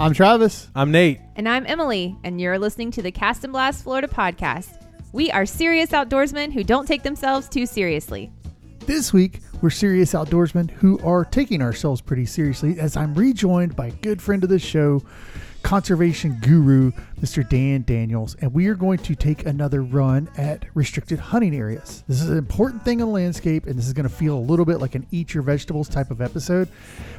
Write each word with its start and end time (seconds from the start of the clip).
I'm 0.00 0.14
Travis. 0.14 0.70
I'm 0.74 0.90
Nate. 0.90 1.20
And 1.36 1.46
I'm 1.46 1.66
Emily, 1.66 2.16
and 2.24 2.40
you're 2.40 2.58
listening 2.58 2.90
to 2.92 3.02
the 3.02 3.12
Cast 3.12 3.44
and 3.44 3.52
Blast 3.52 3.84
Florida 3.84 4.08
podcast. 4.08 4.82
We 5.12 5.30
are 5.30 5.44
serious 5.44 5.90
outdoorsmen 5.90 6.54
who 6.54 6.64
don't 6.64 6.86
take 6.86 7.02
themselves 7.02 7.50
too 7.50 7.66
seriously. 7.66 8.32
This 8.86 9.12
week, 9.12 9.40
we're 9.60 9.68
serious 9.68 10.14
outdoorsmen 10.14 10.70
who 10.70 10.98
are 11.00 11.26
taking 11.26 11.60
ourselves 11.60 12.00
pretty 12.00 12.24
seriously 12.24 12.80
as 12.80 12.96
I'm 12.96 13.14
rejoined 13.14 13.76
by 13.76 13.88
a 13.88 13.90
good 13.90 14.22
friend 14.22 14.42
of 14.42 14.48
the 14.48 14.58
show, 14.58 15.02
conservation 15.62 16.38
guru, 16.40 16.92
Mr. 17.20 17.48
Dan 17.48 17.82
Daniels, 17.82 18.36
and 18.40 18.52
we 18.52 18.66
are 18.68 18.74
going 18.74 18.98
to 18.98 19.14
take 19.14 19.46
another 19.46 19.82
run 19.82 20.28
at 20.36 20.64
restricted 20.74 21.18
hunting 21.18 21.54
areas. 21.54 22.04
This 22.08 22.22
is 22.22 22.30
an 22.30 22.38
important 22.38 22.84
thing 22.84 23.00
in 23.00 23.06
the 23.06 23.12
landscape, 23.12 23.66
and 23.66 23.78
this 23.78 23.86
is 23.86 23.92
going 23.92 24.08
to 24.08 24.14
feel 24.14 24.36
a 24.36 24.40
little 24.40 24.64
bit 24.64 24.80
like 24.80 24.94
an 24.94 25.06
eat 25.10 25.34
your 25.34 25.42
vegetables 25.42 25.88
type 25.88 26.10
of 26.10 26.20
episode, 26.20 26.68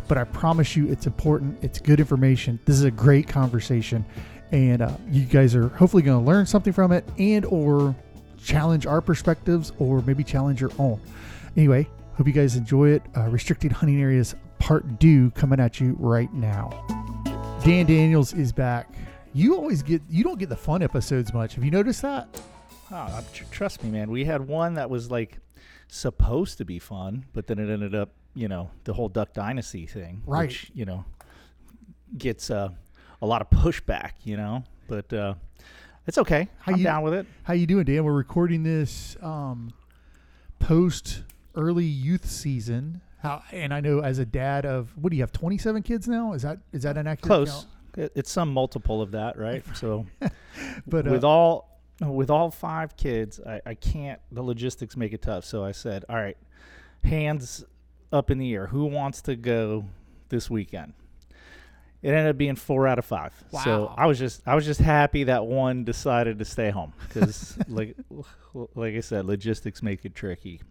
but 0.07 0.17
I 0.17 0.23
promise 0.23 0.75
you 0.75 0.87
it's 0.89 1.07
important. 1.07 1.57
It's 1.63 1.79
good 1.79 1.99
information. 1.99 2.59
This 2.65 2.75
is 2.75 2.83
a 2.83 2.91
great 2.91 3.27
conversation, 3.27 4.05
and 4.51 4.81
uh, 4.81 4.91
you 5.09 5.25
guys 5.25 5.55
are 5.55 5.69
hopefully 5.69 6.03
going 6.03 6.23
to 6.23 6.25
learn 6.25 6.45
something 6.45 6.73
from 6.73 6.91
it 6.91 7.07
and 7.17 7.45
or 7.45 7.95
challenge 8.43 8.85
our 8.85 9.01
perspectives 9.01 9.71
or 9.79 10.01
maybe 10.01 10.23
challenge 10.23 10.59
your 10.61 10.71
own. 10.79 10.99
Anyway, 11.55 11.87
hope 12.15 12.27
you 12.27 12.33
guys 12.33 12.55
enjoy 12.55 12.89
it. 12.89 13.03
Uh, 13.15 13.27
restricted 13.29 13.71
hunting 13.71 14.01
areas 14.01 14.35
part 14.59 14.99
two 14.99 15.31
coming 15.31 15.59
at 15.59 15.79
you 15.79 15.95
right 15.99 16.31
now. 16.33 17.00
Dan 17.63 17.85
Daniels 17.85 18.33
is 18.33 18.51
back. 18.51 18.89
You 19.33 19.55
always 19.55 19.83
get 19.83 20.01
you 20.09 20.23
don't 20.23 20.39
get 20.39 20.49
the 20.49 20.55
fun 20.55 20.81
episodes 20.81 21.33
much. 21.33 21.55
Have 21.55 21.63
you 21.63 21.71
noticed 21.71 22.01
that? 22.01 22.27
Oh, 22.91 23.23
tr- 23.33 23.43
trust 23.51 23.83
me, 23.83 23.89
man. 23.91 24.09
We 24.09 24.25
had 24.25 24.45
one 24.47 24.73
that 24.73 24.89
was 24.89 25.11
like 25.11 25.37
supposed 25.87 26.57
to 26.57 26.65
be 26.65 26.79
fun, 26.79 27.25
but 27.33 27.47
then 27.47 27.59
it 27.59 27.69
ended 27.71 27.93
up, 27.95 28.09
you 28.33 28.47
know, 28.47 28.71
the 28.83 28.93
whole 28.93 29.07
Duck 29.09 29.33
Dynasty 29.33 29.85
thing, 29.85 30.21
Right. 30.25 30.47
Which, 30.49 30.71
you 30.73 30.85
know, 30.85 31.05
gets 32.17 32.49
uh, 32.49 32.69
a 33.21 33.25
lot 33.25 33.41
of 33.41 33.49
pushback, 33.49 34.11
you 34.23 34.35
know, 34.37 34.63
but 34.87 35.11
uh, 35.13 35.35
it's 36.07 36.17
okay. 36.17 36.49
How 36.59 36.73
I'm 36.73 36.79
you- 36.79 36.83
down 36.83 37.03
with 37.03 37.13
it. 37.13 37.27
How 37.43 37.53
you 37.53 37.67
doing, 37.67 37.85
Dan? 37.85 38.03
We're 38.03 38.11
recording 38.13 38.63
this 38.63 39.15
um, 39.21 39.71
post 40.59 41.23
early 41.55 41.85
youth 41.85 42.25
season. 42.29 43.01
How 43.21 43.43
and 43.51 43.73
I 43.73 43.81
know 43.81 43.99
as 43.99 44.17
a 44.17 44.25
dad 44.25 44.65
of 44.65 44.95
what 44.97 45.11
do 45.11 45.15
you 45.15 45.23
have? 45.23 45.31
Twenty 45.31 45.57
seven 45.57 45.83
kids 45.83 46.07
now? 46.07 46.33
Is 46.33 46.41
that 46.41 46.59
is 46.73 46.83
that 46.83 46.97
an 46.97 47.07
accurate 47.07 47.27
Close. 47.27 47.67
count? 47.95 48.11
It's 48.15 48.31
some 48.31 48.51
multiple 48.53 49.01
of 49.01 49.11
that, 49.11 49.37
right? 49.37 49.63
So 49.75 50.05
But 50.87 51.07
uh, 51.07 51.11
with 51.11 51.23
all 51.23 51.79
with 52.01 52.29
all 52.29 52.49
five 52.49 52.97
kids, 52.97 53.39
I, 53.45 53.61
I 53.65 53.73
can't. 53.75 54.19
The 54.31 54.41
logistics 54.41 54.97
make 54.97 55.13
it 55.13 55.21
tough. 55.21 55.45
So 55.45 55.63
I 55.63 55.71
said, 55.71 56.03
all 56.09 56.15
right, 56.15 56.37
hands 57.03 57.63
up 58.11 58.31
in 58.31 58.39
the 58.39 58.53
air. 58.53 58.67
Who 58.67 58.85
wants 58.85 59.21
to 59.23 59.35
go 59.35 59.85
this 60.29 60.49
weekend? 60.49 60.93
It 62.01 62.09
ended 62.09 62.27
up 62.27 62.37
being 62.37 62.55
four 62.55 62.87
out 62.87 62.97
of 62.97 63.05
five. 63.05 63.31
So 63.63 63.93
I 63.95 64.07
was 64.07 64.17
just 64.17 64.41
I 64.47 64.55
was 64.55 64.65
just 64.65 64.79
happy 64.79 65.25
that 65.25 65.45
one 65.45 65.83
decided 65.83 66.39
to 66.39 66.45
stay 66.45 66.71
home 66.71 66.93
because 67.07 67.57
like 67.67 67.95
like 68.75 68.95
I 68.95 69.01
said, 69.01 69.25
logistics 69.25 69.83
make 69.83 70.03
it 70.05 70.15
tricky. 70.15 70.61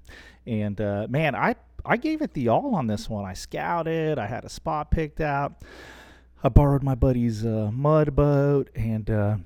And 0.47 0.81
uh, 0.81 1.07
man, 1.09 1.35
I 1.35 1.55
I 1.85 1.97
gave 1.97 2.21
it 2.23 2.35
the 2.35 2.49
all 2.49 2.75
on 2.75 2.87
this 2.87 3.09
one. 3.09 3.25
I 3.25 3.35
scouted. 3.35 4.19
I 4.19 4.27
had 4.27 4.45
a 4.45 4.49
spot 4.49 4.91
picked 4.91 5.21
out. 5.21 5.63
I 6.43 6.49
borrowed 6.49 6.83
my 6.83 6.95
buddy's 6.95 7.45
uh, 7.45 7.71
mud 7.73 8.17
boat, 8.17 8.71
and 8.75 9.09
uh, 9.11 9.37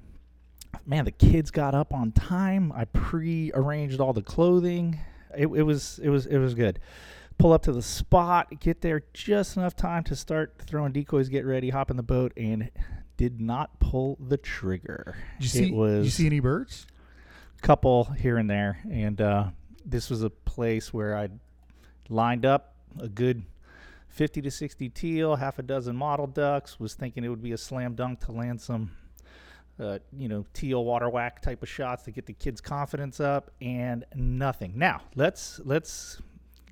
man, 0.87 1.05
the 1.05 1.11
kids 1.11 1.51
got 1.51 1.75
up 1.75 1.93
on 1.93 2.13
time. 2.13 2.73
I 2.73 2.85
pre-arranged 2.87 4.01
all 4.01 4.13
the 4.13 4.23
clothing. 4.23 4.99
It, 5.37 5.49
it 5.49 5.63
was 5.63 5.99
it 6.03 6.09
was 6.09 6.27
it 6.27 6.39
was 6.39 6.55
good. 6.55 6.79
Pull 7.39 7.53
up 7.53 7.63
to 7.63 7.73
the 7.73 7.83
spot, 7.83 8.61
get 8.61 8.81
there 8.81 9.03
just 9.13 9.57
enough 9.57 9.77
time 9.77 10.03
to 10.05 10.17
start 10.17 10.55
throwing 10.67 10.93
decoys, 10.93 11.29
get 11.29 11.45
ready, 11.45 11.71
hop 11.71 11.91
in 11.91 11.97
the 11.97 12.03
boat, 12.03 12.33
and 12.37 12.71
did 13.17 13.41
not 13.41 13.79
pull 13.81 14.17
the 14.21 14.37
trigger. 14.37 15.17
did 15.39 15.45
you 15.45 15.49
see? 15.49 15.69
it 15.69 15.75
was 15.75 15.99
did 15.99 16.05
you 16.05 16.11
see 16.11 16.27
any 16.27 16.41
birds? 16.41 16.87
couple 17.65 18.05
here 18.05 18.37
and 18.37 18.49
there, 18.49 18.79
and 18.91 19.21
uh, 19.23 19.47
this 19.87 20.11
was 20.11 20.23
a 20.23 20.29
place 20.29 20.93
where 20.93 21.17
I 21.17 21.31
lined 22.11 22.45
up 22.45 22.75
a 23.01 23.09
good 23.09 23.43
50 24.09 24.43
to 24.43 24.51
60 24.51 24.91
teal, 24.91 25.37
half 25.37 25.59
a 25.59 25.63
dozen 25.63 25.97
mottled 25.97 26.35
ducks. 26.35 26.79
Was 26.79 26.95
thinking 26.95 27.25
it 27.25 27.31
would 27.31 27.43
be 27.43 27.53
a 27.53 27.59
slam 27.59 27.95
dunk 27.95 28.21
to 28.27 28.33
land 28.33 28.61
some, 28.61 28.91
uh, 29.81 29.99
you 30.13 30.29
know, 30.29 30.45
teal 30.53 30.85
water 30.85 31.09
whack 31.09 31.41
type 31.41 31.63
of 31.63 31.69
shots 31.69 32.05
to 32.05 32.11
get 32.11 32.27
the 32.27 32.35
kids' 32.35 32.61
confidence 32.61 33.19
up, 33.19 33.51
and 33.63 34.05
nothing. 34.15 34.75
Now 34.77 35.01
let's 35.17 35.59
let's 35.65 36.21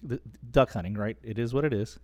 the, 0.03 0.21
duck 0.51 0.73
hunting, 0.73 0.95
right? 0.95 1.17
It 1.23 1.39
is 1.39 1.55
what 1.55 1.65
it 1.65 1.73
is. 1.73 1.99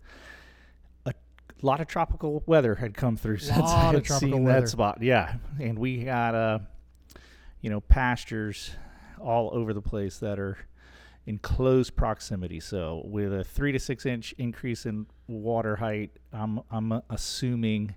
A 1.06 1.66
lot 1.66 1.80
of 1.80 1.88
tropical 1.88 2.44
weather 2.46 2.76
had 2.76 2.94
come 2.94 3.16
through 3.16 3.38
since 3.38 3.58
I 3.58 3.92
had 3.92 4.04
tropical 4.04 4.36
seen 4.36 4.44
weather. 4.44 4.60
that 4.60 4.68
spot. 4.68 5.02
Yeah, 5.02 5.34
and 5.60 5.76
we 5.76 6.04
got 6.04 6.34
uh, 6.36 6.58
you 7.60 7.70
know, 7.70 7.80
pastures 7.80 8.70
all 9.20 9.50
over 9.52 9.74
the 9.74 9.82
place 9.82 10.18
that 10.18 10.38
are 10.38 10.56
in 11.26 11.38
close 11.38 11.90
proximity. 11.90 12.60
So 12.60 13.02
with 13.04 13.32
a 13.32 13.44
three 13.44 13.72
to 13.72 13.78
six 13.78 14.06
inch 14.06 14.34
increase 14.38 14.86
in 14.86 15.06
water 15.26 15.76
height, 15.76 16.12
I'm 16.32 16.60
I'm 16.70 17.02
assuming 17.10 17.94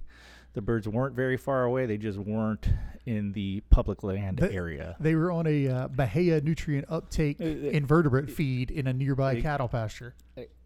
the 0.54 0.62
birds 0.62 0.88
weren't 0.88 1.16
very 1.16 1.38
far 1.38 1.64
away. 1.64 1.86
They 1.86 1.98
just 1.98 2.18
weren't 2.18 2.68
in 3.06 3.32
the 3.32 3.62
public 3.70 4.04
land 4.04 4.38
The- 4.38 4.52
area. 4.54 4.96
They 5.00 5.16
were 5.16 5.32
on 5.32 5.48
a 5.48 5.68
uh, 5.68 5.88
Bahia 5.88 6.40
nutrient 6.42 6.86
uptake 6.90 7.38
Uh, 7.42 7.46
uh, 7.46 7.48
invertebrate 7.48 8.30
feed 8.30 8.70
in 8.72 8.88
a 8.88 8.94
nearby 8.94 9.34
Ex- 9.36 9.42
cattle 9.44 9.68
pasture. 9.68 10.14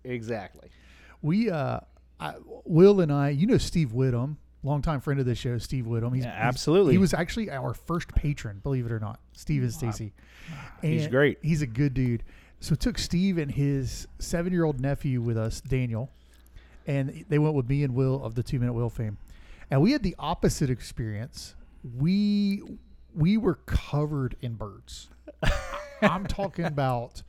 Exactly. 0.04 0.70
We, 1.22 1.50
uh, 1.50 1.80
I, 2.20 2.34
Will 2.66 3.00
and 3.02 3.12
I, 3.12 3.30
you 3.30 3.48
know 3.48 3.58
Steve 3.58 3.90
Whittam, 3.90 4.38
longtime 4.64 5.00
friend 5.02 5.20
of 5.20 5.26
the 5.26 5.36
show, 5.36 5.58
Steve 5.60 5.86
Whittam. 5.86 6.14
He's, 6.16 6.26
Yeah, 6.26 6.32
he's- 6.36 6.46
absolutely. 6.46 6.94
He 6.94 6.98
was 6.98 7.14
actually 7.14 7.50
our 7.50 7.74
first 7.74 8.10
patron, 8.10 8.60
believe 8.64 8.86
it 8.86 8.92
or 8.92 9.00
not. 9.00 9.20
Steve 9.34 9.64
and 9.64 9.72
Stacy. 9.74 10.14
He's 10.82 11.08
great. 11.08 11.38
He's 11.42 11.62
a 11.62 11.68
good 11.68 11.94
dude. 11.94 12.24
So 12.60 12.74
took 12.76 12.98
Steve 12.98 13.38
and 13.38 13.52
his 13.52 14.08
seven-year-old 14.20 14.80
nephew 14.80 15.22
with 15.22 15.38
us, 15.38 15.62
Daniel, 15.62 16.10
and 16.88 17.26
they 17.30 17.38
went 17.40 17.54
with 17.56 17.68
me 17.70 17.84
and 17.84 17.94
Will 17.96 18.24
of 18.24 18.36
the 18.36 18.44
Two 18.44 18.60
Minute 18.60 18.74
Will 18.74 18.90
fame, 18.90 19.18
and 19.70 19.82
we 19.82 19.92
had 19.92 20.04
the 20.04 20.16
opposite 20.20 20.70
experience. 20.70 21.56
We 21.98 22.62
we 23.14 23.38
were 23.38 23.56
covered 23.66 24.36
in 24.42 24.56
birds. 24.56 25.10
I'm 26.02 26.26
talking 26.26 26.66
about 26.66 27.24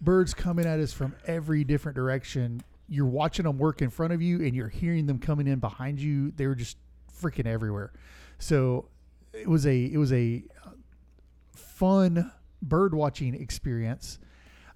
birds 0.00 0.34
coming 0.34 0.66
at 0.66 0.78
us 0.80 0.92
from 0.92 1.14
every 1.26 1.64
different 1.64 1.96
direction. 1.96 2.62
You're 2.88 3.06
watching 3.06 3.44
them 3.44 3.58
work 3.58 3.80
in 3.80 3.90
front 3.90 4.12
of 4.12 4.20
you, 4.20 4.42
and 4.44 4.54
you're 4.54 4.68
hearing 4.68 5.06
them 5.06 5.18
coming 5.18 5.46
in 5.46 5.58
behind 5.58 6.00
you. 6.00 6.30
They 6.32 6.46
were 6.46 6.54
just 6.54 6.76
freaking 7.20 7.46
everywhere. 7.46 7.92
So 8.38 8.88
it 9.32 9.48
was 9.48 9.66
a 9.66 9.84
it 9.84 9.96
was 9.96 10.12
a 10.12 10.44
fun 11.54 12.30
bird 12.60 12.94
watching 12.94 13.34
experience. 13.34 14.18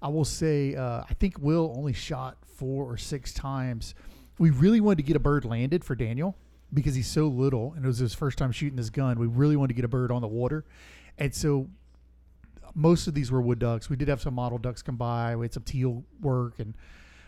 I 0.01 0.09
will 0.09 0.25
say, 0.25 0.75
uh, 0.75 1.03
I 1.09 1.13
think 1.15 1.39
Will 1.39 1.73
only 1.75 1.93
shot 1.93 2.37
four 2.45 2.85
or 2.85 2.97
six 2.97 3.33
times. 3.33 3.95
We 4.37 4.51
really 4.51 4.79
wanted 4.79 4.97
to 4.97 5.03
get 5.03 5.15
a 5.15 5.19
bird 5.19 5.45
landed 5.45 5.83
for 5.83 5.95
Daniel 5.95 6.35
because 6.73 6.95
he's 6.95 7.07
so 7.07 7.27
little 7.27 7.73
and 7.75 7.85
it 7.85 7.87
was 7.87 7.97
his 7.97 8.13
first 8.13 8.37
time 8.37 8.51
shooting 8.51 8.75
this 8.75 8.89
gun. 8.89 9.19
We 9.19 9.27
really 9.27 9.55
wanted 9.55 9.69
to 9.69 9.73
get 9.73 9.85
a 9.85 9.89
bird 9.89 10.11
on 10.11 10.21
the 10.21 10.27
water. 10.27 10.65
And 11.17 11.33
so 11.33 11.67
most 12.75 13.07
of 13.07 13.13
these 13.13 13.31
were 13.31 13.41
wood 13.41 13.59
ducks. 13.59 13.89
We 13.89 13.95
did 13.95 14.07
have 14.07 14.21
some 14.21 14.35
mottled 14.35 14.61
ducks 14.61 14.81
come 14.81 14.97
by. 14.97 15.35
We 15.35 15.45
had 15.45 15.53
some 15.53 15.63
teal 15.63 16.03
work 16.21 16.59
and 16.59 16.73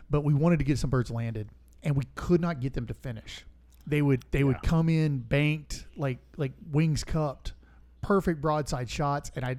but 0.09 0.22
we 0.22 0.33
wanted 0.33 0.59
to 0.59 0.66
get 0.66 0.77
some 0.77 0.89
birds 0.89 1.11
landed 1.11 1.50
and 1.83 1.95
we 1.95 2.03
could 2.16 2.41
not 2.41 2.59
get 2.59 2.73
them 2.73 2.88
to 2.88 2.94
finish. 2.94 3.45
They 3.88 4.01
would 4.01 4.23
they 4.31 4.44
would 4.44 4.61
come 4.61 4.89
in 4.89 5.19
banked 5.19 5.85
like 5.95 6.19
like 6.38 6.51
wings 6.71 7.03
cupped, 7.03 7.53
perfect 8.01 8.41
broadside 8.41 8.89
shots 8.89 9.31
and 9.35 9.45
I 9.45 9.57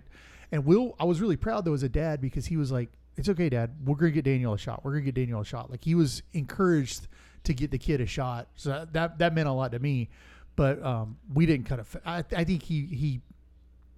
and 0.52 0.64
Will 0.64 0.94
I 1.00 1.04
was 1.04 1.20
really 1.20 1.36
proud 1.36 1.64
though 1.64 1.74
as 1.74 1.82
a 1.82 1.88
dad 1.88 2.20
because 2.20 2.46
he 2.46 2.56
was 2.56 2.70
like 2.70 2.90
it's 3.16 3.28
okay 3.28 3.48
dad 3.48 3.74
we're 3.84 3.96
going 3.96 4.12
to 4.12 4.14
get 4.14 4.24
Daniel 4.24 4.54
a 4.54 4.58
shot. 4.58 4.84
We're 4.84 4.92
going 4.92 5.04
to 5.04 5.12
get 5.12 5.20
Daniel 5.20 5.40
a 5.40 5.44
shot. 5.44 5.70
Like 5.70 5.84
he 5.84 5.94
was 5.94 6.22
encouraged 6.32 7.08
to 7.44 7.54
get 7.54 7.70
the 7.70 7.78
kid 7.78 8.00
a 8.00 8.06
shot. 8.06 8.48
So 8.54 8.86
that 8.92 9.18
that, 9.18 9.34
meant 9.34 9.48
a 9.48 9.52
lot 9.52 9.72
to 9.72 9.78
me. 9.78 10.08
But 10.56 10.82
um, 10.84 11.16
we 11.32 11.46
didn't 11.46 11.66
cut 11.66 11.78
a. 11.78 11.82
f- 11.82 11.96
I, 12.04 12.18
I 12.36 12.44
think 12.44 12.62
he 12.62 12.86
he 12.86 13.20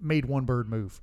made 0.01 0.25
one 0.25 0.45
bird 0.45 0.69
move. 0.69 1.01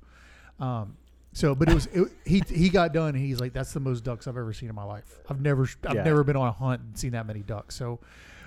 Um, 0.58 0.96
so, 1.32 1.54
but 1.54 1.68
it 1.68 1.74
was 1.74 1.86
it, 1.92 2.08
he 2.24 2.42
he 2.48 2.68
got 2.70 2.92
done. 2.92 3.10
and 3.14 3.18
He's 3.24 3.40
like, 3.40 3.52
that's 3.52 3.72
the 3.72 3.80
most 3.80 4.02
ducks 4.04 4.26
I've 4.26 4.36
ever 4.36 4.52
seen 4.52 4.68
in 4.68 4.74
my 4.74 4.84
life. 4.84 5.18
I've 5.28 5.40
never 5.40 5.68
I've 5.86 5.96
Yeah. 5.96 6.02
never 6.04 6.24
been 6.24 6.36
on 6.36 6.48
a 6.48 6.52
hunt 6.52 6.80
and 6.82 6.98
seen 6.98 7.12
that 7.12 7.26
many 7.26 7.40
ducks. 7.40 7.74
So, 7.76 8.00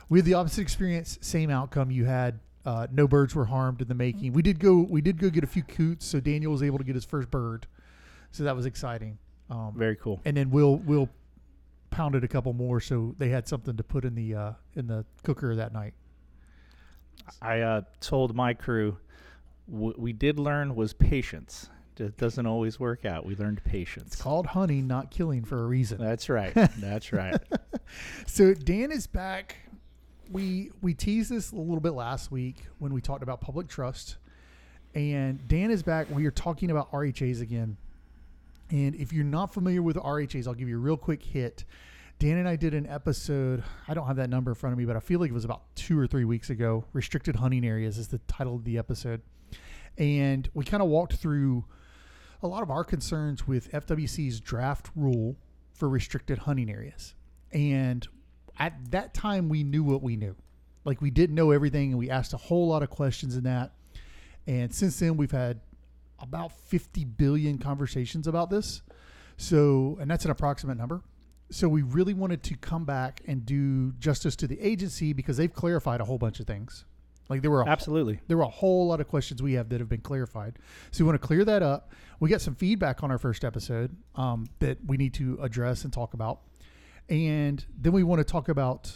we 0.10 0.20
had 0.20 0.26
the 0.26 0.34
opposite 0.34 0.62
experience, 0.62 1.18
same 1.22 1.50
outcome. 1.50 1.92
You 1.92 2.06
had 2.06 2.40
uh, 2.66 2.88
no 2.92 3.08
birds 3.08 3.36
were 3.36 3.46
harmed 3.46 3.82
in 3.82 3.88
the 3.88 3.94
making. 3.96 4.34
We 4.34 4.42
did 4.42 4.60
go 4.60 4.86
we 4.90 5.02
did 5.02 5.18
go 5.18 5.30
get 5.30 5.44
a 5.44 5.48
few 5.48 5.64
coots, 5.64 6.06
so 6.06 6.20
Daniel 6.20 6.52
was 6.52 6.64
able 6.64 6.78
to 6.78 6.84
get 6.84 6.96
his 6.96 7.06
first 7.06 7.30
bird. 7.30 7.68
So 8.32 8.44
that 8.46 8.56
was 8.56 8.66
exciting. 8.66 9.18
Um, 9.50 9.74
Very 9.76 9.96
cool. 9.98 10.20
and 10.26 10.36
then 10.36 10.50
Will 10.50 10.78
Will 10.78 11.10
pounded 11.94 12.24
a 12.24 12.28
couple 12.28 12.54
more, 12.54 12.80
so 12.80 13.16
they 13.18 13.30
had 13.30 13.48
something 13.48 13.78
to 13.78 13.84
put 13.84 14.04
in 14.04 14.16
the 14.16 14.36
uh, 14.36 14.52
in 14.76 14.88
the 14.88 15.06
cooker 15.24 15.56
that 15.56 15.74
night. 15.74 15.94
I 17.42 17.62
uh, 17.62 17.82
told 18.00 18.36
my 18.36 18.54
crew 18.54 18.98
what 19.68 19.98
we 20.00 20.12
did 20.12 20.40
learn 20.40 20.76
was 20.76 20.94
patience. 20.94 21.70
It 21.98 22.18
doesn't 22.18 22.48
always 22.48 22.80
work 22.80 23.06
out. 23.06 23.24
We 23.26 23.36
learned 23.36 23.64
patience. 23.64 24.14
It's 24.14 24.22
called 24.22 24.48
hunting, 24.48 24.88
not 24.88 25.12
killing, 25.12 25.46
for 25.46 25.64
a 25.64 25.68
reason. 25.68 26.00
That's 26.00 26.28
right. 26.28 26.52
That's 26.78 27.14
right. 27.14 27.38
So 28.26 28.56
Dan 28.56 28.92
is 28.92 29.06
back. 29.06 29.58
we 30.32 30.72
we 30.82 30.96
teased 30.96 31.30
this 31.30 31.52
a 31.52 31.56
little 31.56 31.80
bit 31.80 31.92
last 31.94 32.32
week 32.32 32.66
when 32.80 32.94
we 32.94 33.02
talked 33.02 33.22
about 33.22 33.40
public 33.40 33.68
trust, 33.68 34.18
and 34.96 35.48
Dan 35.48 35.70
is 35.70 35.84
back. 35.84 36.08
We 36.10 36.26
are 36.26 36.32
talking 36.32 36.72
about 36.72 36.92
RHAs 36.92 37.42
again. 37.42 37.78
And 38.74 38.96
if 38.96 39.14
you're 39.14 39.24
not 39.24 39.54
familiar 39.54 39.84
with 39.84 39.98
RHAs, 39.98 40.48
I'll 40.48 40.56
give 40.56 40.68
you 40.68 40.78
a 40.78 40.80
real 40.80 40.98
quick 40.98 41.22
hit. 41.22 41.64
Dan 42.18 42.38
and 42.38 42.50
I 42.50 42.56
did 42.56 42.74
an 42.74 42.88
episode. 42.88 43.64
I 43.88 43.94
don't 43.94 44.08
have 44.08 44.16
that 44.16 44.32
number 44.32 44.50
in 44.50 44.56
front 44.56 44.74
of 44.74 44.80
me, 44.80 44.86
but 44.86 44.96
I 44.96 45.00
feel 45.00 45.20
like 45.20 45.30
it 45.30 45.34
was 45.34 45.46
about 45.46 45.76
two 45.76 45.98
or 45.98 46.08
three 46.08 46.26
weeks 46.26 46.50
ago. 46.50 46.84
Restricted 46.92 47.36
hunting 47.36 47.64
areas 47.66 48.00
is 48.00 48.08
the 48.08 48.18
title 48.28 48.56
of 48.56 48.64
the 48.64 48.80
episode, 48.80 49.22
and 50.00 50.50
we 50.56 50.66
kind 50.66 50.82
of 50.82 50.90
walked 50.90 51.14
through 51.14 51.66
a 52.42 52.48
lot 52.48 52.64
of 52.64 52.72
our 52.72 52.84
concerns 52.84 53.48
with 53.48 53.72
FWC's 53.72 54.40
draft 54.40 54.90
rule 54.96 55.36
for 55.76 55.88
restricted 55.88 56.40
hunting 56.40 56.72
areas. 56.72 57.14
And 57.52 58.08
at 58.58 58.90
that 58.90 59.14
time, 59.14 59.50
we 59.50 59.64
knew 59.64 59.84
what 59.84 60.02
we 60.02 60.16
knew. 60.16 60.36
Like 60.84 61.00
we 61.00 61.12
didn't 61.12 61.36
know 61.36 61.52
everything, 61.52 61.92
and 61.92 62.00
we 62.00 62.10
asked 62.10 62.34
a 62.34 62.38
whole 62.38 62.70
lot 62.70 62.82
of 62.82 62.90
questions 62.90 63.36
in 63.36 63.44
that. 63.44 63.74
And 64.48 64.74
since 64.74 65.00
then, 65.00 65.16
we've 65.16 65.30
had 65.30 65.62
about 66.24 66.52
50 66.52 67.06
billion 67.06 67.58
conversations 67.58 68.28
about 68.28 68.50
this. 68.50 68.82
So, 69.38 69.98
and 70.02 70.10
that's 70.10 70.26
an 70.26 70.32
approximate 70.32 70.78
number. 70.78 71.02
So, 71.52 71.68
we 71.68 71.82
really 71.82 72.14
wanted 72.14 72.42
to 72.44 72.56
come 72.56 72.86
back 72.86 73.22
and 73.28 73.46
do 73.46 73.92
justice 73.94 74.36
to 74.38 74.48
the 74.48 74.60
agency 74.60 75.14
because 75.14 75.38
they've 75.38 75.54
clarified 75.54 76.02
a 76.02 76.06
whole 76.06 76.18
bunch 76.18 76.40
of 76.40 76.48
things. 76.48 76.86
Like 77.30 77.42
there 77.42 77.52
were 77.52 77.62
a 77.62 77.68
Absolutely. 77.68 78.20
there 78.28 78.38
were 78.38 78.44
a 78.44 78.50
whole 78.50 78.88
lot 78.88 79.00
of 79.00 79.08
questions 79.08 79.42
we 79.42 79.54
have 79.54 79.70
that 79.70 79.80
have 79.80 79.90
been 79.90 80.02
clarified. 80.02 80.60
So 80.92 81.04
we 81.04 81.10
want 81.10 81.22
to 81.22 81.26
clear 81.26 81.46
that 81.46 81.64
up. 81.64 81.92
We 82.20 82.30
got 82.30 82.42
some 82.42 82.54
feedback 82.54 83.02
on 83.02 83.12
our 83.12 83.18
first 83.18 83.46
episode 83.46 83.96
um, 84.16 84.46
that 84.60 84.78
we 84.86 84.98
need 84.98 85.14
to 85.16 85.40
address 85.42 85.84
and 85.84 85.94
talk 85.94 86.14
about, 86.14 86.42
and 87.10 87.66
then 87.80 87.94
we 87.94 88.04
want 88.04 88.20
to 88.20 88.26
talk 88.26 88.50
about 88.50 88.94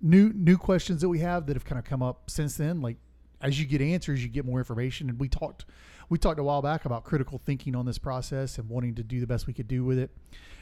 new 0.00 0.32
new 0.32 0.56
questions 0.56 1.02
that 1.02 1.08
we 1.08 1.18
have 1.18 1.46
that 1.46 1.54
have 1.54 1.64
kind 1.64 1.78
of 1.78 1.84
come 1.84 2.02
up 2.02 2.30
since 2.30 2.56
then. 2.56 2.80
Like 2.80 2.96
as 3.42 3.58
you 3.58 3.66
get 3.66 3.80
answers, 3.80 4.22
you 4.22 4.30
get 4.30 4.44
more 4.44 4.58
information. 4.58 5.10
And 5.10 5.18
we 5.18 5.28
talked 5.28 5.64
we 6.12 6.18
talked 6.18 6.38
a 6.38 6.42
while 6.42 6.60
back 6.60 6.84
about 6.84 7.04
critical 7.04 7.38
thinking 7.38 7.74
on 7.74 7.86
this 7.86 7.96
process 7.96 8.58
and 8.58 8.68
wanting 8.68 8.96
to 8.96 9.02
do 9.02 9.18
the 9.18 9.26
best 9.26 9.46
we 9.46 9.54
could 9.54 9.66
do 9.66 9.82
with 9.82 9.98
it. 9.98 10.10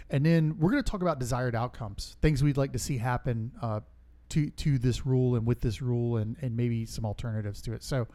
And 0.09 0.25
then 0.25 0.57
we're 0.61 0.71
going 0.71 0.81
to 0.81 0.89
talk 0.89 1.03
about 1.03 1.19
desired 1.19 1.57
outcomes, 1.57 2.17
things 2.23 2.41
we'd 2.41 2.57
like 2.57 2.73
to 2.73 2.79
see 2.79 2.99
happen 2.99 3.51
uh, 3.61 3.81
to 4.29 4.49
to 4.51 4.79
this 4.79 5.05
rule 5.05 5.35
and 5.35 5.45
with 5.45 5.61
this 5.61 5.83
rule, 5.83 6.19
and 6.19 6.37
and 6.41 6.57
maybe 6.57 6.87
some 6.87 7.05
alternatives 7.05 7.61
to 7.63 7.73
it. 7.75 7.83
So. 7.83 8.07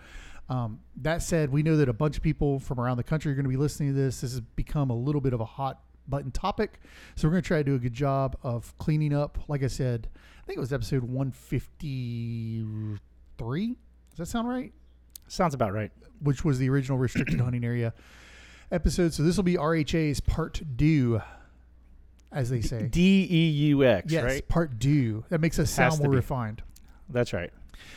Um, 0.47 0.81
that 0.97 1.23
said, 1.23 1.51
we 1.51 1.63
know 1.63 1.75
that 1.77 1.89
a 1.89 1.93
bunch 1.93 2.17
of 2.17 2.21
people 2.21 2.59
from 2.59 2.79
around 2.79 2.97
the 2.97 3.03
country 3.03 3.31
are 3.31 3.35
going 3.35 3.45
to 3.45 3.49
be 3.49 3.57
listening 3.57 3.95
to 3.95 3.99
this. 3.99 4.21
This 4.21 4.33
has 4.33 4.41
become 4.41 4.91
a 4.91 4.95
little 4.95 5.19
bit 5.19 5.33
of 5.33 5.41
a 5.41 5.45
hot 5.45 5.81
button 6.07 6.29
topic. 6.29 6.79
So 7.15 7.27
we're 7.27 7.31
going 7.31 7.41
to 7.41 7.47
try 7.47 7.57
to 7.57 7.63
do 7.63 7.73
a 7.73 7.79
good 7.79 7.95
job 7.95 8.37
of 8.43 8.77
cleaning 8.77 9.11
up. 9.11 9.39
Like 9.47 9.63
I 9.63 9.67
said, 9.67 10.07
I 10.13 10.45
think 10.45 10.57
it 10.57 10.59
was 10.59 10.71
episode 10.71 11.03
153. 11.03 13.77
Does 14.11 14.17
that 14.19 14.27
sound 14.27 14.47
right? 14.47 14.71
Sounds 15.27 15.53
about 15.53 15.73
right. 15.73 15.91
Which 16.21 16.45
was 16.45 16.59
the 16.59 16.69
original 16.69 16.97
restricted 16.97 17.39
hunting 17.39 17.63
area 17.63 17.93
episode. 18.71 19.13
So 19.13 19.23
this 19.23 19.37
will 19.37 19.43
be 19.43 19.55
RHA's 19.55 20.19
part 20.19 20.61
two, 20.77 21.21
as 22.31 22.49
they 22.49 22.61
say. 22.61 22.87
D 22.87 23.27
E 23.29 23.49
U 23.67 23.83
X, 23.83 24.11
yes, 24.11 24.23
right? 24.23 24.47
part 24.47 24.79
two. 24.79 25.23
That 25.29 25.41
makes 25.41 25.59
us 25.59 25.69
sound 25.69 25.99
more 25.99 26.09
be. 26.09 26.17
refined. 26.17 26.63
That's 27.09 27.33
right. 27.33 27.51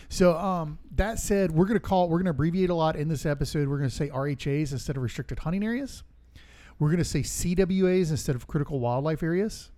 So 0.08 0.36
um, 0.36 0.78
that 0.96 1.18
said, 1.18 1.52
we're 1.52 1.66
going 1.66 1.74
to 1.74 1.80
call. 1.80 2.08
We're 2.08 2.18
going 2.18 2.26
to 2.26 2.30
abbreviate 2.30 2.70
a 2.70 2.74
lot 2.74 2.96
in 2.96 3.08
this 3.08 3.24
episode. 3.26 3.68
We're 3.68 3.78
going 3.78 3.90
to 3.90 3.94
say 3.94 4.08
RHAs 4.08 4.72
instead 4.72 4.96
of 4.96 5.02
restricted 5.02 5.40
hunting 5.40 5.64
areas. 5.64 6.02
We're 6.78 6.88
going 6.88 6.98
to 6.98 7.04
say 7.04 7.20
CWAs 7.20 8.10
instead 8.10 8.36
of 8.36 8.46
critical 8.46 8.80
wildlife 8.80 9.22
areas. 9.22 9.70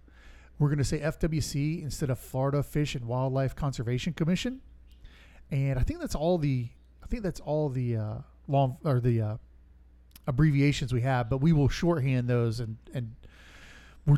We're 0.59 0.69
going 0.69 0.79
to 0.79 0.85
say 0.85 0.99
FWC 0.99 1.83
instead 1.83 2.11
of 2.11 2.19
Florida 2.19 2.63
Fish 2.63 2.95
and 2.95 3.07
Wildlife 3.07 3.57
Conservation 3.57 4.13
Commission. 4.13 4.61
And 5.51 5.79
I 5.79 5.83
think 5.83 6.01
that's 6.01 6.15
all 6.15 6.39
the. 6.39 6.69
Think 7.11 7.23
that's 7.23 7.41
all 7.41 7.69
the 7.69 7.97
uh, 7.97 8.15
long 8.49 8.77
or 8.85 9.01
the 9.01 9.21
uh, 9.21 9.37
abbreviations 10.27 10.93
we 10.93 11.01
have. 11.03 11.29
But 11.29 11.39
we 11.39 11.53
will 11.53 11.69
shorthand 11.69 12.29
those 12.29 12.61
and 12.61 12.77
and 12.95 13.15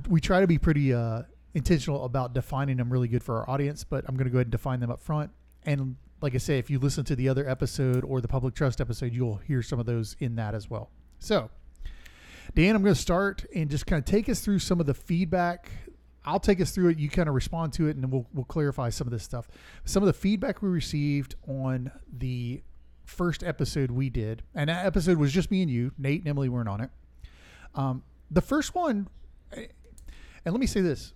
we 0.08 0.20
try 0.20 0.40
to 0.40 0.46
be 0.46 0.58
pretty 0.58 0.94
uh, 0.94 1.22
intentional 1.54 2.04
about 2.04 2.34
defining 2.34 2.76
them 2.76 2.90
really 2.90 3.08
good 3.08 3.22
for 3.22 3.38
our 3.38 3.50
audience. 3.50 3.84
But 3.84 4.04
I'm 4.08 4.16
going 4.16 4.26
to 4.26 4.30
go 4.30 4.38
ahead 4.38 4.46
and 4.46 4.52
define 4.52 4.80
them 4.80 4.90
up 4.90 5.00
front. 5.00 5.30
And 5.64 5.96
like 6.20 6.34
I 6.34 6.38
say, 6.38 6.58
if 6.58 6.70
you 6.70 6.78
listen 6.78 7.04
to 7.06 7.16
the 7.16 7.28
other 7.28 7.48
episode 7.48 8.04
or 8.04 8.20
the 8.20 8.28
public 8.28 8.54
trust 8.54 8.80
episode, 8.80 9.12
you'll 9.12 9.36
hear 9.36 9.62
some 9.62 9.78
of 9.80 9.86
those 9.86 10.16
in 10.20 10.36
that 10.36 10.54
as 10.54 10.70
well. 10.70 10.90
So, 11.18 11.50
Dan, 12.54 12.76
I'm 12.76 12.82
going 12.82 12.94
to 12.94 13.00
start 13.00 13.44
and 13.54 13.70
just 13.70 13.86
kind 13.86 13.98
of 13.98 14.04
take 14.04 14.28
us 14.28 14.40
through 14.40 14.60
some 14.60 14.80
of 14.80 14.86
the 14.86 14.94
feedback. 14.94 15.70
I'll 16.24 16.40
take 16.40 16.60
us 16.60 16.70
through 16.70 16.90
it. 16.90 16.98
You 16.98 17.10
kind 17.10 17.28
of 17.28 17.34
respond 17.34 17.72
to 17.74 17.88
it, 17.88 17.96
and 17.96 18.02
then 18.02 18.10
we'll 18.10 18.26
we'll 18.32 18.44
clarify 18.44 18.90
some 18.90 19.08
of 19.08 19.12
this 19.12 19.24
stuff. 19.24 19.48
Some 19.84 20.02
of 20.02 20.06
the 20.06 20.12
feedback 20.12 20.62
we 20.62 20.68
received 20.68 21.34
on 21.48 21.90
the 22.16 22.62
first 23.12 23.42
episode 23.42 23.90
we 23.90 24.10
did, 24.10 24.42
and 24.54 24.68
that 24.68 24.84
episode 24.86 25.18
was 25.18 25.32
just 25.32 25.50
me 25.50 25.62
and 25.62 25.70
you. 25.70 25.92
Nate 25.98 26.20
and 26.20 26.28
Emily 26.28 26.48
weren't 26.48 26.68
on 26.68 26.80
it. 26.80 26.90
Um, 27.74 28.02
the 28.30 28.40
first 28.40 28.74
one, 28.74 29.08
and 29.52 29.68
let 30.44 30.58
me 30.58 30.66
say 30.66 30.80
this: 30.80 31.12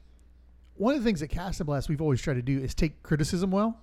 one 0.75 0.95
of 0.95 1.01
the 1.01 1.05
things 1.05 1.23
at 1.23 1.31
Cast 1.31 1.61
and 1.61 1.67
Blast 1.67 1.89
we've 1.89 2.01
always 2.01 2.21
tried 2.21 2.35
to 2.35 2.43
do 2.43 2.61
is 2.61 2.75
take 2.75 3.03
criticism 3.03 3.51
well. 3.51 3.81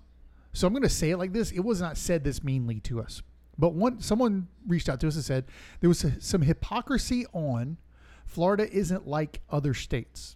So 0.53 0.67
I'm 0.67 0.73
going 0.73 0.83
to 0.83 0.89
say 0.89 1.09
it 1.09 1.17
like 1.17 1.33
this: 1.33 1.51
it 1.51 1.61
was 1.61 1.81
not 1.81 1.97
said 1.97 2.23
this 2.23 2.43
meanly 2.43 2.79
to 2.81 3.01
us, 3.01 3.21
but 3.57 3.73
one 3.73 3.99
someone 3.99 4.47
reached 4.67 4.87
out 4.87 4.99
to 5.01 5.07
us 5.07 5.15
and 5.15 5.23
said 5.23 5.45
there 5.81 5.89
was 5.89 6.05
some 6.19 6.43
hypocrisy 6.43 7.25
on 7.33 7.77
Florida 8.25 8.71
isn't 8.71 9.07
like 9.07 9.41
other 9.49 9.73
states. 9.73 10.35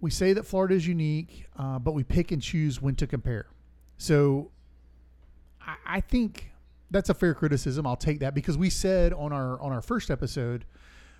We 0.00 0.10
say 0.10 0.32
that 0.32 0.46
Florida 0.46 0.74
is 0.74 0.86
unique, 0.86 1.46
uh, 1.58 1.78
but 1.78 1.92
we 1.92 2.04
pick 2.04 2.32
and 2.32 2.40
choose 2.40 2.80
when 2.80 2.94
to 2.96 3.06
compare. 3.06 3.46
So 3.98 4.50
I, 5.66 5.76
I 5.86 6.00
think 6.00 6.50
that's 6.90 7.08
a 7.08 7.14
fair 7.14 7.34
criticism. 7.34 7.86
I'll 7.86 7.96
take 7.96 8.20
that 8.20 8.34
because 8.34 8.58
we 8.58 8.70
said 8.70 9.12
on 9.12 9.32
our 9.32 9.60
on 9.60 9.72
our 9.72 9.82
first 9.82 10.10
episode, 10.10 10.64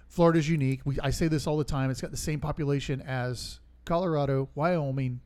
Florida 0.08 0.38
is 0.38 0.48
unique. 0.48 0.81
We 0.84 0.98
I 1.00 1.10
say 1.10 1.28
this 1.28 1.46
all 1.46 1.56
the 1.56 1.64
time. 1.64 1.90
It's 1.90 2.00
got 2.00 2.10
the 2.10 2.16
same 2.16 2.40
population 2.40 3.00
as 3.02 3.60
Colorado, 3.84 4.48
Wyoming, 4.54 5.20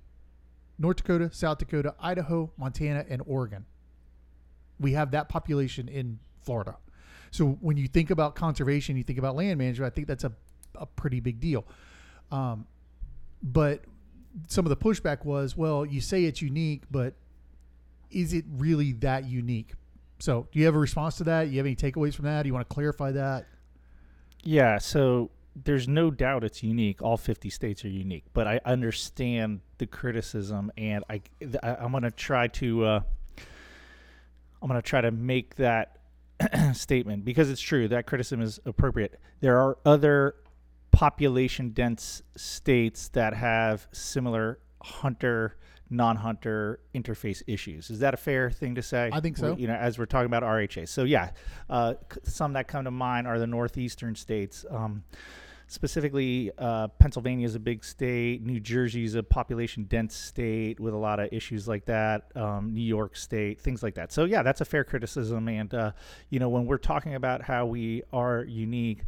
North 0.79 0.99
Dakota, 0.99 1.31
South 1.33 1.59
Dakota, 1.59 1.95
Idaho, 2.01 2.51
Montana, 2.57 3.05
and 3.09 3.23
Oregon. 3.27 3.65
We 4.81 4.93
have 4.93 5.13
that 5.13 5.29
population 5.29 5.89
in 5.89 6.19
Florida. 6.43 6.77
So 7.31 7.59
when 7.61 7.77
you 7.77 7.89
think 7.89 8.11
about 8.11 8.35
conservation, 8.35 8.97
you 8.97 9.03
think 9.03 9.19
about 9.19 9.35
land 9.37 9.59
management, 9.59 9.93
I 9.93 9.95
think 9.95 10.07
that's 10.07 10.25
a, 10.25 10.33
a 10.77 10.87
pretty 10.87 11.21
big 11.21 11.41
deal. 11.41 11.65
Um, 12.31 12.67
but 13.43 13.83
some 14.47 14.65
of 14.65 14.71
the 14.71 14.77
pushback 14.77 15.25
was, 15.25 15.57
well, 15.57 15.85
you 15.85 16.01
say 16.01 16.25
it's 16.25 16.43
unique, 16.43 16.83
but 16.91 17.15
is 18.15 18.33
it 18.33 18.45
really 18.49 18.93
that 18.93 19.25
unique? 19.25 19.73
So 20.19 20.49
do 20.53 20.59
you 20.59 20.65
have 20.67 20.75
a 20.75 20.79
response 20.79 21.17
to 21.17 21.25
that? 21.25 21.49
You 21.49 21.59
have 21.59 21.67
any 21.67 21.77
takeaways 21.77 22.15
from 22.15 22.25
that? 22.25 22.43
Do 22.43 22.49
you 22.49 22.55
want 22.55 22.69
to 22.69 22.73
clarify 22.73 23.13
that? 23.13 23.47
Yeah, 24.43 24.79
so 24.79 25.31
there's 25.57 25.89
no 25.89 26.11
doubt 26.11 26.45
it's 26.45 26.63
unique. 26.63 27.03
All 27.03 27.17
50 27.17 27.51
states 27.51 27.85
are 27.85 27.89
unique, 27.89 28.25
but 28.33 28.47
I 28.47 28.61
understand 28.65 29.61
the 29.79 29.87
criticism, 29.87 30.73
and 30.77 31.05
I, 31.09 31.23
I 31.63 31.77
I'm 31.77 31.93
gonna 31.93 32.11
try 32.11 32.49
to 32.49 32.85
uh, 32.85 33.01
I'm 34.61 34.69
gonna 34.69 34.83
try 34.83 35.01
to 35.01 35.11
make 35.11 35.57
that 35.57 35.99
statement 36.75 37.25
because 37.25 37.51
it's 37.51 37.61
true 37.61 37.89
that 37.89 38.07
criticism 38.07 38.43
is 38.43 38.61
appropriate. 38.67 39.21
There 39.41 39.59
are 39.59 39.79
other 39.85 40.37
population 40.91 41.71
dense 41.71 42.23
states 42.37 43.09
that 43.09 43.35
have 43.35 43.89
similar 43.93 44.59
hunter 44.83 45.57
non-hunter 45.91 46.81
interface 46.95 47.43
issues. 47.47 47.91
Is 47.91 48.01
that 48.01 48.15
a 48.15 48.17
fair 48.17 48.51
thing 48.51 48.75
to 48.75 48.83
say? 48.83 49.11
I 49.13 49.21
think 49.21 49.37
so. 49.37 49.57
You 49.57 49.67
know, 49.67 49.75
as 49.75 49.99
we're 49.99 50.07
talking 50.07 50.27
about 50.27 50.43
RHA. 50.43 50.89
So 50.89 51.05
yeah, 51.05 51.31
uh, 51.69 51.95
some 52.25 52.55
that 52.55 52.69
come 52.69 52.85
to 52.85 52.91
mind 52.91 53.27
are 53.27 53.39
the 53.39 53.47
northeastern 53.47 54.15
states. 54.15 54.65
Um, 54.71 55.05
specifically, 55.67 56.51
uh, 56.59 56.89
Pennsylvania 56.89 57.47
is 57.47 57.55
a 57.55 57.61
big 57.61 57.85
state. 57.85 58.43
New 58.43 58.61
Jersey 58.61 59.05
is 59.05 59.15
a 59.15 59.23
population 59.23 59.85
dense 59.85 60.15
state 60.15 60.81
with 60.81 60.95
a 60.95 60.97
lot 60.97 61.21
of 61.21 61.33
issues 61.33 61.69
like 61.69 61.85
that. 61.87 62.35
Um, 62.37 62.73
New 62.73 62.83
York 62.83 63.17
State, 63.17 63.61
things 63.61 63.83
like 63.83 63.95
that. 63.95 64.13
So 64.13 64.25
yeah, 64.25 64.43
that's 64.43 64.61
a 64.61 64.65
fair 64.65 64.85
criticism. 64.85 65.49
And 65.49 65.73
uh, 65.75 65.93
you 66.31 66.39
know, 66.39 66.49
when 66.49 66.67
we're 66.67 66.79
talking 66.79 67.15
about 67.15 67.43
how 67.43 67.67
we 67.67 68.03
are 68.13 68.45
unique, 68.45 69.05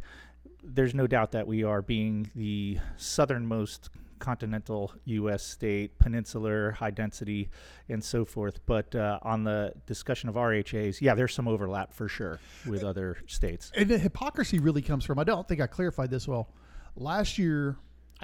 there's 0.63 0.93
no 0.93 1.07
doubt 1.07 1.31
that 1.31 1.47
we 1.47 1.63
are 1.63 1.81
being 1.81 2.29
the 2.35 2.79
southernmost 2.97 3.89
continental 4.19 4.93
U.S. 5.05 5.43
state, 5.43 5.97
peninsular, 5.99 6.71
high 6.71 6.91
density, 6.91 7.49
and 7.89 8.03
so 8.03 8.25
forth. 8.25 8.59
But 8.65 8.95
uh, 8.95 9.19
on 9.21 9.43
the 9.43 9.73
discussion 9.85 10.29
of 10.29 10.35
RHAs, 10.35 11.01
yeah, 11.01 11.15
there's 11.15 11.33
some 11.33 11.47
overlap 11.47 11.93
for 11.93 12.07
sure 12.07 12.39
with 12.65 12.83
other 12.83 13.17
states. 13.27 13.71
And 13.75 13.89
the 13.89 13.97
hypocrisy 13.97 14.59
really 14.59 14.81
comes 14.81 15.05
from, 15.05 15.19
I 15.19 15.23
don't 15.23 15.47
think 15.47 15.61
I 15.61 15.67
clarified 15.67 16.09
this 16.09 16.27
well. 16.27 16.49
Last 16.95 17.37
year, 17.37 17.77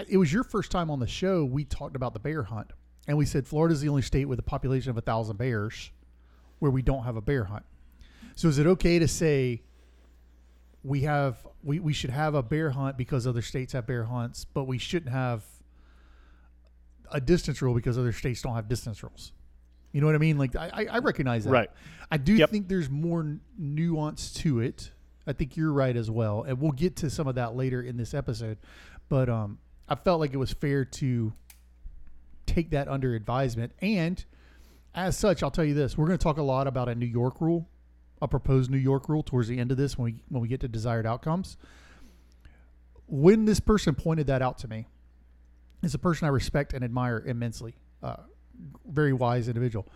it 0.08 0.18
was 0.18 0.32
your 0.34 0.44
first 0.44 0.72
time 0.72 0.90
on 0.90 1.00
the 1.00 1.08
show, 1.08 1.46
we 1.46 1.66
talked 1.66 1.96
about 1.96 2.14
the 2.14 2.20
bear 2.20 2.44
hunt. 2.44 2.72
And 3.08 3.18
we 3.18 3.26
said 3.26 3.46
Florida 3.46 3.74
is 3.74 3.82
the 3.82 3.90
only 3.90 4.02
state 4.02 4.26
with 4.26 4.40
a 4.40 4.44
population 4.44 4.90
of 4.90 4.98
a 4.98 5.02
thousand 5.02 5.38
bears 5.38 5.92
where 6.60 6.72
we 6.72 6.82
don't 6.82 7.04
have 7.04 7.18
a 7.18 7.22
bear 7.22 7.44
hunt. 7.44 7.66
So 8.36 8.48
is 8.48 8.58
it 8.58 8.66
okay 8.66 8.98
to 9.00 9.08
say 9.08 9.62
we 10.84 11.02
have 11.02 11.46
we, 11.64 11.80
we 11.80 11.94
should 11.94 12.10
have 12.10 12.36
a 12.36 12.44
bear 12.44 12.72
hunt 12.72 12.98
because 12.98 13.26
other 13.26 13.42
states 13.42 13.74
have 13.74 13.88
bear 13.88 14.06
hunts, 14.06 14.46
but 14.46 14.66
we 14.66 14.78
shouldn't 14.78 15.12
have 15.12 15.44
a 17.14 17.22
distance 17.22 17.62
rule 17.62 17.74
because 17.74 17.98
other 17.98 18.12
states 18.12 18.42
don't 18.42 18.56
have 18.56 18.68
distance 18.68 19.02
rules. 19.04 19.32
You 19.94 20.02
know 20.02 20.08
what 20.08 20.16
I 20.16 20.20
mean? 20.20 20.38
Like 20.38 20.56
I, 20.56 20.88
I- 20.92 20.98
recognize 21.00 21.44
that. 21.46 21.52
Right. 21.52 21.70
I 22.12 22.18
do 22.18 22.34
Yep. 22.34 22.50
think 22.50 22.68
there's 22.68 22.90
more 22.90 23.38
nuance 23.58 24.34
to 24.36 24.60
it. 24.60 24.92
I 25.28 25.34
think 25.34 25.56
you're 25.56 25.72
right 25.72 25.96
as 25.96 26.12
well, 26.12 26.44
and 26.44 26.60
we'll 26.60 26.72
get 26.74 26.98
to 26.98 27.10
some 27.10 27.28
of 27.28 27.36
that 27.36 27.56
later 27.56 27.82
in 27.82 27.96
this 27.96 28.14
episode. 28.14 28.58
But 29.08 29.30
um, 29.30 29.60
I 29.88 29.96
felt 29.96 30.20
like 30.20 30.34
it 30.34 30.38
was 30.38 30.52
fair 30.52 30.84
to 30.84 31.32
take 32.46 32.72
that 32.72 32.88
under 32.90 33.16
advisement, 33.16 33.72
and 33.80 34.24
as 34.96 35.16
such, 35.18 35.42
I'll 35.44 35.52
tell 35.52 35.64
you 35.64 35.74
this: 35.76 35.98
we're 35.98 36.08
going 36.08 36.18
to 36.18 36.24
talk 36.24 36.38
a 36.38 36.44
lot 36.44 36.68
about 36.68 36.90
a 36.90 36.96
New 36.96 37.06
York 37.06 37.40
rule, 37.40 37.70
a 38.22 38.28
proposed 38.28 38.70
New 38.70 38.78
York 38.78 39.08
rule 39.08 39.24
towards 39.24 39.48
the 39.48 39.60
end 39.60 39.72
of 39.72 39.78
this 39.78 39.98
when 39.98 40.06
we 40.14 40.16
when 40.30 40.42
we 40.42 40.48
get 40.50 40.60
to 40.62 40.68
desired 40.68 41.06
outcomes. 41.06 41.56
When 43.08 43.46
this 43.46 43.60
person 43.60 43.96
pointed 43.96 44.28
that 44.28 44.42
out 44.42 44.58
to 44.60 44.68
me, 44.68 44.88
is 45.84 45.94
a 45.94 46.00
person 46.00 46.26
I 46.26 46.30
respect 46.30 46.74
and 46.74 46.84
admire 46.84 47.24
immensely. 47.26 47.76
Uh, 48.02 48.18
very 48.88 49.14
wise 49.14 49.48
individual. 49.48 49.88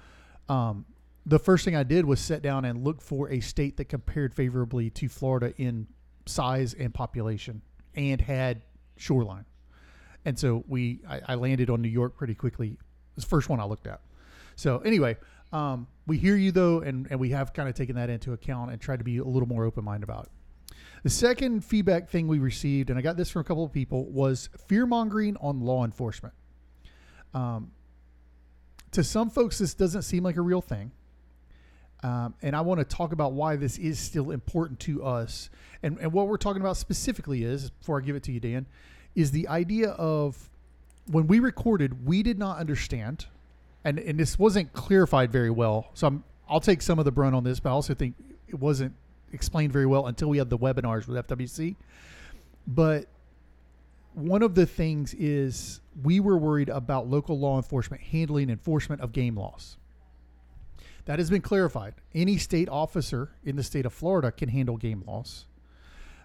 Um, 0.50 0.86
the 1.26 1.40
first 1.40 1.66
thing 1.66 1.76
I 1.76 1.84
did 1.84 2.06
was 2.06 2.20
sit 2.20 2.42
down 2.42 2.66
and 2.66 2.84
look 2.84 3.02
for 3.02 3.30
a 3.30 3.40
state 3.40 3.78
that 3.78 3.86
compared 3.86 4.34
favorably 4.34 4.90
to 4.92 5.10
Florida 5.10 5.54
in 5.58 5.88
size 6.26 6.74
and 6.74 6.94
population 6.94 7.62
and 7.96 8.22
had 8.22 8.62
shoreline. 8.98 9.46
And 10.26 10.38
so 10.38 10.64
we, 10.68 11.00
I, 11.08 11.22
I 11.30 11.36
landed 11.36 11.70
on 11.70 11.82
New 11.82 11.90
York 11.90 12.18
pretty 12.18 12.36
quickly. 12.36 12.70
It 12.70 12.78
was 13.16 13.26
the 13.26 13.30
first 13.30 13.50
one 13.50 13.60
I 13.60 13.66
looked 13.66 13.88
at. 13.88 14.02
So 14.56 14.80
anyway, 14.80 15.18
um, 15.52 15.88
we 16.06 16.18
hear 16.18 16.36
you 16.36 16.52
though, 16.52 16.80
and, 16.80 17.08
and 17.10 17.20
we 17.20 17.30
have 17.30 17.54
kind 17.54 17.70
of 17.70 17.76
taken 17.76 17.96
that 17.96 18.10
into 18.10 18.34
account 18.34 18.72
and 18.72 18.82
tried 18.82 19.00
to 19.00 19.06
be 19.06 19.18
a 19.18 19.24
little 19.24 19.48
more 19.48 19.66
open 19.66 19.84
minded 19.84 20.04
about 20.04 20.26
it. 20.26 20.32
The 21.04 21.10
second 21.10 21.64
feedback 21.64 22.10
thing 22.10 22.28
we 22.28 22.40
received, 22.40 22.90
and 22.90 22.98
I 22.98 23.02
got 23.02 23.18
this 23.18 23.30
from 23.30 23.42
a 23.42 23.44
couple 23.44 23.64
of 23.64 23.72
people, 23.72 24.06
was 24.06 24.50
fear 24.68 24.86
mongering 24.86 25.38
on 25.38 25.62
law 25.62 25.86
enforcement. 25.86 26.34
Um, 27.34 27.72
to 28.92 29.04
some 29.04 29.30
folks, 29.30 29.60
this 29.60 29.74
doesn't 29.74 30.02
seem 30.02 30.24
like 30.24 30.38
a 30.38 30.42
real 30.42 30.62
thing. 30.62 30.92
Um, 32.04 32.36
and 32.42 32.56
I 32.56 32.62
want 32.62 32.80
to 32.80 32.84
talk 32.84 33.12
about 33.12 33.34
why 33.34 33.56
this 33.56 33.78
is 33.78 34.00
still 34.00 34.32
important 34.32 34.80
to 34.82 35.04
us. 35.04 35.50
And, 35.84 35.98
and 36.00 36.12
what 36.14 36.28
we're 36.28 36.38
talking 36.38 36.62
about 36.62 36.78
specifically 36.78 37.44
is, 37.44 37.70
before 37.70 38.00
I 38.00 38.04
give 38.04 38.16
it 38.16 38.24
to 38.24 38.32
you, 38.32 38.40
Dan, 38.40 38.66
is 39.16 39.32
the 39.32 39.48
idea 39.48 39.90
of 39.92 40.50
when 41.08 41.28
we 41.28 41.40
recorded, 41.40 42.06
we 42.06 42.22
did 42.22 42.38
not 42.38 42.60
understand, 42.60 43.26
and, 43.84 43.98
and 44.00 44.20
this 44.20 44.38
wasn't 44.38 44.74
clarified 44.74 45.32
very 45.32 45.50
well. 45.50 45.90
So 45.94 46.08
I'm, 46.08 46.24
I'll 46.50 46.60
take 46.60 46.82
some 46.82 47.00
of 47.00 47.06
the 47.06 47.12
brunt 47.12 47.36
on 47.36 47.44
this, 47.44 47.60
but 47.60 47.70
I 47.70 47.74
also 47.74 47.94
think 47.94 48.16
it 48.48 48.60
wasn't 48.60 48.94
explained 49.34 49.74
very 49.74 49.86
well 49.86 50.08
until 50.08 50.30
we 50.30 50.38
had 50.38 50.50
the 50.50 50.58
webinars 50.58 51.08
with 51.08 51.28
FWC. 51.28 51.76
But 52.66 53.08
one 54.14 54.42
of 54.42 54.56
the 54.56 54.66
things 54.66 55.14
is 55.14 55.80
we 56.04 56.20
were 56.20 56.38
worried 56.38 56.70
about 56.70 57.08
local 57.08 57.38
law 57.38 57.58
enforcement 57.58 58.02
handling 58.02 58.50
enforcement 58.50 59.02
of 59.02 59.12
game 59.12 59.36
laws. 59.38 59.78
That 61.06 61.20
has 61.20 61.30
been 61.30 61.42
clarified. 61.42 61.94
Any 62.14 62.38
state 62.38 62.68
officer 62.68 63.30
in 63.44 63.56
the 63.56 63.64
state 63.64 63.86
of 63.86 63.94
Florida 63.94 64.32
can 64.32 64.50
handle 64.50 64.76
game 64.76 65.04
laws, 65.08 65.46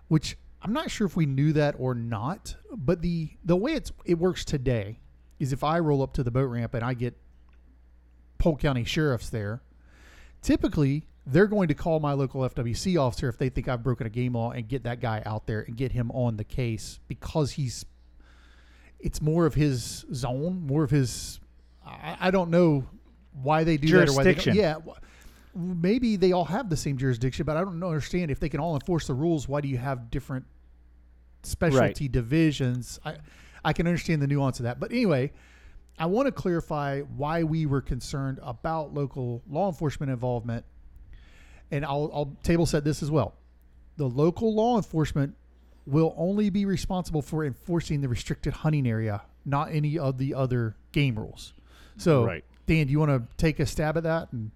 which 0.09 0.37
I'm 0.61 0.73
not 0.73 0.90
sure 0.90 1.06
if 1.06 1.16
we 1.16 1.26
knew 1.26 1.52
that 1.52 1.75
or 1.78 1.94
not. 1.94 2.56
But 2.71 3.02
the 3.02 3.30
the 3.44 3.56
way 3.56 3.75
it's 3.75 3.92
it 4.04 4.18
works 4.18 4.44
today 4.44 4.99
is 5.38 5.52
if 5.52 5.62
I 5.62 5.78
roll 5.78 6.02
up 6.02 6.14
to 6.14 6.23
the 6.23 6.30
boat 6.30 6.47
ramp 6.47 6.75
and 6.75 6.82
I 6.82 6.94
get 6.94 7.16
Polk 8.38 8.61
County 8.61 8.85
sheriffs 8.85 9.28
there, 9.28 9.62
typically 10.40 11.06
they're 11.26 11.47
going 11.47 11.69
to 11.69 11.75
call 11.75 12.00
my 12.00 12.12
local 12.12 12.41
FWC 12.43 13.00
officer 13.00 13.29
if 13.29 13.38
they 13.38 13.49
think 13.49 13.69
I've 13.69 13.83
broken 13.83 14.07
a 14.07 14.11
game 14.11 14.35
law 14.35 14.50
and 14.50 14.67
get 14.67 14.85
that 14.85 15.00
guy 15.00 15.23
out 15.25 15.47
there 15.47 15.61
and 15.61 15.76
get 15.76 15.93
him 15.93 16.11
on 16.11 16.37
the 16.37 16.45
case 16.45 16.99
because 17.09 17.52
he's 17.52 17.85
it's 18.99 19.21
more 19.21 19.47
of 19.47 19.55
his 19.55 20.05
zone, 20.12 20.67
more 20.67 20.85
of 20.85 20.91
his 20.91 21.41
I, 21.85 22.17
I 22.21 22.31
don't 22.31 22.50
know 22.50 22.87
why 23.43 23.64
they 23.64 23.76
do 23.76 23.88
that 23.99 24.09
or 24.09 24.12
why 24.14 24.25
they 24.25 24.35
don't. 24.35 24.45
Jurisdiction. 24.45 24.57
Yeah. 24.57 24.76
Maybe 25.55 26.17
they 26.17 26.33
all 26.33 26.47
have 26.47 26.71
the 26.71 26.76
same 26.76 26.97
jurisdiction, 26.97 27.45
but 27.45 27.57
I 27.57 27.61
don't 27.61 27.83
understand 27.83 28.31
if 28.31 28.41
they 28.41 28.49
can 28.49 28.61
all 28.61 28.75
enforce 28.75 29.07
the 29.07 29.14
rules. 29.14 29.49
Why 29.49 29.61
do 29.61 29.69
you 29.69 29.76
have 29.76 30.11
different 30.11 30.47
specialty 31.43 32.09
divisions? 32.09 32.99
I, 33.05 33.17
I 33.64 33.73
can 33.73 33.87
understand 33.87 34.23
the 34.23 34.26
nuance 34.26 34.61
of 34.61 34.64
that. 34.64 34.81
But 34.81 34.93
anyway, 34.93 35.31
I 35.99 36.07
want 36.07 36.26
to 36.26 36.33
clarify 36.33 37.00
why 37.00 37.43
we 37.43 37.67
were 37.67 37.83
concerned 37.83 38.41
about 38.43 38.95
local 38.95 39.43
law 39.49 39.69
enforcement 39.69 40.11
involvement. 40.11 40.64
And 41.73 41.85
I'll, 41.85 42.11
I'll 42.14 42.37
table 42.45 42.67
set 42.67 42.85
this 42.85 43.02
as 43.02 43.11
well. 43.11 43.35
The 43.97 44.07
local 44.07 44.55
law 44.55 44.76
enforcement 44.76 45.35
will 45.87 46.14
only 46.17 46.50
be 46.50 46.64
responsible 46.64 47.23
for 47.23 47.45
enforcing 47.45 48.00
the 48.00 48.09
restricted 48.09 48.52
hunting 48.52 48.87
area, 48.87 49.23
not 49.45 49.73
any 49.73 49.99
of 49.99 50.19
the 50.19 50.35
other 50.35 50.76
game 50.93 51.17
rules. 51.17 51.55
So, 51.97 52.25
Right. 52.25 52.45
Dan, 52.67 52.87
do 52.87 52.93
you 52.93 53.00
want 53.00 53.11
to 53.11 53.37
take 53.37 53.59
a 53.59 53.67
stab 53.67 53.97
at 53.97 54.05
that? 54.05 54.33
And 54.33 54.52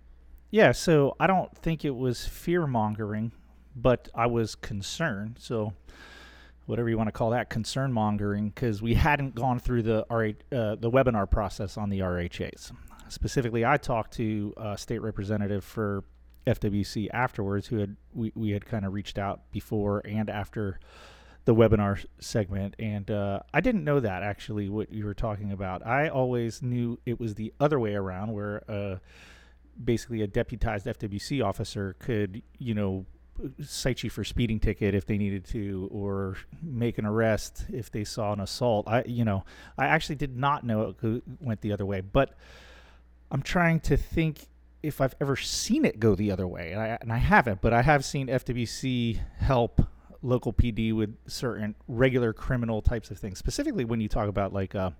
Yeah, 0.50 0.73
so 0.73 1.16
I 1.18 1.26
don't 1.26 1.54
think 1.58 1.85
it 1.85 1.94
was 1.94 2.25
fear 2.25 2.66
mongering, 2.66 3.32
but 3.75 4.08
I 4.14 4.26
was 4.26 4.54
concerned. 4.54 5.37
So, 5.40 5.73
whatever 6.66 6.88
you 6.88 6.96
want 6.96 7.08
to 7.08 7.12
call 7.12 7.30
that, 7.30 7.50
concern 7.50 7.92
mongering, 7.92 8.50
because 8.50 8.82
we 8.82 8.94
hadn't 8.94 9.35
gone 9.35 9.58
through 9.58 9.82
the 9.82 10.06
RH, 10.11 10.54
uh, 10.54 10.76
the 10.76 10.90
webinar 10.90 11.28
process 11.30 11.76
on 11.76 11.90
the 11.90 12.00
RHAs. 12.00 12.73
Specifically, 13.08 13.64
I 13.64 13.76
talked 13.76 14.14
to 14.14 14.52
a 14.56 14.76
state 14.76 15.00
representative 15.00 15.64
for 15.64 16.04
FWC 16.46 17.08
afterwards, 17.12 17.66
who 17.66 17.78
had 17.78 17.96
we, 18.14 18.32
we 18.34 18.50
had 18.50 18.64
kind 18.66 18.84
of 18.84 18.92
reached 18.92 19.18
out 19.18 19.50
before 19.50 20.02
and 20.04 20.30
after 20.30 20.78
the 21.46 21.54
webinar 21.54 22.04
segment, 22.18 22.74
and 22.78 23.08
uh, 23.10 23.40
I 23.54 23.60
didn't 23.60 23.84
know 23.84 24.00
that 24.00 24.22
actually 24.24 24.68
what 24.68 24.92
you 24.92 25.04
were 25.04 25.14
talking 25.14 25.52
about. 25.52 25.86
I 25.86 26.08
always 26.08 26.60
knew 26.60 26.98
it 27.06 27.20
was 27.20 27.34
the 27.36 27.54
other 27.60 27.78
way 27.78 27.94
around, 27.94 28.32
where 28.32 28.62
uh, 28.68 28.96
basically 29.82 30.22
a 30.22 30.26
deputized 30.26 30.86
FWC 30.86 31.44
officer 31.44 31.94
could, 32.00 32.42
you 32.58 32.74
know, 32.74 33.06
cite 33.62 34.02
you 34.02 34.10
for 34.10 34.24
speeding 34.24 34.58
ticket 34.58 34.94
if 34.94 35.06
they 35.06 35.18
needed 35.18 35.44
to, 35.46 35.88
or 35.92 36.36
make 36.62 36.98
an 36.98 37.06
arrest 37.06 37.66
if 37.72 37.92
they 37.92 38.02
saw 38.02 38.32
an 38.32 38.40
assault. 38.40 38.88
I, 38.88 39.04
you 39.06 39.24
know, 39.24 39.44
I 39.78 39.86
actually 39.86 40.16
did 40.16 40.36
not 40.36 40.64
know 40.64 40.96
it 41.00 41.22
went 41.40 41.60
the 41.60 41.72
other 41.72 41.86
way, 41.86 42.00
but 42.00 42.34
I'm 43.30 43.42
trying 43.42 43.80
to 43.80 43.96
think 43.96 44.48
if 44.87 45.00
I've 45.00 45.14
ever 45.21 45.37
seen 45.37 45.85
it 45.85 45.99
go 46.00 46.14
the 46.14 46.31
other 46.31 46.47
way, 46.47 46.73
and 46.73 46.81
I, 46.81 46.99
and 47.00 47.12
I 47.12 47.19
haven't. 47.19 47.61
But 47.61 47.73
I 47.73 47.83
have 47.83 48.05
seen 48.05 48.28
FWC 48.28 49.19
help 49.38 49.83
local 50.23 50.52
PD 50.52 50.95
with 50.95 51.16
certain 51.26 51.75
regular 51.88 52.33
criminal 52.33 52.83
types 52.83 53.11
of 53.11 53.19
things. 53.19 53.38
Specifically, 53.38 53.85
when 53.85 54.00
you 54.00 54.09
talk 54.09 54.28
about 54.28 54.52
like 54.52 54.75
uh, 54.75 54.90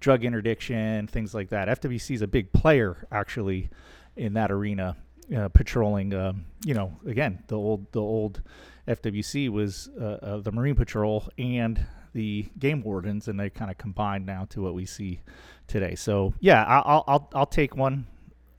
drug 0.00 0.24
interdiction, 0.24 1.06
things 1.06 1.34
like 1.34 1.50
that. 1.50 1.68
FWC 1.80 2.14
is 2.14 2.22
a 2.22 2.26
big 2.26 2.52
player 2.52 3.06
actually 3.10 3.70
in 4.16 4.34
that 4.34 4.50
arena, 4.50 4.96
uh, 5.36 5.48
patrolling. 5.48 6.14
Um, 6.14 6.46
you 6.64 6.74
know, 6.74 6.96
again, 7.06 7.42
the 7.48 7.56
old 7.56 7.90
the 7.92 8.00
old 8.00 8.42
FWC 8.88 9.48
was 9.48 9.88
uh, 10.00 10.04
uh, 10.04 10.38
the 10.38 10.52
Marine 10.52 10.74
Patrol 10.74 11.28
and 11.38 11.84
the 12.12 12.46
game 12.58 12.82
wardens, 12.82 13.28
and 13.28 13.38
they 13.38 13.50
kind 13.50 13.70
of 13.70 13.78
combined 13.78 14.24
now 14.24 14.46
to 14.50 14.62
what 14.62 14.74
we 14.74 14.86
see 14.86 15.20
today. 15.66 15.94
So 15.94 16.34
yeah, 16.40 16.64
I'll 16.64 17.04
I'll 17.06 17.30
I'll 17.34 17.46
take 17.46 17.76
one. 17.76 18.06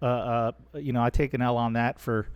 Uh, 0.01 0.05
uh, 0.05 0.51
you 0.75 0.93
know, 0.93 1.03
I 1.03 1.09
take 1.09 1.33
an 1.33 1.41
L 1.41 1.57
on 1.57 1.73
that 1.73 1.99
for 1.99 2.27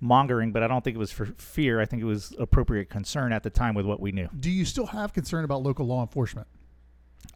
mongering, 0.00 0.52
but 0.52 0.62
I 0.62 0.68
don't 0.68 0.84
think 0.84 0.96
it 0.96 0.98
was 0.98 1.12
for 1.12 1.26
fear. 1.26 1.80
I 1.80 1.86
think 1.86 2.02
it 2.02 2.06
was 2.06 2.34
appropriate 2.38 2.90
concern 2.90 3.32
at 3.32 3.42
the 3.42 3.50
time 3.50 3.74
with 3.74 3.86
what 3.86 4.00
we 4.00 4.12
knew. 4.12 4.28
do 4.38 4.50
you 4.50 4.64
still 4.64 4.86
have 4.86 5.12
concern 5.12 5.44
about 5.44 5.62
local 5.62 5.86
law 5.86 6.02
enforcement? 6.02 6.46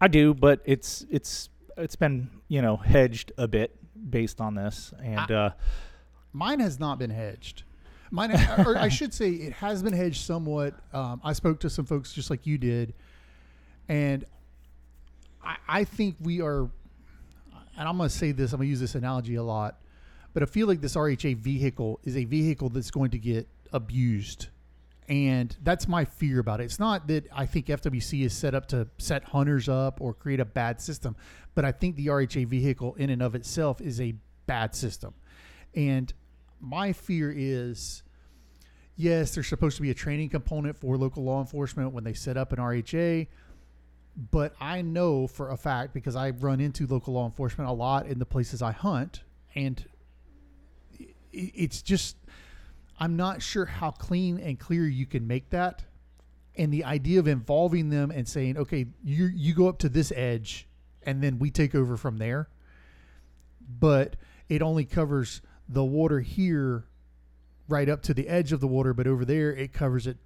I 0.01 0.09
do, 0.09 0.35
but 0.35 0.61
it's 0.65 1.07
it's 1.11 1.49
it's 1.77 1.97
been 1.97 2.31
you 2.49 2.63
know 2.63 2.77
hedged 2.77 3.33
a 3.39 3.49
bit 3.49 3.77
based 4.11 4.41
on 4.41 4.55
this, 4.55 4.93
and 5.03 5.31
uh, 5.31 5.51
Mine 6.33 6.61
has 6.61 6.79
not 6.79 6.99
been 6.99 7.11
hedged. 7.11 7.65
Mine, 8.11 8.33
or 8.67 8.77
I 8.77 8.89
should 8.89 9.15
say, 9.15 9.31
it 9.31 9.53
has 9.55 9.83
been 9.83 9.93
hedged 9.93 10.25
somewhat. 10.25 10.75
Um, 10.93 11.21
I 11.25 11.33
spoke 11.33 11.61
to 11.61 11.71
some 11.71 11.85
folks 11.85 12.13
just 12.13 12.31
like 12.31 12.47
you 12.47 12.59
did, 12.59 12.95
and 13.89 14.25
I, 15.45 15.57
I 15.69 15.85
think 15.85 16.17
we 16.21 16.41
are. 16.41 16.69
And 17.81 17.89
I'm 17.89 17.97
going 17.97 18.11
to 18.11 18.15
say 18.15 18.33
this. 18.33 18.53
I'm 18.53 18.59
going 18.59 18.67
to 18.67 18.71
use 18.71 18.81
this 18.81 18.95
analogy 18.95 19.37
a 19.37 19.43
lot, 19.43 19.81
but 20.35 20.43
I 20.43 20.47
feel 20.47 20.69
like 20.69 20.83
this 20.83 20.97
RHA 20.97 21.39
vehicle 21.39 21.99
is 22.05 22.15
a 22.15 22.27
vehicle 22.27 22.69
that's 22.69 22.91
going 22.91 23.11
to 23.13 23.19
get 23.19 23.49
abused, 23.73 24.49
and 25.09 25.57
that's 25.63 25.89
my 25.89 26.05
fear 26.05 26.41
about 26.41 26.61
it. 26.61 26.65
It's 26.65 26.79
not 26.79 27.09
that 27.09 27.27
I 27.35 27.47
think 27.47 27.69
FWC 27.69 28.23
is 28.27 28.35
set 28.35 28.55
up 28.55 28.67
to 28.69 28.87
set 28.99 29.25
hunters 29.25 29.67
up 29.67 29.99
or 30.03 30.13
create 30.13 30.41
a 30.41 30.45
bad 30.45 30.79
system, 30.83 31.17
but 31.55 31.65
I 31.65 31.73
think 31.73 31.97
the 31.97 32.09
RHA 32.09 32.49
vehicle 32.49 32.97
in 32.97 33.09
and 33.09 33.23
of 33.23 33.35
itself 33.35 33.81
is 33.81 33.99
a 33.99 34.15
bad 34.45 34.75
system. 34.75 35.15
And 35.75 36.13
my 36.61 36.93
fear 36.93 37.33
is 37.35 38.03
yes, 38.95 39.35
there's 39.35 39.49
supposed 39.49 39.77
to 39.77 39.83
be 39.83 39.89
a 39.89 39.95
training 39.95 40.29
component 40.29 40.77
for 40.77 40.99
local 40.99 41.25
law 41.25 41.41
enforcement 41.41 41.95
when 41.95 42.05
they 42.05 42.13
set 42.13 42.37
up 42.37 42.53
an 42.53 42.59
RHA. 42.59 43.27
But 44.17 44.55
I 44.61 44.83
know 44.83 45.27
for 45.27 45.51
a 45.51 45.57
fact 45.57 45.95
because 45.95 46.17
I 46.17 46.31
run 46.31 46.61
into 46.61 46.87
local 46.87 47.15
law 47.15 47.27
enforcement 47.27 47.71
a 47.71 47.73
lot 47.73 48.07
in 48.07 48.19
the 48.19 48.27
places 48.27 48.61
I 48.61 48.73
hunt, 48.73 49.23
and 49.55 49.85
it's 51.33 51.81
just 51.81 52.17
I'm 52.99 53.17
not 53.17 53.41
sure 53.41 53.65
how 53.65 53.93
clean 53.93 54.39
and 54.39 54.59
clear 54.59 54.87
you 54.87 55.07
can 55.07 55.27
make 55.27 55.51
that. 55.51 55.85
And 56.57 56.73
the 56.73 56.85
idea 56.85 57.19
of 57.19 57.29
involving 57.29 57.89
them 57.89 58.11
and 58.11 58.29
saying, 58.29 58.59
okay, 58.59 58.87
you 59.03 59.27
you 59.27 59.55
go 59.55 59.69
up 59.69 59.79
to 59.79 59.89
this 59.89 60.13
edge 60.15 60.69
and 61.03 61.23
then 61.23 61.39
we 61.39 61.51
take 61.51 61.75
over 61.75 61.97
from 61.97 62.19
there. 62.19 62.49
But 63.79 64.17
it 64.49 64.61
only 64.61 64.85
covers 64.85 65.41
the 65.69 65.85
water 65.85 66.21
here 66.21 66.85
right 67.69 67.89
up 67.89 68.03
to 68.03 68.13
the 68.13 68.29
edge 68.29 68.53
of 68.53 68.61
the 68.61 68.67
water, 68.67 68.93
but 68.93 69.07
over 69.07 69.25
there 69.25 69.53
it 69.55 69.73
covers 69.73 70.07
it, 70.07 70.19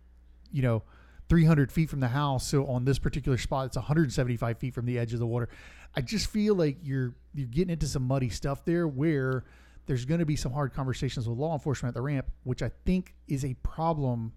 you 0.51 0.63
know, 0.63 0.83
300 1.29 1.73
feet 1.73 1.89
from 1.91 2.01
the 2.01 2.09
house. 2.09 2.47
So 2.47 2.67
on 2.67 2.85
this 2.85 2.99
particular 2.99 3.39
spot, 3.39 3.67
it's 3.67 3.77
175 3.77 4.59
feet 4.59 4.75
from 4.75 4.87
the 4.87 4.99
edge 4.99 5.13
of 5.13 5.19
the 5.21 5.27
water. 5.27 5.49
I 5.97 6.01
just 6.01 6.29
feel 6.29 6.55
like 6.55 6.79
you're 6.83 7.15
you're 7.35 7.47
getting 7.49 7.73
into 7.73 7.87
some 7.87 8.03
muddy 8.03 8.29
stuff 8.29 8.65
there 8.65 8.87
where 8.87 9.45
there's 9.87 10.05
going 10.05 10.21
to 10.21 10.27
be 10.27 10.37
some 10.37 10.53
hard 10.53 10.73
conversations 10.73 11.29
with 11.29 11.39
law 11.39 11.53
enforcement 11.53 11.91
at 11.91 11.95
the 11.95 12.03
ramp, 12.03 12.27
which 12.45 12.63
I 12.63 12.71
think 12.85 13.15
is 13.29 13.45
a 13.45 13.55
problem 13.63 14.33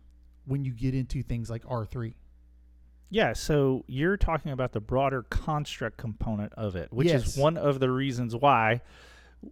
when 0.46 0.64
you 0.66 0.72
get 0.72 0.94
into 0.94 1.24
things 1.24 1.50
like 1.50 1.64
R3. 1.66 2.14
Yeah, 3.10 3.32
so 3.34 3.86
you're 3.88 4.18
talking 4.18 4.52
about 4.52 4.74
the 4.74 4.82
broader 4.82 5.24
construct 5.24 5.98
component 5.98 6.52
of 6.54 6.76
it, 6.76 6.92
which 6.92 7.08
Yes. 7.08 7.28
is 7.28 7.38
one 7.38 7.56
of 7.56 7.80
the 7.80 7.90
reasons 7.90 8.36
why 8.36 8.82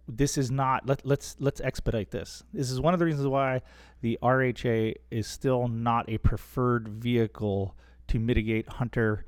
this 0.08 0.36
is 0.36 0.50
not 0.50 0.86
let, 0.86 1.06
let's 1.06 1.36
let's 1.38 1.60
expedite 1.60 2.10
this. 2.10 2.42
This 2.52 2.70
is 2.70 2.80
one 2.80 2.94
of 2.94 3.00
the 3.00 3.06
reasons 3.06 3.26
why 3.26 3.62
the 4.00 4.18
RHA 4.22 4.94
is 5.10 5.26
still 5.26 5.68
not 5.68 6.08
a 6.08 6.18
preferred 6.18 6.88
vehicle 6.88 7.76
to 8.08 8.18
mitigate 8.18 8.68
hunter, 8.68 9.24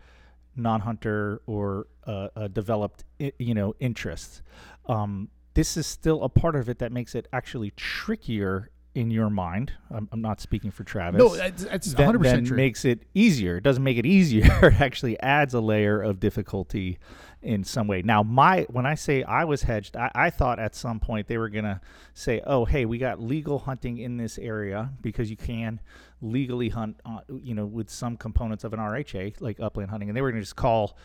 non-hunter, 0.56 1.42
or 1.46 1.86
uh, 2.06 2.28
uh, 2.36 2.48
developed 2.48 3.04
you 3.38 3.54
know 3.54 3.74
interests. 3.80 4.42
Um, 4.86 5.28
this 5.54 5.76
is 5.76 5.86
still 5.86 6.22
a 6.22 6.28
part 6.28 6.54
of 6.54 6.68
it 6.68 6.78
that 6.78 6.92
makes 6.92 7.14
it 7.14 7.26
actually 7.32 7.72
trickier 7.72 8.70
in 8.98 9.12
your 9.12 9.30
mind. 9.30 9.72
I'm, 9.92 10.08
I'm 10.10 10.20
not 10.20 10.40
speaking 10.40 10.72
for 10.72 10.82
Travis 10.82 11.20
No, 11.20 11.36
that's, 11.36 11.64
that's 11.64 11.94
100% 11.94 12.20
then 12.20 12.44
true. 12.44 12.56
makes 12.56 12.84
it 12.84 13.04
easier. 13.14 13.58
It 13.58 13.62
doesn't 13.62 13.84
make 13.84 13.96
it 13.96 14.04
easier. 14.04 14.44
it 14.62 14.80
actually 14.80 15.18
adds 15.20 15.54
a 15.54 15.60
layer 15.60 16.02
of 16.02 16.18
difficulty 16.18 16.98
in 17.40 17.62
some 17.62 17.86
way. 17.86 18.02
Now, 18.02 18.24
my 18.24 18.66
when 18.70 18.86
I 18.86 18.96
say 18.96 19.22
I 19.22 19.44
was 19.44 19.62
hedged, 19.62 19.96
I, 19.96 20.10
I 20.16 20.30
thought 20.30 20.58
at 20.58 20.74
some 20.74 20.98
point 20.98 21.28
they 21.28 21.38
were 21.38 21.48
gonna 21.48 21.80
say, 22.12 22.42
"Oh, 22.44 22.64
hey, 22.64 22.86
we 22.86 22.98
got 22.98 23.20
legal 23.20 23.60
hunting 23.60 23.98
in 23.98 24.16
this 24.16 24.36
area 24.36 24.90
because 25.00 25.30
you 25.30 25.36
can 25.36 25.78
legally 26.20 26.68
hunt, 26.68 26.98
uh, 27.06 27.20
you 27.28 27.54
know, 27.54 27.66
with 27.66 27.88
some 27.88 28.16
components 28.16 28.64
of 28.64 28.72
an 28.72 28.80
RHA 28.80 29.40
like 29.40 29.60
upland 29.60 29.90
hunting," 29.90 30.08
and 30.10 30.16
they 30.16 30.20
were 30.22 30.32
gonna 30.32 30.42
just 30.42 30.56
call, 30.56 30.98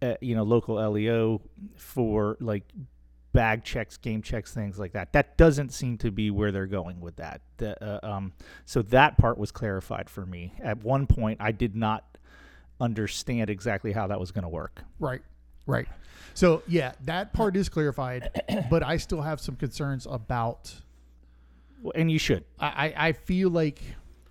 uh, 0.00 0.14
you 0.22 0.34
know, 0.34 0.44
local 0.44 0.76
LEO 0.76 1.42
for 1.76 2.38
like 2.40 2.64
bag 3.34 3.64
checks, 3.64 3.98
game 3.98 4.22
checks, 4.22 4.54
things 4.54 4.78
like 4.78 4.92
that. 4.92 5.12
That 5.12 5.36
doesn't 5.36 5.74
seem 5.74 5.98
to 5.98 6.10
be 6.10 6.30
where 6.30 6.50
they're 6.52 6.66
going 6.66 7.00
with 7.00 7.16
that. 7.16 7.42
The, 7.58 7.84
uh, 7.84 8.00
um, 8.02 8.32
so 8.64 8.80
that 8.82 9.18
part 9.18 9.36
was 9.36 9.52
clarified 9.52 10.08
for 10.08 10.24
me. 10.24 10.54
At 10.62 10.82
one 10.82 11.06
point, 11.06 11.38
I 11.42 11.52
did 11.52 11.76
not 11.76 12.16
understand 12.80 13.50
exactly 13.50 13.92
how 13.92 14.06
that 14.06 14.18
was 14.18 14.30
going 14.30 14.44
to 14.44 14.48
work. 14.48 14.82
Right. 14.98 15.20
Right. 15.66 15.86
So 16.34 16.62
yeah, 16.66 16.92
that 17.02 17.32
part 17.32 17.56
is 17.56 17.68
clarified, 17.68 18.30
but 18.70 18.82
I 18.82 18.96
still 18.96 19.20
have 19.20 19.40
some 19.40 19.56
concerns 19.56 20.06
about. 20.10 20.74
Well, 21.82 21.92
And 21.94 22.10
you 22.10 22.18
should. 22.18 22.44
I 22.58 22.66
I 22.96 23.08
I 23.08 23.12
feel 23.12 23.50
like, 23.50 23.82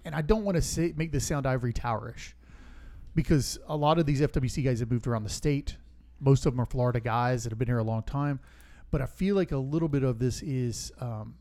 and 0.06 0.16
I 0.16 0.22
don't 0.22 0.44
want 0.44 0.56
to 0.56 0.62
say 0.62 0.94
make 0.96 1.12
this 1.12 1.26
sound 1.26 1.46
ivory 1.46 1.74
towerish, 1.74 2.34
because 3.16 3.60
a 3.68 3.76
lot 3.76 4.00
of 4.00 4.06
these 4.06 4.22
FWC 4.22 4.64
guys 4.64 4.80
have 4.80 4.92
moved 4.92 5.08
around 5.08 5.24
the 5.24 5.30
state. 5.30 5.78
Most 6.20 6.46
of 6.46 6.54
them 6.54 6.62
are 6.62 6.66
Florida 6.66 7.00
guys 7.00 7.44
that 7.44 7.52
have 7.52 7.60
been 7.60 7.68
here 7.68 7.80
a 7.80 7.84
long 7.84 8.04
time, 8.04 8.40
but 8.94 9.02
I 9.02 9.08
feel 9.08 9.36
like 9.36 9.52
a 9.52 9.58
little 9.58 9.90
bit 9.90 10.04
of 10.04 10.20
this 10.20 10.44
is 10.44 10.92
um, 11.02 11.34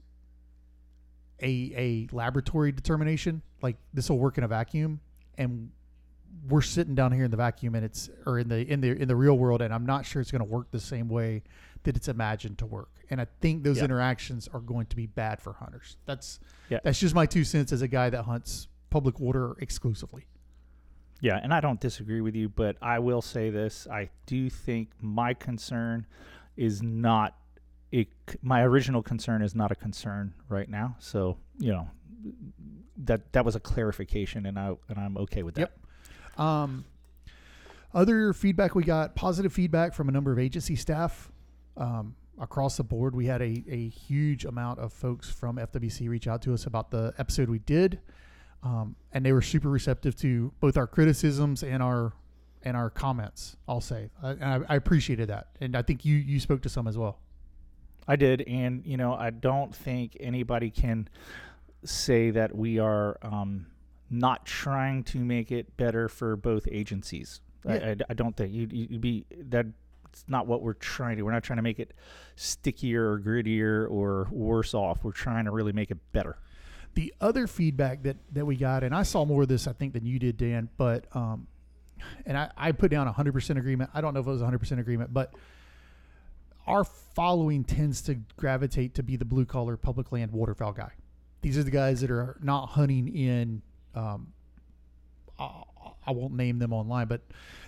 a 1.42 2.09
a 2.11 2.16
laboratory 2.16 2.73
determination. 2.73 3.42
Like 3.61 3.76
this 3.92 4.09
will 4.09 4.18
work 4.18 4.38
in 4.38 4.44
a 4.44 4.49
vacuum, 4.49 5.00
and 5.37 5.71
we're 6.49 6.62
sitting 6.62 6.94
down 6.94 7.12
here 7.12 7.25
in 7.26 7.30
the 7.30 7.37
vacuum 7.37 7.75
and 7.75 7.85
it's 7.85 8.09
or 8.25 8.38
in 8.38 8.49
the 8.49 8.66
in 8.73 8.80
the 8.80 8.90
in 9.00 9.06
the 9.06 9.14
real 9.14 9.37
world 9.37 9.61
and 9.61 9.73
I'm 9.73 9.85
not 9.85 10.06
sure 10.06 10.23
it's 10.23 10.30
going 10.30 10.40
to 10.42 10.50
work 10.50 10.71
the 10.71 10.80
same 10.80 11.11
way 11.11 11.43
that 11.82 11.95
it's 11.95 12.08
imagined 12.08 12.56
to 12.58 12.67
work. 12.67 12.88
And 13.10 13.21
I 13.21 13.26
think 13.43 13.65
those 13.65 13.76
Yeah. 13.78 13.84
interactions 13.84 14.49
are 14.49 14.60
going 14.60 14.86
to 14.86 14.97
be 14.97 15.06
bad 15.06 15.43
for 15.43 15.52
hunters. 15.52 15.99
That's 16.06 16.41
Yeah. 16.71 16.78
that's 16.82 16.99
just 16.99 17.15
my 17.15 17.26
two 17.26 17.45
cents 17.45 17.71
as 17.71 17.82
a 17.82 17.88
guy 17.88 18.08
that 18.08 18.23
hunts 18.23 18.69
public 18.88 19.21
water 19.21 19.56
exclusively. 19.58 20.25
Yeah, 21.21 21.38
and 21.43 21.52
I 21.52 21.60
don't 21.60 21.80
disagree 21.80 22.23
with 22.23 22.34
you, 22.34 22.49
but 22.49 22.76
I 22.80 22.99
will 22.99 23.21
say 23.21 23.50
this: 23.50 23.86
I 23.86 24.08
do 24.25 24.49
think 24.49 24.88
my 25.02 25.34
concern 25.34 26.06
is 26.56 26.82
not 26.82 27.36
a, 27.93 28.09
my 28.43 28.63
original 28.63 29.02
concern 29.02 29.43
is 29.43 29.55
not 29.55 29.71
a 29.71 29.75
concern 29.75 30.35
right 30.49 30.69
now. 30.69 30.97
So 30.99 31.37
you 31.59 31.73
know 31.73 31.89
that 33.05 33.33
that 33.33 33.45
was 33.45 33.57
a 33.57 33.61
clarification, 33.61 34.47
and 34.47 34.59
I 34.59 34.75
and 34.89 34.99
I'm 34.99 35.17
okay 35.19 35.43
with 35.43 35.55
that. 35.57 35.73
Yep. 36.37 36.41
Um, 36.41 36.85
other 37.95 38.33
feedback 38.33 38.75
we 38.75 38.85
got 38.85 39.15
positive 39.15 39.52
feedback 39.52 39.95
from 39.95 40.09
a 40.09 40.13
number 40.13 40.33
of 40.33 40.39
agency 40.39 40.76
staff 40.76 41.31
um, 41.76 42.15
across 42.41 42.76
the 42.76 42.85
board. 42.85 43.15
We 43.15 43.26
had 43.26 43.43
a, 43.43 43.63
a 43.69 43.89
huge 43.89 44.45
amount 44.45 44.78
of 44.78 44.93
folks 44.93 45.28
from 45.28 45.57
FWC 45.57 46.09
reach 46.09 46.26
out 46.26 46.43
to 46.43 46.55
us 46.55 46.65
about 46.67 46.91
the 46.91 47.13
episode 47.19 47.50
we 47.50 47.59
did, 47.59 48.00
um, 48.63 48.97
and 49.13 49.25
they 49.25 49.33
were 49.33 49.43
super 49.43 49.69
receptive 49.69 50.17
to 50.17 50.52
both 50.61 50.76
our 50.76 50.87
criticisms 50.87 51.63
and 51.63 51.83
our 51.83 52.13
and 52.63 52.76
our 52.76 52.91
comments. 52.91 53.57
I'll 53.69 53.81
say, 53.81 54.11
I, 54.23 54.31
and 54.31 54.45
I, 54.45 54.61
I 54.69 54.76
appreciated 54.76 55.28
that, 55.28 55.49
and 55.61 55.76
I 55.76 55.83
think 55.83 56.05
you 56.05 56.17
you 56.17 56.41
spoke 56.41 56.63
to 56.63 56.69
some 56.69 56.87
as 56.89 56.97
well. 56.97 57.19
I 58.08 58.17
did, 58.17 58.43
and 58.43 58.84
you 58.84 58.97
know, 58.97 59.15
I 59.15 59.30
don't 59.30 59.75
think 59.75 60.17
anybody 60.21 60.71
can 60.71 61.08
say 61.84 62.30
that 62.30 62.54
we 62.54 62.78
are 62.78 63.19
um, 63.23 63.67
not 64.10 64.45
trying 64.47 65.04
to 65.04 65.19
make 65.19 65.50
it 65.52 65.76
better 65.76 66.08
for 66.08 66.36
both 66.36 66.67
agencies. 66.71 67.41
I- 67.67 67.73
I, 67.91 67.97
I 68.10 68.15
don't 68.15 68.36
think 68.36 68.52
you'd, 68.52 68.73
you'd 68.73 69.00
be 69.00 69.25
that. 69.49 69.67
It's 70.08 70.25
not 70.28 70.47
what 70.47 70.60
we're 70.62 70.75
trying 70.75 71.17
to. 71.17 71.23
We're 71.23 71.32
not 71.32 71.43
trying 71.43 71.56
to 71.56 71.62
make 71.62 71.78
it 71.78 71.95
stickier 72.36 73.12
or 73.12 73.19
grittier 73.19 73.91
or 73.91 74.28
worse 74.30 74.75
off. 74.75 75.02
We're 75.04 75.12
trying 75.12 75.47
to 75.47 75.50
really 75.50 75.73
make 75.73 75.91
it 75.91 75.97
better. 76.12 76.36
The 76.95 77.15
other 77.21 77.47
feedback 77.47 78.02
that 78.02 78.17
that 78.32 78.45
we 78.45 78.56
got, 78.56 78.84
and 78.84 78.95
I 78.95 79.04
saw 79.04 79.25
more 79.25 79.43
of 79.43 79.49
this, 79.49 79.67
I 79.67 79.73
think, 79.73 79.95
than 79.95 80.04
you 80.04 80.19
did, 80.19 80.36
Dan, 80.36 80.69
but 80.76 81.06
um, 81.17 81.47
and 82.26 82.36
I, 82.36 82.50
I 82.56 82.73
put 82.73 82.91
down 82.91 83.10
100% 83.10 83.56
agreement. 83.56 83.91
I 83.95 84.00
don't 84.02 84.12
know 84.12 84.21
if 84.21 84.26
it 84.26 84.30
was 84.30 84.43
100% 84.43 84.78
agreement, 84.78 85.15
but 85.15 85.32
our 86.67 86.85
following 86.85 87.65
tends 87.65 88.03
to 88.03 88.17
gravitate 88.37 88.95
to 88.95 89.03
be 89.03 89.17
the 89.17 89.25
blue 89.25 89.45
collar 89.45 89.77
public 89.77 90.13
land 90.13 90.33
waterfowl 90.33 90.73
guy. 90.73 90.93
These 91.43 91.59
are 91.59 91.63
the 91.63 91.71
guys 91.71 92.01
that 92.01 92.11
are 92.11 92.39
not 92.43 92.67
hunting 92.67 93.09
in. 93.09 93.63
Um, 93.95 94.33
I, 95.39 96.11
won't 96.13 96.35
name 96.35 96.59
them 96.59 96.73
online, 96.73 97.09
but 97.09 97.23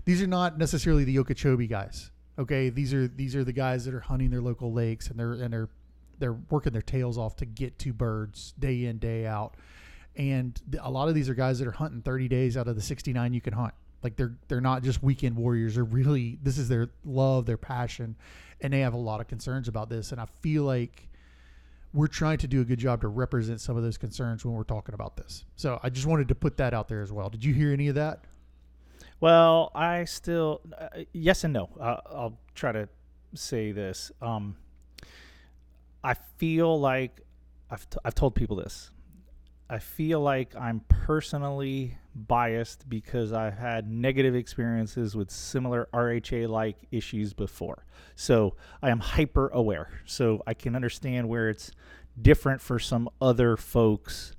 these 0.05 0.23
are 0.23 0.27
not 0.27 0.59
necessarily 0.59 1.05
the 1.05 1.19
Okeechobee 1.19 1.67
guys. 1.67 2.11
Okay, 2.39 2.69
these 2.69 2.95
are 2.95 3.09
these 3.09 3.35
are 3.35 3.45
the 3.45 3.53
guys 3.53 3.85
that 3.85 3.95
are 3.95 4.01
hunting 4.01 4.31
their 4.31 4.41
local 4.41 4.73
lakes 4.73 5.09
and 5.09 5.19
they're 5.19 5.35
and 5.35 5.53
they're 5.53 5.69
they're 6.19 6.33
working 6.51 6.73
their 6.73 6.83
tails 6.83 7.19
off 7.19 7.37
to 7.37 7.47
get 7.47 7.79
to 7.81 7.93
birds 7.93 8.55
day 8.59 8.85
in 8.85 8.99
day 8.99 9.27
out. 9.27 9.57
And 10.17 10.61
a 10.81 10.91
lot 10.91 11.09
of 11.09 11.15
these 11.15 11.29
are 11.29 11.35
guys 11.35 11.59
that 11.59 11.67
are 11.67 11.73
hunting 11.73 12.01
30 12.01 12.29
days 12.29 12.57
out 12.57 12.69
of 12.69 12.77
the 12.77 12.83
69 12.83 13.35
you 13.35 13.41
can 13.41 13.53
hunt. 13.53 13.75
Like 14.05 14.17
they're 14.17 14.35
they're 14.49 14.61
not 14.61 14.83
just 14.83 15.03
weekend 15.03 15.35
warriors. 15.35 15.75
They're 15.75 15.85
really 15.85 16.39
this 16.43 16.59
is 16.59 16.69
their 16.69 16.89
love, 17.05 17.47
their 17.47 17.57
passion, 17.57 18.15
and 18.61 18.73
they 18.73 18.81
have 18.81 18.95
a 18.95 18.99
lot 18.99 19.21
of 19.21 19.27
concerns 19.27 19.67
about 19.67 19.89
this. 19.89 20.13
And 20.13 20.21
I 20.21 20.27
feel 20.43 20.63
like 20.63 21.09
we're 21.95 22.07
trying 22.07 22.39
to 22.39 22.49
do 22.49 22.61
a 22.61 22.65
good 22.65 22.79
job 22.79 23.01
to 23.01 23.09
represent 23.09 23.61
some 23.61 23.77
of 23.77 23.83
those 23.83 23.97
concerns 23.97 24.45
when 24.45 24.55
we're 24.55 24.65
talking 24.65 24.95
about 24.95 25.17
this. 25.17 25.45
So 25.57 25.81
I 25.83 25.89
just 25.91 26.07
wanted 26.07 26.29
to 26.29 26.35
put 26.35 26.57
that 26.59 26.75
out 26.75 26.89
there 26.89 27.01
as 27.01 27.11
well. 27.11 27.31
Did 27.31 27.45
you 27.45 27.55
hear 27.55 27.73
any 27.73 27.89
of 27.89 27.95
that? 27.95 28.25
Well, 29.21 29.71
I 29.75 30.05
still 30.05 30.61
uh, 30.79 30.89
yes 31.13 31.45
and 31.45 31.55
no. 31.55 31.71
Uh, 31.81 31.97
I'll 32.07 32.39
try 32.55 32.73
to 32.73 32.89
say 33.35 33.73
this. 33.73 34.13
Um, 34.21 34.57
I 36.03 36.15
feel 36.37 36.79
like 36.79 37.23
I've 37.71 37.89
t- 37.89 37.99
I've 38.05 38.15
told 38.15 38.35
people 38.35 38.57
this. 38.57 38.91
I 39.69 39.79
feel 39.79 40.21
like 40.21 40.55
I'm 40.55 40.81
personally 40.89 41.97
biased 42.15 42.89
because 42.89 43.33
I've 43.33 43.57
had 43.57 43.91
negative 43.91 44.35
experiences 44.35 45.17
with 45.17 45.31
similar 45.31 45.89
RHA 45.93 46.49
like 46.49 46.77
issues 46.91 47.33
before. 47.33 47.87
So 48.15 48.57
I 48.83 48.91
am 48.91 49.01
hyper 49.01 49.49
aware. 49.49 49.89
So 50.05 50.43
I 50.47 50.55
can 50.55 50.77
understand 50.77 51.29
where 51.29 51.49
it's 51.49 51.73
different 52.21 52.61
for 52.61 52.79
some 52.79 53.09
other 53.21 53.57
folks, 53.57 54.33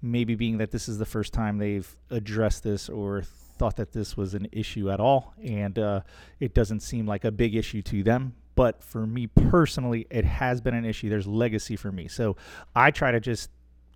maybe 0.00 0.34
being 0.34 0.58
that 0.58 0.70
this 0.70 0.88
is 0.88 0.98
the 0.98 1.06
first 1.06 1.34
time 1.34 1.58
they've 1.58 1.94
addressed 2.10 2.62
this 2.62 2.88
or 2.88 3.22
thought 3.22 3.76
that 3.76 3.92
this 3.92 4.16
was 4.16 4.32
an 4.32 4.48
issue 4.50 4.90
at 4.90 4.98
all. 4.98 5.34
And 5.44 5.78
uh, 5.78 6.00
it 6.40 6.54
doesn't 6.54 6.80
seem 6.80 7.06
like 7.06 7.24
a 7.24 7.30
big 7.30 7.54
issue 7.54 7.82
to 7.82 8.02
them. 8.02 8.34
But 8.54 8.82
for 8.82 9.06
me 9.06 9.26
personally, 9.26 10.06
it 10.10 10.24
has 10.24 10.60
been 10.60 10.74
an 10.74 10.84
issue. 10.84 11.08
There's 11.08 11.26
legacy 11.26 11.76
for 11.76 11.92
me. 11.92 12.08
So 12.08 12.36
I 12.74 12.90
try 12.90 13.10
to 13.10 13.20
just 13.20 13.50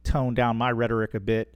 tone 0.04 0.34
down 0.34 0.56
my 0.56 0.70
rhetoric 0.70 1.14
a 1.14 1.20
bit 1.20 1.54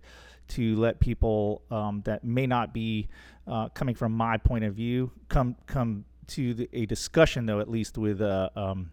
to 0.49 0.77
let 0.77 0.99
people 0.99 1.63
um, 1.71 2.03
that 2.05 2.25
may 2.25 2.47
not 2.47 2.73
be 2.73 3.09
uh, 3.47 3.69
coming 3.71 3.95
from 3.95 4.13
my 4.13 4.37
point 4.37 4.65
of 4.65 4.75
view 4.75 5.11
come 5.29 5.57
come 5.67 6.05
to 6.27 6.55
the, 6.55 6.69
a 6.73 6.87
discussion 6.87 7.47
though 7.47 7.61
at 7.61 7.71
least 7.71 7.99
with 7.99 8.21
uh, 8.21 8.49
um, 8.57 8.91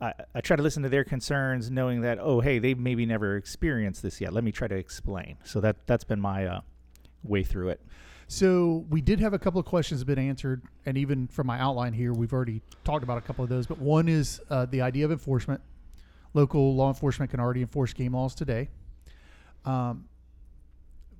I, 0.00 0.12
I 0.34 0.40
try 0.40 0.56
to 0.56 0.62
listen 0.62 0.82
to 0.84 0.88
their 0.88 1.04
concerns 1.04 1.70
knowing 1.70 2.02
that 2.02 2.18
oh 2.20 2.40
hey 2.40 2.58
they've 2.58 2.78
maybe 2.78 3.06
never 3.06 3.36
experienced 3.36 4.02
this 4.02 4.20
yet 4.20 4.32
let 4.32 4.44
me 4.44 4.52
try 4.52 4.68
to 4.68 4.76
explain 4.76 5.36
so 5.44 5.60
that 5.60 5.76
that's 5.86 6.04
been 6.04 6.20
my 6.20 6.46
uh, 6.46 6.60
way 7.22 7.42
through 7.42 7.70
it 7.70 7.80
So 8.30 8.84
we 8.90 9.00
did 9.00 9.20
have 9.20 9.32
a 9.32 9.38
couple 9.38 9.58
of 9.58 9.64
questions 9.64 10.00
have 10.00 10.06
been 10.06 10.18
answered, 10.18 10.62
and 10.84 10.98
even 10.98 11.28
from 11.28 11.46
my 11.46 11.58
outline 11.58 11.94
here, 11.94 12.12
we've 12.12 12.34
already 12.34 12.60
talked 12.84 13.02
about 13.02 13.16
a 13.16 13.22
couple 13.22 13.42
of 13.42 13.48
those. 13.48 13.66
But 13.66 13.78
one 13.78 14.06
is 14.06 14.38
uh, 14.50 14.66
the 14.66 14.82
idea 14.82 15.06
of 15.06 15.10
enforcement. 15.10 15.62
Local 16.34 16.74
law 16.74 16.88
enforcement 16.88 17.30
can 17.30 17.40
already 17.40 17.62
enforce 17.62 17.92
game 17.92 18.14
laws 18.14 18.34
today. 18.34 18.68
Um, 19.64 20.08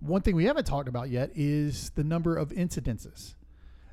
one 0.01 0.23
thing 0.23 0.37
we 0.37 0.45
haven't 0.45 0.65
talked 0.65 0.89
about 0.89 1.11
yet 1.11 1.31
is 1.35 1.91
the 1.91 2.05
number 2.05 2.37
of 2.37 2.51
incidences. 2.51 3.35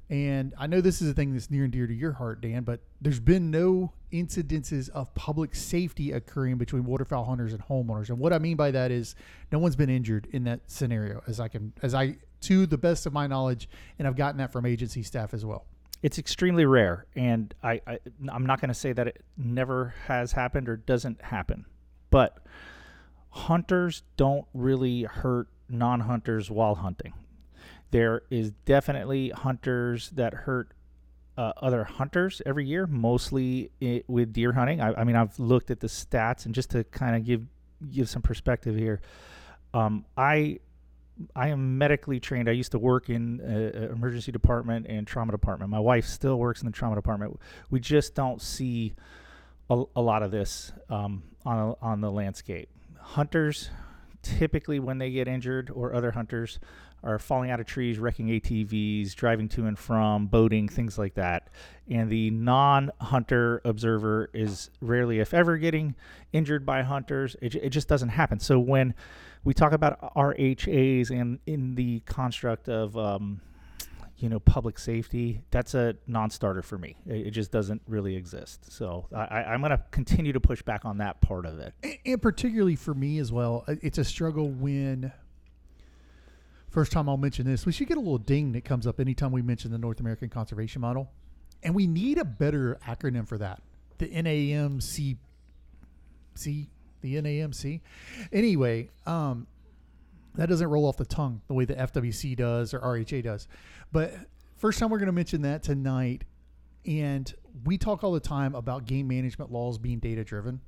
And 0.08 0.54
I 0.60 0.68
know 0.68 0.82
this 0.82 1.02
is 1.02 1.10
a 1.10 1.14
thing 1.14 1.34
that's 1.34 1.50
near 1.50 1.64
and 1.64 1.74
dear 1.74 1.88
to 1.88 1.94
your 1.94 2.12
heart, 2.12 2.40
Dan, 2.40 2.64
but 2.64 2.82
there's 3.02 3.20
been 3.20 3.50
no 3.50 3.92
incidences 4.14 4.88
of 4.90 5.14
public 5.16 5.56
safety 5.56 6.12
occurring 6.12 6.58
between 6.58 6.86
waterfowl 6.86 7.26
hunters 7.26 7.54
and 7.54 7.64
homeowners. 7.64 8.10
And 8.10 8.20
what 8.20 8.32
I 8.32 8.38
mean 8.38 8.56
by 8.56 8.70
that 8.70 8.92
is 8.92 9.16
no 9.52 9.58
one's 9.58 9.76
been 9.76 9.90
injured 9.90 10.28
in 10.32 10.44
that 10.44 10.62
scenario 10.68 11.24
as 11.28 11.40
I 11.40 11.48
can 11.48 11.74
as 11.82 11.96
I 11.96 12.18
to 12.42 12.68
the 12.68 12.78
best 12.78 13.08
of 13.08 13.14
my 13.14 13.26
knowledge, 13.26 13.68
and 13.98 14.08
I've 14.08 14.16
gotten 14.16 14.38
that 14.38 14.52
from 14.52 14.68
agency 14.68 15.02
staff 15.02 15.34
as 15.34 15.44
well. 15.44 15.66
It's 16.06 16.20
extremely 16.20 16.66
rare, 16.66 17.08
and 17.16 17.52
I, 17.64 17.82
I 17.88 17.98
I'm 18.32 18.46
not 18.46 18.62
going 18.62 18.70
to 18.70 18.76
say 18.76 18.94
that 18.94 19.08
it 19.08 19.26
never 19.38 19.96
has 20.06 20.34
happened 20.34 20.70
or 20.70 20.78
doesn't 20.78 21.20
happen, 21.20 21.66
but 22.12 22.46
hunters 23.32 24.04
don't 24.16 24.46
really 24.54 25.02
hurt 25.02 25.48
non-hunters 25.68 26.52
while 26.52 26.76
hunting. 26.76 27.14
There 27.90 28.22
is 28.30 28.52
definitely 28.66 29.30
hunters 29.30 30.12
that 30.12 30.36
hurt 30.36 30.74
uh, 31.40 31.54
other 31.58 31.86
hunters 31.86 32.40
every 32.46 32.68
year, 32.68 32.86
mostly 32.86 33.72
i 33.82 34.04
with 34.08 34.32
deer 34.32 34.52
hunting. 34.52 34.82
I, 34.82 34.94
I, 35.02 35.04
mean, 35.06 35.16
I've 35.16 35.40
looked 35.40 35.72
at 35.72 35.80
the 35.80 35.88
stats, 35.88 36.46
and 36.46 36.54
just 36.54 36.70
to 36.70 36.84
kind 36.84 37.16
of 37.16 37.26
give 37.26 37.48
give 37.90 38.10
some 38.10 38.22
perspective 38.22 38.76
here, 38.76 39.02
um, 39.74 40.06
I 40.16 40.60
I 41.36 41.50
am 41.50 41.78
medically 41.78 42.20
trained. 42.20 42.50
I 42.50 42.54
used 42.54 42.72
to 42.72 42.80
work 42.80 43.10
in 43.10 43.42
uh, 43.42 43.94
emergency 43.94 44.32
department 44.32 44.86
and 44.88 45.08
trauma 45.08 45.32
department. 45.32 45.72
My 45.72 45.80
wife 45.80 46.06
still 46.06 46.38
works 46.38 46.62
in 46.62 46.66
the 46.66 46.72
trauma 46.72 46.96
department. 46.96 47.40
We 47.70 47.80
just 47.80 48.16
don't 48.16 48.42
see 48.42 48.94
a, 49.70 49.84
a 49.96 50.02
lot 50.02 50.24
of 50.24 50.32
this 50.32 50.74
um, 50.90 51.24
on 51.46 51.58
a, 51.58 51.86
on 51.86 52.02
the 52.02 52.12
landscape. 52.12 52.70
Hunters 53.00 53.70
typically, 54.26 54.80
when 54.80 54.98
they 54.98 55.12
get 55.12 55.28
injured, 55.28 55.70
or 55.74 55.94
other 55.94 56.12
hunters, 56.12 56.60
are 57.06 57.20
falling 57.20 57.52
out 57.52 57.60
of 57.60 57.68
trees, 57.68 58.00
wrecking 58.00 58.28
ATVs, 58.28 59.14
driving 59.14 59.48
to 59.50 59.68
and 59.68 59.78
from, 59.78 60.26
boating, 60.26 60.68
things 60.68 60.98
like 60.98 61.14
that. 61.14 61.50
And 61.90 62.10
the 62.10 62.32
non 62.32 62.92
hunter 63.00 63.62
observer 63.64 64.30
is 64.34 64.72
rarely, 64.82 65.20
if 65.20 65.34
ever, 65.34 65.58
getting 65.58 65.96
injured 66.34 66.66
by 66.66 66.82
hunters. 66.82 67.36
It, 67.42 67.56
it 67.56 67.70
just 67.70 67.88
doesn't 67.88 68.10
happen. 68.10 68.40
So 68.40 68.60
when 68.60 68.96
we 69.44 69.54
talk 69.54 69.72
about 69.72 70.16
RHAs 70.16 71.12
and 71.12 71.40
in 71.46 71.76
the 71.76 72.00
construct 72.02 72.68
of, 72.68 72.98
um, 72.98 73.40
you 74.18 74.28
know, 74.28 74.40
public 74.40 74.80
safety, 74.80 75.44
that's 75.52 75.76
a 75.76 75.96
non 76.08 76.32
starter 76.32 76.64
for 76.64 76.80
me. 76.80 76.96
It, 77.06 77.28
it, 77.28 77.32
just 77.32 77.52
doesn't 77.52 77.84
really 77.88 78.16
exist. 78.16 78.72
So 78.72 79.06
I, 79.16 79.44
I'm 79.44 79.60
going 79.60 79.72
to 79.72 79.84
continue 79.92 80.34
to 80.34 80.40
push 80.40 80.64
back 80.64 80.86
on 80.86 80.98
that 80.98 81.22
part 81.22 81.46
of 81.46 81.60
it. 81.60 81.74
And, 81.84 81.98
and 82.06 82.22
particularly 82.22 82.76
for 82.76 82.96
me 82.96 83.20
as 83.20 83.32
well, 83.32 83.64
it's 83.68 84.00
a 84.00 84.04
struggle 84.04 84.50
when 84.50 85.12
first 86.76 86.92
time 86.92 87.08
I'll 87.08 87.16
mention 87.16 87.46
this. 87.46 87.66
We 87.66 87.72
should 87.72 87.88
get 87.88 87.96
a 87.96 88.02
little 88.02 88.18
ding 88.18 88.52
that 88.52 88.66
comes 88.66 88.86
up 88.86 89.00
anytime 89.00 89.32
we 89.32 89.42
mention 89.42 89.72
the 89.72 89.78
North 89.78 90.02
American 90.02 90.28
Conservation 90.30 90.82
Model. 90.82 91.10
And 91.64 91.74
we 91.74 91.88
need 91.88 92.18
a 92.18 92.26
better 92.26 92.78
acronym 92.86 93.26
for 93.28 93.38
that. 93.38 93.62
The 93.98 94.10
NAMC 94.10 95.18
C 96.36 96.70
the 97.02 97.16
NAMC. 97.16 97.82
Anyway, 98.34 98.90
um, 99.06 99.48
that 100.36 100.50
doesn't 100.50 100.68
roll 100.68 100.86
off 100.86 100.98
the 100.98 101.06
tongue 101.06 101.42
the 101.48 101.54
way 101.54 101.64
the 101.64 101.76
FWC 101.76 102.36
does 102.36 102.74
or 102.74 102.80
RHA 102.80 103.24
does. 103.24 103.48
But 103.92 104.14
first 104.58 104.80
time 104.80 104.90
we're 104.90 104.98
going 104.98 105.08
to 105.08 105.14
mention 105.14 105.44
that 105.44 105.64
tonight. 105.64 106.26
And 106.86 107.34
we 107.64 107.78
talk 107.78 108.04
all 108.04 108.12
the 108.12 108.20
time 108.20 108.54
about 108.54 108.86
game 108.86 109.08
management 109.08 109.52
laws 109.52 109.78
being 109.78 110.00
data 110.00 110.24
driven. 110.24 110.60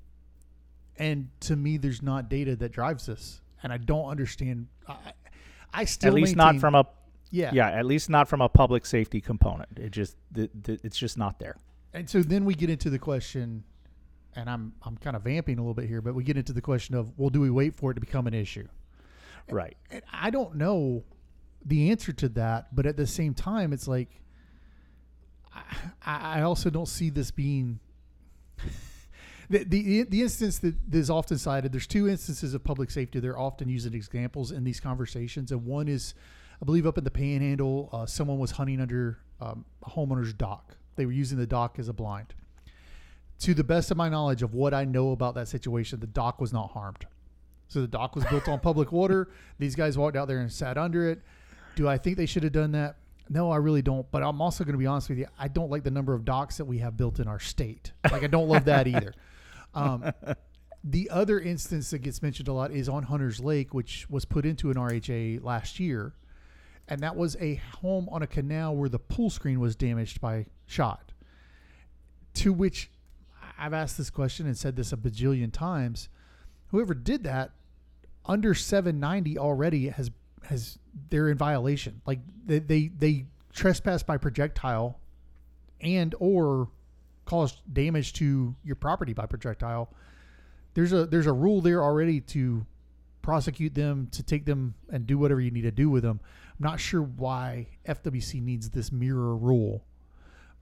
And 0.97 1.29
to 1.41 1.55
me, 1.55 1.77
there's 1.77 2.01
not 2.01 2.29
data 2.29 2.55
that 2.55 2.71
drives 2.71 3.07
this. 3.07 3.41
And 3.61 3.73
I 3.73 3.77
don't 3.77 4.05
understand. 4.05 4.67
I, 4.87 4.95
I 5.73 5.85
still 5.85 6.09
at 6.09 6.13
least 6.13 6.35
maintain, 6.35 6.55
not 6.55 6.61
from 6.61 6.75
a 6.75 6.85
yeah 7.29 7.51
yeah 7.53 7.69
at 7.69 7.85
least 7.85 8.09
not 8.09 8.27
from 8.27 8.41
a 8.41 8.49
public 8.49 8.85
safety 8.85 9.21
component. 9.21 9.77
It 9.77 9.91
just 9.91 10.15
the, 10.31 10.49
the, 10.63 10.79
it's 10.83 10.97
just 10.97 11.17
not 11.17 11.39
there. 11.39 11.57
And 11.93 12.09
so 12.09 12.21
then 12.21 12.45
we 12.45 12.53
get 12.53 12.69
into 12.69 12.89
the 12.89 12.99
question, 12.99 13.63
and 14.35 14.49
I'm 14.49 14.73
I'm 14.83 14.97
kind 14.97 15.15
of 15.15 15.23
vamping 15.23 15.57
a 15.57 15.61
little 15.61 15.73
bit 15.73 15.85
here, 15.85 16.01
but 16.01 16.15
we 16.15 16.23
get 16.23 16.37
into 16.37 16.53
the 16.53 16.61
question 16.61 16.95
of 16.95 17.17
well, 17.17 17.29
do 17.29 17.41
we 17.41 17.49
wait 17.49 17.75
for 17.75 17.91
it 17.91 17.95
to 17.95 18.01
become 18.01 18.27
an 18.27 18.33
issue? 18.33 18.67
Right. 19.49 19.77
And, 19.89 20.03
and 20.11 20.21
I 20.21 20.29
don't 20.29 20.55
know 20.55 21.03
the 21.65 21.91
answer 21.91 22.13
to 22.13 22.29
that, 22.29 22.75
but 22.75 22.85
at 22.85 22.97
the 22.97 23.07
same 23.07 23.33
time, 23.33 23.73
it's 23.73 23.87
like 23.87 24.21
I, 26.05 26.39
I 26.39 26.41
also 26.41 26.69
don't 26.69 26.87
see 26.87 27.09
this 27.09 27.31
being 27.31 27.79
the, 29.49 29.63
the 29.63 30.03
the 30.03 30.21
instance 30.21 30.59
that 30.59 30.75
is 30.91 31.09
often 31.09 31.37
cited. 31.37 31.71
There's 31.71 31.87
two 31.87 32.07
instances 32.07 32.53
of 32.53 32.63
public 32.63 32.91
safety. 32.91 33.19
They're 33.19 33.39
often 33.39 33.69
used 33.69 33.87
as 33.87 33.93
examples 33.93 34.51
in 34.51 34.63
these 34.63 34.79
conversations, 34.79 35.51
and 35.51 35.65
one 35.65 35.87
is, 35.87 36.13
I 36.61 36.65
believe, 36.65 36.85
up 36.85 36.97
in 36.97 37.03
the 37.03 37.11
Panhandle, 37.11 37.89
uh, 37.93 38.05
someone 38.05 38.39
was 38.39 38.51
hunting 38.51 38.81
under 38.81 39.19
um, 39.39 39.65
a 39.85 39.89
homeowner's 39.89 40.33
dock. 40.33 40.75
They 40.95 41.05
were 41.05 41.11
using 41.11 41.37
the 41.37 41.47
dock 41.47 41.79
as 41.79 41.87
a 41.87 41.93
blind. 41.93 42.33
To 43.41 43.53
the 43.53 43.63
best 43.63 43.91
of 43.91 43.97
my 43.97 44.09
knowledge 44.09 44.41
of 44.41 44.53
what 44.53 44.73
I 44.73 44.83
know 44.83 45.11
about 45.11 45.35
that 45.35 45.47
situation, 45.47 45.99
the 45.99 46.07
dock 46.07 46.41
was 46.41 46.51
not 46.51 46.71
harmed. 46.71 47.05
So 47.67 47.81
the 47.81 47.87
dock 47.87 48.15
was 48.15 48.25
built 48.25 48.47
on 48.47 48.59
public 48.59 48.91
water. 48.91 49.29
These 49.59 49.75
guys 49.75 49.97
walked 49.97 50.17
out 50.17 50.27
there 50.27 50.39
and 50.39 50.51
sat 50.51 50.77
under 50.77 51.07
it. 51.09 51.21
Do 51.75 51.87
I 51.87 51.97
think 51.97 52.17
they 52.17 52.25
should 52.25 52.43
have 52.43 52.53
done 52.53 52.71
that? 52.71 52.95
No, 53.29 53.51
I 53.51 53.57
really 53.57 53.81
don't. 53.81 54.09
But 54.09 54.23
I'm 54.23 54.41
also 54.41 54.63
going 54.63 54.73
to 54.73 54.79
be 54.79 54.87
honest 54.87 55.09
with 55.09 55.19
you. 55.19 55.27
I 55.37 55.47
don't 55.47 55.69
like 55.69 55.83
the 55.83 55.91
number 55.91 56.13
of 56.13 56.25
docks 56.25 56.57
that 56.57 56.65
we 56.65 56.79
have 56.79 56.97
built 56.97 57.19
in 57.19 57.27
our 57.27 57.39
state. 57.39 57.91
Like 58.11 58.23
I 58.23 58.27
don't 58.27 58.47
love 58.47 58.65
that 58.65 58.87
either. 58.87 59.13
Um, 59.73 60.11
the 60.83 61.09
other 61.09 61.39
instance 61.39 61.91
that 61.91 61.99
gets 61.99 62.21
mentioned 62.21 62.47
a 62.47 62.53
lot 62.53 62.71
is 62.71 62.87
on 62.87 63.03
Hunter's 63.03 63.39
Lake, 63.39 63.73
which 63.73 64.09
was 64.09 64.25
put 64.25 64.45
into 64.45 64.69
an 64.69 64.75
RHA 64.75 65.43
last 65.43 65.79
year, 65.79 66.13
and 66.87 67.01
that 67.01 67.15
was 67.15 67.35
a 67.39 67.55
home 67.81 68.07
on 68.09 68.21
a 68.21 68.27
canal 68.27 68.75
where 68.75 68.89
the 68.89 68.99
pool 68.99 69.29
screen 69.29 69.59
was 69.59 69.75
damaged 69.75 70.21
by 70.21 70.45
shot. 70.65 71.11
To 72.35 72.53
which 72.53 72.91
I've 73.57 73.73
asked 73.73 73.97
this 73.97 74.09
question 74.09 74.45
and 74.45 74.57
said 74.57 74.75
this 74.75 74.93
a 74.93 74.97
bajillion 74.97 75.51
times. 75.51 76.09
Whoever 76.67 76.93
did 76.93 77.23
that 77.23 77.51
under 78.25 78.53
790 78.53 79.37
already 79.37 79.89
has 79.89 80.11
has 80.43 80.77
they're 81.09 81.29
in 81.29 81.37
violation. 81.37 82.01
Like 82.05 82.19
they 82.45 82.59
they, 82.59 82.87
they 82.87 83.25
trespass 83.53 84.03
by 84.03 84.17
projectile 84.17 84.99
and 85.81 86.13
or 86.19 86.69
cause 87.27 87.61
damage 87.71 88.13
to 88.13 88.55
your 88.63 88.75
property 88.75 89.13
by 89.13 89.25
projectile, 89.25 89.93
there's 90.73 90.93
a 90.93 91.05
there's 91.05 91.27
a 91.27 91.33
rule 91.33 91.61
there 91.61 91.83
already 91.83 92.21
to 92.21 92.65
prosecute 93.21 93.75
them, 93.75 94.07
to 94.11 94.23
take 94.23 94.45
them 94.45 94.73
and 94.89 95.05
do 95.05 95.17
whatever 95.17 95.41
you 95.41 95.51
need 95.51 95.63
to 95.63 95.71
do 95.71 95.89
with 95.89 96.01
them. 96.01 96.19
I'm 96.23 96.63
not 96.63 96.79
sure 96.79 97.01
why 97.01 97.67
FWC 97.87 98.41
needs 98.41 98.69
this 98.69 98.91
mirror 98.91 99.35
rule, 99.35 99.83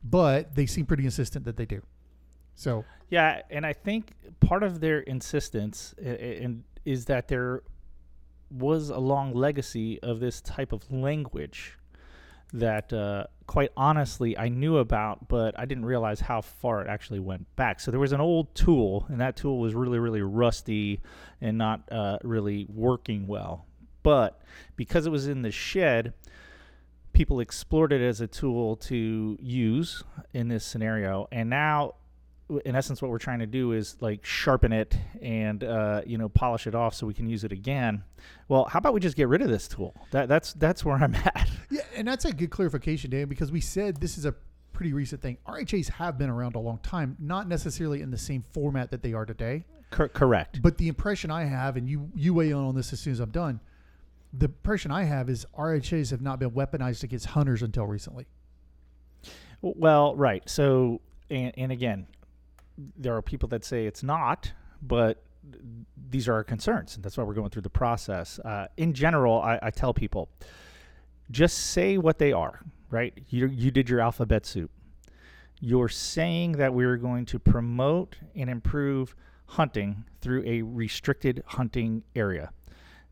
but 0.03 0.55
they 0.55 0.65
seem 0.65 0.85
pretty 0.85 1.05
insistent 1.05 1.45
that 1.45 1.57
they 1.57 1.65
do. 1.65 1.81
So 2.55 2.83
yeah, 3.09 3.43
and 3.49 3.65
I 3.65 3.73
think 3.73 4.13
part 4.39 4.63
of 4.63 4.79
their 4.79 4.99
insistence 5.01 5.93
and 6.03 6.63
is 6.85 7.05
that 7.05 7.27
there 7.27 7.61
was 8.49 8.89
a 8.89 8.97
long 8.97 9.33
legacy 9.33 9.99
of 10.01 10.19
this 10.19 10.41
type 10.41 10.71
of 10.71 10.91
language 10.91 11.77
that 12.59 12.91
uh, 12.93 13.25
quite 13.47 13.71
honestly 13.75 14.37
I 14.37 14.49
knew 14.49 14.77
about, 14.77 15.27
but 15.27 15.57
I 15.59 15.65
didn't 15.65 15.85
realize 15.85 16.19
how 16.19 16.41
far 16.41 16.81
it 16.81 16.87
actually 16.87 17.19
went 17.19 17.53
back. 17.55 17.79
So 17.79 17.91
there 17.91 17.99
was 17.99 18.11
an 18.11 18.21
old 18.21 18.53
tool, 18.55 19.05
and 19.09 19.19
that 19.21 19.35
tool 19.35 19.59
was 19.59 19.73
really, 19.73 19.99
really 19.99 20.21
rusty 20.21 21.01
and 21.41 21.57
not 21.57 21.81
uh, 21.91 22.17
really 22.23 22.65
working 22.69 23.27
well. 23.27 23.65
But 24.03 24.41
because 24.75 25.05
it 25.05 25.09
was 25.09 25.27
in 25.27 25.41
the 25.41 25.51
shed, 25.51 26.13
people 27.13 27.39
explored 27.39 27.91
it 27.91 28.01
as 28.01 28.21
a 28.21 28.27
tool 28.27 28.75
to 28.75 29.37
use 29.41 30.03
in 30.33 30.47
this 30.47 30.63
scenario. 30.63 31.27
And 31.31 31.49
now 31.49 31.95
in 32.63 32.75
essence 32.75 33.01
what 33.01 33.09
we're 33.09 33.17
trying 33.17 33.39
to 33.39 33.47
do 33.47 33.71
is 33.71 33.95
like 34.01 34.23
sharpen 34.23 34.71
it 34.71 34.95
and 35.21 35.63
uh, 35.63 36.01
you 36.05 36.17
know 36.17 36.29
polish 36.29 36.67
it 36.67 36.75
off 36.75 36.93
so 36.93 37.07
we 37.07 37.13
can 37.13 37.27
use 37.27 37.43
it 37.43 37.51
again. 37.51 38.03
Well 38.47 38.65
how 38.65 38.79
about 38.79 38.93
we 38.93 38.99
just 38.99 39.17
get 39.17 39.27
rid 39.27 39.41
of 39.41 39.49
this 39.49 39.67
tool? 39.67 39.95
That, 40.11 40.29
that's 40.29 40.53
that's 40.53 40.85
where 40.85 40.95
i'm 40.95 41.15
at. 41.15 41.49
Yeah 41.69 41.81
and 41.95 42.07
that's 42.07 42.25
a 42.25 42.33
good 42.33 42.51
clarification 42.51 43.09
dan 43.09 43.27
because 43.27 43.51
we 43.51 43.61
said 43.61 43.99
this 43.99 44.17
is 44.17 44.25
a 44.25 44.35
pretty 44.73 44.93
recent 44.93 45.21
thing. 45.21 45.37
Rhas 45.47 45.87
have 45.87 46.17
been 46.17 46.29
around 46.29 46.55
a 46.55 46.59
long 46.59 46.79
time 46.79 47.15
not 47.19 47.47
necessarily 47.47 48.01
in 48.01 48.11
the 48.11 48.17
same 48.17 48.43
format 48.51 48.91
that 48.91 49.01
they 49.01 49.13
are 49.13 49.25
today. 49.25 49.65
Cor- 49.89 50.09
correct. 50.09 50.61
But 50.61 50.77
the 50.77 50.87
impression 50.87 51.31
i 51.31 51.45
have 51.45 51.77
and 51.77 51.89
you 51.89 52.09
you 52.15 52.33
weigh 52.33 52.51
in 52.51 52.57
on 52.57 52.75
this 52.75 52.93
as 52.93 52.99
soon 52.99 53.13
as 53.13 53.19
i'm 53.19 53.31
done 53.31 53.59
the 54.37 54.47
impression 54.47 54.91
i 54.91 55.03
have 55.03 55.29
is 55.29 55.45
rhas 55.57 56.11
have 56.11 56.21
not 56.21 56.39
been 56.39 56.51
weaponized 56.51 57.03
against 57.03 57.27
hunters 57.27 57.63
until 57.63 57.87
recently. 57.87 58.27
Well 59.61 60.15
right. 60.15 60.47
So 60.47 61.01
and, 61.29 61.53
and 61.57 61.71
again 61.71 62.07
there 62.77 63.15
are 63.15 63.21
people 63.21 63.49
that 63.49 63.63
say 63.63 63.85
it's 63.85 64.03
not, 64.03 64.51
but 64.81 65.23
these 66.09 66.27
are 66.27 66.33
our 66.33 66.43
concerns, 66.43 66.95
and 66.95 67.03
that's 67.03 67.17
why 67.17 67.23
we're 67.23 67.33
going 67.33 67.49
through 67.49 67.61
the 67.61 67.69
process. 67.69 68.39
Uh, 68.39 68.67
in 68.77 68.93
general, 68.93 69.41
I, 69.41 69.59
I, 69.61 69.69
tell 69.69 69.93
people 69.93 70.29
just 71.31 71.57
say 71.57 71.97
what 71.97 72.17
they 72.17 72.33
are, 72.33 72.61
right? 72.89 73.13
You 73.29 73.47
you 73.47 73.71
did 73.71 73.89
your 73.89 73.99
alphabet 73.99 74.45
soup. 74.45 74.71
You're 75.59 75.89
saying 75.89 76.53
that 76.53 76.73
we're 76.73 76.97
going 76.97 77.25
to 77.27 77.39
promote 77.39 78.17
and 78.35 78.49
improve 78.49 79.15
hunting 79.47 80.03
through 80.21 80.43
a 80.45 80.61
restricted 80.63 81.43
hunting 81.45 82.03
area. 82.15 82.51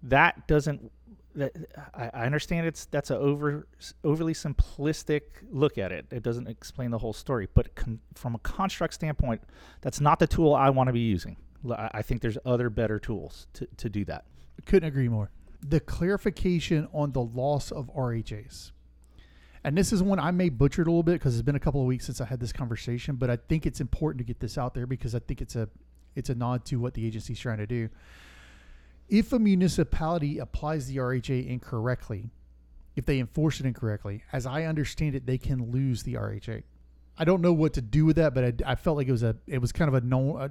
That 0.01 0.47
doesn't 0.47 0.91
that 1.35 1.55
I, 1.93 2.09
I 2.13 2.25
understand 2.25 2.67
it's 2.67 2.85
that's 2.85 3.11
a 3.11 3.17
over 3.17 3.67
overly 4.03 4.33
simplistic 4.33 5.21
look 5.49 5.77
at 5.77 5.91
it. 5.91 6.05
It 6.11 6.23
doesn't 6.23 6.47
explain 6.47 6.91
the 6.91 6.97
whole 6.97 7.13
story, 7.13 7.47
but 7.53 7.75
con, 7.75 7.99
from 8.15 8.35
a 8.35 8.39
construct 8.39 8.93
standpoint, 8.93 9.41
that's 9.81 9.99
not 9.99 10.19
the 10.19 10.27
tool 10.27 10.53
I 10.53 10.69
want 10.69 10.87
to 10.87 10.93
be 10.93 11.01
using. 11.01 11.37
I 11.71 12.01
think 12.01 12.21
there's 12.21 12.37
other 12.45 12.69
better 12.69 12.99
tools 12.99 13.47
to, 13.53 13.67
to 13.77 13.89
do 13.89 14.03
that. 14.05 14.25
Couldn't 14.65 14.89
agree 14.89 15.07
more. 15.07 15.31
The 15.61 15.79
clarification 15.79 16.89
on 16.91 17.13
the 17.13 17.21
loss 17.21 17.71
of 17.71 17.89
RHAs. 17.95 18.71
And 19.63 19.77
this 19.77 19.93
is 19.93 20.03
one 20.03 20.19
I 20.19 20.31
may 20.31 20.49
butcher 20.49 20.81
it 20.81 20.87
a 20.87 20.91
little 20.91 21.03
bit 21.03 21.13
because 21.13 21.35
it's 21.35 21.41
been 21.41 21.55
a 21.55 21.59
couple 21.59 21.79
of 21.79 21.87
weeks 21.87 22.05
since 22.05 22.19
I 22.19 22.25
had 22.25 22.41
this 22.41 22.51
conversation, 22.51 23.15
but 23.15 23.29
I 23.29 23.37
think 23.37 23.65
it's 23.65 23.79
important 23.79 24.19
to 24.19 24.25
get 24.25 24.41
this 24.41 24.57
out 24.57 24.73
there 24.73 24.85
because 24.85 25.15
I 25.15 25.19
think 25.19 25.41
it's 25.41 25.55
a 25.55 25.69
it's 26.15 26.29
a 26.29 26.35
nod 26.35 26.65
to 26.65 26.79
what 26.79 26.93
the 26.93 27.05
agency's 27.07 27.39
trying 27.39 27.57
to 27.57 27.65
do. 27.65 27.89
If 29.09 29.33
a 29.33 29.39
municipality 29.39 30.39
applies 30.39 30.87
the 30.87 30.97
RHA 30.97 31.47
incorrectly, 31.47 32.31
if 32.95 33.05
they 33.05 33.19
enforce 33.19 33.59
it 33.59 33.65
incorrectly, 33.65 34.23
as 34.31 34.45
I 34.45 34.63
understand 34.63 35.15
it, 35.15 35.25
they 35.25 35.37
can 35.37 35.71
lose 35.71 36.03
the 36.03 36.13
RHA. 36.15 36.63
I 37.17 37.25
don't 37.25 37.41
know 37.41 37.53
what 37.53 37.73
to 37.73 37.81
do 37.81 38.05
with 38.05 38.15
that, 38.15 38.33
but 38.33 38.43
I, 38.65 38.71
I 38.71 38.75
felt 38.75 38.97
like 38.97 39.07
it 39.07 39.11
was 39.11 39.23
a 39.23 39.35
it 39.45 39.59
was 39.59 39.71
kind 39.71 39.87
of 39.87 39.93
a 39.93 40.01
no 40.01 40.37
a, 40.37 40.49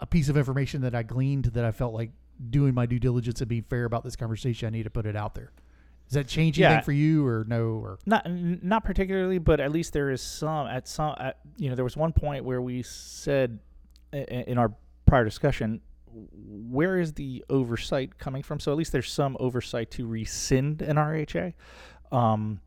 a 0.00 0.06
piece 0.06 0.28
of 0.28 0.36
information 0.36 0.82
that 0.82 0.94
I 0.94 1.02
gleaned 1.02 1.44
that 1.46 1.64
I 1.64 1.70
felt 1.70 1.94
like 1.94 2.10
doing 2.50 2.74
my 2.74 2.86
due 2.86 2.98
diligence 2.98 3.40
and 3.40 3.48
being 3.48 3.62
fair 3.62 3.84
about 3.84 4.04
this 4.04 4.16
conversation. 4.16 4.66
I 4.66 4.70
need 4.70 4.82
to 4.82 4.90
put 4.90 5.06
it 5.06 5.16
out 5.16 5.34
there. 5.34 5.52
Does 6.08 6.14
that 6.14 6.28
change 6.28 6.58
Yeah. 6.58 6.68
anything 6.68 6.84
for 6.84 6.92
you 6.92 7.26
or 7.26 7.44
no? 7.48 7.64
Or 7.82 7.98
Not 8.04 8.26
not 8.30 8.84
particularly, 8.84 9.38
but 9.38 9.60
at 9.60 9.72
least 9.72 9.92
there 9.94 10.10
is 10.10 10.20
some 10.20 10.66
at 10.66 10.86
some 10.86 11.14
at, 11.18 11.38
you 11.56 11.70
know 11.70 11.76
there 11.76 11.84
was 11.84 11.96
one 11.96 12.12
point 12.12 12.44
where 12.44 12.60
we 12.60 12.82
said 12.82 13.58
in 14.12 14.58
our 14.58 14.74
prior 15.06 15.24
discussion 15.24 15.80
where 16.12 16.98
is 16.98 17.14
the 17.14 17.44
oversight 17.48 18.18
coming 18.18 18.42
from? 18.42 18.60
So 18.60 18.72
at 18.72 18.78
least 18.78 18.92
there's 18.92 19.10
some 19.10 19.36
oversight 19.40 19.90
to 19.92 20.06
rescind 20.06 20.82
an 20.82 20.96
RHA. 20.96 21.54
Um, 22.10 22.60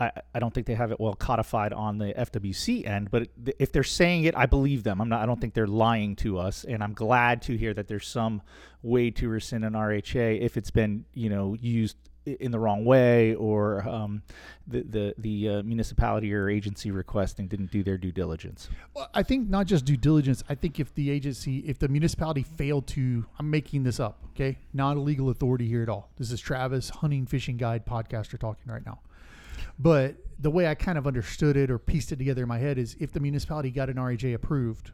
I, 0.00 0.10
I 0.34 0.38
don't 0.38 0.52
think 0.52 0.66
they 0.66 0.74
have 0.74 0.92
it 0.92 0.98
well 0.98 1.14
codified 1.14 1.72
on 1.72 1.98
the 1.98 2.14
FWC 2.14 2.86
end, 2.86 3.10
but 3.10 3.28
if 3.58 3.70
they're 3.70 3.82
saying 3.82 4.24
it, 4.24 4.34
I 4.36 4.46
believe 4.46 4.82
them. 4.82 5.00
I'm 5.00 5.08
not. 5.08 5.22
I 5.22 5.26
don't 5.26 5.40
think 5.40 5.54
they're 5.54 5.66
lying 5.66 6.16
to 6.16 6.38
us, 6.38 6.64
and 6.64 6.82
I'm 6.82 6.94
glad 6.94 7.42
to 7.42 7.56
hear 7.56 7.74
that 7.74 7.86
there's 7.86 8.08
some 8.08 8.42
way 8.82 9.10
to 9.12 9.28
rescind 9.28 9.64
an 9.64 9.74
RHA 9.74 10.40
if 10.40 10.56
it's 10.56 10.70
been 10.70 11.04
you 11.12 11.28
know 11.28 11.54
used 11.60 11.96
in 12.26 12.50
the 12.50 12.58
wrong 12.58 12.84
way 12.84 13.34
or 13.34 13.88
um, 13.88 14.22
the 14.66 14.82
the 14.82 15.14
the 15.18 15.48
uh, 15.48 15.62
municipality 15.62 16.32
or 16.34 16.48
agency 16.48 16.90
requesting 16.90 17.48
didn't 17.48 17.70
do 17.70 17.82
their 17.82 17.96
due 17.96 18.12
diligence. 18.12 18.68
Well, 18.94 19.08
I 19.14 19.22
think 19.22 19.48
not 19.48 19.66
just 19.66 19.84
due 19.84 19.96
diligence. 19.96 20.44
I 20.48 20.54
think 20.54 20.78
if 20.78 20.94
the 20.94 21.10
agency, 21.10 21.58
if 21.58 21.78
the 21.78 21.88
municipality 21.88 22.42
failed 22.42 22.86
to, 22.88 23.24
I'm 23.38 23.50
making 23.50 23.84
this 23.84 23.98
up, 23.98 24.22
okay? 24.30 24.58
Not 24.72 24.96
a 24.96 25.00
legal 25.00 25.30
authority 25.30 25.66
here 25.66 25.82
at 25.82 25.88
all. 25.88 26.10
This 26.16 26.30
is 26.30 26.40
Travis, 26.40 26.90
hunting 26.90 27.26
fishing 27.26 27.56
guide 27.56 27.86
podcaster 27.86 28.38
talking 28.38 28.70
right 28.70 28.84
now. 28.84 29.00
But 29.78 30.16
the 30.38 30.50
way 30.50 30.66
I 30.66 30.74
kind 30.74 30.98
of 30.98 31.06
understood 31.06 31.56
it 31.56 31.70
or 31.70 31.78
pieced 31.78 32.12
it 32.12 32.16
together 32.16 32.42
in 32.42 32.48
my 32.48 32.58
head 32.58 32.78
is 32.78 32.96
if 33.00 33.12
the 33.12 33.20
municipality 33.20 33.70
got 33.70 33.88
an 33.90 33.96
RHA 33.96 34.34
approved 34.34 34.92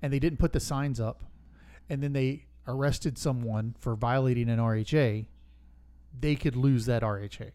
and 0.00 0.12
they 0.12 0.18
didn't 0.18 0.38
put 0.38 0.52
the 0.52 0.60
signs 0.60 1.00
up 1.00 1.24
and 1.88 2.02
then 2.02 2.12
they 2.12 2.46
arrested 2.66 3.18
someone 3.18 3.74
for 3.78 3.94
violating 3.94 4.48
an 4.48 4.58
RHA, 4.58 5.26
they 6.18 6.34
could 6.34 6.56
lose 6.56 6.86
that 6.86 7.02
RHA. 7.02 7.50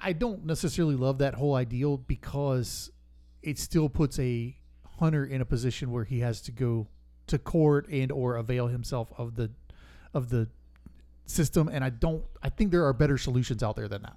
I 0.00 0.12
don't 0.12 0.44
necessarily 0.44 0.96
love 0.96 1.18
that 1.18 1.34
whole 1.34 1.54
ideal 1.54 1.96
because 1.96 2.90
it 3.42 3.58
still 3.58 3.88
puts 3.88 4.18
a 4.18 4.56
hunter 4.98 5.24
in 5.24 5.40
a 5.40 5.44
position 5.44 5.90
where 5.90 6.04
he 6.04 6.20
has 6.20 6.40
to 6.42 6.52
go 6.52 6.88
to 7.28 7.38
court 7.38 7.88
and 7.88 8.10
or 8.10 8.36
avail 8.36 8.66
himself 8.66 9.12
of 9.16 9.36
the 9.36 9.50
of 10.12 10.28
the 10.28 10.48
system 11.26 11.68
and 11.68 11.84
I 11.84 11.90
don't 11.90 12.24
I 12.42 12.48
think 12.48 12.72
there 12.72 12.84
are 12.84 12.92
better 12.92 13.16
solutions 13.16 13.62
out 13.62 13.76
there 13.76 13.88
than 13.88 14.02
that. 14.02 14.16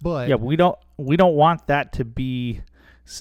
But 0.00 0.28
yeah, 0.28 0.36
we 0.36 0.56
don't 0.56 0.78
we 0.96 1.16
don't 1.16 1.34
want 1.34 1.66
that 1.68 1.92
to 1.94 2.04
be 2.04 2.62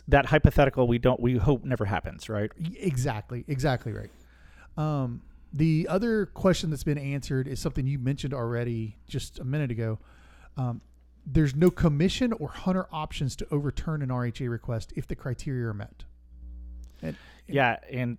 that 0.07 0.25
hypothetical. 0.25 0.87
We 0.87 0.97
don't 0.97 1.19
we 1.19 1.37
hope 1.37 1.63
never 1.63 1.85
happens, 1.85 2.29
right? 2.29 2.51
Exactly, 2.77 3.45
exactly 3.47 3.93
right. 3.93 4.09
Um, 4.77 5.21
the 5.55 5.87
other 5.89 6.25
question 6.25 6.69
that's 6.69 6.83
been 6.83 6.97
answered 6.97 7.47
is 7.47 7.61
something 7.61 7.87
you 7.87 7.97
mentioned 7.97 8.33
already 8.33 8.97
just 9.07 9.39
a 9.39 9.45
minute 9.45 9.71
ago. 9.71 9.99
Um, 10.57 10.81
there's 11.25 11.55
no 11.55 11.71
commission 11.71 12.33
or 12.33 12.49
hunter 12.49 12.87
options 12.91 13.37
to 13.37 13.47
overturn 13.49 14.01
an 14.01 14.09
RHA 14.09 14.49
request 14.49 14.91
if 14.97 15.07
the 15.07 15.15
criteria 15.15 15.69
are 15.69 15.73
met. 15.73 16.03
And, 17.01 17.15
Yeah, 17.47 17.77
and 17.89 18.17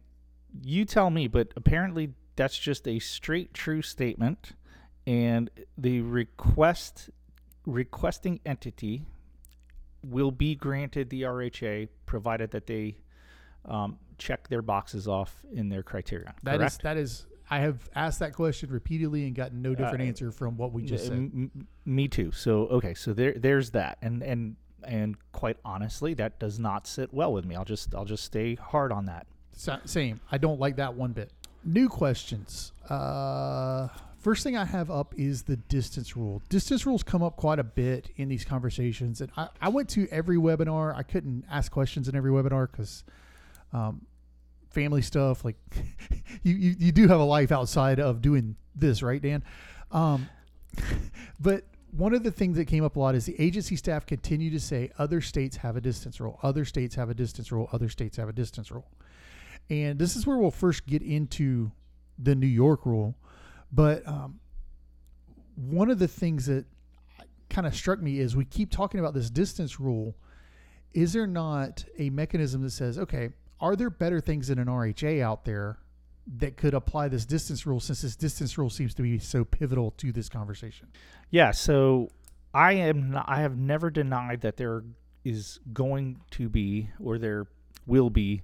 you 0.63 0.87
tell 0.87 1.11
me, 1.11 1.29
but 1.29 1.53
apparently 1.57 2.15
that's 2.37 2.59
just 2.59 2.89
a 2.89 2.99
straight 3.01 3.53
true 3.53 3.83
statement, 3.83 4.53
and 5.07 5.51
the 5.77 6.01
request 6.01 7.11
requesting 7.67 8.41
entity 8.47 9.05
will 10.03 10.31
be 10.31 10.55
granted 10.55 11.11
the 11.11 11.23
RHA 11.23 11.89
provided 12.07 12.53
that 12.53 12.67
they 12.67 12.97
um, 13.67 13.99
check 14.19 14.49
their 14.49 14.63
boxes 14.63 15.07
off 15.09 15.45
in 15.53 15.69
their 15.69 15.83
criteria. 15.83 16.35
That 16.43 16.55
is 16.57 16.59
correct? 16.61 16.83
that 16.83 16.97
is. 16.97 17.27
I 17.49 17.61
have 17.61 17.89
asked 17.95 18.19
that 18.19 18.33
question 18.33 18.71
repeatedly 18.71 19.25
and 19.27 19.35
gotten 19.35 19.63
no 19.63 19.75
different 19.75 20.01
Uh, 20.01 20.07
answer 20.07 20.31
from 20.33 20.57
what 20.57 20.73
we 20.73 20.83
just 20.83 21.05
Uh, 21.05 21.09
said. 21.11 21.17
m- 21.19 21.69
me 21.85 22.09
too. 22.09 22.33
So 22.33 22.67
okay, 22.69 22.93
so 22.95 23.13
there 23.13 23.35
there's 23.35 23.71
that, 23.71 23.99
and 24.03 24.23
and 24.23 24.57
and 24.83 25.17
quite 25.33 25.57
honestly, 25.65 26.15
that 26.15 26.39
does 26.41 26.59
not 26.59 26.87
sit 26.87 27.13
well 27.15 27.33
with 27.33 27.45
me. 27.45 27.55
I'll 27.55 27.65
just 27.65 27.95
I'll 27.95 28.05
just 28.05 28.25
stay 28.25 28.57
hard 28.57 28.91
on 28.93 29.05
that. 29.07 29.27
Sa- 29.53 29.79
Same. 29.85 30.21
I 30.31 30.39
don't 30.39 30.59
like 30.61 30.77
that 30.77 30.95
one 30.95 31.13
bit. 31.13 31.33
New 31.65 31.89
questions. 31.89 32.73
Uh, 32.89 33.89
first 34.19 34.43
thing 34.43 34.57
I 34.57 34.65
have 34.65 34.91
up 34.91 35.15
is 35.17 35.45
the 35.45 35.57
distance 35.57 36.17
rule. 36.17 36.43
Distance 36.49 36.85
rules 36.85 37.03
come 37.03 37.23
up 37.23 37.37
quite 37.37 37.59
a 37.59 37.65
bit 37.65 38.11
in 38.17 38.29
these 38.29 38.45
conversations, 38.45 39.21
and 39.21 39.31
I, 39.37 39.49
I 39.61 39.69
went 39.69 39.89
to 39.91 40.07
every 40.11 40.37
webinar. 40.37 40.95
I 40.97 41.03
couldn't 41.03 41.45
ask 41.51 41.71
questions 41.73 42.09
in 42.09 42.15
every 42.17 42.31
webinar 42.31 42.71
because 42.71 43.05
um, 43.77 44.03
family 44.71 45.03
stuff. 45.03 45.45
Like 45.45 45.57
you, 46.43 46.55
you, 46.55 46.77
you 46.79 46.93
do 46.93 47.09
have 47.09 47.21
a 47.21 47.25
life 47.25 47.53
outside 47.53 48.01
of 48.01 48.23
doing 48.23 48.57
this, 48.75 49.03
right, 49.03 49.21
Dan? 49.21 49.45
Um, 49.93 50.29
but 51.41 51.65
one 51.91 52.15
of 52.15 52.23
the 52.23 52.31
things 52.31 52.57
that 52.57 52.67
came 52.67 52.85
up 52.85 52.97
a 52.97 53.01
lot 53.01 53.15
is 53.15 53.27
the 53.27 53.41
agency 53.41 53.77
staff 53.77 54.07
continue 54.07 54.51
to 54.51 54.61
say 54.61 54.91
other 54.99 55.21
states 55.21 55.57
have 55.59 55.77
a 55.77 55.81
distance 55.81 56.21
rule, 56.21 56.39
other 56.43 56.65
states 56.65 56.95
have 56.95 57.11
a 57.11 57.15
distance 57.15 57.53
rule, 57.53 57.69
other 57.73 57.89
states 57.89 58.17
have 58.17 58.29
a 58.29 58.33
distance 58.33 58.71
rule. 58.71 58.91
And 59.71 59.99
this 59.99 60.17
is 60.17 60.27
where 60.27 60.37
we'll 60.37 60.51
first 60.51 60.87
get 60.87 61.03
into 61.03 61.73
the 62.19 62.35
New 62.35 62.47
York 62.47 62.87
rule. 62.87 63.17
But 63.73 64.07
um, 64.07 64.41
one 65.57 65.91
of 65.91 65.99
the 65.99 66.09
things 66.09 66.47
that 66.47 66.67
kind 67.49 67.67
of 67.67 67.75
struck 67.75 68.01
me 68.01 68.21
is 68.21 68.37
we 68.37 68.45
keep 68.45 68.71
talking 68.71 69.01
about 69.01 69.15
this 69.15 69.31
distance 69.31 69.81
rule. 69.81 70.15
Is 70.93 71.13
there 71.13 71.27
not 71.27 71.85
a 71.99 72.11
mechanism 72.11 72.63
that 72.63 72.71
says, 72.71 72.99
okay, 72.99 73.31
are 73.61 73.77
there 73.77 73.91
better 73.91 74.21
things 74.21 74.51
in 74.51 74.59
an 74.59 74.67
RHA 74.67 75.23
out 75.23 75.45
there 75.45 75.79
that 76.39 76.57
could 76.57 76.75
apply 76.75 77.09
this 77.09 77.25
distance 77.25 77.67
rule 77.67 77.81
since 77.81 78.03
this 78.03 78.17
distance 78.17 78.59
rule 78.59 78.71
seems 78.71 78.95
to 78.95 79.03
be 79.03 79.19
so 79.19 79.45
pivotal 79.45 79.93
to 79.93 80.13
this 80.13 80.29
conversation? 80.29 80.89
Yeah, 81.31 81.53
so 81.53 82.11
I 82.53 82.73
am 82.73 83.11
not, 83.11 83.27
I 83.29 83.41
have 83.41 83.57
never 83.57 83.91
denied 83.91 84.41
that 84.43 84.57
there 84.57 84.85
is 85.25 85.61
going 85.73 86.21
to 86.33 86.49
be 86.49 86.91
or 87.03 87.19
there 87.19 87.47
will 87.87 88.11
be 88.11 88.43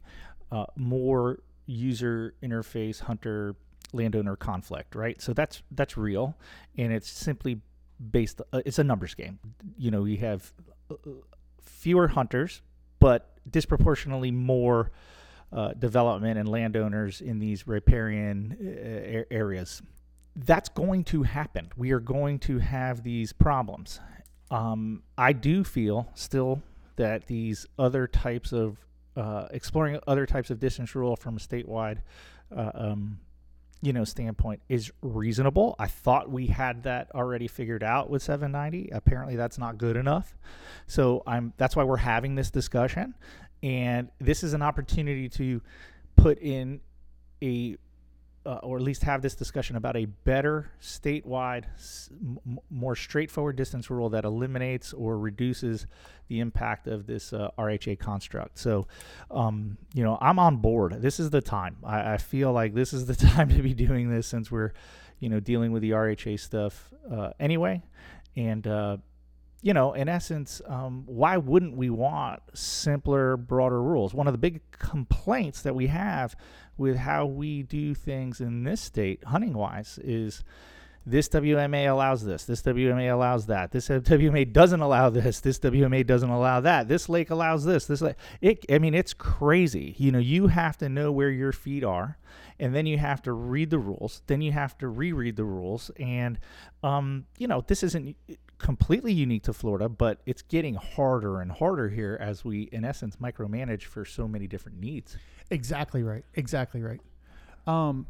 uh, 0.50 0.66
more 0.76 1.40
user 1.66 2.34
interface 2.42 3.00
hunter 3.00 3.54
landowner 3.92 4.36
conflict, 4.36 4.94
right? 4.94 5.20
So 5.20 5.32
that's 5.32 5.62
that's 5.70 5.96
real 5.96 6.36
and 6.76 6.92
it's 6.92 7.10
simply 7.10 7.60
based 8.10 8.40
uh, 8.52 8.62
it's 8.64 8.78
a 8.78 8.84
numbers 8.84 9.14
game. 9.14 9.38
You 9.76 9.90
know, 9.90 10.04
you 10.04 10.18
have 10.18 10.52
uh, 10.90 10.94
fewer 11.62 12.08
hunters 12.08 12.62
but 12.98 13.31
disproportionately 13.50 14.30
more 14.30 14.90
uh, 15.52 15.72
development 15.74 16.38
and 16.38 16.48
landowners 16.48 17.20
in 17.20 17.38
these 17.38 17.66
riparian 17.66 18.56
uh, 18.60 19.24
areas 19.34 19.82
that's 20.36 20.68
going 20.68 21.04
to 21.04 21.22
happen. 21.22 21.70
We 21.76 21.92
are 21.92 22.00
going 22.00 22.38
to 22.40 22.58
have 22.58 23.02
these 23.02 23.32
problems. 23.32 24.00
Um, 24.50 25.02
I 25.16 25.32
do 25.32 25.64
feel 25.64 26.08
still 26.14 26.62
that 26.96 27.26
these 27.26 27.66
other 27.78 28.06
types 28.06 28.52
of 28.52 28.78
uh, 29.16 29.48
exploring 29.50 29.98
other 30.06 30.26
types 30.26 30.50
of 30.50 30.58
distance 30.58 30.94
rule 30.94 31.16
from 31.16 31.38
statewide, 31.38 31.98
uh, 32.54 32.70
um, 32.74 33.18
you 33.82 33.92
know, 33.92 34.04
standpoint 34.04 34.62
is 34.68 34.92
reasonable. 35.02 35.74
I 35.78 35.88
thought 35.88 36.30
we 36.30 36.46
had 36.46 36.84
that 36.84 37.10
already 37.14 37.48
figured 37.48 37.82
out 37.82 38.08
with 38.08 38.22
790. 38.22 38.90
Apparently, 38.92 39.34
that's 39.34 39.58
not 39.58 39.76
good 39.76 39.96
enough. 39.96 40.36
So 40.86 41.22
I'm. 41.26 41.52
That's 41.56 41.74
why 41.74 41.82
we're 41.84 41.96
having 41.96 42.36
this 42.36 42.50
discussion, 42.50 43.14
and 43.62 44.08
this 44.20 44.44
is 44.44 44.54
an 44.54 44.62
opportunity 44.62 45.28
to 45.30 45.60
put 46.16 46.38
in 46.38 46.80
a 47.42 47.76
uh, 48.44 48.54
or 48.62 48.76
at 48.76 48.82
least 48.82 49.02
have 49.04 49.22
this 49.22 49.34
discussion 49.34 49.76
about 49.76 49.96
a 49.96 50.06
better 50.06 50.70
statewide, 50.80 51.64
more 52.70 52.96
straightforward 52.96 53.56
distance 53.56 53.90
rule 53.90 54.08
that 54.10 54.24
eliminates 54.24 54.92
or 54.92 55.18
reduces 55.18 55.86
the 56.28 56.40
impact 56.40 56.86
of 56.86 57.06
this 57.06 57.32
uh, 57.32 57.50
RHA 57.58 57.98
construct. 57.98 58.58
So, 58.58 58.86
um, 59.30 59.76
you 59.94 60.02
know, 60.02 60.18
I'm 60.20 60.38
on 60.38 60.56
board. 60.56 61.00
This 61.00 61.20
is 61.20 61.30
the 61.30 61.40
time. 61.40 61.76
I, 61.84 62.14
I 62.14 62.16
feel 62.16 62.52
like 62.52 62.74
this 62.74 62.92
is 62.92 63.06
the 63.06 63.14
time 63.28 63.48
to 63.50 63.62
be 63.62 63.74
doing 63.74 64.10
this 64.10 64.26
since 64.26 64.50
we're, 64.50 64.72
you 65.20 65.28
know, 65.28 65.40
dealing 65.40 65.72
with 65.72 65.82
the 65.82 65.90
RHA 65.90 66.40
stuff 66.40 66.92
uh, 67.10 67.30
anyway. 67.38 67.82
And, 68.36 68.66
uh, 68.66 68.96
you 69.62 69.72
know, 69.72 69.92
in 69.92 70.08
essence, 70.08 70.60
um, 70.66 71.04
why 71.06 71.36
wouldn't 71.36 71.76
we 71.76 71.88
want 71.88 72.42
simpler, 72.52 73.36
broader 73.36 73.80
rules? 73.80 74.12
One 74.12 74.26
of 74.26 74.34
the 74.34 74.38
big 74.38 74.60
complaints 74.72 75.62
that 75.62 75.74
we 75.74 75.86
have 75.86 76.34
with 76.76 76.96
how 76.96 77.26
we 77.26 77.62
do 77.62 77.94
things 77.94 78.40
in 78.40 78.64
this 78.64 78.80
state, 78.80 79.22
hunting 79.24 79.54
wise, 79.54 80.00
is 80.02 80.42
this 81.06 81.28
WMA 81.28 81.88
allows 81.88 82.24
this, 82.24 82.44
this 82.44 82.60
WMA 82.62 83.12
allows 83.12 83.46
that, 83.46 83.70
this 83.70 83.88
WMA 83.88 84.52
doesn't 84.52 84.80
allow 84.80 85.10
this, 85.10 85.38
this 85.38 85.60
WMA 85.60 86.04
doesn't 86.06 86.30
allow 86.30 86.60
that, 86.60 86.88
this 86.88 87.08
lake 87.08 87.30
allows 87.30 87.64
this, 87.64 87.86
this 87.86 88.00
lake. 88.00 88.16
It, 88.40 88.64
I 88.68 88.78
mean, 88.78 88.94
it's 88.94 89.14
crazy. 89.14 89.94
You 89.96 90.10
know, 90.10 90.18
you 90.18 90.48
have 90.48 90.76
to 90.78 90.88
know 90.88 91.12
where 91.12 91.30
your 91.30 91.52
feet 91.52 91.84
are, 91.84 92.18
and 92.58 92.74
then 92.74 92.86
you 92.86 92.98
have 92.98 93.22
to 93.22 93.32
read 93.32 93.70
the 93.70 93.78
rules, 93.78 94.22
then 94.26 94.40
you 94.40 94.50
have 94.50 94.76
to 94.78 94.88
reread 94.88 95.36
the 95.36 95.44
rules, 95.44 95.90
and 95.98 96.38
um, 96.82 97.26
you 97.38 97.46
know, 97.46 97.64
this 97.66 97.82
isn't 97.84 98.16
completely 98.62 99.12
unique 99.12 99.42
to 99.42 99.52
Florida, 99.52 99.88
but 99.88 100.20
it's 100.24 100.40
getting 100.40 100.76
harder 100.76 101.40
and 101.40 101.50
harder 101.50 101.88
here 101.90 102.16
as 102.20 102.44
we, 102.44 102.62
in 102.72 102.84
essence, 102.84 103.16
micromanage 103.16 103.82
for 103.82 104.04
so 104.04 104.26
many 104.28 104.46
different 104.46 104.80
needs. 104.80 105.18
Exactly 105.50 106.02
right. 106.02 106.24
Exactly 106.34 106.80
right. 106.80 107.00
Um, 107.66 108.06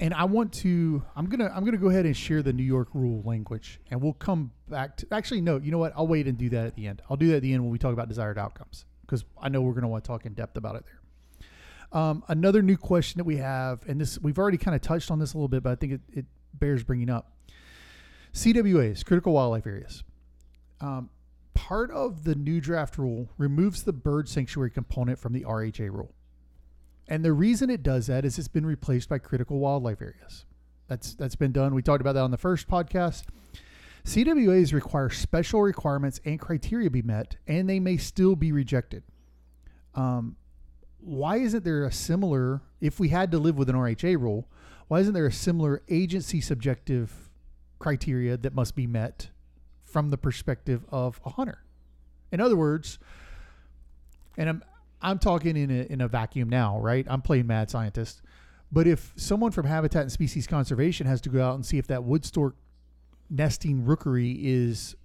and 0.00 0.12
I 0.12 0.24
want 0.24 0.52
to. 0.54 1.02
I'm 1.14 1.26
gonna. 1.26 1.50
I'm 1.54 1.64
gonna 1.64 1.76
go 1.76 1.90
ahead 1.90 2.06
and 2.06 2.16
share 2.16 2.42
the 2.42 2.52
New 2.52 2.64
York 2.64 2.88
rule 2.92 3.22
language, 3.24 3.78
and 3.90 4.02
we'll 4.02 4.14
come 4.14 4.50
back 4.68 4.96
to. 4.98 5.06
Actually, 5.12 5.42
no. 5.42 5.58
You 5.58 5.70
know 5.70 5.78
what? 5.78 5.92
I'll 5.96 6.08
wait 6.08 6.26
and 6.26 6.36
do 6.36 6.48
that 6.50 6.66
at 6.66 6.74
the 6.74 6.86
end. 6.88 7.00
I'll 7.08 7.16
do 7.16 7.28
that 7.28 7.36
at 7.36 7.42
the 7.42 7.52
end 7.52 7.62
when 7.62 7.70
we 7.70 7.78
talk 7.78 7.92
about 7.92 8.08
desired 8.08 8.38
outcomes, 8.38 8.84
because 9.02 9.24
I 9.40 9.48
know 9.48 9.60
we're 9.60 9.74
gonna 9.74 9.88
want 9.88 10.02
to 10.02 10.08
talk 10.08 10.26
in 10.26 10.34
depth 10.34 10.56
about 10.56 10.76
it 10.76 10.84
there. 10.86 12.00
Um, 12.00 12.24
another 12.28 12.62
new 12.62 12.76
question 12.76 13.18
that 13.18 13.24
we 13.24 13.36
have, 13.36 13.84
and 13.86 14.00
this 14.00 14.18
we've 14.18 14.38
already 14.38 14.58
kind 14.58 14.74
of 14.74 14.80
touched 14.80 15.10
on 15.10 15.18
this 15.18 15.34
a 15.34 15.36
little 15.36 15.48
bit, 15.48 15.62
but 15.62 15.70
I 15.70 15.74
think 15.76 15.92
it, 15.92 16.00
it 16.12 16.26
bears 16.54 16.82
bringing 16.82 17.10
up. 17.10 17.30
CWAs, 18.32 19.04
critical 19.04 19.32
wildlife 19.34 19.66
areas. 19.66 20.04
Um, 20.80 21.10
part 21.54 21.90
of 21.90 22.24
the 22.24 22.34
new 22.34 22.60
draft 22.60 22.98
rule 22.98 23.28
removes 23.38 23.82
the 23.82 23.92
bird 23.92 24.28
sanctuary 24.28 24.70
component 24.70 25.18
from 25.18 25.32
the 25.32 25.44
RHA 25.44 25.90
rule. 25.90 26.14
And 27.08 27.24
the 27.24 27.32
reason 27.32 27.68
it 27.68 27.82
does 27.82 28.06
that 28.06 28.24
is 28.24 28.38
it's 28.38 28.48
been 28.48 28.64
replaced 28.66 29.08
by 29.08 29.18
critical 29.18 29.58
wildlife 29.58 30.00
areas. 30.00 30.44
That's 30.88 31.14
that's 31.14 31.36
been 31.36 31.52
done. 31.52 31.74
We 31.74 31.82
talked 31.82 32.00
about 32.00 32.14
that 32.14 32.22
on 32.22 32.30
the 32.30 32.38
first 32.38 32.68
podcast. 32.68 33.24
CWAs 34.04 34.72
require 34.72 35.10
special 35.10 35.62
requirements 35.62 36.20
and 36.24 36.40
criteria 36.40 36.90
be 36.90 37.02
met, 37.02 37.36
and 37.46 37.68
they 37.68 37.80
may 37.80 37.96
still 37.96 38.34
be 38.34 38.50
rejected. 38.50 39.04
Um, 39.94 40.36
why 40.98 41.36
isn't 41.36 41.64
there 41.64 41.84
a 41.84 41.92
similar? 41.92 42.62
If 42.80 42.98
we 42.98 43.08
had 43.08 43.30
to 43.32 43.38
live 43.38 43.56
with 43.56 43.68
an 43.68 43.76
RHA 43.76 44.20
rule, 44.20 44.48
why 44.88 45.00
isn't 45.00 45.14
there 45.14 45.26
a 45.26 45.32
similar 45.32 45.82
agency 45.88 46.40
subjective 46.40 47.21
criteria 47.82 48.36
that 48.36 48.54
must 48.54 48.74
be 48.74 48.86
met 48.86 49.28
from 49.84 50.10
the 50.10 50.16
perspective 50.16 50.84
of 50.90 51.20
a 51.26 51.30
hunter? 51.30 51.62
In 52.30 52.40
other 52.40 52.56
words, 52.56 52.98
and 54.38 54.48
I'm 54.48 54.62
I'm 55.02 55.18
talking 55.18 55.56
in 55.56 55.70
a 55.70 55.92
in 55.92 56.00
a 56.00 56.08
vacuum 56.08 56.48
now, 56.48 56.78
right? 56.78 57.04
I'm 57.08 57.20
playing 57.20 57.46
mad 57.46 57.70
scientist. 57.70 58.22
But 58.70 58.86
if 58.86 59.12
someone 59.16 59.50
from 59.50 59.66
Habitat 59.66 60.02
and 60.02 60.12
Species 60.12 60.46
Conservation 60.46 61.06
has 61.06 61.20
to 61.22 61.28
go 61.28 61.42
out 61.42 61.56
and 61.56 61.66
see 61.66 61.76
if 61.76 61.86
that 61.88 62.04
wood 62.04 62.24
stork 62.24 62.56
nesting 63.28 63.84
rookery 63.84 64.32
is 64.32 64.96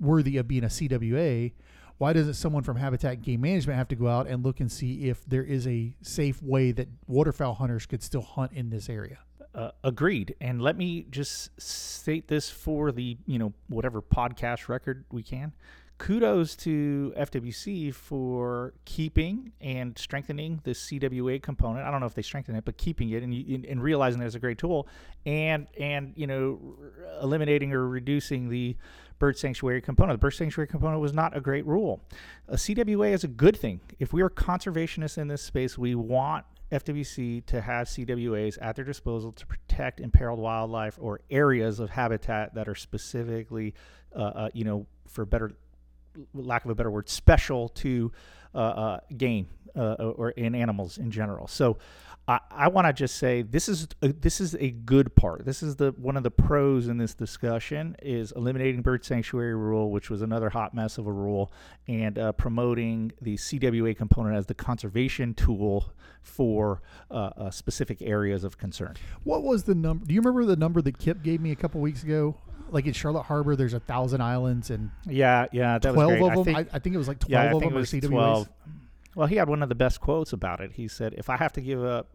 worthy 0.00 0.38
of 0.38 0.48
being 0.48 0.64
a 0.64 0.68
CWA, 0.68 1.52
why 1.98 2.12
doesn't 2.12 2.34
someone 2.34 2.64
from 2.64 2.76
Habitat 2.76 3.12
and 3.12 3.22
Game 3.22 3.42
Management 3.42 3.78
have 3.78 3.86
to 3.88 3.94
go 3.94 4.08
out 4.08 4.26
and 4.26 4.44
look 4.44 4.58
and 4.58 4.72
see 4.72 5.08
if 5.08 5.24
there 5.26 5.44
is 5.44 5.68
a 5.68 5.94
safe 6.02 6.42
way 6.42 6.72
that 6.72 6.88
waterfowl 7.06 7.54
hunters 7.54 7.86
could 7.86 8.02
still 8.02 8.22
hunt 8.22 8.50
in 8.52 8.70
this 8.70 8.88
area? 8.88 9.18
Uh, 9.54 9.70
agreed. 9.84 10.34
And 10.40 10.62
let 10.62 10.78
me 10.78 11.06
just 11.10 11.50
state 11.60 12.28
this 12.28 12.48
for 12.48 12.90
the 12.90 13.18
you 13.26 13.38
know 13.38 13.52
whatever 13.68 14.00
podcast 14.00 14.68
record 14.68 15.04
we 15.10 15.22
can. 15.22 15.52
Kudos 15.98 16.56
to 16.56 17.12
FWC 17.16 17.94
for 17.94 18.74
keeping 18.86 19.52
and 19.60 19.96
strengthening 19.96 20.60
the 20.64 20.72
CWA 20.72 21.40
component. 21.40 21.86
I 21.86 21.92
don't 21.92 22.00
know 22.00 22.06
if 22.06 22.14
they 22.14 22.22
strengthen 22.22 22.56
it, 22.56 22.64
but 22.64 22.76
keeping 22.76 23.10
it 23.10 23.22
and, 23.22 23.32
and, 23.32 23.64
and 23.64 23.80
realizing 23.80 24.18
that 24.18 24.26
it's 24.26 24.34
a 24.34 24.40
great 24.40 24.58
tool, 24.58 24.88
and 25.26 25.68
and 25.78 26.12
you 26.16 26.26
know 26.26 26.76
eliminating 27.20 27.72
or 27.72 27.86
reducing 27.86 28.48
the 28.48 28.76
bird 29.18 29.38
sanctuary 29.38 29.80
component. 29.80 30.18
The 30.18 30.24
bird 30.26 30.32
sanctuary 30.32 30.66
component 30.66 31.00
was 31.00 31.12
not 31.12 31.36
a 31.36 31.40
great 31.40 31.64
rule. 31.66 32.02
A 32.48 32.56
CWA 32.56 33.12
is 33.12 33.22
a 33.22 33.28
good 33.28 33.56
thing. 33.56 33.80
If 34.00 34.12
we 34.12 34.22
are 34.22 34.30
conservationists 34.30 35.18
in 35.18 35.28
this 35.28 35.42
space, 35.42 35.78
we 35.78 35.94
want 35.94 36.44
FWC 36.72 37.44
to 37.46 37.60
have 37.60 37.86
CWAs 37.86 38.58
at 38.60 38.76
their 38.76 38.84
disposal 38.84 39.32
to 39.32 39.46
protect 39.46 40.00
imperiled 40.00 40.40
wildlife 40.40 40.98
or 41.00 41.20
areas 41.30 41.78
of 41.78 41.90
habitat 41.90 42.54
that 42.54 42.68
are 42.68 42.74
specifically, 42.74 43.74
uh, 44.16 44.22
uh, 44.22 44.48
you 44.54 44.64
know, 44.64 44.86
for 45.06 45.24
better 45.24 45.52
lack 46.34 46.64
of 46.64 46.70
a 46.70 46.74
better 46.74 46.90
word, 46.90 47.08
special 47.08 47.68
to 47.68 48.12
uh, 48.54 48.58
uh, 48.58 49.00
game 49.16 49.48
uh, 49.76 49.94
or 49.94 50.30
in 50.30 50.54
animals 50.54 50.98
in 50.98 51.10
general. 51.10 51.46
So 51.46 51.78
I, 52.28 52.38
I 52.52 52.68
want 52.68 52.86
to 52.86 52.92
just 52.92 53.16
say 53.16 53.42
this 53.42 53.68
is 53.68 53.88
a, 54.00 54.12
this 54.12 54.40
is 54.40 54.54
a 54.54 54.70
good 54.70 55.14
part. 55.16 55.44
This 55.44 55.60
is 55.62 55.74
the 55.76 55.90
one 55.98 56.16
of 56.16 56.22
the 56.22 56.30
pros 56.30 56.86
in 56.86 56.96
this 56.96 57.14
discussion 57.14 57.96
is 58.00 58.32
eliminating 58.32 58.82
bird 58.82 59.04
sanctuary 59.04 59.56
rule, 59.56 59.90
which 59.90 60.08
was 60.08 60.22
another 60.22 60.48
hot 60.50 60.72
mess 60.72 60.98
of 60.98 61.06
a 61.08 61.12
rule, 61.12 61.52
and 61.88 62.18
uh, 62.18 62.30
promoting 62.32 63.12
the 63.20 63.36
CWA 63.36 63.96
component 63.96 64.36
as 64.36 64.46
the 64.46 64.54
conservation 64.54 65.34
tool 65.34 65.92
for 66.22 66.80
uh, 67.10 67.30
uh, 67.36 67.50
specific 67.50 68.00
areas 68.00 68.44
of 68.44 68.56
concern. 68.56 68.94
What 69.24 69.42
was 69.42 69.64
the 69.64 69.74
number? 69.74 70.04
Do 70.06 70.14
you 70.14 70.20
remember 70.20 70.44
the 70.44 70.56
number 70.56 70.80
that 70.82 70.98
Kipp 70.98 71.22
gave 71.24 71.40
me 71.40 71.50
a 71.50 71.56
couple 71.56 71.80
weeks 71.80 72.04
ago? 72.04 72.36
Like 72.70 72.86
in 72.86 72.92
Charlotte 72.92 73.24
Harbor, 73.24 73.56
there's 73.56 73.74
a 73.74 73.80
thousand 73.80 74.20
islands 74.22 74.70
and 74.70 74.90
Yeah, 75.08 75.46
yeah, 75.52 75.78
that 75.80 75.92
twelve 75.92 76.12
was 76.12 76.20
great. 76.20 76.38
of 76.38 76.44
them. 76.46 76.54
I 76.54 76.62
think, 76.62 76.72
I, 76.72 76.76
I 76.76 76.78
think 76.78 76.94
it 76.94 76.98
was 76.98 77.08
like 77.08 77.18
twelve 77.18 77.30
yeah, 77.32 77.52
of 77.52 77.60
them 77.60 77.70
it 77.70 77.76
are 77.76 77.78
was 77.80 77.90
CWAs. 77.92 78.08
12. 78.08 78.48
Well, 79.14 79.26
he 79.26 79.36
had 79.36 79.48
one 79.48 79.62
of 79.62 79.68
the 79.68 79.74
best 79.74 80.00
quotes 80.00 80.32
about 80.32 80.60
it. 80.60 80.72
He 80.72 80.88
said, 80.88 81.14
"If 81.16 81.28
I 81.28 81.36
have 81.36 81.52
to 81.54 81.60
give 81.60 81.84
up 81.84 82.10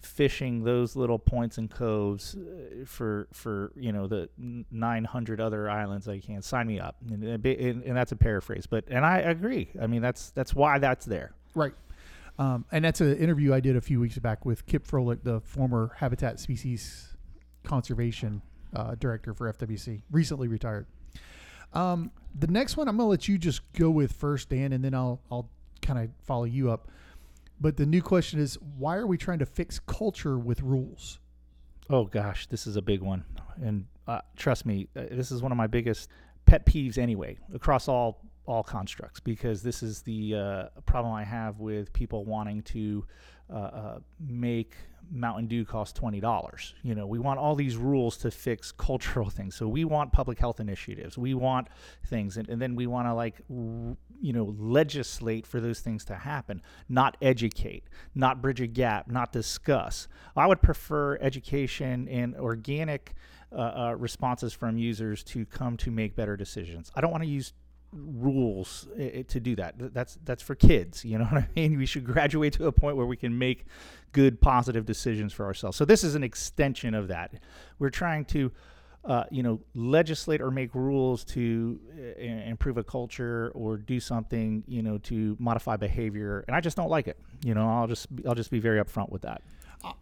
fishing 0.00 0.64
those 0.64 0.96
little 0.96 1.18
points 1.18 1.58
and 1.58 1.70
coves 1.70 2.34
uh, 2.34 2.84
for 2.86 3.28
for 3.32 3.72
you 3.76 3.92
know 3.92 4.06
the 4.06 4.28
900 4.38 5.40
other 5.40 5.68
islands 5.68 6.08
I 6.08 6.20
can 6.20 6.42
sign 6.42 6.66
me 6.66 6.80
up." 6.80 6.96
And, 7.10 7.24
and, 7.24 7.82
and 7.82 7.96
that's 7.96 8.12
a 8.12 8.16
paraphrase, 8.16 8.66
but 8.66 8.84
and 8.88 9.04
I 9.04 9.18
agree. 9.18 9.70
I 9.80 9.86
mean, 9.86 10.02
that's 10.02 10.30
that's 10.30 10.54
why 10.54 10.78
that's 10.78 11.04
there. 11.04 11.32
Right. 11.54 11.74
Um, 12.38 12.64
and 12.72 12.84
that's 12.84 13.00
an 13.00 13.16
interview 13.18 13.52
I 13.52 13.60
did 13.60 13.76
a 13.76 13.80
few 13.80 14.00
weeks 14.00 14.18
back 14.18 14.46
with 14.46 14.64
Kipp 14.66 14.86
Frohlich, 14.86 15.22
the 15.22 15.40
former 15.40 15.94
Habitat 15.98 16.40
Species 16.40 17.14
Conservation 17.62 18.40
uh, 18.74 18.94
Director 18.94 19.34
for 19.34 19.52
FWC, 19.52 20.02
recently 20.10 20.48
retired. 20.48 20.86
Um, 21.74 22.10
the 22.38 22.46
next 22.46 22.76
one 22.76 22.88
I'm 22.88 22.96
going 22.96 23.06
to 23.06 23.10
let 23.10 23.28
you 23.28 23.38
just 23.38 23.60
go 23.74 23.90
with 23.90 24.12
first, 24.12 24.48
Dan, 24.48 24.72
and 24.72 24.84
then 24.84 24.94
I'll 24.94 25.20
I'll 25.30 25.50
kind 25.82 25.98
of 25.98 26.08
follow 26.24 26.44
you 26.44 26.70
up. 26.70 26.88
But 27.60 27.76
the 27.76 27.86
new 27.86 28.02
question 28.02 28.40
is, 28.40 28.58
why 28.78 28.96
are 28.96 29.06
we 29.06 29.16
trying 29.16 29.38
to 29.40 29.46
fix 29.46 29.78
culture 29.78 30.38
with 30.38 30.62
rules? 30.62 31.18
Oh 31.90 32.04
gosh, 32.06 32.46
this 32.46 32.66
is 32.66 32.76
a 32.76 32.82
big 32.82 33.02
one, 33.02 33.24
and 33.62 33.86
uh, 34.06 34.20
trust 34.36 34.64
me, 34.66 34.88
uh, 34.96 35.02
this 35.10 35.30
is 35.30 35.42
one 35.42 35.52
of 35.52 35.58
my 35.58 35.66
biggest 35.66 36.08
pet 36.46 36.66
peeves 36.66 36.98
anyway 36.98 37.38
across 37.54 37.88
all 37.88 38.20
all 38.46 38.62
constructs 38.62 39.20
because 39.20 39.62
this 39.62 39.82
is 39.82 40.02
the 40.02 40.34
uh, 40.34 40.64
problem 40.84 41.14
I 41.14 41.22
have 41.24 41.60
with 41.60 41.92
people 41.92 42.24
wanting 42.24 42.62
to 42.62 43.04
uh, 43.48 43.56
uh, 43.56 43.98
make 44.18 44.74
Mountain 45.12 45.46
Dew 45.46 45.64
costs 45.64 45.92
twenty 45.92 46.20
dollars. 46.20 46.74
You 46.82 46.94
know, 46.94 47.06
we 47.06 47.18
want 47.18 47.38
all 47.38 47.54
these 47.54 47.76
rules 47.76 48.16
to 48.18 48.30
fix 48.30 48.72
cultural 48.76 49.28
things. 49.30 49.54
So 49.54 49.68
we 49.68 49.84
want 49.84 50.12
public 50.12 50.38
health 50.38 50.60
initiatives. 50.60 51.18
We 51.18 51.34
want 51.34 51.68
things, 52.06 52.36
and, 52.36 52.48
and 52.48 52.60
then 52.60 52.74
we 52.74 52.86
want 52.86 53.06
to 53.08 53.14
like 53.14 53.40
you 53.48 54.32
know 54.32 54.54
legislate 54.58 55.46
for 55.46 55.60
those 55.60 55.80
things 55.80 56.04
to 56.06 56.14
happen, 56.14 56.62
not 56.88 57.16
educate, 57.20 57.84
not 58.14 58.40
bridge 58.40 58.60
a 58.60 58.66
gap, 58.66 59.10
not 59.10 59.32
discuss. 59.32 60.08
I 60.36 60.46
would 60.46 60.62
prefer 60.62 61.16
education 61.18 62.08
and 62.08 62.34
organic. 62.36 63.14
Uh, 63.54 63.90
uh, 63.90 63.94
responses 63.98 64.54
from 64.54 64.78
users 64.78 65.22
to 65.22 65.44
come 65.44 65.76
to 65.76 65.90
make 65.90 66.16
better 66.16 66.38
decisions. 66.38 66.90
I 66.96 67.02
don't 67.02 67.10
want 67.10 67.22
to 67.22 67.28
use 67.28 67.52
rules 67.92 68.88
uh, 68.94 69.22
to 69.28 69.40
do 69.40 69.56
that. 69.56 69.74
That's 69.92 70.18
that's 70.24 70.42
for 70.42 70.54
kids. 70.54 71.04
You 71.04 71.18
know 71.18 71.24
what 71.30 71.42
I 71.42 71.48
mean? 71.54 71.78
We 71.78 71.86
should 71.86 72.04
graduate 72.04 72.54
to 72.54 72.66
a 72.66 72.72
point 72.72 72.96
where 72.96 73.06
we 73.06 73.16
can 73.16 73.36
make 73.36 73.66
good, 74.12 74.40
positive 74.40 74.84
decisions 74.84 75.32
for 75.32 75.46
ourselves. 75.46 75.76
So 75.76 75.84
this 75.84 76.04
is 76.04 76.14
an 76.14 76.22
extension 76.22 76.94
of 76.94 77.08
that. 77.08 77.34
We're 77.78 77.90
trying 77.90 78.26
to, 78.26 78.52
uh, 79.04 79.24
you 79.30 79.42
know, 79.42 79.60
legislate 79.74 80.40
or 80.40 80.50
make 80.50 80.74
rules 80.74 81.24
to 81.24 81.80
uh, 81.98 82.20
improve 82.20 82.76
a 82.76 82.84
culture 82.84 83.50
or 83.54 83.76
do 83.76 84.00
something, 84.00 84.62
you 84.66 84.82
know, 84.82 84.98
to 84.98 85.36
modify 85.38 85.76
behavior, 85.76 86.44
and 86.46 86.56
I 86.56 86.60
just 86.60 86.76
don't 86.76 86.90
like 86.90 87.08
it. 87.08 87.18
You 87.44 87.54
know, 87.54 87.68
I'll 87.68 87.86
just 87.88 88.06
I'll 88.26 88.34
just 88.34 88.50
be 88.50 88.60
very 88.60 88.82
upfront 88.82 89.10
with 89.10 89.22
that. 89.22 89.42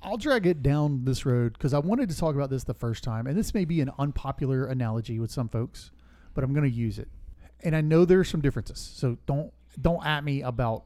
I'll 0.03 0.19
drag 0.19 0.47
it 0.47 0.63
down 0.63 1.05
this 1.05 1.25
road 1.25 1.55
because 1.55 1.73
I 1.73 1.79
wanted 1.79 2.11
to 2.11 2.17
talk 2.17 2.35
about 2.35 2.51
this 2.51 2.65
the 2.65 2.75
first 2.75 3.03
time, 3.03 3.27
and 3.27 3.37
this 3.37 3.55
may 3.55 3.65
be 3.65 3.81
an 3.81 3.91
unpopular 3.99 4.67
analogy 4.67 5.19
with 5.19 5.31
some 5.31 5.49
folks, 5.49 5.91
but 6.35 6.45
I'm 6.45 6.53
going 6.53 6.71
to 6.71 6.77
use 6.77 6.99
it. 6.99 7.09
And 7.63 7.77
I 7.77 7.81
know 7.81 8.05
there 8.05 8.21
are 8.21 8.25
some 8.25 8.41
differences, 8.41 8.79
so 8.79 9.19
don't 9.27 9.53
don't 9.81 10.05
at 10.05 10.25
me 10.25 10.43
about. 10.43 10.85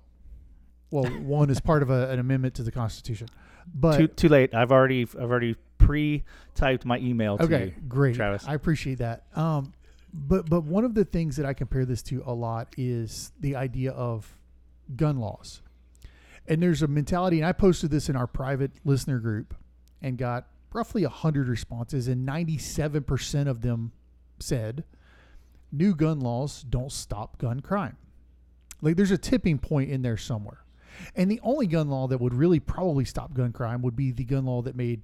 Well, 0.90 1.04
one 1.22 1.50
is 1.50 1.60
part 1.60 1.82
of 1.82 1.90
a, 1.90 2.10
an 2.10 2.18
amendment 2.18 2.54
to 2.56 2.62
the 2.62 2.72
Constitution, 2.72 3.28
but 3.74 3.98
too 3.98 4.08
too 4.08 4.28
late. 4.28 4.54
I've 4.54 4.72
already 4.72 5.02
I've 5.02 5.30
already 5.30 5.56
pre-typed 5.78 6.84
my 6.84 6.98
email 6.98 7.36
to 7.36 7.44
okay, 7.44 7.64
you. 7.66 7.82
great. 7.88 8.14
Travis. 8.14 8.44
I 8.46 8.54
appreciate 8.54 8.98
that. 8.98 9.24
Um, 9.34 9.72
but 10.12 10.48
but 10.48 10.64
one 10.64 10.84
of 10.84 10.94
the 10.94 11.04
things 11.04 11.36
that 11.36 11.46
I 11.46 11.52
compare 11.52 11.84
this 11.84 12.02
to 12.04 12.22
a 12.26 12.32
lot 12.32 12.74
is 12.76 13.32
the 13.40 13.56
idea 13.56 13.92
of 13.92 14.36
gun 14.96 15.18
laws. 15.18 15.60
And 16.46 16.62
there's 16.62 16.82
a 16.82 16.86
mentality, 16.86 17.38
and 17.38 17.46
I 17.46 17.52
posted 17.52 17.90
this 17.90 18.08
in 18.08 18.16
our 18.16 18.26
private 18.26 18.72
listener 18.84 19.18
group 19.18 19.54
and 20.02 20.18
got 20.18 20.46
roughly 20.74 21.02
100 21.02 21.48
responses, 21.48 22.06
and 22.06 22.28
97% 22.28 23.48
of 23.48 23.62
them 23.62 23.92
said 24.38 24.84
new 25.76 25.94
gun 25.94 26.20
laws 26.20 26.62
don't 26.62 26.92
stop 26.92 27.38
gun 27.38 27.60
crime. 27.60 27.96
Like 28.80 28.96
there's 28.96 29.10
a 29.10 29.18
tipping 29.18 29.58
point 29.58 29.90
in 29.90 30.02
there 30.02 30.16
somewhere. 30.16 30.64
And 31.16 31.30
the 31.30 31.40
only 31.42 31.66
gun 31.66 31.88
law 31.88 32.06
that 32.08 32.20
would 32.20 32.34
really 32.34 32.60
probably 32.60 33.04
stop 33.04 33.34
gun 33.34 33.52
crime 33.52 33.82
would 33.82 33.96
be 33.96 34.12
the 34.12 34.24
gun 34.24 34.44
law 34.46 34.62
that 34.62 34.76
made 34.76 35.02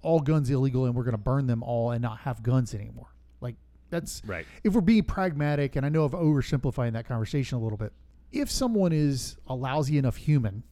all 0.00 0.20
guns 0.20 0.48
illegal 0.48 0.86
and 0.86 0.94
we're 0.94 1.02
going 1.02 1.12
to 1.12 1.18
burn 1.18 1.46
them 1.46 1.62
all 1.62 1.90
and 1.90 2.00
not 2.00 2.18
have 2.20 2.42
guns 2.42 2.74
anymore. 2.74 3.08
Like 3.40 3.56
that's 3.90 4.22
Right. 4.24 4.46
if 4.64 4.72
we're 4.74 4.80
being 4.80 5.02
pragmatic, 5.04 5.76
and 5.76 5.84
I 5.84 5.88
know 5.88 6.04
I'm 6.04 6.12
oversimplifying 6.12 6.92
that 6.92 7.06
conversation 7.06 7.58
a 7.58 7.60
little 7.60 7.78
bit, 7.78 7.92
if 8.32 8.50
someone 8.50 8.92
is 8.92 9.36
a 9.46 9.54
lousy 9.54 9.98
enough 9.98 10.16
human 10.16 10.62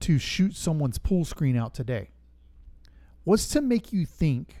to 0.00 0.18
shoot 0.18 0.54
someone's 0.54 0.98
pool 0.98 1.24
screen 1.24 1.56
out 1.56 1.74
today, 1.74 2.10
what's 3.24 3.48
to 3.50 3.62
make 3.62 3.92
you 3.92 4.04
think 4.04 4.56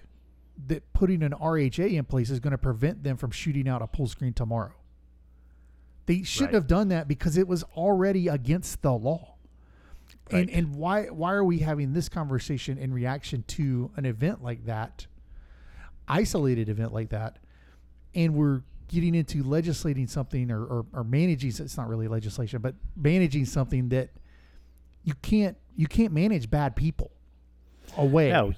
that 0.68 0.92
putting 0.92 1.22
an 1.22 1.32
RHA 1.32 1.92
in 1.94 2.04
place 2.04 2.30
is 2.30 2.40
going 2.40 2.50
to 2.52 2.58
prevent 2.58 3.02
them 3.02 3.16
from 3.16 3.30
shooting 3.30 3.68
out 3.68 3.82
a 3.82 3.86
pull 3.86 4.06
screen 4.06 4.32
tomorrow? 4.32 4.72
They 6.06 6.22
shouldn't 6.22 6.52
Right. 6.52 6.54
have 6.54 6.66
done 6.66 6.88
that 6.88 7.06
because 7.08 7.36
it 7.36 7.46
was 7.46 7.62
already 7.76 8.28
against 8.28 8.82
the 8.82 8.92
law. 8.92 9.34
And 10.30 10.48
and 10.50 10.74
why 10.74 11.06
why 11.06 11.32
are 11.32 11.44
we 11.44 11.58
having 11.58 11.92
this 11.92 12.08
conversation 12.08 12.78
in 12.78 12.92
reaction 12.92 13.44
to 13.48 13.90
an 13.96 14.04
event 14.06 14.42
like 14.42 14.64
that, 14.66 15.06
isolated 16.08 16.68
event 16.68 16.92
like 16.92 17.10
that, 17.10 17.38
and 18.14 18.34
we're 18.34 18.62
getting 18.88 19.14
into 19.14 19.42
legislating 19.42 20.06
something 20.06 20.50
or, 20.50 20.62
or, 20.64 20.86
or 20.92 21.04
managing 21.04 21.48
it's 21.50 21.78
not 21.78 21.88
really 21.88 22.08
legislation 22.08 22.60
but 22.60 22.74
managing 22.94 23.46
something 23.46 23.88
that 23.88 24.10
you 25.02 25.14
can't 25.22 25.56
you 25.76 25.86
can't 25.86 26.12
manage 26.12 26.50
bad 26.50 26.76
people 26.76 27.10
away 27.96 28.30
No. 28.30 28.52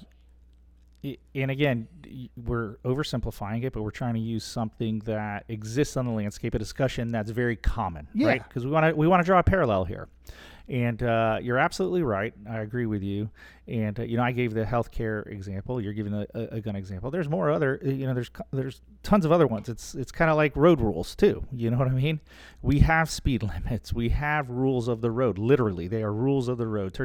And 1.35 1.51
again, 1.51 1.87
we're 2.35 2.77
oversimplifying 2.85 3.63
it, 3.63 3.73
but 3.73 3.83
we're 3.83 3.91
trying 3.91 4.13
to 4.15 4.19
use 4.19 4.43
something 4.43 4.99
that 5.05 5.45
exists 5.49 5.97
on 5.97 6.05
the 6.05 6.11
landscape, 6.11 6.55
a 6.55 6.59
discussion 6.59 7.09
that's 7.11 7.29
very 7.31 7.55
common, 7.55 8.07
Yeah. 8.13 8.27
right? 8.27 8.43
Because 8.47 8.65
we 8.65 8.71
want 8.71 8.85
to 8.87 8.95
we 8.95 9.07
want 9.07 9.21
to 9.21 9.25
draw 9.25 9.39
a 9.39 9.43
parallel 9.43 9.85
here. 9.85 10.07
And 10.67 11.03
uh, 11.03 11.37
you're 11.43 11.59
absolutely 11.59 12.01
right. 12.01 12.33
I 12.49 12.57
agree 12.61 12.87
with 12.87 13.03
you. 13.03 13.29
And 13.67 13.99
uh, 13.99 14.03
you 14.03 14.17
know, 14.17 14.23
I 14.23 14.31
gave 14.31 14.55
the 14.55 14.63
healthcare 14.63 15.27
example. 15.27 15.79
You're 15.79 15.93
giving 15.93 16.13
a, 16.15 16.25
a, 16.33 16.41
a 16.55 16.61
gun 16.61 16.75
example. 16.75 17.11
There's 17.11 17.29
more 17.29 17.51
other. 17.51 17.79
uh, 17.85 17.89
You 17.89 18.07
know, 18.07 18.15
there's 18.15 18.31
there's 18.51 18.81
tons 19.03 19.25
of 19.25 19.31
other 19.31 19.45
ones. 19.45 19.69
It's 19.69 19.93
it's 19.93 20.11
kind 20.11 20.31
of 20.31 20.37
like 20.37 20.55
road 20.55 20.81
rules 20.81 21.13
too. 21.15 21.45
You 21.51 21.69
know 21.69 21.77
what 21.77 21.87
I 21.87 21.91
mean? 21.91 22.19
We 22.63 22.79
have 22.79 23.11
speed 23.11 23.43
limits. 23.53 23.93
We 23.93 24.09
have 24.09 24.49
rules 24.49 24.87
of 24.87 25.01
the 25.01 25.11
road. 25.11 25.37
Literally, 25.37 25.87
they 25.87 26.01
are 26.01 26.11
rules 26.13 26.47
of 26.47 26.57
the 26.57 26.65
road. 26.67 26.97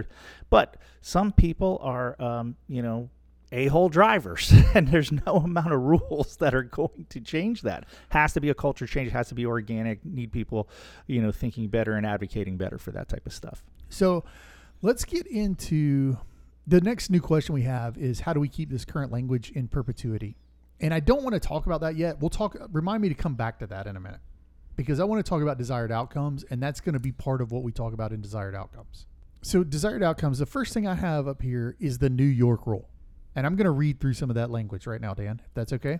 But 0.49 0.77
some 1.03 1.31
people 1.31 1.79
are, 1.83 2.17
um, 2.23 2.57
you 2.67 2.81
know, 2.81 3.11
a-hole 3.53 3.89
drivers. 3.89 4.53
And 4.73 4.87
there's 4.87 5.11
no 5.11 5.37
amount 5.37 5.73
of 5.73 5.81
rules 5.81 6.37
that 6.37 6.55
are 6.55 6.63
going 6.63 7.07
to 7.09 7.21
change 7.21 7.63
that. 7.63 7.87
Has 8.11 8.33
to 8.35 8.41
be 8.41 8.51
a 8.51 8.55
culture 8.55 8.87
change. 8.87 9.09
It 9.09 9.13
has 9.13 9.29
to 9.31 9.35
be 9.35 9.45
organic. 9.45 10.05
Need 10.05 10.33
people 10.33 10.69
you 11.09 11.21
know 11.21 11.33
thinking 11.33 11.69
better 11.69 11.95
and 11.95 12.07
advocating 12.07 12.57
better 12.57 12.79
for 12.79 12.93
that 12.93 13.09
type 13.09 13.27
of 13.27 13.33
stuff. 13.33 13.65
So 13.89 14.25
let's 14.81 15.05
get 15.05 15.27
into 15.27 16.19
the 16.67 16.81
next 16.81 17.11
new 17.11 17.21
question 17.21 17.55
we 17.55 17.63
have 17.63 17.99
is 17.99 18.21
how 18.21 18.33
do 18.33 18.39
we 18.39 18.49
keep 18.49 18.71
this 18.71 18.85
current 18.85 19.11
language 19.11 19.51
in 19.51 19.67
perpetuity? 19.67 20.37
And 20.81 20.95
i 20.95 21.01
don't 21.01 21.23
want 21.23 21.35
to 21.35 21.41
talk 21.41 21.67
about 21.67 21.81
that 21.81 21.97
yet. 21.97 22.21
We'll 22.21 22.31
talk 22.31 22.57
remind 22.71 23.03
me 23.03 23.09
to 23.09 23.15
come 23.15 23.35
back 23.35 23.59
to 23.59 23.67
that 23.67 23.87
in 23.89 23.97
a 23.97 24.01
minute. 24.01 24.21
Because 24.77 25.01
i 25.01 25.05
want 25.05 25.25
to 25.25 25.29
talk 25.29 25.43
about 25.43 25.59
desired 25.59 25.91
outcomes 25.91 26.45
and 26.45 26.63
that's 26.63 26.81
going 26.81 26.93
to 26.93 27.01
be 27.01 27.11
part 27.11 27.41
of 27.41 27.51
what 27.51 27.65
we 27.65 27.73
talk 27.73 27.93
about 27.93 28.13
in 28.13 28.21
desired 28.21 28.55
outcomes. 28.55 29.07
So 29.43 29.65
desired 29.65 30.05
outcomes 30.05 30.39
the 30.39 30.47
first 30.47 30.73
thing 30.73 30.87
i 30.87 30.95
have 30.95 31.27
up 31.27 31.43
here 31.43 31.75
is 31.81 31.99
the 31.99 32.11
new 32.11 32.23
york 32.23 32.67
rule 32.67 32.90
and 33.35 33.47
i'm 33.47 33.57
going 33.57 33.65
to 33.65 33.71
read 33.71 34.01
through 34.01 34.15
some 34.15 34.31
of 34.31 34.37
that 34.37 34.51
language 34.51 34.87
right 34.87 35.01
now 35.01 35.15
dan 35.15 35.41
if 35.45 35.55
that's 35.55 35.73
okay 35.73 35.99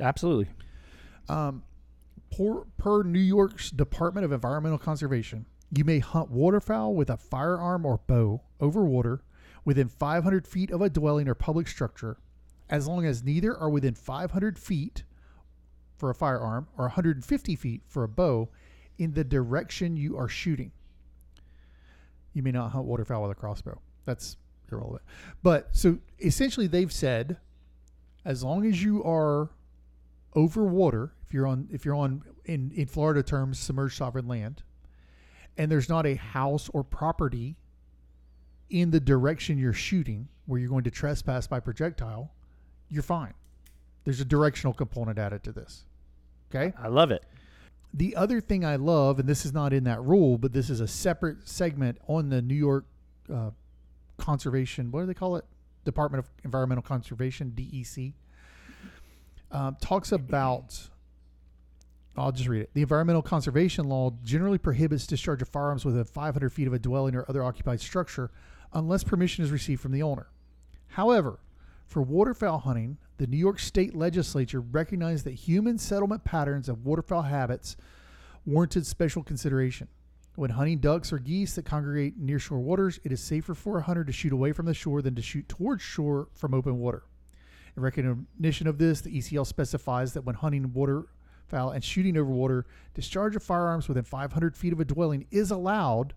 absolutely 0.00 0.48
um, 1.28 1.62
per, 2.30 2.64
per 2.76 3.02
New 3.02 3.20
York's 3.20 3.70
Department 3.70 4.24
of 4.24 4.32
Environmental 4.32 4.78
Conservation, 4.78 5.46
you 5.70 5.84
may 5.84 5.98
hunt 5.98 6.30
waterfowl 6.30 6.94
with 6.94 7.10
a 7.10 7.16
firearm 7.16 7.84
or 7.84 8.00
bow 8.06 8.42
over 8.60 8.84
water 8.84 9.22
within 9.64 9.88
500 9.88 10.46
feet 10.46 10.70
of 10.70 10.80
a 10.80 10.90
dwelling 10.90 11.28
or 11.28 11.34
public 11.34 11.68
structure, 11.68 12.16
as 12.68 12.88
long 12.88 13.04
as 13.04 13.22
neither 13.22 13.56
are 13.56 13.70
within 13.70 13.94
500 13.94 14.58
feet 14.58 15.04
for 15.96 16.10
a 16.10 16.14
firearm 16.14 16.66
or 16.76 16.86
150 16.86 17.56
feet 17.56 17.82
for 17.86 18.04
a 18.04 18.08
bow 18.08 18.48
in 18.98 19.12
the 19.12 19.24
direction 19.24 19.96
you 19.96 20.16
are 20.16 20.28
shooting. 20.28 20.72
You 22.32 22.42
may 22.42 22.52
not 22.52 22.70
hunt 22.70 22.86
waterfowl 22.86 23.22
with 23.22 23.32
a 23.32 23.34
crossbow. 23.34 23.80
That's 24.04 24.36
irrelevant. 24.72 25.02
But 25.42 25.68
so 25.72 25.98
essentially, 26.18 26.66
they've 26.66 26.92
said 26.92 27.38
as 28.24 28.42
long 28.44 28.66
as 28.66 28.82
you 28.82 29.02
are 29.04 29.50
over 30.34 30.64
water, 30.64 31.12
if 31.26 31.34
you're 31.34 31.46
on 31.46 31.68
if 31.72 31.84
you're 31.84 31.94
on 31.94 32.22
in, 32.44 32.72
in 32.74 32.86
Florida 32.86 33.22
terms 33.22 33.58
submerged 33.58 33.96
sovereign 33.96 34.28
land, 34.28 34.62
and 35.56 35.70
there's 35.70 35.88
not 35.88 36.06
a 36.06 36.14
house 36.14 36.68
or 36.72 36.84
property 36.84 37.56
in 38.70 38.90
the 38.90 39.00
direction 39.00 39.58
you're 39.58 39.72
shooting 39.72 40.28
where 40.46 40.60
you're 40.60 40.70
going 40.70 40.84
to 40.84 40.90
trespass 40.90 41.46
by 41.46 41.60
projectile, 41.60 42.32
you're 42.88 43.02
fine. 43.02 43.34
There's 44.04 44.20
a 44.20 44.24
directional 44.24 44.72
component 44.72 45.18
added 45.18 45.42
to 45.44 45.52
this. 45.52 45.84
Okay? 46.50 46.72
i 46.78 46.88
love 46.88 47.12
it 47.12 47.24
The 47.94 48.16
other 48.16 48.40
thing 48.40 48.64
I 48.64 48.76
love, 48.76 49.20
and 49.20 49.28
this 49.28 49.44
is 49.44 49.52
not 49.52 49.72
in 49.72 49.84
that 49.84 50.02
rule, 50.02 50.38
but 50.38 50.52
this 50.52 50.70
is 50.70 50.80
a 50.80 50.88
separate 50.88 51.48
segment 51.48 51.98
on 52.08 52.28
the 52.28 52.42
New 52.42 52.54
York 52.54 52.84
uh, 53.32 53.50
Conservation, 54.20 54.90
what 54.90 55.00
do 55.00 55.06
they 55.06 55.14
call 55.14 55.36
it? 55.36 55.44
Department 55.84 56.24
of 56.24 56.30
Environmental 56.44 56.82
Conservation, 56.82 57.52
DEC, 57.56 58.12
um, 59.50 59.76
talks 59.80 60.12
about. 60.12 60.88
I'll 62.16 62.32
just 62.32 62.48
read 62.48 62.62
it. 62.62 62.70
The 62.74 62.82
environmental 62.82 63.22
conservation 63.22 63.88
law 63.88 64.12
generally 64.24 64.58
prohibits 64.58 65.06
discharge 65.06 65.40
of 65.42 65.48
firearms 65.48 65.84
within 65.84 66.04
500 66.04 66.50
feet 66.50 66.66
of 66.66 66.74
a 66.74 66.78
dwelling 66.78 67.14
or 67.14 67.24
other 67.28 67.42
occupied 67.42 67.80
structure 67.80 68.30
unless 68.74 69.04
permission 69.04 69.44
is 69.44 69.50
received 69.50 69.80
from 69.80 69.92
the 69.92 70.02
owner. 70.02 70.26
However, 70.88 71.38
for 71.86 72.02
waterfowl 72.02 72.58
hunting, 72.58 72.98
the 73.18 73.26
New 73.26 73.36
York 73.36 73.58
State 73.58 73.94
Legislature 73.94 74.60
recognized 74.60 75.24
that 75.24 75.34
human 75.34 75.78
settlement 75.78 76.24
patterns 76.24 76.68
of 76.68 76.84
waterfowl 76.84 77.22
habits 77.22 77.76
warranted 78.44 78.86
special 78.86 79.22
consideration. 79.22 79.88
When 80.40 80.52
hunting 80.52 80.78
ducks 80.78 81.12
or 81.12 81.18
geese 81.18 81.56
that 81.56 81.66
congregate 81.66 82.16
near 82.16 82.38
shore 82.38 82.60
waters, 82.60 82.98
it 83.04 83.12
is 83.12 83.20
safer 83.20 83.54
for 83.54 83.76
a 83.76 83.82
hunter 83.82 84.04
to 84.04 84.10
shoot 84.10 84.32
away 84.32 84.52
from 84.52 84.64
the 84.64 84.72
shore 84.72 85.02
than 85.02 85.14
to 85.16 85.20
shoot 85.20 85.46
towards 85.50 85.82
shore 85.82 86.28
from 86.32 86.54
open 86.54 86.78
water. 86.78 87.02
In 87.76 87.82
recognition 87.82 88.66
of 88.66 88.78
this, 88.78 89.02
the 89.02 89.18
ECL 89.18 89.46
specifies 89.46 90.14
that 90.14 90.24
when 90.24 90.36
hunting 90.36 90.72
waterfowl 90.72 91.72
and 91.72 91.84
shooting 91.84 92.16
over 92.16 92.30
water, 92.30 92.64
discharge 92.94 93.36
of 93.36 93.42
firearms 93.42 93.86
within 93.86 94.02
500 94.02 94.56
feet 94.56 94.72
of 94.72 94.80
a 94.80 94.84
dwelling 94.86 95.26
is 95.30 95.50
allowed 95.50 96.14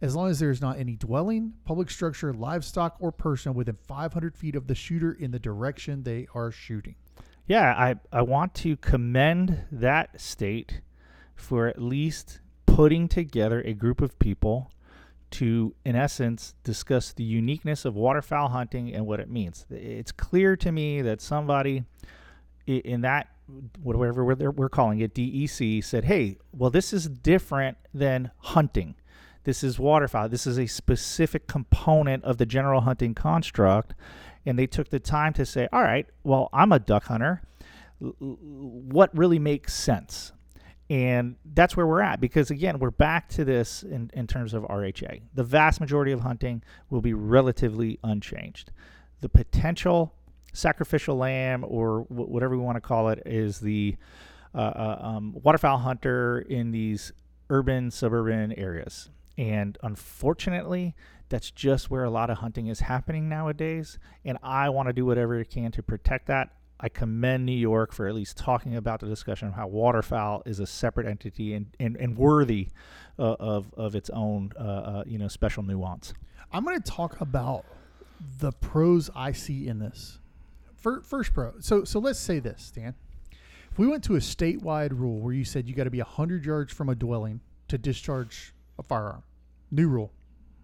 as 0.00 0.14
long 0.14 0.30
as 0.30 0.38
there 0.38 0.52
is 0.52 0.60
not 0.60 0.78
any 0.78 0.94
dwelling, 0.94 1.54
public 1.64 1.90
structure, 1.90 2.32
livestock, 2.32 2.94
or 3.00 3.10
person 3.10 3.52
within 3.52 3.74
500 3.74 4.36
feet 4.36 4.54
of 4.54 4.68
the 4.68 4.76
shooter 4.76 5.12
in 5.12 5.32
the 5.32 5.40
direction 5.40 6.04
they 6.04 6.28
are 6.36 6.52
shooting. 6.52 6.94
yeah 7.48 7.74
i 7.76 7.96
i 8.12 8.22
want 8.22 8.54
to 8.54 8.76
commend 8.76 9.64
that 9.72 10.20
state 10.20 10.82
for 11.34 11.66
at 11.66 11.82
least 11.82 12.38
putting 12.66 13.08
together 13.08 13.62
a 13.62 13.72
group 13.72 14.00
of 14.00 14.18
people 14.18 14.70
to, 15.30 15.74
in 15.84 15.96
essence, 15.96 16.54
discuss 16.62 17.12
the 17.12 17.24
uniqueness 17.24 17.84
of 17.84 17.94
waterfowl 17.94 18.48
hunting 18.48 18.94
and 18.94 19.06
what 19.06 19.20
it 19.20 19.30
means. 19.30 19.66
It's 19.70 20.12
clear 20.12 20.56
to 20.56 20.70
me 20.70 21.02
that 21.02 21.20
somebody 21.20 21.84
in 22.66 23.00
that, 23.02 23.28
whatever 23.82 24.24
we're, 24.24 24.68
calling 24.68 25.00
it, 25.00 25.14
DEC, 25.14 25.82
said, 25.84 26.04
hey, 26.04 26.36
well, 26.52 26.70
this 26.70 26.92
is 26.92 27.08
different 27.08 27.76
than 27.94 28.30
hunting. 28.38 28.96
This 29.44 29.62
is 29.62 29.78
waterfowl. 29.78 30.28
This 30.28 30.46
is 30.46 30.58
a 30.58 30.66
specific 30.66 31.46
component 31.46 32.24
of 32.24 32.38
the 32.38 32.46
general 32.46 32.80
hunting 32.80 33.14
construct. 33.14 33.94
And 34.44 34.58
they 34.58 34.66
took 34.66 34.90
the 34.90 34.98
time 34.98 35.32
to 35.34 35.46
say, 35.46 35.68
all 35.72 35.82
right, 35.82 36.06
well, 36.24 36.48
I'm 36.52 36.72
a 36.72 36.80
duck 36.80 37.04
hunter. 37.04 37.42
What 37.98 39.16
really 39.16 39.38
makes 39.38 39.72
sense? 39.74 40.32
And 40.88 41.36
that's 41.54 41.76
where 41.76 41.86
we're 41.86 42.00
at 42.00 42.20
because, 42.20 42.50
again, 42.50 42.78
we're 42.78 42.90
back 42.90 43.28
to 43.30 43.44
this 43.44 43.82
in, 43.82 44.10
in 44.14 44.26
terms 44.26 44.54
of 44.54 44.62
RHA. 44.62 45.22
The 45.34 45.42
vast 45.42 45.80
majority 45.80 46.12
of 46.12 46.20
hunting 46.20 46.62
will 46.90 47.00
be 47.00 47.12
relatively 47.12 47.98
unchanged. 48.04 48.70
The 49.20 49.28
potential 49.28 50.14
sacrificial 50.52 51.16
lamb, 51.16 51.64
or 51.66 52.02
wh- 52.02 52.30
whatever 52.30 52.56
we 52.56 52.62
want 52.62 52.76
to 52.76 52.80
call 52.80 53.08
it, 53.08 53.22
is 53.26 53.60
the 53.60 53.96
uh, 54.54 54.58
uh, 54.58 54.98
um, 55.00 55.34
waterfowl 55.42 55.78
hunter 55.78 56.40
in 56.40 56.70
these 56.70 57.12
urban, 57.50 57.90
suburban 57.90 58.52
areas. 58.52 59.10
And 59.36 59.76
unfortunately, 59.82 60.94
that's 61.28 61.50
just 61.50 61.90
where 61.90 62.04
a 62.04 62.10
lot 62.10 62.30
of 62.30 62.38
hunting 62.38 62.68
is 62.68 62.80
happening 62.80 63.28
nowadays. 63.28 63.98
And 64.24 64.38
I 64.42 64.70
want 64.70 64.88
to 64.88 64.92
do 64.92 65.04
whatever 65.04 65.38
I 65.38 65.44
can 65.44 65.72
to 65.72 65.82
protect 65.82 66.26
that. 66.28 66.50
I 66.78 66.88
commend 66.88 67.46
New 67.46 67.52
York 67.52 67.92
for 67.92 68.06
at 68.06 68.14
least 68.14 68.36
talking 68.36 68.76
about 68.76 69.00
the 69.00 69.06
discussion 69.06 69.48
of 69.48 69.54
how 69.54 69.66
waterfowl 69.66 70.42
is 70.44 70.60
a 70.60 70.66
separate 70.66 71.06
entity 71.06 71.54
and, 71.54 71.66
and, 71.80 71.96
and 71.96 72.16
worthy 72.18 72.68
uh, 73.18 73.36
of, 73.40 73.72
of 73.74 73.94
its 73.94 74.10
own 74.10 74.52
uh, 74.58 74.62
uh, 74.62 75.04
you 75.06 75.18
know 75.18 75.28
special 75.28 75.62
nuance. 75.62 76.12
I'm 76.52 76.64
going 76.64 76.80
to 76.80 76.90
talk 76.90 77.20
about 77.20 77.64
the 78.38 78.52
pros 78.52 79.10
I 79.14 79.32
see 79.32 79.68
in 79.68 79.78
this. 79.78 80.18
Fir- 80.76 81.00
First 81.00 81.32
pro. 81.32 81.54
So 81.60 81.84
so 81.84 81.98
let's 81.98 82.18
say 82.18 82.40
this, 82.40 82.70
Dan. 82.74 82.94
If 83.70 83.78
we 83.78 83.86
went 83.86 84.04
to 84.04 84.16
a 84.16 84.20
statewide 84.20 84.98
rule 84.98 85.20
where 85.20 85.34
you 85.34 85.44
said 85.44 85.68
you 85.68 85.74
got 85.74 85.84
to 85.84 85.90
be 85.90 85.98
100 85.98 86.44
yards 86.44 86.72
from 86.72 86.88
a 86.88 86.94
dwelling 86.94 87.40
to 87.68 87.76
discharge 87.76 88.54
a 88.78 88.82
firearm, 88.82 89.22
new 89.70 89.88
rule. 89.88 90.12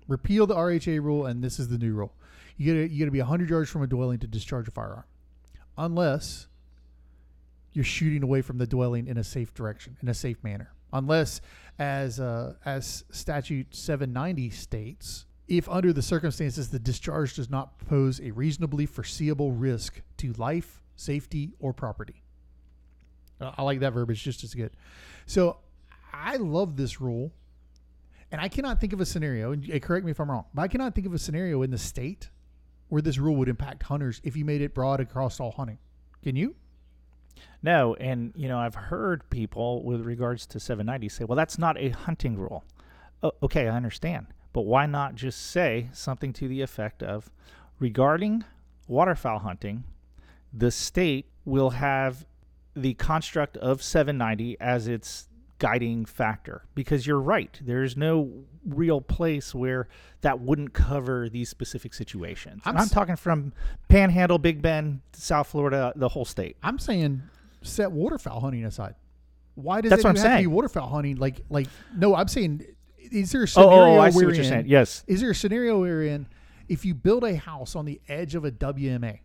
Repeal 0.08 0.46
the 0.46 0.54
RHA 0.54 1.02
rule, 1.02 1.26
and 1.26 1.42
this 1.42 1.58
is 1.58 1.68
the 1.68 1.78
new 1.78 1.92
rule. 1.92 2.14
You 2.56 2.74
got 2.74 2.90
you 2.90 2.98
got 3.00 3.06
to 3.06 3.10
be 3.10 3.18
100 3.18 3.48
yards 3.50 3.70
from 3.70 3.82
a 3.82 3.86
dwelling 3.86 4.18
to 4.20 4.26
discharge 4.26 4.68
a 4.68 4.70
firearm, 4.70 5.04
unless 5.76 6.46
you're 7.72 7.84
shooting 7.84 8.22
away 8.22 8.42
from 8.42 8.58
the 8.58 8.66
dwelling 8.66 9.06
in 9.06 9.16
a 9.16 9.24
safe 9.24 9.54
direction, 9.54 9.96
in 10.02 10.08
a 10.08 10.14
safe 10.14 10.42
manner. 10.42 10.72
Unless, 10.92 11.40
as 11.78 12.20
uh, 12.20 12.54
as 12.64 13.04
statute 13.10 13.74
790 13.74 14.50
states, 14.50 15.26
if 15.48 15.68
under 15.68 15.92
the 15.92 16.02
circumstances 16.02 16.68
the 16.68 16.78
discharge 16.78 17.34
does 17.34 17.48
not 17.48 17.78
pose 17.78 18.20
a 18.20 18.30
reasonably 18.30 18.86
foreseeable 18.86 19.52
risk 19.52 20.02
to 20.18 20.32
life, 20.34 20.82
safety, 20.96 21.52
or 21.58 21.72
property. 21.72 22.22
I 23.40 23.62
like 23.62 23.80
that 23.80 23.92
verbiage 23.92 24.22
just 24.22 24.44
as 24.44 24.54
good. 24.54 24.70
So 25.26 25.56
I 26.12 26.36
love 26.36 26.76
this 26.76 27.00
rule. 27.00 27.32
And 28.30 28.40
I 28.40 28.48
cannot 28.48 28.80
think 28.80 28.94
of 28.94 29.00
a 29.00 29.04
scenario, 29.04 29.52
and 29.52 29.82
correct 29.82 30.06
me 30.06 30.10
if 30.10 30.18
I'm 30.18 30.30
wrong, 30.30 30.46
but 30.54 30.62
I 30.62 30.68
cannot 30.68 30.94
think 30.94 31.06
of 31.06 31.12
a 31.12 31.18
scenario 31.18 31.60
in 31.62 31.70
the 31.70 31.76
state 31.76 32.30
where 32.92 33.00
this 33.00 33.16
rule 33.16 33.36
would 33.36 33.48
impact 33.48 33.84
hunters 33.84 34.20
if 34.22 34.36
you 34.36 34.44
made 34.44 34.60
it 34.60 34.74
broad 34.74 35.00
across 35.00 35.40
all 35.40 35.52
hunting. 35.52 35.78
Can 36.22 36.36
you? 36.36 36.54
No, 37.62 37.94
and 37.94 38.34
you 38.36 38.48
know 38.48 38.58
I've 38.58 38.74
heard 38.74 39.30
people 39.30 39.82
with 39.82 40.02
regards 40.02 40.44
to 40.48 40.60
790 40.60 41.08
say, 41.08 41.24
"Well, 41.24 41.34
that's 41.34 41.56
not 41.56 41.78
a 41.78 41.88
hunting 41.88 42.36
rule." 42.36 42.64
O- 43.22 43.32
okay, 43.44 43.66
I 43.66 43.74
understand, 43.74 44.26
but 44.52 44.66
why 44.66 44.84
not 44.84 45.14
just 45.14 45.40
say 45.40 45.88
something 45.94 46.34
to 46.34 46.46
the 46.46 46.60
effect 46.60 47.02
of, 47.02 47.30
regarding 47.78 48.44
waterfowl 48.86 49.38
hunting, 49.38 49.84
the 50.52 50.70
state 50.70 51.30
will 51.46 51.70
have 51.70 52.26
the 52.76 52.92
construct 52.92 53.56
of 53.56 53.82
790 53.82 54.60
as 54.60 54.86
its 54.86 55.30
guiding 55.62 56.04
factor 56.04 56.64
because 56.74 57.06
you're 57.06 57.20
right 57.20 57.60
there's 57.62 57.96
no 57.96 58.32
real 58.66 59.00
place 59.00 59.54
where 59.54 59.88
that 60.22 60.40
wouldn't 60.40 60.72
cover 60.72 61.28
these 61.28 61.48
specific 61.48 61.94
situations 61.94 62.60
I'm 62.64 62.76
i'm 62.76 62.88
talking 62.88 63.14
from 63.14 63.52
panhandle 63.88 64.38
big 64.38 64.60
bend 64.60 65.02
south 65.12 65.46
florida 65.48 65.92
the 65.94 66.08
whole 66.08 66.24
state 66.24 66.56
I'm 66.64 66.80
saying 66.80 67.22
set 67.62 67.90
waterfowl 67.92 68.40
hunting 68.40 68.64
aside. 68.64 68.94
Why 69.54 69.80
does 69.80 69.90
That's 69.90 70.00
it 70.00 70.04
what 70.04 70.10
I'm 70.10 70.16
have 70.16 70.24
to 70.24 70.30
be 70.30 70.42
saying. 70.44 70.50
waterfowl 70.50 70.88
hunting? 70.88 71.16
Like, 71.16 71.42
like 71.50 71.66
no, 71.96 72.14
I'm 72.14 72.28
saying, 72.28 72.64
is 72.98 73.32
there 73.32 73.42
a 73.42 73.44
oh, 73.44 73.46
oh, 73.56 73.62
oh 73.62 73.70
scenario 73.70 73.94
oh 73.96 74.00
i 74.00 74.10
see 74.10 74.24
what 74.24 74.34
you're 74.34 74.44
saying 74.44 74.64
yes 74.68 75.04
Is 75.06 75.20
there 75.20 75.30
a 75.30 75.34
scenario 75.34 75.80
wherein 75.80 76.26
if 76.68 76.84
you 76.84 76.94
build 76.94 77.24
a 77.24 77.36
house 77.36 77.76
on 77.76 77.84
the 77.84 78.00
edge 78.08 78.34
of 78.34 78.44
a 78.44 78.50
WMA 78.50 79.18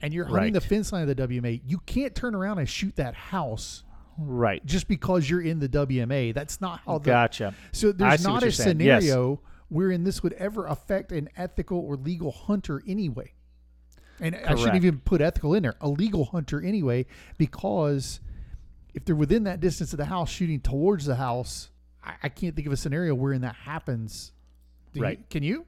and 0.00 0.14
you're 0.14 0.26
hunting 0.26 0.52
the 0.52 0.60
fence 0.60 0.92
line 0.92 1.08
of 1.08 1.16
the 1.16 1.26
WMA, 1.28 1.60
you 1.66 1.78
can't 1.78 2.14
turn 2.14 2.34
around 2.34 2.58
and 2.58 2.68
shoot 2.68 2.94
that 2.96 3.14
house 3.14 3.82
right 4.18 4.64
just 4.66 4.88
because 4.88 5.28
you're 5.28 5.40
in 5.42 5.58
the 5.58 5.68
WMA. 5.68 6.34
That's 6.34 6.60
not 6.60 6.80
how 6.86 6.98
the 6.98 7.06
gotcha 7.06 7.54
So 7.72 7.92
there's 7.92 8.24
not 8.24 8.42
a 8.42 8.52
saying. 8.52 8.80
Yes. 8.80 9.02
scenario 9.04 9.40
wherein 9.68 10.04
this 10.04 10.22
would 10.22 10.34
ever 10.34 10.66
affect 10.66 11.12
an 11.12 11.28
ethical 11.36 11.78
or 11.78 11.96
legal 11.96 12.30
hunter 12.30 12.82
anyway. 12.86 13.32
And 14.20 14.36
I 14.36 14.54
shouldn't 14.54 14.76
even 14.76 14.98
put 15.00 15.20
ethical 15.20 15.54
in 15.54 15.62
there. 15.62 15.74
A 15.80 15.88
legal 15.88 16.26
hunter 16.26 16.60
anyway, 16.62 17.06
because 17.38 18.20
if 18.94 19.04
they're 19.04 19.16
within 19.16 19.44
that 19.44 19.60
distance 19.60 19.92
of 19.92 19.96
the 19.96 20.04
house 20.04 20.30
shooting 20.30 20.60
towards 20.60 21.06
the 21.06 21.16
house, 21.16 21.70
I, 22.04 22.14
I 22.24 22.28
can't 22.28 22.54
think 22.54 22.66
of 22.66 22.72
a 22.72 22.76
scenario 22.76 23.14
wherein 23.14 23.40
that 23.40 23.54
happens. 23.56 24.32
Do 24.92 25.00
you- 25.00 25.04
Right. 25.06 25.30
can 25.30 25.42
you? 25.42 25.66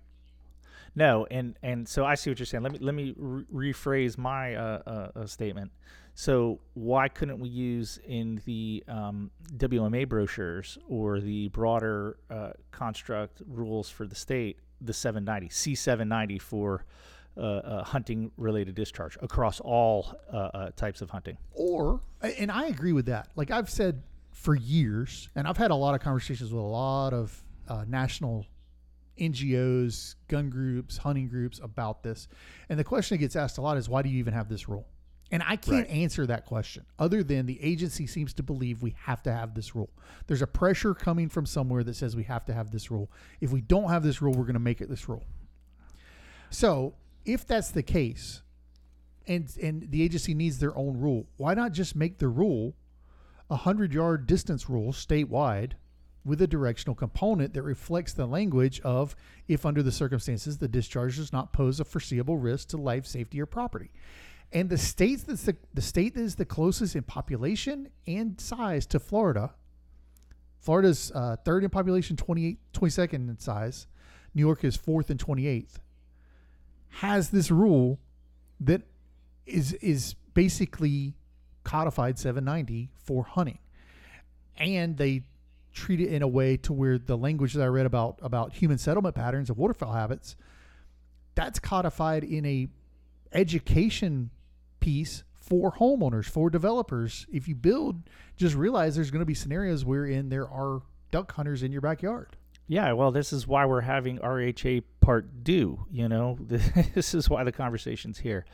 No, 0.95 1.27
and 1.31 1.59
and 1.63 1.89
so 1.89 2.05
I 2.05 2.15
see 2.15 2.31
what 2.31 2.39
you're 2.39 2.47
saying. 2.47 2.63
Let 2.63 2.71
me 2.73 2.79
let 2.81 2.95
me 2.95 3.15
re- 3.17 3.73
rephrase 3.73 4.17
my 4.17 4.55
uh, 4.55 4.83
uh, 4.87 5.19
uh, 5.21 5.27
statement. 5.27 5.73
So 6.15 6.61
why 6.75 7.09
couldn't 7.09 7.41
we 7.41 7.49
use 7.49 7.99
in 8.07 8.41
the 8.45 8.85
um, 8.87 9.31
WMA 9.57 10.09
brochures 10.09 10.79
or 10.89 11.21
the 11.21 11.49
broader 11.49 12.19
uh, 12.31 12.53
construct 12.71 13.43
rules 13.47 13.91
for 13.91 14.07
the 14.07 14.15
state 14.15 14.59
the 14.81 14.93
790 14.93 15.49
C790 15.49 16.41
for 16.41 16.85
uh, 17.37 17.41
uh, 17.41 17.85
hunting 17.85 18.31
related 18.37 18.75
discharge 18.75 19.17
across 19.23 19.61
all 19.61 20.15
uh, 20.33 20.37
uh, 20.37 20.71
types 20.77 21.03
of 21.03 21.11
hunting? 21.11 21.37
Or, 21.53 22.01
and 22.23 22.51
I 22.51 22.67
agree 22.67 22.93
with 22.93 23.07
that. 23.07 23.29
Like 23.35 23.51
I've 23.51 23.71
said 23.71 24.03
for 24.31 24.55
years, 24.55 25.29
and 25.35 25.49
I've 25.49 25.57
had 25.57 25.71
a 25.71 25.75
lot 25.75 25.95
of 25.95 26.01
conversations 26.01 26.53
with 26.53 26.63
a 26.63 26.67
lot 26.67 27.13
of 27.13 27.43
uh, 27.69 27.85
national 27.89 28.47
NGOs, 29.19 30.17
gun 30.29 30.51
groups, 30.51 30.97
hunting 30.99 31.29
groups 31.29 31.61
about 31.63 32.03
this. 32.03 32.29
And 32.69 32.79
the 32.79 32.85
question 32.85 33.17
that 33.17 33.21
gets 33.21 33.37
asked 33.37 33.59
a 33.59 33.63
lot 33.63 33.77
is 33.79 33.89
why 33.89 34.03
do 34.03 34.09
you 34.09 34.19
even 34.19 34.35
have 34.35 34.49
this 34.49 34.69
rule? 34.69 34.87
And 35.35 35.43
I 35.43 35.57
can't 35.57 35.89
Right. 35.89 35.97
answer 35.97 36.27
that 36.29 36.47
question 36.47 36.85
other 36.97 37.25
than 37.25 37.47
the 37.47 37.61
agency 37.61 38.07
seems 38.07 38.33
to 38.35 38.45
believe 38.45 38.83
we 38.83 38.95
have 39.01 39.21
to 39.25 39.33
have 39.33 39.55
this 39.55 39.75
rule. 39.75 39.91
There's 40.29 40.43
a 40.43 40.47
pressure 40.47 40.95
coming 40.95 41.29
from 41.29 41.45
somewhere 41.45 41.83
that 41.83 41.97
says 41.97 42.15
we 42.15 42.23
have 42.23 42.45
to 42.45 42.55
have 42.55 42.71
this 42.71 42.89
rule. 42.89 43.11
If 43.41 43.51
we 43.51 43.61
don't 43.61 43.89
have 43.89 44.05
this 44.05 44.23
rule, 44.23 44.33
we're 44.33 44.45
going 44.45 44.55
to 44.55 44.61
make 44.61 44.81
it 44.81 44.89
this 44.89 45.09
rule. 45.09 45.25
So, 46.51 46.95
if 47.25 47.45
that's 47.45 47.73
the 47.73 47.83
case, 47.83 48.43
and 49.27 49.53
and 49.61 49.91
the 49.91 50.05
agency 50.05 50.35
needs 50.35 50.61
their 50.61 50.77
own 50.79 51.01
rule, 51.01 51.27
why 51.37 51.55
not 51.55 51.73
just 51.73 51.97
make 51.97 52.19
the 52.19 52.29
rule 52.29 52.77
a 53.51 53.57
hundred 53.57 53.93
yard 53.93 54.29
distance 54.29 54.71
rule 54.71 54.93
statewide 54.93 55.73
with 56.25 56.41
a 56.43 56.47
directional 56.47 56.95
component 56.95 57.55
that 57.55 57.63
reflects 57.63 58.13
the 58.13 58.27
language 58.27 58.81
of 58.83 59.17
if 59.49 59.67
under 59.67 59.83
the 59.83 59.91
circumstances 59.91 60.59
the 60.59 60.69
discharge 60.69 61.17
does 61.17 61.33
not 61.33 61.53
pose 61.53 61.81
a 61.81 61.85
foreseeable 61.85 62.37
risk 62.37 62.69
to 62.69 62.77
life, 62.77 63.05
safety, 63.05 63.41
or 63.41 63.47
property. 63.47 63.91
And 64.53 64.71
the 64.71 64.79
states 64.79 65.25
that's 65.25 65.45
the, 65.45 65.57
the 65.73 65.83
state 65.83 66.15
that 66.15 66.23
is 66.23 66.37
the 66.37 66.45
closest 66.45 66.95
in 66.95 67.03
population 67.03 67.89
and 68.07 68.41
size 68.41 68.87
to 68.87 69.01
Florida. 69.01 69.55
Florida's 70.61 71.13
uh, 71.15 71.37
third 71.45 71.65
in 71.65 71.71
population, 71.71 72.17
28, 72.17 72.59
22nd 72.73 73.15
in 73.29 73.39
size. 73.39 73.87
New 74.35 74.41
York 74.41 74.65
is 74.65 74.77
fourth 74.77 75.11
and 75.11 75.25
28th. 75.25 75.77
Has 76.89 77.31
this 77.31 77.51
rule 77.51 77.99
that 78.61 78.83
is 79.47 79.73
is 79.75 80.15
basically 80.33 81.15
codified 81.65 82.19
790 82.19 82.91
for 82.95 83.25
hunting, 83.25 83.59
and 84.57 84.97
they 84.97 85.23
treat 85.73 86.01
it 86.01 86.09
in 86.09 86.23
a 86.23 86.29
way 86.29 86.57
to 86.57 86.73
where 86.73 86.99
the 86.99 87.17
language 87.17 87.55
that 87.55 87.63
I 87.63 87.67
read 87.67 87.87
about 87.87 88.19
about 88.23 88.55
human 88.55 88.79
settlement 88.79 89.15
patterns 89.15 89.51
of 89.51 89.59
waterfowl 89.59 89.93
habits, 89.93 90.37
that's 91.35 91.59
codified 91.59 92.25
in 92.25 92.47
a 92.47 92.69
education 93.35 94.31
piece 94.81 95.25
for 95.35 95.73
homeowners, 95.73 96.25
for 96.25 96.49
developers. 96.49 97.27
If 97.31 97.49
you 97.49 97.55
build, 97.55 98.03
just 98.37 98.55
realize 98.55 98.95
there's 98.95 99.11
going 99.11 99.21
to 99.21 99.27
be 99.27 99.35
scenarios 99.35 99.85
wherein 99.85 100.31
there 100.31 100.49
are 100.49 100.83
duck 101.11 101.33
hunters 101.33 101.63
in 101.63 101.71
your 101.71 101.81
backyard. 101.81 102.37
Yeah, 102.67 102.93
well, 102.93 103.11
this 103.11 103.33
is 103.33 103.47
why 103.47 103.67
we're 103.67 103.83
having 103.83 104.19
RHA 104.19 104.85
Part 105.01 105.45
Deux. 105.45 105.79
You 105.91 106.09
know, 106.09 106.39
this 106.41 107.15
is 107.15 107.29
why 107.29 107.45
the 107.45 107.53
conversation's 107.53 108.19
here. 108.19 108.47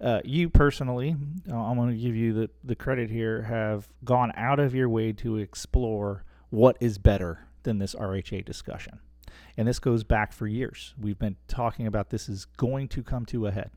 Uh, 0.00 0.20
you 0.22 0.50
personally, 0.50 1.16
uh, 1.50 1.56
I'm 1.56 1.76
going 1.76 1.90
to 1.90 1.96
give 1.96 2.14
you 2.14 2.34
the, 2.34 2.50
the 2.62 2.74
credit 2.74 3.10
here, 3.10 3.42
have 3.42 3.88
gone 4.04 4.32
out 4.36 4.60
of 4.60 4.74
your 4.74 4.88
way 4.88 5.12
to 5.12 5.38
explore 5.38 6.24
what 6.50 6.76
is 6.80 6.98
better 6.98 7.46
than 7.62 7.78
this 7.78 7.94
RHA 7.94 8.44
discussion. 8.44 8.98
And 9.56 9.66
this 9.66 9.78
goes 9.78 10.04
back 10.04 10.32
for 10.32 10.46
years. 10.46 10.94
We've 11.00 11.18
been 11.18 11.36
talking 11.48 11.86
about 11.86 12.10
this 12.10 12.28
is 12.28 12.44
going 12.44 12.88
to 12.88 13.02
come 13.02 13.24
to 13.26 13.46
a 13.46 13.50
head. 13.50 13.70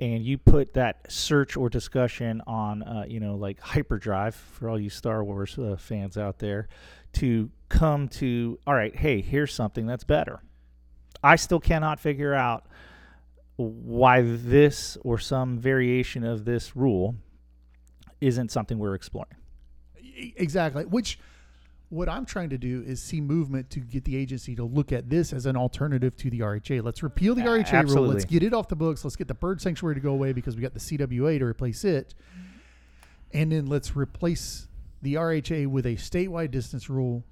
And 0.00 0.22
you 0.22 0.36
put 0.36 0.74
that 0.74 1.10
search 1.10 1.56
or 1.56 1.70
discussion 1.70 2.42
on, 2.46 2.82
uh, 2.82 3.04
you 3.08 3.18
know, 3.18 3.34
like 3.36 3.60
hyperdrive 3.60 4.34
for 4.34 4.68
all 4.68 4.78
you 4.78 4.90
Star 4.90 5.24
Wars 5.24 5.58
uh, 5.58 5.76
fans 5.78 6.18
out 6.18 6.38
there 6.38 6.68
to 7.14 7.50
come 7.70 8.08
to, 8.08 8.58
all 8.66 8.74
right, 8.74 8.94
hey, 8.94 9.22
here's 9.22 9.54
something 9.54 9.86
that's 9.86 10.04
better. 10.04 10.42
I 11.24 11.36
still 11.36 11.60
cannot 11.60 11.98
figure 11.98 12.34
out 12.34 12.66
why 13.56 14.20
this 14.20 14.98
or 15.02 15.18
some 15.18 15.58
variation 15.58 16.24
of 16.24 16.44
this 16.44 16.76
rule 16.76 17.14
isn't 18.20 18.52
something 18.52 18.78
we're 18.78 18.94
exploring. 18.94 19.36
Exactly. 20.36 20.84
Which 20.84 21.18
what 21.88 22.08
I'm 22.08 22.26
trying 22.26 22.50
to 22.50 22.58
do 22.58 22.82
is 22.84 23.00
see 23.00 23.20
movement 23.20 23.70
to 23.70 23.80
get 23.80 24.04
the 24.04 24.16
agency 24.16 24.56
to 24.56 24.64
look 24.64 24.92
at 24.92 25.08
this 25.08 25.32
as 25.32 25.46
an 25.46 25.56
alternative 25.56 26.16
to 26.16 26.30
the 26.30 26.40
RHA. 26.40 26.82
Let's 26.82 27.02
repeal 27.02 27.34
the 27.34 27.42
RHA 27.42 27.94
rule. 27.94 28.06
Let's 28.06 28.24
get 28.24 28.42
it 28.42 28.52
off 28.52 28.68
the 28.68 28.76
books. 28.76 29.04
Let's 29.04 29.16
get 29.16 29.28
the 29.28 29.34
bird 29.34 29.60
sanctuary 29.60 29.94
to 29.94 30.00
go 30.00 30.10
away 30.10 30.32
because 30.32 30.56
we 30.56 30.62
got 30.62 30.74
the 30.74 30.80
CWA 30.80 31.38
to 31.38 31.44
replace 31.44 31.84
it. 31.84 32.14
And 33.32 33.52
then 33.52 33.66
let's 33.66 33.94
replace 33.94 34.66
the 35.02 35.14
RHA 35.14 35.68
with 35.68 35.86
a 35.86 35.94
statewide 35.94 36.50
distance 36.50 36.90
rule 36.90 37.24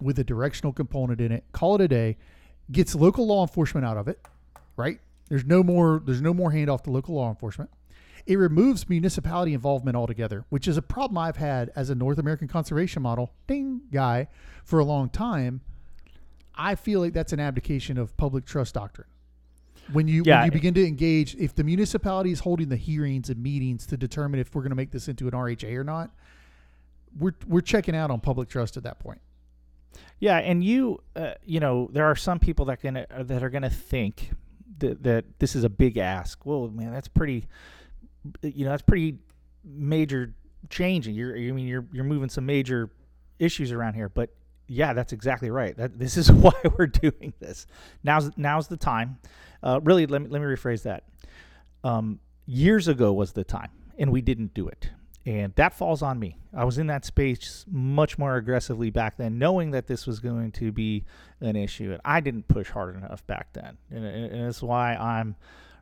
with 0.00 0.18
a 0.18 0.24
directional 0.24 0.72
component 0.72 1.20
in 1.20 1.32
it. 1.32 1.44
Call 1.52 1.74
it 1.74 1.80
a 1.82 1.88
day. 1.88 2.16
Gets 2.70 2.94
local 2.94 3.26
law 3.26 3.42
enforcement 3.42 3.86
out 3.86 3.96
of 3.96 4.08
it, 4.08 4.20
right? 4.76 5.00
There's 5.28 5.44
no 5.44 5.62
more 5.62 6.02
there's 6.04 6.22
no 6.22 6.32
more 6.32 6.52
handoff 6.52 6.82
to 6.84 6.90
local 6.90 7.14
law 7.14 7.28
enforcement. 7.28 7.70
It 8.28 8.36
removes 8.36 8.88
municipality 8.90 9.54
involvement 9.54 9.96
altogether, 9.96 10.44
which 10.50 10.68
is 10.68 10.76
a 10.76 10.82
problem 10.82 11.16
I've 11.16 11.38
had 11.38 11.70
as 11.74 11.88
a 11.88 11.94
North 11.94 12.18
American 12.18 12.46
conservation 12.46 13.00
model 13.00 13.32
ding 13.46 13.80
guy 13.90 14.28
for 14.64 14.78
a 14.78 14.84
long 14.84 15.08
time. 15.08 15.62
I 16.54 16.74
feel 16.74 17.00
like 17.00 17.14
that's 17.14 17.32
an 17.32 17.40
abdication 17.40 17.96
of 17.96 18.14
public 18.18 18.44
trust 18.44 18.74
doctrine. 18.74 19.06
When 19.92 20.06
you 20.08 20.22
Yeah. 20.26 20.40
when 20.40 20.44
you 20.46 20.52
begin 20.52 20.74
to 20.74 20.86
engage, 20.86 21.34
if 21.36 21.54
the 21.54 21.64
municipality 21.64 22.30
is 22.30 22.40
holding 22.40 22.68
the 22.68 22.76
hearings 22.76 23.30
and 23.30 23.42
meetings 23.42 23.86
to 23.86 23.96
determine 23.96 24.38
if 24.40 24.54
we're 24.54 24.60
going 24.62 24.70
to 24.72 24.76
make 24.76 24.90
this 24.90 25.08
into 25.08 25.26
an 25.26 25.32
RHA 25.34 25.74
or 25.74 25.84
not, 25.84 26.10
we're 27.18 27.32
we're 27.46 27.62
checking 27.62 27.96
out 27.96 28.10
on 28.10 28.20
public 28.20 28.50
trust 28.50 28.76
at 28.76 28.82
that 28.82 28.98
point. 28.98 29.22
Yeah, 30.20 30.36
and 30.36 30.62
you, 30.62 31.00
uh, 31.16 31.32
you 31.46 31.60
know, 31.60 31.88
there 31.92 32.04
are 32.04 32.14
some 32.16 32.38
people 32.38 32.66
that 32.66 32.82
gonna 32.82 33.06
that 33.18 33.42
are 33.42 33.48
gonna 33.48 33.70
think 33.70 34.32
that 34.80 35.02
that 35.04 35.24
this 35.38 35.56
is 35.56 35.64
a 35.64 35.70
big 35.70 35.96
ask. 35.96 36.44
Well, 36.44 36.68
man, 36.68 36.92
that's 36.92 37.08
pretty, 37.08 37.46
you 38.42 38.64
know, 38.64 38.70
that's 38.70 38.82
pretty 38.82 39.18
major 39.64 40.34
change. 40.70 41.06
and 41.06 41.16
You're, 41.16 41.36
I 41.36 41.50
mean, 41.52 41.66
you're 41.66 41.86
you're 41.92 42.04
moving 42.04 42.28
some 42.28 42.46
major 42.46 42.90
issues 43.38 43.72
around 43.72 43.94
here. 43.94 44.08
But 44.08 44.30
yeah, 44.66 44.92
that's 44.92 45.12
exactly 45.12 45.50
right. 45.50 45.76
That 45.76 45.98
this 45.98 46.16
is 46.16 46.30
why 46.32 46.52
we're 46.76 46.86
doing 46.86 47.32
this. 47.40 47.66
Now's 48.02 48.30
now's 48.36 48.68
the 48.68 48.76
time. 48.76 49.18
Uh, 49.62 49.80
really, 49.82 50.06
let 50.06 50.22
me 50.22 50.28
let 50.28 50.40
me 50.40 50.46
rephrase 50.46 50.82
that. 50.82 51.04
Um, 51.84 52.20
years 52.46 52.88
ago 52.88 53.12
was 53.12 53.32
the 53.32 53.44
time, 53.44 53.70
and 53.98 54.10
we 54.10 54.20
didn't 54.20 54.54
do 54.54 54.68
it 54.68 54.90
and 55.28 55.54
that 55.56 55.74
falls 55.74 56.00
on 56.00 56.18
me. 56.18 56.38
I 56.56 56.64
was 56.64 56.78
in 56.78 56.86
that 56.86 57.04
space 57.04 57.66
much 57.70 58.16
more 58.16 58.36
aggressively 58.36 58.88
back 58.88 59.18
then, 59.18 59.38
knowing 59.38 59.72
that 59.72 59.86
this 59.86 60.06
was 60.06 60.20
going 60.20 60.52
to 60.52 60.72
be 60.72 61.04
an 61.42 61.54
issue, 61.54 61.92
and 61.92 62.00
I 62.02 62.20
didn't 62.20 62.48
push 62.48 62.70
hard 62.70 62.96
enough 62.96 63.26
back 63.26 63.52
then, 63.52 63.76
and, 63.90 64.06
and, 64.06 64.32
and 64.32 64.46
that's 64.46 64.62
why 64.62 64.94
I'm 64.94 65.36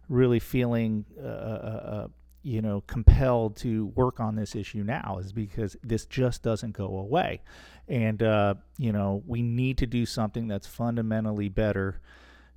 really 0.08 0.40
feeling, 0.40 1.04
uh, 1.22 1.26
uh, 1.26 1.28
uh, 1.28 2.08
you 2.46 2.62
know, 2.62 2.80
compelled 2.86 3.56
to 3.56 3.86
work 3.96 4.20
on 4.20 4.36
this 4.36 4.54
issue 4.54 4.84
now, 4.84 5.18
is 5.20 5.32
because 5.32 5.76
this 5.82 6.06
just 6.06 6.44
doesn't 6.44 6.76
go 6.76 6.98
away, 6.98 7.42
and 7.88 8.22
uh, 8.22 8.54
you 8.78 8.92
know, 8.92 9.24
we 9.26 9.42
need 9.42 9.78
to 9.78 9.86
do 9.86 10.06
something 10.06 10.46
that's 10.46 10.66
fundamentally 10.66 11.48
better 11.48 12.00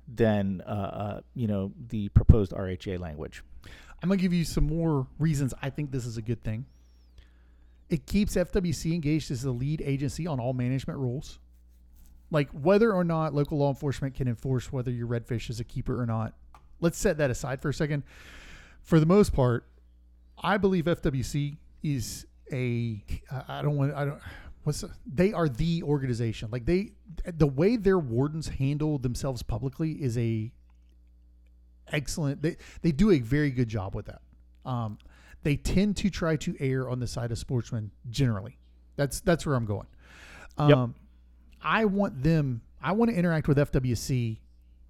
than 0.06 0.60
uh, 0.60 0.70
uh, 0.70 1.20
you 1.34 1.48
know 1.48 1.72
the 1.88 2.08
proposed 2.10 2.52
RHA 2.52 3.00
language. 3.00 3.42
I'm 4.00 4.08
gonna 4.08 4.20
give 4.20 4.32
you 4.32 4.44
some 4.44 4.64
more 4.64 5.08
reasons 5.18 5.54
I 5.60 5.70
think 5.70 5.90
this 5.90 6.06
is 6.06 6.16
a 6.16 6.22
good 6.22 6.44
thing. 6.44 6.66
It 7.88 8.06
keeps 8.06 8.36
FWC 8.36 8.94
engaged 8.94 9.32
as 9.32 9.42
the 9.42 9.50
lead 9.50 9.82
agency 9.84 10.24
on 10.24 10.38
all 10.38 10.52
management 10.52 11.00
rules. 11.00 11.40
Like 12.30 12.48
whether 12.50 12.92
or 12.92 13.02
not 13.02 13.34
local 13.34 13.58
law 13.58 13.70
enforcement 13.70 14.14
can 14.14 14.28
enforce 14.28 14.72
whether 14.72 14.92
your 14.92 15.08
redfish 15.08 15.50
is 15.50 15.58
a 15.58 15.64
keeper 15.64 16.00
or 16.00 16.06
not. 16.06 16.34
Let's 16.80 16.96
set 16.96 17.18
that 17.18 17.28
aside 17.28 17.60
for 17.60 17.70
a 17.70 17.74
second. 17.74 18.04
For 18.82 19.00
the 19.00 19.06
most 19.06 19.32
part, 19.32 19.66
I 20.40 20.56
believe 20.56 20.84
FWC 20.84 21.56
is 21.82 22.26
a 22.52 23.02
I 23.48 23.62
don't 23.62 23.76
want 23.76 23.94
I 23.94 24.04
don't 24.06 24.20
what's 24.64 24.80
the, 24.82 24.90
they 25.06 25.32
are 25.32 25.48
the 25.48 25.82
organization. 25.82 26.48
Like 26.50 26.66
they 26.66 26.92
the 27.24 27.46
way 27.46 27.76
their 27.76 27.98
wardens 27.98 28.48
handle 28.48 28.98
themselves 28.98 29.42
publicly 29.42 29.92
is 29.92 30.16
a 30.18 30.52
excellent. 31.92 32.42
They 32.42 32.56
they 32.82 32.92
do 32.92 33.10
a 33.10 33.18
very 33.20 33.50
good 33.50 33.68
job 33.68 33.94
with 33.94 34.06
that. 34.06 34.22
Um, 34.64 34.98
they 35.42 35.56
tend 35.56 35.96
to 35.98 36.10
try 36.10 36.36
to 36.36 36.54
err 36.60 36.88
on 36.88 37.00
the 37.00 37.06
side 37.06 37.32
of 37.32 37.38
sportsmen 37.38 37.90
generally. 38.10 38.58
That's 38.96 39.20
that's 39.20 39.46
where 39.46 39.54
I'm 39.54 39.64
going. 39.66 39.86
Yep. 40.58 40.76
Um, 40.76 40.94
I 41.62 41.84
want 41.86 42.22
them. 42.22 42.62
I 42.82 42.92
want 42.92 43.10
to 43.10 43.16
interact 43.16 43.48
with 43.48 43.58
FWC 43.58 44.38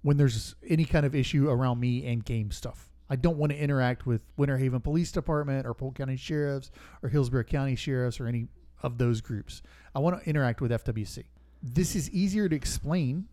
when 0.01 0.17
there's 0.17 0.55
any 0.67 0.85
kind 0.85 1.05
of 1.05 1.13
issue 1.13 1.49
around 1.49 1.79
me 1.79 2.05
and 2.07 2.23
game 2.23 2.51
stuff. 2.51 2.90
I 3.11 3.17
don't 3.17 3.35
want 3.35 3.51
to 3.51 3.57
interact 3.57 4.05
with 4.05 4.23
Winter 4.37 4.57
Haven 4.57 4.79
Police 4.79 5.11
Department 5.11 5.67
or 5.67 5.73
Polk 5.73 5.95
County 5.95 6.15
Sheriffs 6.15 6.71
or 7.03 7.09
Hillsborough 7.09 7.43
County 7.43 7.75
Sheriffs 7.75 8.21
or 8.21 8.25
any 8.25 8.47
of 8.83 8.97
those 8.97 9.19
groups. 9.19 9.61
I 9.93 9.99
want 9.99 10.23
to 10.23 10.29
interact 10.29 10.61
with 10.61 10.71
FWC. 10.71 11.25
This 11.61 11.93
is 11.93 12.09
easier 12.11 12.47
to 12.47 12.55
explain 12.55 13.27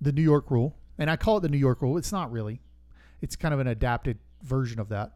the 0.00 0.10
New 0.10 0.20
York 0.20 0.50
rule, 0.50 0.74
and 0.98 1.08
I 1.08 1.14
call 1.14 1.36
it 1.36 1.42
the 1.42 1.48
New 1.48 1.58
York 1.58 1.80
rule. 1.80 1.96
It's 1.96 2.10
not 2.10 2.32
really. 2.32 2.60
It's 3.22 3.36
kind 3.36 3.54
of 3.54 3.60
an 3.60 3.68
adapted 3.68 4.18
version 4.42 4.80
of 4.80 4.88
that. 4.88 5.12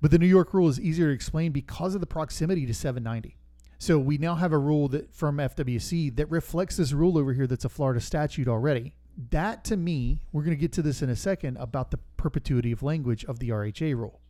But 0.00 0.12
the 0.12 0.18
New 0.20 0.26
York 0.26 0.54
rule 0.54 0.68
is 0.68 0.78
easier 0.78 1.08
to 1.08 1.12
explain 1.12 1.50
because 1.50 1.96
of 1.96 2.00
the 2.00 2.06
proximity 2.06 2.64
to 2.66 2.74
790. 2.74 3.36
So 3.78 3.98
we 3.98 4.18
now 4.18 4.36
have 4.36 4.52
a 4.52 4.58
rule 4.58 4.86
that 4.90 5.12
from 5.12 5.38
FWC 5.38 6.14
that 6.14 6.30
reflects 6.30 6.76
this 6.76 6.92
rule 6.92 7.18
over 7.18 7.32
here 7.32 7.48
that's 7.48 7.64
a 7.64 7.68
Florida 7.68 8.00
statute 8.00 8.46
already. 8.46 8.94
That 9.30 9.64
to 9.64 9.76
me, 9.76 10.20
we're 10.30 10.44
going 10.44 10.56
to 10.56 10.60
get 10.60 10.72
to 10.74 10.82
this 10.82 11.02
in 11.02 11.10
a 11.10 11.16
second 11.16 11.56
about 11.56 11.90
the 11.90 11.98
perpetuity 12.22 12.72
of 12.72 12.82
language 12.82 13.24
of 13.26 13.38
the 13.38 13.50
RHA 13.50 13.96
rule. 13.96 14.20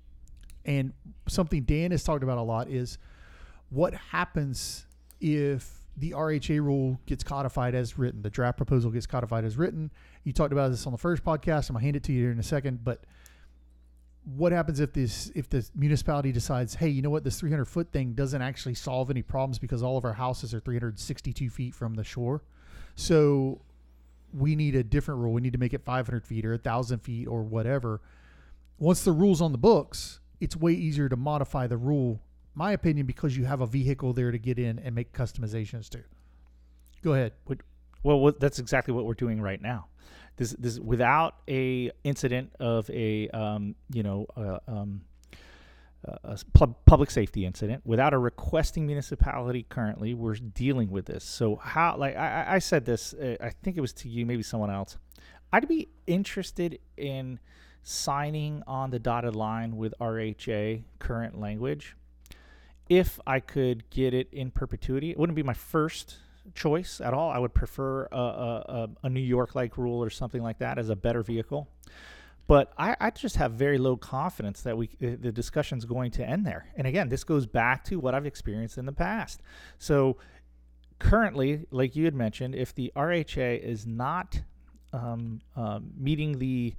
And 0.64 0.92
something 1.28 1.62
Dan 1.62 1.90
has 1.90 2.02
talked 2.02 2.22
about 2.24 2.38
a 2.38 2.42
lot 2.42 2.68
is 2.68 2.98
what 3.70 3.94
happens 3.94 4.86
if 5.20 5.82
the 5.96 6.12
RHA 6.12 6.60
rule 6.60 6.98
gets 7.06 7.22
codified 7.22 7.74
as 7.74 7.98
written, 7.98 8.22
the 8.22 8.30
draft 8.30 8.56
proposal 8.56 8.90
gets 8.90 9.06
codified 9.06 9.44
as 9.44 9.56
written. 9.56 9.90
You 10.24 10.32
talked 10.32 10.52
about 10.52 10.70
this 10.70 10.86
on 10.86 10.92
the 10.92 10.98
first 10.98 11.22
podcast. 11.22 11.68
I'm 11.68 11.74
gonna 11.74 11.84
hand 11.84 11.96
it 11.96 12.02
to 12.04 12.12
you 12.12 12.22
here 12.22 12.32
in 12.32 12.38
a 12.38 12.42
second, 12.42 12.82
but 12.82 13.04
what 14.24 14.52
happens 14.52 14.80
if 14.80 14.92
this 14.92 15.30
if 15.34 15.50
the 15.50 15.68
municipality 15.74 16.32
decides, 16.32 16.76
hey, 16.76 16.88
you 16.88 17.02
know 17.02 17.10
what, 17.10 17.24
this 17.24 17.38
300 17.40 17.66
foot 17.66 17.92
thing 17.92 18.14
doesn't 18.14 18.40
actually 18.40 18.74
solve 18.74 19.10
any 19.10 19.22
problems 19.22 19.58
because 19.58 19.82
all 19.82 19.98
of 19.98 20.04
our 20.04 20.14
houses 20.14 20.54
are 20.54 20.60
362 20.60 21.50
feet 21.50 21.74
from 21.74 21.94
the 21.94 22.04
shore, 22.04 22.42
so 22.94 23.60
we 24.32 24.56
need 24.56 24.74
a 24.74 24.82
different 24.82 25.20
rule. 25.20 25.32
We 25.32 25.40
need 25.40 25.52
to 25.52 25.58
make 25.58 25.74
it 25.74 25.84
500 25.84 26.26
feet 26.26 26.44
or 26.44 26.52
1,000 26.52 27.00
feet 27.00 27.26
or 27.26 27.42
whatever. 27.42 28.00
Once 28.78 29.04
the 29.04 29.12
rule's 29.12 29.40
on 29.40 29.52
the 29.52 29.58
books, 29.58 30.20
it's 30.40 30.56
way 30.56 30.72
easier 30.72 31.08
to 31.08 31.16
modify 31.16 31.66
the 31.66 31.76
rule, 31.76 32.20
my 32.54 32.72
opinion, 32.72 33.06
because 33.06 33.36
you 33.36 33.44
have 33.44 33.60
a 33.60 33.66
vehicle 33.66 34.12
there 34.12 34.30
to 34.30 34.38
get 34.38 34.58
in 34.58 34.78
and 34.80 34.94
make 34.94 35.12
customizations 35.12 35.88
to. 35.90 36.00
Go 37.02 37.14
ahead. 37.14 37.32
Well, 38.02 38.32
that's 38.38 38.58
exactly 38.58 38.92
what 38.92 39.04
we're 39.04 39.14
doing 39.14 39.40
right 39.40 39.60
now. 39.60 39.86
This, 40.36 40.52
this 40.58 40.78
without 40.80 41.36
a 41.48 41.92
incident 42.04 42.52
of 42.58 42.88
a 42.90 43.28
um, 43.28 43.74
you 43.92 44.02
know 44.02 44.26
uh, 44.36 44.58
um, 44.66 45.02
a 46.04 46.38
pub- 46.52 46.76
public 46.84 47.10
safety 47.10 47.44
incident, 47.46 47.82
without 47.84 48.12
a 48.12 48.18
requesting 48.18 48.86
municipality 48.86 49.64
currently, 49.68 50.14
we're 50.14 50.34
dealing 50.34 50.90
with 50.90 51.06
this. 51.06 51.24
So 51.24 51.56
how 51.56 51.96
like 51.96 52.16
I, 52.16 52.54
I- 52.54 52.58
said 52.58 52.84
this, 52.84 53.14
uh, 53.14 53.36
I 53.40 53.50
think 53.50 53.76
it 53.76 53.80
was 53.80 53.92
to 53.94 54.08
you, 54.08 54.26
maybe 54.26 54.42
someone 54.42 54.70
else. 54.70 54.98
I'd 55.52 55.68
be 55.68 55.88
interested 56.06 56.78
in 56.96 57.38
signing 57.82 58.62
on 58.66 58.90
the 58.90 58.98
dotted 58.98 59.36
line 59.36 59.76
with 59.76 59.94
RHA 60.00 60.82
current 60.98 61.38
language 61.38 61.96
if 62.88 63.18
I 63.26 63.40
could 63.40 63.88
get 63.90 64.14
it 64.14 64.28
in 64.32 64.50
perpetuity. 64.50 65.10
It 65.10 65.18
wouldn't 65.18 65.36
be 65.36 65.42
my 65.42 65.54
first 65.54 66.16
choice 66.54 67.00
at 67.00 67.14
all. 67.14 67.30
I 67.30 67.38
would 67.38 67.54
prefer 67.54 68.06
a, 68.10 68.16
a, 68.16 68.88
a 69.04 69.08
New 69.08 69.20
York 69.20 69.54
like 69.54 69.78
rule 69.78 70.02
or 70.02 70.10
something 70.10 70.42
like 70.42 70.58
that 70.58 70.78
as 70.78 70.88
a 70.88 70.96
better 70.96 71.22
vehicle. 71.22 71.68
But 72.46 72.72
I, 72.76 72.96
I 73.00 73.10
just 73.10 73.36
have 73.36 73.52
very 73.52 73.78
low 73.78 73.96
confidence 73.96 74.62
that 74.62 74.76
we 74.76 74.90
uh, 75.02 75.16
the 75.20 75.32
discussion's 75.32 75.84
going 75.84 76.10
to 76.12 76.28
end 76.28 76.44
there. 76.44 76.66
And 76.76 76.86
again, 76.86 77.08
this 77.08 77.24
goes 77.24 77.46
back 77.46 77.84
to 77.84 77.98
what 77.98 78.14
I've 78.14 78.26
experienced 78.26 78.78
in 78.78 78.86
the 78.86 78.92
past. 78.92 79.42
So 79.78 80.18
currently, 80.98 81.66
like 81.70 81.96
you 81.96 82.04
had 82.04 82.14
mentioned, 82.14 82.54
if 82.54 82.74
the 82.74 82.92
RHA 82.96 83.60
is 83.60 83.86
not 83.86 84.40
um, 84.92 85.40
um, 85.56 85.90
meeting 85.96 86.38
the 86.38 86.74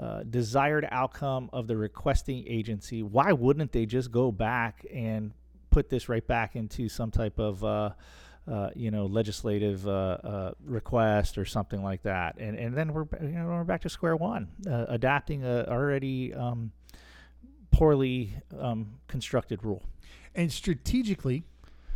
uh, 0.00 0.24
desired 0.28 0.86
outcome 0.90 1.50
of 1.52 1.66
the 1.66 1.76
requesting 1.76 2.44
agency, 2.46 3.02
why 3.02 3.32
wouldn't 3.32 3.72
they 3.72 3.86
just 3.86 4.10
go 4.10 4.30
back 4.30 4.84
and 4.92 5.32
put 5.70 5.88
this 5.88 6.08
right 6.08 6.26
back 6.26 6.56
into 6.56 6.88
some 6.88 7.10
type 7.10 7.38
of 7.38 7.62
uh, 7.64 7.90
uh, 8.50 8.70
you 8.74 8.90
know 8.90 9.06
legislative 9.06 9.86
uh, 9.86 9.90
uh, 9.90 10.52
request 10.64 11.36
or 11.38 11.44
something 11.44 11.82
like 11.82 12.02
that, 12.02 12.36
and 12.38 12.56
and 12.56 12.76
then 12.76 12.92
we're 12.92 13.06
you 13.20 13.28
know 13.28 13.46
we're 13.46 13.64
back 13.64 13.82
to 13.82 13.88
square 13.88 14.16
one, 14.16 14.48
uh, 14.68 14.86
adapting 14.88 15.44
a 15.44 15.64
already 15.68 16.32
um, 16.34 16.70
poorly 17.72 18.36
um, 18.58 18.98
constructed 19.08 19.64
rule. 19.64 19.82
And 20.34 20.52
strategically, 20.52 21.44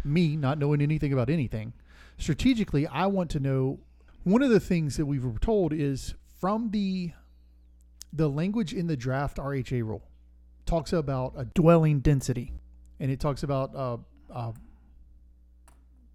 me 0.02 0.36
not 0.36 0.58
knowing 0.58 0.80
anything 0.80 1.12
about 1.12 1.30
anything, 1.30 1.72
strategically, 2.18 2.86
I 2.86 3.06
want 3.06 3.30
to 3.30 3.40
know 3.40 3.78
one 4.24 4.42
of 4.42 4.50
the 4.50 4.60
things 4.60 4.96
that 4.96 5.06
we 5.06 5.18
were 5.18 5.38
told 5.38 5.72
is 5.72 6.14
from 6.40 6.70
the 6.70 7.12
the 8.12 8.28
language 8.28 8.72
in 8.72 8.88
the 8.88 8.96
draft 8.96 9.36
RHA 9.36 9.84
rule 9.84 10.02
talks 10.66 10.92
about 10.92 11.34
a 11.36 11.44
dwelling 11.44 12.00
density, 12.00 12.52
and 12.98 13.10
it 13.10 13.20
talks 13.20 13.42
about 13.42 13.74
uh, 13.76 13.98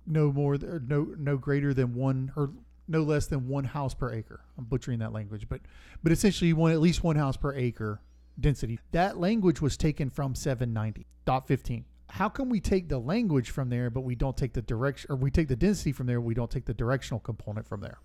no 0.05 0.31
more 0.31 0.57
no 0.57 1.13
no 1.17 1.37
greater 1.37 1.73
than 1.73 1.93
one 1.93 2.31
or 2.35 2.51
no 2.87 3.03
less 3.03 3.27
than 3.27 3.47
one 3.47 3.63
house 3.63 3.93
per 3.93 4.13
acre. 4.13 4.41
I'm 4.57 4.65
butchering 4.65 4.99
that 4.99 5.13
language, 5.13 5.47
but 5.49 5.61
but 6.03 6.11
essentially 6.11 6.49
you 6.49 6.55
want 6.55 6.73
at 6.73 6.81
least 6.81 7.03
one 7.03 7.15
house 7.15 7.37
per 7.37 7.53
acre 7.53 8.01
density. 8.39 8.79
That 8.91 9.17
language 9.17 9.61
was 9.61 9.77
taken 9.77 10.09
from 10.09 10.33
790.15. 10.33 11.83
How 12.09 12.29
can 12.29 12.49
we 12.49 12.59
take 12.59 12.89
the 12.89 12.99
language 12.99 13.49
from 13.49 13.69
there, 13.69 13.89
but 13.89 14.01
we 14.01 14.15
don't 14.15 14.37
take 14.37 14.53
the 14.53 14.61
direction, 14.61 15.11
or 15.11 15.15
we 15.15 15.31
take 15.31 15.47
the 15.47 15.55
density 15.55 15.91
from 15.91 16.07
there, 16.07 16.21
we 16.21 16.33
don't 16.33 16.51
take 16.51 16.65
the 16.65 16.73
directional 16.73 17.19
component 17.19 17.67
from 17.67 17.81
there? 17.81 17.97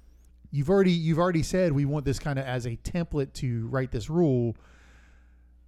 You've 0.51 0.71
already 0.71 0.93
you've 0.93 1.19
already 1.19 1.43
said 1.43 1.73
we 1.73 1.85
want 1.85 2.05
this 2.05 2.19
kind 2.19 2.39
of 2.39 2.45
as 2.45 2.67
a 2.67 2.77
template 2.77 3.33
to 3.35 3.69
write 3.69 3.93
this 3.93 4.11
rule. 4.11 4.57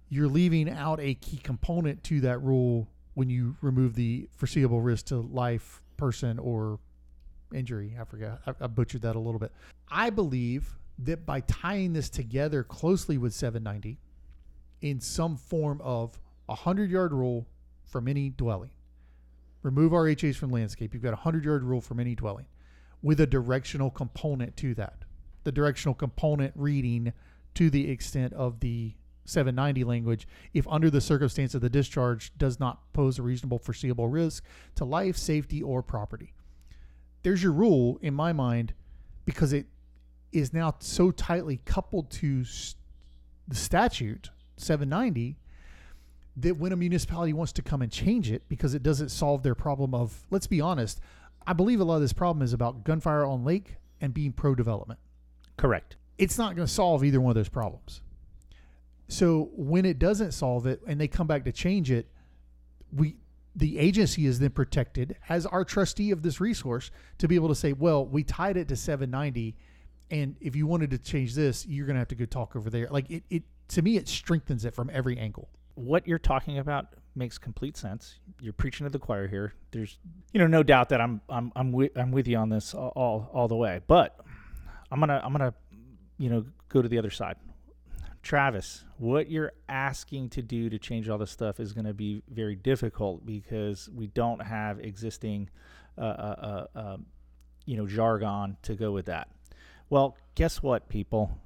You're 0.09 0.27
leaving 0.27 0.69
out 0.69 0.99
a 0.99 1.13
key 1.15 1.37
component 1.37 2.03
to 2.05 2.21
that 2.21 2.41
rule 2.41 2.89
when 3.13 3.29
you 3.29 3.55
remove 3.61 3.95
the 3.95 4.27
foreseeable 4.35 4.81
risk 4.81 5.05
to 5.05 5.17
life, 5.17 5.81
person, 6.03 6.37
or 6.37 6.79
injury. 7.53 7.95
I 7.97 8.03
forgot. 8.03 8.41
I, 8.45 8.65
I 8.65 8.67
butchered 8.67 9.03
that 9.03 9.15
a 9.15 9.19
little 9.19 9.39
bit. 9.39 9.53
I 9.89 10.09
believe 10.09 10.77
that 10.99 11.25
by 11.25 11.39
tying 11.41 11.93
this 11.93 12.09
together 12.09 12.61
closely 12.61 13.17
with 13.17 13.33
790 13.33 13.99
in 14.81 14.99
some 14.99 15.37
form 15.37 15.79
of 15.81 16.19
a 16.49 16.55
100 16.55 16.91
yard 16.91 17.13
rule 17.13 17.47
from 17.85 18.09
any 18.09 18.31
dwelling, 18.31 18.71
remove 19.61 19.93
RHAs 19.93 20.35
from 20.35 20.51
landscape. 20.51 20.93
You've 20.93 21.03
got 21.03 21.13
a 21.13 21.23
100 21.23 21.45
yard 21.45 21.63
rule 21.63 21.79
from 21.79 22.01
any 22.01 22.15
dwelling 22.15 22.47
with 23.01 23.21
a 23.21 23.27
directional 23.27 23.89
component 23.89 24.57
to 24.57 24.75
that. 24.75 25.05
The 25.45 25.53
directional 25.53 25.95
component 25.95 26.51
reading 26.57 27.13
to 27.53 27.69
the 27.69 27.89
extent 27.89 28.33
of 28.33 28.59
the 28.59 28.93
790 29.25 29.83
language 29.83 30.27
if 30.53 30.67
under 30.67 30.89
the 30.89 31.01
circumstance 31.01 31.55
of 31.55 31.61
the 31.61 31.69
discharge 31.69 32.31
does 32.37 32.59
not 32.59 32.91
pose 32.93 33.19
a 33.19 33.23
reasonable 33.23 33.59
foreseeable 33.59 34.07
risk 34.07 34.43
to 34.75 34.85
life, 34.85 35.17
safety, 35.17 35.61
or 35.61 35.81
property. 35.81 36.33
There's 37.23 37.41
your 37.41 37.53
rule 37.53 37.99
in 38.01 38.13
my 38.13 38.33
mind 38.33 38.73
because 39.25 39.53
it 39.53 39.67
is 40.31 40.53
now 40.53 40.75
so 40.79 41.11
tightly 41.11 41.61
coupled 41.65 42.09
to 42.11 42.43
the 43.47 43.55
statute 43.55 44.29
790 44.57 45.37
that 46.35 46.57
when 46.57 46.71
a 46.71 46.75
municipality 46.75 47.33
wants 47.33 47.53
to 47.53 47.61
come 47.61 47.81
and 47.81 47.91
change 47.91 48.31
it 48.31 48.43
because 48.49 48.73
it 48.73 48.81
doesn't 48.83 49.09
solve 49.09 49.43
their 49.43 49.55
problem 49.55 49.93
of 49.93 50.23
let's 50.31 50.47
be 50.47 50.59
honest 50.59 50.99
i 51.45 51.53
believe 51.53 51.79
a 51.79 51.83
lot 51.83 51.95
of 51.95 52.01
this 52.01 52.13
problem 52.13 52.41
is 52.43 52.53
about 52.53 52.83
gunfire 52.83 53.23
on 53.25 53.43
lake 53.43 53.75
and 54.01 54.13
being 54.13 54.31
pro 54.31 54.55
development 54.55 54.99
Correct. 55.57 55.97
it's 56.17 56.37
not 56.37 56.55
going 56.55 56.67
to 56.67 56.73
solve 56.73 57.03
either 57.03 57.21
one 57.21 57.31
of 57.31 57.35
those 57.35 57.49
problems. 57.49 58.01
So 59.07 59.49
when 59.55 59.85
it 59.85 59.99
doesn't 59.99 60.31
solve 60.31 60.65
it 60.65 60.81
and 60.87 60.99
they 60.99 61.07
come 61.07 61.27
back 61.27 61.43
to 61.45 61.51
change 61.51 61.91
it, 61.91 62.07
we 62.91 63.17
the 63.55 63.77
agency 63.77 64.25
is 64.25 64.39
then 64.39 64.49
protected 64.49 65.15
as 65.29 65.45
our 65.45 65.63
trustee 65.63 66.09
of 66.09 66.23
this 66.23 66.41
resource 66.41 66.89
to 67.19 67.27
be 67.27 67.35
able 67.35 67.49
to 67.49 67.55
say, 67.55 67.71
well, 67.73 68.03
we 68.05 68.23
tied 68.23 68.57
it 68.57 68.67
to 68.69 68.75
790 68.75 69.55
and 70.11 70.35
if 70.41 70.55
you 70.55 70.67
wanted 70.67 70.91
to 70.91 70.97
change 70.97 71.33
this, 71.33 71.65
you're 71.65 71.85
going 71.85 71.95
to 71.95 71.99
have 71.99 72.07
to 72.09 72.15
go 72.15 72.25
talk 72.25 72.55
over 72.55 72.69
there. 72.69 72.87
Like 72.89 73.09
it 73.09 73.23
it 73.29 73.43
to 73.69 73.81
me 73.81 73.97
it 73.97 74.07
strengthens 74.07 74.65
it 74.65 74.73
from 74.75 74.89
every 74.93 75.17
angle. 75.17 75.49
what 75.75 76.07
you're 76.07 76.19
talking 76.19 76.59
about 76.59 76.87
makes 77.15 77.37
complete 77.37 77.77
sense. 77.77 78.19
You're 78.39 78.53
preaching 78.53 78.85
to 78.85 78.91
the 78.91 78.99
choir 78.99 79.27
here. 79.27 79.53
There's, 79.71 79.97
you 80.31 80.39
know, 80.39 80.47
no 80.47 80.63
doubt 80.63 80.89
that 80.89 81.01
I'm 81.01 81.21
I'm 81.29 81.51
I'm 81.55 81.71
with 81.71 81.95
I'm 81.97 82.11
with 82.11 82.27
you 82.27 82.37
on 82.37 82.49
this 82.49 82.73
all 82.73 83.29
all, 83.33 83.47
the 83.47 83.55
way. 83.55 83.81
But 83.87 84.19
I'm 84.91 84.99
gonna 84.99 85.21
I'm 85.23 85.31
gonna, 85.31 85.53
you 86.17 86.29
know, 86.29 86.45
go 86.69 86.81
to 86.81 86.87
the 86.87 86.97
other 86.97 87.11
side. 87.11 87.35
Travis, 88.23 88.85
what 88.97 89.29
you're 89.29 89.51
asking 89.67 90.29
to 90.29 90.41
do 90.41 90.69
to 90.69 90.79
change 90.79 91.09
all 91.09 91.17
this 91.17 91.29
stuff 91.29 91.59
is 91.59 91.73
going 91.73 91.85
to 91.85 91.93
be 91.93 92.23
very 92.29 92.55
difficult 92.55 93.25
because 93.25 93.89
we 93.93 94.07
don't 94.07 94.41
have 94.41 94.79
existing, 94.79 95.49
uh, 95.97 96.01
uh, 96.01 96.65
uh, 96.75 96.79
um, 96.79 97.05
you 97.65 97.75
know, 97.75 97.85
jargon 97.85 98.55
to 98.63 98.75
go 98.75 98.93
with 98.93 99.05
that. 99.07 99.27
Well, 99.89 100.17
guess 100.35 100.63
what, 100.63 100.87
people? 100.87 101.37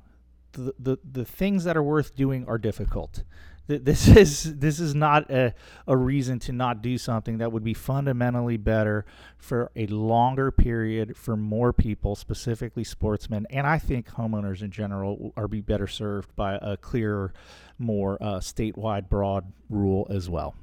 The, 0.52 0.74
the 0.80 0.98
the 1.04 1.26
things 1.26 1.66
that 1.66 1.76
are 1.76 1.84
worth 1.84 2.16
doing 2.16 2.46
are 2.48 2.58
difficult. 2.58 3.24
Th- 3.68 3.82
This 3.84 4.08
is 4.18 4.58
this 4.58 4.80
is 4.80 4.96
not 4.96 5.30
a, 5.30 5.54
a 5.88 5.98
reason 5.98 6.40
to 6.40 6.52
not 6.52 6.82
do 6.82 6.98
something 6.98 7.38
that 7.40 7.52
would 7.52 7.64
be 7.64 7.74
fundamentally 7.74 8.58
better 8.58 9.06
for 9.38 9.72
a 9.76 9.88
longer 9.88 10.52
period 10.52 11.16
for 11.16 11.36
more 11.36 11.74
people, 11.74 12.16
specifically 12.16 12.84
sportsmen, 12.84 13.46
and 13.50 13.68
I 13.68 13.78
think 13.78 14.10
homeowners 14.12 14.62
in 14.62 14.72
general 14.72 15.34
are 15.38 15.48
be 15.48 15.62
better 15.62 15.88
served 15.88 16.36
by 16.36 16.58
a 16.62 16.78
clearer, 16.78 17.34
more 17.78 18.18
uh, 18.22 18.40
statewide 18.40 19.10
broad 19.10 19.52
rule 19.70 20.08
as 20.10 20.30
well. 20.30 20.56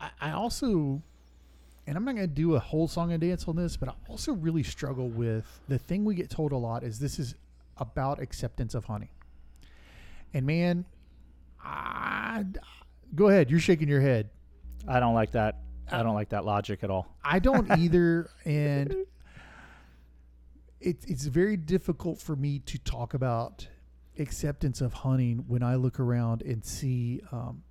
I, 0.00 0.10
I 0.20 0.30
also 0.32 1.02
and 1.86 1.96
I'm 1.96 2.04
not 2.04 2.14
going 2.14 2.28
to 2.28 2.34
do 2.34 2.54
a 2.54 2.60
whole 2.60 2.88
song 2.88 3.12
and 3.12 3.20
dance 3.20 3.46
on 3.46 3.56
this, 3.56 3.76
but 3.76 3.88
I 3.88 3.92
also 4.08 4.32
really 4.32 4.62
struggle 4.62 5.08
with 5.08 5.60
the 5.68 5.78
thing 5.78 6.04
we 6.04 6.14
get 6.14 6.30
told 6.30 6.52
a 6.52 6.56
lot 6.56 6.82
is 6.82 6.98
this 6.98 7.18
is 7.18 7.34
about 7.76 8.20
acceptance 8.20 8.74
of 8.74 8.86
hunting. 8.86 9.10
And 10.32 10.46
man, 10.46 10.84
I, 11.64 12.44
go 13.14 13.28
ahead. 13.28 13.50
You're 13.50 13.60
shaking 13.60 13.88
your 13.88 14.00
head. 14.00 14.30
I 14.86 15.00
don't 15.00 15.14
like 15.14 15.32
that. 15.32 15.60
I 15.90 16.02
don't 16.02 16.14
like 16.14 16.30
that 16.30 16.44
logic 16.44 16.82
at 16.82 16.90
all. 16.90 17.16
I 17.24 17.38
don't 17.38 17.70
either, 17.78 18.30
and 18.44 18.94
it, 20.80 21.04
it's 21.06 21.24
very 21.24 21.56
difficult 21.56 22.20
for 22.20 22.36
me 22.36 22.60
to 22.60 22.78
talk 22.78 23.14
about 23.14 23.66
acceptance 24.18 24.80
of 24.80 24.92
hunting 24.92 25.44
when 25.48 25.62
I 25.62 25.76
look 25.76 25.98
around 26.00 26.42
and 26.42 26.64
see. 26.64 27.20
Um, 27.32 27.62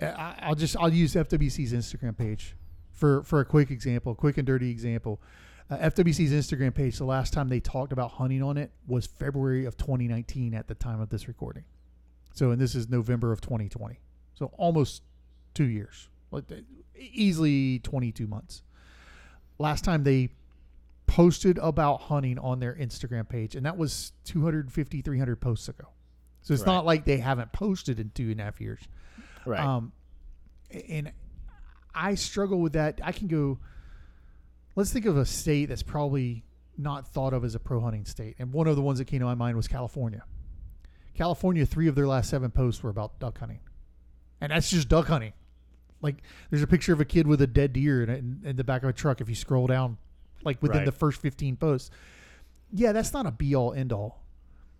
I, 0.00 0.36
I'll 0.42 0.54
just 0.54 0.76
I'll 0.76 0.92
use 0.92 1.14
FWC's 1.14 1.72
Instagram 1.72 2.16
page 2.16 2.56
for 2.90 3.22
for 3.22 3.40
a 3.40 3.44
quick 3.44 3.70
example, 3.70 4.14
quick 4.14 4.38
and 4.38 4.46
dirty 4.46 4.70
example. 4.70 5.20
Uh, 5.70 5.76
FWC's 5.78 6.32
Instagram 6.32 6.74
page. 6.74 6.98
The 6.98 7.04
last 7.04 7.32
time 7.32 7.48
they 7.48 7.60
talked 7.60 7.92
about 7.92 8.12
hunting 8.12 8.42
on 8.42 8.58
it 8.58 8.72
was 8.86 9.06
February 9.06 9.64
of 9.64 9.76
2019 9.76 10.54
at 10.54 10.66
the 10.66 10.74
time 10.74 11.00
of 11.00 11.08
this 11.08 11.28
recording. 11.28 11.64
So, 12.34 12.50
and 12.50 12.60
this 12.60 12.74
is 12.74 12.88
November 12.88 13.32
of 13.32 13.40
2020. 13.40 14.00
So 14.34 14.46
almost 14.56 15.02
two 15.54 15.64
years, 15.64 16.08
like 16.30 16.44
easily 16.96 17.78
22 17.80 18.26
months. 18.26 18.62
Last 19.58 19.84
time 19.84 20.02
they 20.04 20.30
posted 21.06 21.58
about 21.58 22.00
hunting 22.02 22.38
on 22.38 22.58
their 22.58 22.74
Instagram 22.74 23.28
page, 23.28 23.54
and 23.54 23.66
that 23.66 23.76
was 23.76 24.12
250, 24.24 25.02
300 25.02 25.36
posts 25.40 25.68
ago. 25.68 25.88
So 26.40 26.54
it's 26.54 26.62
Right. 26.62 26.72
not 26.72 26.86
like 26.86 27.04
they 27.04 27.18
haven't 27.18 27.52
posted 27.52 28.00
in 28.00 28.10
two 28.10 28.30
and 28.30 28.40
a 28.40 28.44
half 28.44 28.60
years. 28.60 28.80
Right. 29.44 29.60
Um, 29.60 29.92
and 30.88 31.12
I 31.94 32.14
struggle 32.14 32.60
with 32.60 32.72
that. 32.72 33.00
I 33.04 33.12
can 33.12 33.28
go. 33.28 33.58
Let's 34.74 34.90
think 34.92 35.04
of 35.04 35.18
a 35.18 35.26
state 35.26 35.66
that's 35.66 35.82
probably 35.82 36.44
not 36.78 37.06
thought 37.06 37.34
of 37.34 37.44
as 37.44 37.54
a 37.54 37.60
pro 37.60 37.78
hunting 37.80 38.06
state, 38.06 38.36
and 38.38 38.52
one 38.52 38.66
of 38.66 38.74
the 38.76 38.82
ones 38.82 38.98
that 38.98 39.04
came 39.04 39.20
to 39.20 39.26
my 39.26 39.34
mind 39.34 39.56
was 39.56 39.68
California. 39.68 40.24
California, 41.14 41.66
three 41.66 41.88
of 41.88 41.94
their 41.94 42.06
last 42.06 42.30
seven 42.30 42.50
posts 42.50 42.82
were 42.82 42.90
about 42.90 43.18
duck 43.18 43.38
hunting, 43.38 43.60
and 44.40 44.50
that's 44.52 44.70
just 44.70 44.88
duck 44.88 45.06
hunting. 45.08 45.32
Like, 46.00 46.16
there's 46.50 46.62
a 46.62 46.66
picture 46.66 46.92
of 46.92 47.00
a 47.00 47.04
kid 47.04 47.26
with 47.26 47.40
a 47.42 47.46
dead 47.46 47.72
deer 47.72 48.02
in, 48.02 48.10
in, 48.10 48.40
in 48.44 48.56
the 48.56 48.64
back 48.64 48.82
of 48.82 48.88
a 48.88 48.92
truck. 48.92 49.20
If 49.20 49.28
you 49.28 49.34
scroll 49.36 49.66
down, 49.68 49.98
like 50.44 50.60
within 50.60 50.78
Right. 50.78 50.84
the 50.84 50.92
first 50.92 51.20
15 51.20 51.56
posts, 51.56 51.90
yeah, 52.72 52.92
that's 52.92 53.12
not 53.12 53.26
a 53.26 53.30
be 53.30 53.54
all 53.54 53.72
end 53.72 53.92
all. 53.92 54.22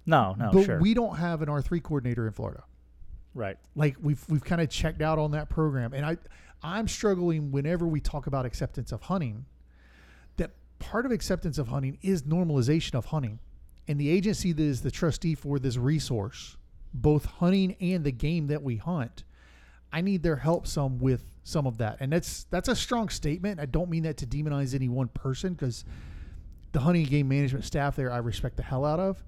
no, 0.07 0.35
no, 0.39 0.51
but 0.53 0.64
sure. 0.64 0.80
we 0.80 0.95
don't 0.95 1.16
have 1.16 1.43
an 1.43 1.49
R3 1.49 1.80
coordinator 1.83 2.26
in 2.26 2.33
Florida 2.33 2.64
right. 3.35 3.57
like 3.76 3.97
we've 4.01 4.24
we've 4.28 4.45
kind 4.45 4.61
of 4.61 4.68
checked 4.68 5.01
out 5.01 5.18
on 5.18 5.30
that 5.30 5.49
program 5.49 5.93
and 5.95 6.05
i 6.05 6.16
i'm 6.62 6.87
struggling 6.89 7.51
whenever 7.51 7.87
we 7.87 8.01
talk 8.01 8.26
about 8.26 8.45
acceptance 8.45 8.93
of 8.93 9.03
hunting 9.03 9.47
that 10.37 10.51
part 10.78 11.07
of 11.07 11.12
acceptance 11.12 11.57
of 11.59 11.68
hunting 11.68 11.99
is 12.03 12.22
normalization 12.24 12.95
of 12.95 13.07
hunting 13.07 13.39
and 13.89 13.99
the 13.99 14.09
agency 14.09 14.53
that 14.53 14.62
is 14.62 14.83
the 14.83 14.91
trustee 14.91 15.35
for 15.35 15.59
this 15.59 15.76
resource 15.76 16.57
both 16.95 17.24
hunting 17.24 17.76
and 17.80 18.05
the 18.05 18.12
game 18.12 18.47
that 18.47 18.62
we 18.62 18.76
hunt 18.76 19.24
i 19.93 20.01
need 20.01 20.22
their 20.22 20.37
help 20.37 20.66
some 20.66 20.99
with 20.99 21.24
some 21.45 21.66
of 21.66 21.78
that 21.78 21.97
and 22.01 22.12
that's 22.12 22.45
that's 22.45 22.68
a 22.68 22.76
strong 22.76 23.09
statement 23.09 23.59
i 23.59 23.66
don't 23.66 23.91
mean 23.91 24.03
that 24.03 24.16
to 24.16 24.26
demonize 24.26 24.74
any 24.74 24.89
one 24.89 25.09
person 25.09 25.55
because 25.55 25.85
the 26.72 26.80
hunting 26.80 27.05
game 27.05 27.28
management 27.28 27.64
staff 27.64 27.97
there 27.97 28.12
i 28.12 28.18
respect 28.18 28.57
the 28.57 28.62
hell 28.62 28.85
out 28.85 29.01
of 29.01 29.24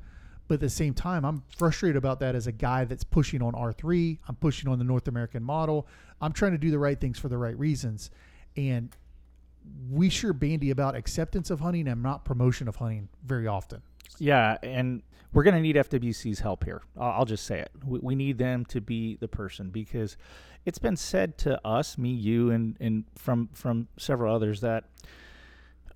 but 0.47 0.55
at 0.55 0.61
the 0.61 0.71
same 0.71 0.93
time, 0.93 1.25
I'm 1.25 1.43
frustrated 1.57 1.97
about 1.97 2.21
that 2.21 2.35
as 2.35 2.47
a 2.47 2.53
guy 2.53 2.85
that's 2.85 3.05
pushing 3.05 3.41
on 3.41 3.55
R3. 3.55 4.19
I'm 4.29 4.37
pushing 4.37 4.69
on 4.69 4.79
the 4.79 4.85
North 4.85 5.09
American 5.09 5.43
model. 5.43 5.87
I'm 6.21 6.33
trying 6.33 6.53
to 6.53 6.59
do 6.59 6.71
the 6.71 6.79
right 6.79 7.01
things 7.01 7.19
for 7.19 7.29
the 7.29 7.39
right 7.39 7.59
reasons. 7.59 8.11
And 8.57 8.95
we 9.91 10.11
sure 10.11 10.35
bandy 10.35 10.71
about 10.71 10.95
acceptance 10.95 11.51
of 11.51 11.61
hunting 11.61 11.89
and 11.89 12.03
not 12.03 12.27
promotion 12.27 12.69
of 12.69 12.77
hunting 12.77 13.09
very 13.25 13.47
often. 13.47 13.81
Yeah, 14.19 14.57
and 14.63 15.03
we're 15.33 15.43
going 15.43 15.55
to 15.55 15.61
need 15.61 15.77
FWC's 15.77 16.41
help 16.41 16.65
here. 16.65 16.83
I'll, 16.99 17.25
just 17.25 17.45
say 17.45 17.59
it. 17.59 17.71
We, 17.85 17.99
we 18.01 18.15
need 18.15 18.39
them 18.39 18.65
to 18.67 18.81
be 18.81 19.17
the 19.17 19.29
person 19.29 19.71
because 19.71 20.17
it's 20.65 20.79
been 20.79 20.97
said 20.97 21.37
to 21.39 21.61
us, 21.67 21.99
me, 21.99 22.11
you, 22.11 22.51
and 22.51 22.77
and 22.81 23.05
from 23.17 23.49
from 23.53 23.89
several 23.99 24.35
others 24.35 24.61
that 24.61 24.85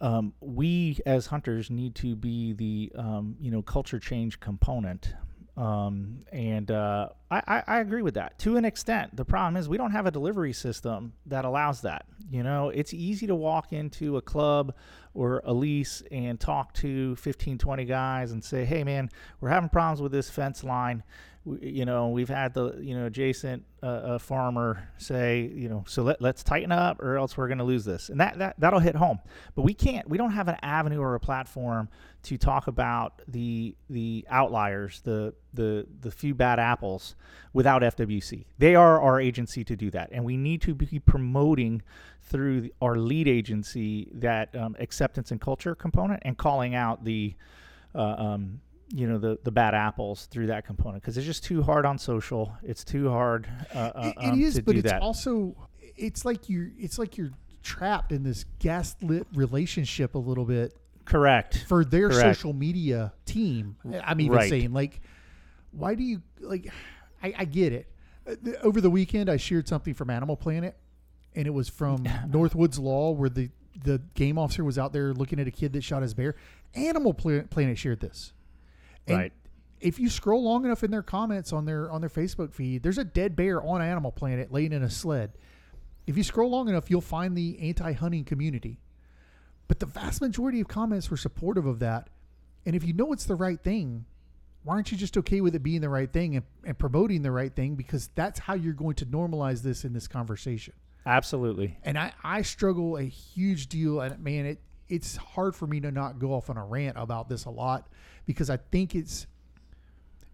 um, 0.00 0.34
we 0.40 0.98
as 1.06 1.26
hunters 1.26 1.70
need 1.70 1.94
to 1.96 2.16
be 2.16 2.52
the 2.52 2.92
um, 3.00 3.36
you 3.40 3.50
know 3.50 3.62
culture 3.62 3.98
change 3.98 4.40
component 4.40 5.14
Um, 5.58 6.18
and 6.30 6.70
uh, 6.70 7.08
I, 7.32 7.42
I, 7.48 7.62
I 7.66 7.80
agree 7.80 8.02
with 8.02 8.14
that 8.14 8.38
to 8.40 8.56
an 8.56 8.64
extent. 8.64 9.16
The 9.16 9.24
problem 9.24 9.56
is 9.56 9.68
we 9.68 9.76
don't 9.76 9.90
have 9.90 10.06
a 10.06 10.10
delivery 10.12 10.52
system 10.52 11.14
that 11.26 11.44
allows 11.44 11.80
that. 11.80 12.06
You 12.30 12.44
know, 12.44 12.68
it's 12.68 12.94
easy 12.94 13.26
to 13.26 13.34
walk 13.34 13.72
into 13.72 14.18
a 14.18 14.22
club 14.22 14.72
or 15.14 15.42
a 15.44 15.52
lease 15.52 16.00
and 16.12 16.38
talk 16.38 16.74
to 16.74 17.16
15, 17.16 17.58
20 17.58 17.84
guys 17.86 18.30
and 18.30 18.44
say, 18.44 18.64
hey, 18.64 18.84
man, 18.84 19.10
we're 19.40 19.48
having 19.48 19.68
problems 19.68 20.00
with 20.00 20.12
this 20.12 20.30
fence 20.30 20.62
line. 20.62 21.02
You 21.44 21.84
know, 21.86 22.08
we've 22.10 22.28
had 22.28 22.52
the, 22.52 22.78
you 22.78 22.94
know, 22.94 23.06
adjacent 23.06 23.64
uh, 23.82 23.86
uh, 23.86 24.18
farmer 24.18 24.90
say, 24.98 25.50
you 25.54 25.68
know, 25.68 25.84
so 25.86 26.02
let, 26.02 26.20
let's 26.20 26.42
tighten 26.42 26.72
up 26.72 27.00
or 27.00 27.16
else 27.16 27.36
we're 27.36 27.48
going 27.48 27.58
to 27.58 27.64
lose 27.64 27.84
this. 27.84 28.10
And 28.10 28.20
that, 28.20 28.38
that, 28.38 28.56
that'll 28.58 28.80
hit 28.80 28.96
home. 28.96 29.18
But 29.54 29.62
we 29.62 29.72
can't, 29.72 30.08
we 30.08 30.18
don't 30.18 30.32
have 30.32 30.48
an 30.48 30.56
avenue 30.62 31.00
or 31.00 31.14
a 31.14 31.20
platform 31.20 31.88
to 32.24 32.36
talk 32.36 32.66
about 32.66 33.22
the 33.28 33.74
the 33.88 34.26
outliers, 34.28 35.00
the 35.04 35.34
the 35.54 35.86
the 36.00 36.10
few 36.10 36.34
bad 36.34 36.58
apples 36.58 37.14
without 37.52 37.82
FWC. 37.82 38.44
They 38.58 38.74
are 38.74 39.00
our 39.00 39.20
agency 39.20 39.64
to 39.64 39.76
do 39.76 39.90
that, 39.92 40.10
and 40.12 40.24
we 40.24 40.36
need 40.36 40.60
to 40.62 40.74
be 40.74 40.98
promoting 40.98 41.82
through 42.22 42.70
our 42.82 42.96
lead 42.96 43.28
agency 43.28 44.08
that 44.12 44.54
um, 44.56 44.76
acceptance 44.78 45.30
and 45.30 45.40
culture 45.40 45.74
component 45.74 46.22
and 46.24 46.36
calling 46.36 46.74
out 46.74 47.04
the 47.04 47.34
uh, 47.94 48.14
um, 48.18 48.60
you 48.90 49.06
know 49.06 49.18
the 49.18 49.38
the 49.44 49.50
bad 49.50 49.74
apples 49.74 50.26
through 50.26 50.46
that 50.48 50.64
component 50.66 51.02
because 51.02 51.16
it's 51.18 51.26
just 51.26 51.44
too 51.44 51.62
hard 51.62 51.84
on 51.86 51.98
social. 51.98 52.52
It's 52.62 52.84
too 52.84 53.08
hard. 53.10 53.46
Uh, 53.74 53.78
uh, 53.78 54.12
It- 54.16 54.24
it 54.24 54.28
um, 54.32 54.40
is, 54.40 54.60
but 54.60 54.76
it's 54.76 54.90
that. 54.90 55.02
also 55.02 55.56
it's 55.96 56.24
like 56.24 56.48
you're 56.48 56.70
it's 56.78 56.98
like 56.98 57.16
you're 57.18 57.30
trapped 57.62 58.12
in 58.12 58.22
this 58.22 58.44
gaslit 58.60 59.26
relationship 59.34 60.14
a 60.14 60.18
little 60.18 60.44
bit 60.44 60.74
Correct. 61.04 61.64
for 61.68 61.84
their 61.84 62.08
Correct. 62.08 62.38
social 62.38 62.52
media 62.54 63.12
team. 63.26 63.76
I'm 64.04 64.20
even 64.20 64.36
Right. 64.36 64.48
saying 64.48 64.72
like, 64.72 65.00
why 65.72 65.94
do 65.94 66.02
you 66.04 66.22
like? 66.40 66.70
I, 67.22 67.34
I 67.38 67.44
get 67.44 67.72
it. 67.72 67.88
Uh, 68.26 68.34
Over 68.62 68.80
the 68.80 68.90
weekend, 68.90 69.28
I 69.28 69.36
shared 69.38 69.66
something 69.68 69.92
from 69.92 70.08
Animal 70.08 70.36
Planet, 70.36 70.76
and 71.34 71.46
it 71.46 71.50
was 71.52 71.68
from 71.68 72.04
Northwoods 72.28 72.78
Law, 72.80 73.10
where 73.10 73.28
the 73.28 73.50
the 73.84 74.00
game 74.14 74.38
officer 74.38 74.64
was 74.64 74.78
out 74.78 74.92
there 74.92 75.12
looking 75.12 75.38
at 75.38 75.46
a 75.46 75.50
kid 75.52 75.72
that 75.74 75.82
shot 75.84 76.02
his 76.02 76.14
bear. 76.14 76.36
Animal 76.74 77.12
Planet 77.14 77.76
shared 77.78 78.00
this. 78.00 78.32
And 79.08 79.18
Right. 79.18 79.32
If 79.80 80.00
you 80.00 80.08
scroll 80.10 80.42
long 80.42 80.64
enough 80.64 80.82
in 80.82 80.90
their 80.90 81.04
comments 81.04 81.52
on 81.52 81.64
their 81.64 81.88
on 81.90 82.00
their 82.00 82.10
Facebook 82.10 82.52
feed, 82.52 82.82
there's 82.82 82.98
a 82.98 83.04
dead 83.04 83.36
bear 83.36 83.62
on 83.62 83.80
Animal 83.80 84.10
Planet 84.10 84.52
laying 84.52 84.72
in 84.72 84.82
a 84.82 84.90
sled. 84.90 85.32
If 86.06 86.16
you 86.16 86.24
scroll 86.24 86.50
long 86.50 86.68
enough, 86.68 86.90
you'll 86.90 87.00
find 87.00 87.36
the 87.36 87.58
anti-hunting 87.60 88.24
community. 88.24 88.80
But 89.68 89.78
the 89.78 89.86
vast 89.86 90.20
majority 90.20 90.60
of 90.60 90.66
comments 90.66 91.10
were 91.10 91.16
supportive 91.16 91.66
of 91.66 91.78
that. 91.80 92.08
And 92.66 92.74
if 92.74 92.82
you 92.82 92.92
know 92.92 93.12
it's 93.12 93.26
the 93.26 93.34
right 93.34 93.60
thing, 93.62 94.06
why 94.64 94.74
aren't 94.74 94.90
you 94.90 94.98
just 94.98 95.16
okay 95.18 95.40
with 95.40 95.54
it 95.54 95.62
being 95.62 95.80
the 95.80 95.88
right 95.88 96.10
thing 96.10 96.36
and, 96.36 96.44
and 96.64 96.78
promoting 96.78 97.22
the 97.22 97.30
right 97.30 97.54
thing? 97.54 97.74
Because 97.74 98.08
that's 98.14 98.40
how 98.40 98.54
you're 98.54 98.72
going 98.72 98.96
to 98.96 99.06
normalize 99.06 99.62
this 99.62 99.84
in 99.84 99.92
this 99.92 100.08
conversation. 100.08 100.74
Absolutely. 101.06 101.78
And 101.84 101.98
I, 101.98 102.12
I 102.24 102.42
struggle 102.42 102.96
a 102.96 103.04
huge 103.04 103.68
deal. 103.68 104.00
And 104.00 104.18
man, 104.22 104.46
it 104.46 104.60
it's 104.88 105.16
hard 105.16 105.54
for 105.54 105.66
me 105.66 105.80
to 105.80 105.90
not 105.90 106.18
go 106.18 106.32
off 106.32 106.48
on 106.50 106.56
a 106.56 106.64
rant 106.64 106.96
about 106.98 107.28
this 107.28 107.44
a 107.44 107.50
lot 107.50 107.88
because 108.28 108.50
I 108.50 108.58
think 108.58 108.94
it's 108.94 109.26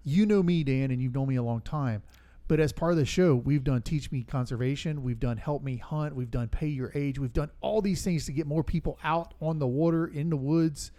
you 0.03 0.27
know 0.27 0.43
me, 0.43 0.65
Dan, 0.65 0.91
and 0.91 1.01
you've 1.01 1.15
known 1.15 1.29
me 1.29 1.37
a 1.37 1.43
long 1.43 1.61
time. 1.61 2.03
But 2.49 2.59
as 2.59 2.73
part 2.73 2.91
of 2.91 2.99
the 2.99 3.07
show, 3.07 3.37
we've 3.37 3.63
done 3.63 3.83
Teach 3.83 4.11
Me 4.11 4.25
Conservation, 4.25 5.03
we've 5.05 5.21
done 5.21 5.39
Help 5.39 5.63
Me 5.63 5.77
Hunt, 5.77 6.15
we've 6.15 6.31
done 6.31 6.49
Pay 6.49 6.67
Your 6.67 6.91
Age, 6.95 7.21
we've 7.21 7.33
done 7.33 7.51
all 7.61 7.81
these 7.81 8.03
things 8.03 8.27
to 8.27 8.33
get 8.33 8.49
more 8.49 8.65
people 8.65 8.99
out 9.05 9.33
on 9.41 9.61
the 9.61 9.67
water, 9.69 10.09
in 10.09 10.29
the 10.29 10.37
woods, 10.37 10.91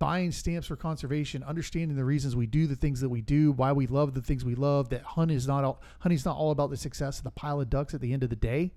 buying 0.00 0.32
stamps 0.32 0.66
for 0.66 0.74
conservation, 0.74 1.44
understanding 1.44 1.96
the 1.96 2.04
reasons 2.04 2.34
we 2.34 2.46
do 2.46 2.66
the 2.66 2.76
things 2.76 3.00
that 3.00 3.08
we 3.08 3.20
do, 3.22 3.52
why 3.52 3.70
we 3.70 3.86
love 3.86 4.12
the 4.12 4.20
things 4.20 4.44
we 4.44 4.56
love, 4.56 4.88
that 4.88 5.02
hunt 5.02 5.30
is 5.30 5.46
not 5.46 5.62
all 5.62 5.80
hunting's 6.00 6.24
not 6.24 6.36
all 6.36 6.50
about 6.50 6.68
the 6.68 6.76
success 6.76 7.18
of 7.18 7.24
the 7.24 7.30
pile 7.30 7.60
of 7.60 7.70
ducks 7.70 7.94
at 7.94 8.00
the 8.00 8.12
end 8.12 8.24
of 8.24 8.28
the 8.28 8.36
day. 8.36 8.72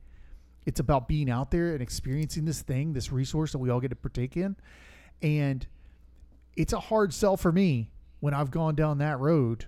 It's 0.68 0.80
about 0.80 1.08
being 1.08 1.30
out 1.30 1.50
there 1.50 1.74
and 1.74 1.82
experiencing 1.82 2.46
this 2.46 2.62
thing, 2.62 2.94
this 2.94 3.12
resource 3.12 3.52
that 3.52 3.58
we 3.58 3.72
all 3.72 3.80
get 3.80 3.90
to 3.90 3.96
partake 3.96 4.38
in. 4.38 4.56
And 5.24 5.66
it's 6.58 6.74
a 6.74 6.80
hard 6.80 7.14
sell 7.14 7.38
for 7.38 7.52
me 7.52 7.92
when 8.20 8.34
I've 8.34 8.52
gone 8.52 8.76
down 8.76 8.98
that 8.98 9.20
road 9.20 9.66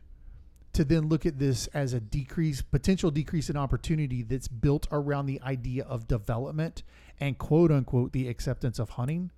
to 0.74 0.84
then 0.84 1.08
look 1.08 1.26
at 1.26 1.40
this 1.40 1.68
as 1.68 1.94
a 1.94 2.00
decrease, 2.00 2.62
potential 2.62 3.12
decrease 3.12 3.50
in 3.50 3.56
opportunity 3.58 4.24
that's 4.24 4.48
built 4.48 4.88
around 4.92 5.28
the 5.28 5.42
idea 5.42 5.84
of 5.86 6.08
development 6.08 6.84
and 7.20 7.38
quote 7.38 7.72
unquote 7.72 8.12
the 8.12 8.28
acceptance 8.28 8.80
of 8.80 8.90
hunting. 8.90 9.32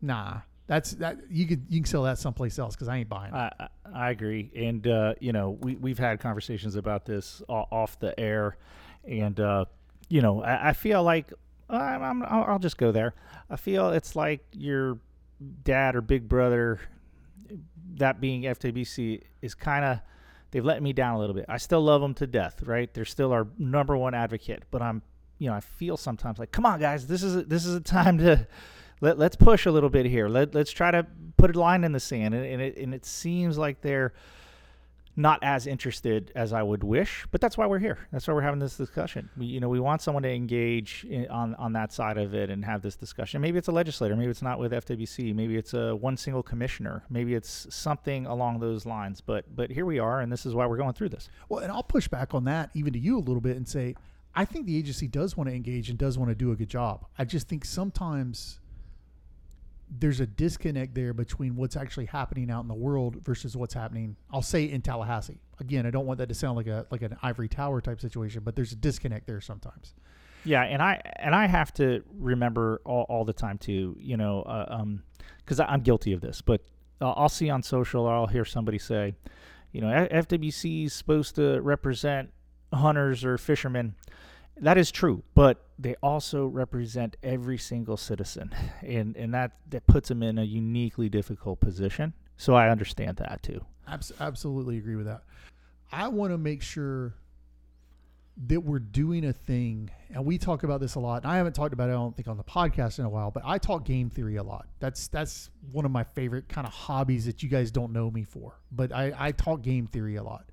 Nah, 0.00 0.40
that's 0.66 0.92
that 0.92 1.18
you 1.30 1.46
could 1.46 1.66
you 1.68 1.80
can 1.80 1.86
sell 1.86 2.02
that 2.04 2.18
someplace 2.18 2.58
else 2.58 2.74
because 2.74 2.88
I 2.88 2.98
ain't 2.98 3.08
buying 3.08 3.32
it. 3.32 3.36
I, 3.36 3.52
I 3.58 3.68
I 3.94 4.10
agree, 4.10 4.50
and 4.54 4.86
uh, 4.86 5.14
you 5.20 5.32
know 5.32 5.50
we 5.60 5.76
we've 5.76 5.98
had 5.98 6.20
conversations 6.20 6.76
about 6.76 7.06
this 7.06 7.42
off 7.48 7.98
the 7.98 8.18
air, 8.18 8.56
and 9.04 9.38
uh, 9.40 9.64
you 10.08 10.20
know 10.20 10.42
I, 10.42 10.70
I 10.70 10.72
feel 10.72 11.02
like 11.02 11.32
I'm 11.70 12.22
I'll 12.24 12.58
just 12.58 12.76
go 12.76 12.92
there. 12.92 13.14
I 13.48 13.56
feel 13.56 13.90
it's 13.90 14.16
like 14.16 14.44
your 14.52 14.98
dad 15.62 15.96
or 15.96 16.00
big 16.00 16.28
brother, 16.28 16.80
that 17.94 18.20
being 18.20 18.42
FTBC, 18.42 19.22
is 19.42 19.54
kind 19.54 19.84
of 19.84 20.00
they've 20.50 20.64
let 20.64 20.82
me 20.82 20.92
down 20.92 21.16
a 21.16 21.18
little 21.18 21.34
bit. 21.34 21.46
I 21.48 21.58
still 21.58 21.82
love 21.82 22.00
them 22.00 22.14
to 22.14 22.26
death, 22.26 22.62
right? 22.62 22.92
They're 22.92 23.04
still 23.04 23.32
our 23.32 23.46
number 23.58 23.96
one 23.96 24.14
advocate, 24.14 24.64
but 24.70 24.82
I'm 24.82 25.02
you 25.38 25.48
know 25.48 25.54
I 25.54 25.60
feel 25.60 25.96
sometimes 25.96 26.38
like 26.38 26.52
come 26.52 26.66
on 26.66 26.80
guys, 26.80 27.06
this 27.06 27.22
is 27.22 27.36
a, 27.36 27.42
this 27.42 27.66
is 27.66 27.74
a 27.74 27.80
time 27.80 28.18
to 28.18 28.46
let, 29.00 29.18
let's 29.18 29.36
push 29.36 29.66
a 29.66 29.70
little 29.70 29.90
bit 29.90 30.06
here. 30.06 30.28
Let, 30.28 30.54
let's 30.54 30.70
try 30.70 30.90
to 30.90 31.06
put 31.36 31.54
a 31.54 31.58
line 31.58 31.84
in 31.84 31.92
the 31.92 32.00
sand. 32.00 32.34
And, 32.34 32.46
and, 32.46 32.62
it, 32.62 32.76
and 32.78 32.94
it 32.94 33.04
seems 33.04 33.58
like 33.58 33.80
they're 33.80 34.12
not 35.16 35.42
as 35.42 35.66
interested 35.66 36.30
as 36.34 36.52
I 36.52 36.62
would 36.62 36.84
wish, 36.84 37.26
but 37.30 37.40
that's 37.40 37.56
why 37.56 37.66
we're 37.66 37.78
here. 37.78 37.98
That's 38.12 38.28
why 38.28 38.34
we're 38.34 38.42
having 38.42 38.60
this 38.60 38.76
discussion. 38.76 39.30
We, 39.36 39.46
you 39.46 39.60
know, 39.60 39.68
we 39.68 39.80
want 39.80 40.02
someone 40.02 40.22
to 40.24 40.30
engage 40.30 41.06
in, 41.08 41.26
on, 41.28 41.54
on 41.54 41.72
that 41.72 41.92
side 41.92 42.18
of 42.18 42.34
it 42.34 42.50
and 42.50 42.64
have 42.64 42.82
this 42.82 42.96
discussion. 42.96 43.40
Maybe 43.40 43.56
it's 43.56 43.68
a 43.68 43.72
legislator. 43.72 44.14
Maybe 44.14 44.30
it's 44.30 44.42
not 44.42 44.58
with 44.58 44.72
FWC. 44.72 45.34
Maybe 45.34 45.56
it's 45.56 45.72
a 45.72 45.96
one 45.96 46.18
single 46.18 46.42
commissioner. 46.42 47.02
Maybe 47.08 47.34
it's 47.34 47.66
something 47.74 48.26
along 48.26 48.60
those 48.60 48.84
lines. 48.84 49.22
But, 49.22 49.56
but 49.56 49.70
here 49.70 49.86
we 49.86 49.98
are, 49.98 50.20
and 50.20 50.30
this 50.30 50.44
is 50.44 50.54
why 50.54 50.66
we're 50.66 50.76
going 50.76 50.92
through 50.92 51.08
this. 51.08 51.30
Well, 51.48 51.60
and 51.60 51.72
I'll 51.72 51.82
push 51.82 52.08
back 52.08 52.34
on 52.34 52.44
that 52.44 52.70
even 52.74 52.92
to 52.92 52.98
you 52.98 53.16
a 53.16 53.20
little 53.20 53.40
bit 53.40 53.56
and 53.56 53.66
say, 53.66 53.94
I 54.34 54.44
think 54.44 54.66
the 54.66 54.76
agency 54.76 55.08
does 55.08 55.34
want 55.34 55.48
to 55.48 55.56
engage 55.56 55.88
and 55.88 55.98
does 55.98 56.18
want 56.18 56.30
to 56.30 56.34
do 56.34 56.52
a 56.52 56.56
good 56.56 56.68
job. 56.68 57.06
I 57.18 57.24
just 57.24 57.48
think 57.48 57.64
sometimes 57.64 58.60
there's 59.88 60.20
a 60.20 60.26
disconnect 60.26 60.94
there 60.94 61.12
between 61.12 61.56
what's 61.56 61.76
actually 61.76 62.06
happening 62.06 62.50
out 62.50 62.62
in 62.62 62.68
the 62.68 62.74
world 62.74 63.16
versus 63.22 63.56
what's 63.56 63.74
happening. 63.74 64.16
I'll 64.32 64.42
say 64.42 64.64
in 64.64 64.82
Tallahassee. 64.82 65.40
Again, 65.60 65.86
I 65.86 65.90
don't 65.90 66.06
want 66.06 66.18
that 66.18 66.28
to 66.28 66.34
sound 66.34 66.56
like 66.56 66.66
a 66.66 66.86
like 66.90 67.02
an 67.02 67.16
ivory 67.22 67.48
tower 67.48 67.80
type 67.80 68.00
situation, 68.00 68.42
but 68.44 68.56
there's 68.56 68.72
a 68.72 68.76
disconnect 68.76 69.26
there 69.26 69.40
sometimes. 69.40 69.94
Yeah, 70.44 70.62
and 70.62 70.82
I 70.82 71.00
and 71.16 71.34
I 71.34 71.46
have 71.46 71.72
to 71.74 72.02
remember 72.18 72.80
all, 72.84 73.06
all 73.08 73.24
the 73.24 73.32
time 73.32 73.58
too. 73.58 73.96
You 73.98 74.16
know, 74.16 74.42
uh, 74.42 74.66
um, 74.68 75.02
because 75.38 75.60
I'm 75.60 75.80
guilty 75.80 76.12
of 76.12 76.20
this. 76.20 76.40
But 76.40 76.62
uh, 77.00 77.12
I'll 77.12 77.28
see 77.28 77.50
on 77.50 77.62
social, 77.62 78.04
or 78.04 78.14
I'll 78.14 78.26
hear 78.26 78.44
somebody 78.44 78.78
say, 78.78 79.14
you 79.72 79.80
know, 79.80 79.88
FWC 79.88 80.86
is 80.86 80.92
supposed 80.92 81.36
to 81.36 81.60
represent 81.60 82.30
hunters 82.72 83.24
or 83.24 83.38
fishermen. 83.38 83.94
That 84.58 84.78
is 84.78 84.90
true, 84.90 85.22
but 85.34 85.66
they 85.78 85.94
also 86.02 86.46
represent 86.46 87.16
every 87.22 87.58
single 87.58 87.96
citizen, 87.96 88.54
and 88.82 89.16
and 89.16 89.34
that 89.34 89.52
that 89.70 89.86
puts 89.86 90.08
them 90.08 90.22
in 90.22 90.38
a 90.38 90.44
uniquely 90.44 91.08
difficult 91.08 91.60
position. 91.60 92.14
So 92.36 92.54
I 92.54 92.68
understand 92.70 93.18
that 93.18 93.42
too. 93.42 93.64
Abs- 93.88 94.12
absolutely 94.20 94.78
agree 94.78 94.96
with 94.96 95.06
that. 95.06 95.22
I 95.92 96.08
want 96.08 96.32
to 96.32 96.38
make 96.38 96.62
sure 96.62 97.14
that 98.48 98.60
we're 98.60 98.78
doing 98.78 99.24
a 99.24 99.32
thing, 99.32 99.90
and 100.10 100.24
we 100.24 100.36
talk 100.36 100.62
about 100.62 100.80
this 100.80 100.94
a 100.94 101.00
lot. 101.00 101.22
And 101.22 101.32
I 101.32 101.36
haven't 101.36 101.54
talked 101.54 101.72
about 101.72 101.88
it, 101.88 101.92
I 101.92 101.94
don't 101.94 102.14
think, 102.14 102.28
on 102.28 102.36
the 102.36 102.44
podcast 102.44 102.98
in 102.98 103.06
a 103.06 103.08
while, 103.08 103.30
but 103.30 103.42
I 103.46 103.56
talk 103.58 103.84
game 103.84 104.10
theory 104.10 104.36
a 104.36 104.42
lot. 104.42 104.66
That's 104.78 105.08
that's 105.08 105.50
one 105.72 105.84
of 105.84 105.90
my 105.90 106.04
favorite 106.04 106.48
kind 106.48 106.66
of 106.66 106.72
hobbies 106.72 107.24
that 107.26 107.42
you 107.42 107.48
guys 107.48 107.70
don't 107.70 107.92
know 107.92 108.10
me 108.10 108.24
for. 108.24 108.58
But 108.72 108.92
I, 108.92 109.12
I 109.16 109.32
talk 109.32 109.62
game 109.62 109.86
theory 109.86 110.16
a 110.16 110.22
lot. 110.22 110.46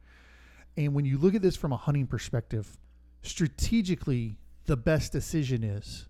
And 0.77 0.93
when 0.93 1.05
you 1.05 1.17
look 1.17 1.35
at 1.35 1.41
this 1.41 1.55
from 1.55 1.71
a 1.71 1.77
hunting 1.77 2.07
perspective, 2.07 2.77
strategically, 3.24 4.38
the 4.65 4.78
best 4.78 5.11
decision 5.11 5.63
is 5.63 6.07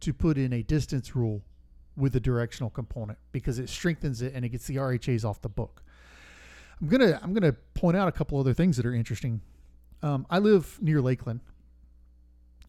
to 0.00 0.12
put 0.12 0.38
in 0.38 0.52
a 0.52 0.62
distance 0.62 1.16
rule 1.16 1.42
with 1.96 2.14
a 2.14 2.20
directional 2.20 2.70
component 2.70 3.18
because 3.32 3.58
it 3.58 3.68
strengthens 3.68 4.22
it 4.22 4.32
and 4.34 4.44
it 4.44 4.50
gets 4.50 4.66
the 4.66 4.76
RHAs 4.76 5.24
off 5.24 5.40
the 5.42 5.48
book. 5.48 5.82
I'm 6.80 6.88
gonna 6.88 7.18
I'm 7.22 7.32
gonna 7.32 7.54
point 7.74 7.96
out 7.96 8.06
a 8.06 8.12
couple 8.12 8.38
other 8.38 8.52
things 8.54 8.76
that 8.76 8.84
are 8.86 8.94
interesting. 8.94 9.40
Um, 10.02 10.26
I 10.28 10.38
live 10.38 10.78
near 10.82 11.00
Lakeland, 11.00 11.40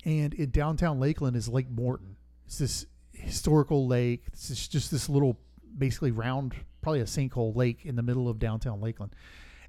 and 0.05 0.33
in 0.33 0.49
downtown 0.51 0.99
Lakeland 0.99 1.35
is 1.35 1.49
Lake 1.49 1.69
Morton. 1.69 2.15
It's 2.45 2.57
this 2.57 2.85
historical 3.11 3.85
lake. 3.85 4.23
It's 4.27 4.47
just- 4.47 4.71
just 4.71 4.91
this 4.91 5.09
little, 5.09 5.37
basically 5.77 6.11
round, 6.11 6.55
probably 6.81 7.01
a 7.01 7.05
sinkhole 7.05 7.53
lake 7.53 7.85
in 7.85 7.97
the 7.97 8.01
middle 8.03 8.29
of 8.29 8.39
downtown 8.39 8.79
Lakeland, 8.79 9.13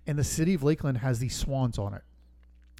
and 0.06 0.16
the 0.16 0.22
city 0.24 0.54
of 0.54 0.62
Lakeland 0.62 0.98
has 0.98 1.18
these 1.18 1.34
swans 1.34 1.76
on 1.78 1.94
it, 1.94 2.02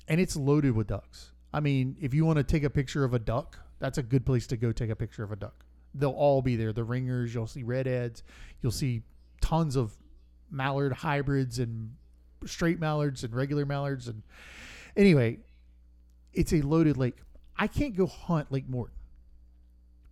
and 0.09 0.21
it's 0.21 0.37
loaded 0.37 0.75
with 0.75 0.89
ducks. 0.89 1.31
I 1.53 1.61
mean, 1.61 1.97
if 2.01 2.13
you 2.15 2.25
want 2.25 2.39
to 2.39 2.43
take 2.43 2.65
a 2.65 2.71
picture 2.71 3.05
of 3.05 3.15
a 3.15 3.19
duck, 3.19 3.59
that's 3.79 3.99
a 3.99 4.03
good 4.03 4.27
place 4.27 4.47
to 4.49 4.57
go 4.57 4.73
take 4.73 4.91
a 4.91 4.97
picture 4.97 5.23
of 5.23 5.33
a 5.33 5.37
duck. 5.37 5.65
They'll 5.95 6.11
all 6.11 6.43
be 6.43 6.57
there. 6.57 6.73
The 6.73 6.85
ringers, 6.85 7.35
you'll 7.35 7.47
see 7.47 7.63
redheads, 7.63 8.23
you'll 8.63 8.73
see 8.73 9.03
tons 9.41 9.77
of 9.77 9.97
mallard 10.51 10.93
hybrids 10.93 11.59
and 11.59 11.95
straight 12.47 12.81
mallards 12.81 13.25
and 13.25 13.35
regular 13.35 13.67
mallards 13.67 14.09
and 14.09 14.23
anyway, 14.97 15.39
it's 16.33 16.53
a 16.53 16.63
loaded 16.63 16.97
lake. 16.97 17.17
I 17.57 17.67
can't 17.67 17.97
go 17.97 18.07
hunt 18.07 18.53
Lake 18.53 18.69
Morton 18.69 18.95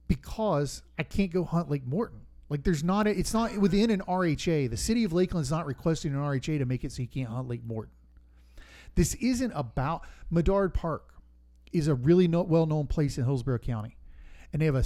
because 0.09 0.83
I 0.99 1.03
can't 1.03 1.33
go 1.33 1.45
hunt 1.45 1.71
Lake 1.71 1.87
Morton. 1.87 2.21
Like 2.49 2.65
there's 2.65 2.85
not 2.85 3.07
a, 3.07 3.11
it's 3.11 3.35
not 3.35 3.57
within 3.59 3.91
an 3.91 4.03
RHA. 4.03 4.71
The 4.71 4.77
city 4.77 5.05
of 5.05 5.13
Lakeland's 5.13 5.51
not 5.51 5.67
requesting 5.67 6.13
an 6.13 6.19
RHA 6.19 6.59
to 6.59 6.65
make 6.65 6.85
it 6.85 6.93
so 6.93 7.03
you 7.03 7.09
can't 7.09 7.29
hunt 7.29 7.49
Lake 7.49 7.65
Morton. 7.65 7.93
This 8.97 9.15
isn't 9.15 9.53
about 9.55 10.03
Medard 10.33 10.75
Park 10.75 11.15
is 11.73 11.87
a 11.89 11.95
really 11.95 12.27
no, 12.27 12.43
well-known 12.43 12.87
place 12.87 13.19
in 13.19 13.25
Hillsborough 13.25 13.59
County. 13.59 13.97
And 14.53 14.61
they 14.61 14.67
have 14.67 14.75
a 14.75 14.85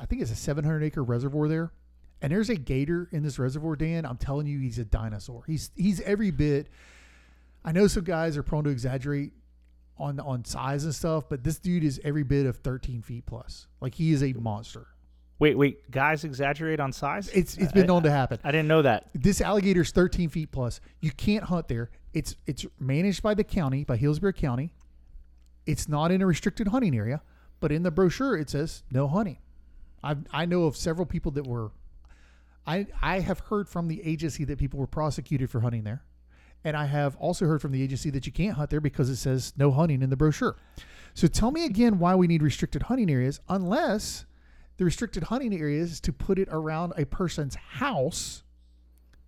I 0.00 0.06
think 0.06 0.20
it's 0.20 0.30
a 0.30 0.36
700 0.36 0.82
acre 0.82 1.02
reservoir 1.02 1.48
there. 1.48 1.72
And 2.20 2.30
there's 2.30 2.50
a 2.50 2.56
gator 2.56 3.08
in 3.12 3.22
this 3.22 3.38
reservoir, 3.38 3.76
Dan. 3.76 4.04
I'm 4.04 4.16
telling 4.16 4.46
you, 4.46 4.60
he's 4.60 4.78
a 4.78 4.84
dinosaur. 4.84 5.44
He's 5.46 5.70
he's 5.76 6.00
every 6.02 6.30
bit. 6.30 6.68
I 7.64 7.72
know 7.72 7.86
some 7.86 8.04
guys 8.04 8.36
are 8.36 8.42
prone 8.42 8.64
to 8.64 8.70
exaggerate 8.70 9.32
on 9.98 10.18
on 10.20 10.44
size 10.44 10.84
and 10.84 10.94
stuff, 10.94 11.24
but 11.28 11.44
this 11.44 11.58
dude 11.58 11.84
is 11.84 12.00
every 12.04 12.22
bit 12.22 12.46
of 12.46 12.56
13 12.58 13.02
feet 13.02 13.26
plus. 13.26 13.66
Like 13.80 13.94
he 13.94 14.12
is 14.12 14.22
a 14.22 14.32
monster. 14.32 14.86
Wait, 15.42 15.58
wait. 15.58 15.90
Guys 15.90 16.22
exaggerate 16.22 16.78
on 16.78 16.92
size. 16.92 17.28
It's 17.30 17.56
it's 17.56 17.72
uh, 17.72 17.74
been 17.74 17.88
known 17.88 18.04
to 18.04 18.10
happen. 18.12 18.38
I 18.44 18.52
didn't 18.52 18.68
know 18.68 18.82
that. 18.82 19.08
This 19.12 19.40
alligator's 19.40 19.90
13 19.90 20.28
feet 20.28 20.52
plus. 20.52 20.80
You 21.00 21.10
can't 21.10 21.42
hunt 21.42 21.66
there. 21.66 21.90
It's 22.14 22.36
it's 22.46 22.64
managed 22.78 23.24
by 23.24 23.34
the 23.34 23.42
county, 23.42 23.82
by 23.82 23.96
Hillsborough 23.96 24.34
County. 24.34 24.72
It's 25.66 25.88
not 25.88 26.12
in 26.12 26.22
a 26.22 26.26
restricted 26.26 26.68
hunting 26.68 26.94
area, 26.94 27.22
but 27.58 27.72
in 27.72 27.82
the 27.82 27.90
brochure 27.90 28.36
it 28.36 28.50
says 28.50 28.84
no 28.92 29.08
hunting. 29.08 29.38
I 30.04 30.14
I 30.32 30.44
know 30.44 30.62
of 30.66 30.76
several 30.76 31.06
people 31.06 31.32
that 31.32 31.44
were. 31.44 31.72
I 32.64 32.86
I 33.02 33.18
have 33.18 33.40
heard 33.40 33.68
from 33.68 33.88
the 33.88 34.00
agency 34.04 34.44
that 34.44 34.58
people 34.58 34.78
were 34.78 34.86
prosecuted 34.86 35.50
for 35.50 35.58
hunting 35.58 35.82
there, 35.82 36.04
and 36.62 36.76
I 36.76 36.84
have 36.84 37.16
also 37.16 37.46
heard 37.46 37.60
from 37.60 37.72
the 37.72 37.82
agency 37.82 38.10
that 38.10 38.26
you 38.26 38.32
can't 38.32 38.54
hunt 38.54 38.70
there 38.70 38.80
because 38.80 39.10
it 39.10 39.16
says 39.16 39.54
no 39.56 39.72
hunting 39.72 40.02
in 40.02 40.10
the 40.10 40.16
brochure. 40.16 40.54
So 41.14 41.26
tell 41.26 41.50
me 41.50 41.64
again 41.64 41.98
why 41.98 42.14
we 42.14 42.28
need 42.28 42.44
restricted 42.44 42.84
hunting 42.84 43.10
areas 43.10 43.40
unless 43.48 44.24
the 44.82 44.86
restricted 44.86 45.22
hunting 45.22 45.54
areas 45.54 45.92
is 45.92 46.00
to 46.00 46.12
put 46.12 46.40
it 46.40 46.48
around 46.50 46.92
a 46.96 47.06
person's 47.06 47.54
house 47.54 48.42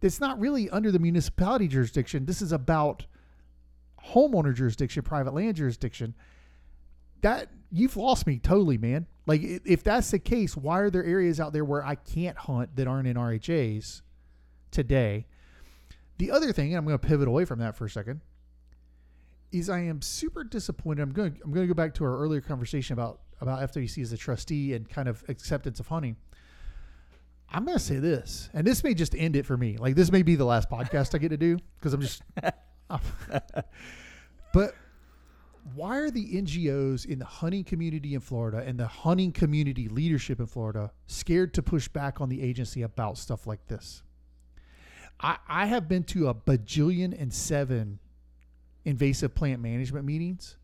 that's 0.00 0.18
not 0.18 0.36
really 0.40 0.68
under 0.68 0.90
the 0.90 0.98
municipality 0.98 1.68
jurisdiction. 1.68 2.26
This 2.26 2.42
is 2.42 2.50
about 2.50 3.06
homeowner 4.04 4.52
jurisdiction, 4.52 5.04
private 5.04 5.32
land 5.32 5.54
jurisdiction. 5.54 6.16
That 7.20 7.50
you've 7.70 7.96
lost 7.96 8.26
me 8.26 8.40
totally, 8.40 8.78
man. 8.78 9.06
Like 9.28 9.42
if 9.44 9.84
that's 9.84 10.10
the 10.10 10.18
case, 10.18 10.56
why 10.56 10.80
are 10.80 10.90
there 10.90 11.04
areas 11.04 11.38
out 11.38 11.52
there 11.52 11.64
where 11.64 11.86
I 11.86 11.94
can't 11.94 12.36
hunt 12.36 12.74
that 12.74 12.88
aren't 12.88 13.06
in 13.06 13.14
RHAs 13.14 14.02
today? 14.72 15.24
The 16.18 16.32
other 16.32 16.52
thing, 16.52 16.70
and 16.70 16.78
I'm 16.78 16.84
going 16.84 16.98
to 16.98 17.06
pivot 17.06 17.28
away 17.28 17.44
from 17.44 17.60
that 17.60 17.76
for 17.76 17.84
a 17.84 17.90
second, 17.90 18.22
is 19.52 19.70
I 19.70 19.82
am 19.82 20.02
super 20.02 20.42
disappointed. 20.42 21.02
I'm 21.02 21.12
going. 21.12 21.38
I'm 21.44 21.52
going 21.52 21.68
to 21.68 21.72
go 21.72 21.76
back 21.76 21.94
to 21.94 22.04
our 22.04 22.18
earlier 22.18 22.40
conversation 22.40 22.94
about 22.94 23.20
about 23.44 23.72
FWC 23.72 24.02
as 24.02 24.12
a 24.12 24.16
trustee 24.16 24.74
and 24.74 24.88
kind 24.88 25.08
of 25.08 25.22
acceptance 25.28 25.78
of 25.80 25.86
hunting. 25.86 26.16
I'm 27.48 27.64
going 27.64 27.78
to 27.78 27.82
say 27.82 27.98
this, 27.98 28.50
and 28.52 28.66
this 28.66 28.82
may 28.82 28.94
just 28.94 29.14
end 29.14 29.36
it 29.36 29.46
for 29.46 29.56
me. 29.56 29.76
Like 29.76 29.94
this 29.94 30.10
may 30.10 30.22
be 30.22 30.34
the 30.34 30.44
last 30.44 30.68
podcast 30.68 31.14
I 31.14 31.18
get 31.18 31.28
to 31.28 31.36
do 31.36 31.58
because 31.78 31.94
I'm 31.94 32.00
just. 32.00 32.22
but 34.52 34.74
why 35.74 35.98
are 35.98 36.10
the 36.10 36.34
NGOs 36.34 37.06
in 37.06 37.18
the 37.18 37.24
hunting 37.24 37.64
community 37.64 38.14
in 38.14 38.20
Florida 38.20 38.62
and 38.66 38.78
the 38.78 38.86
hunting 38.86 39.32
community 39.32 39.88
leadership 39.88 40.40
in 40.40 40.46
Florida 40.46 40.90
scared 41.06 41.54
to 41.54 41.62
push 41.62 41.88
back 41.88 42.20
on 42.20 42.28
the 42.28 42.42
agency 42.42 42.82
about 42.82 43.18
stuff 43.18 43.46
like 43.46 43.66
this? 43.68 44.02
I, 45.20 45.38
I 45.48 45.66
have 45.66 45.88
been 45.88 46.04
to 46.04 46.28
a 46.28 46.34
bajillion 46.34 47.18
and 47.18 47.32
seven 47.32 48.00
invasive 48.84 49.34
plant 49.34 49.62
management 49.62 50.04
meetings, 50.04 50.56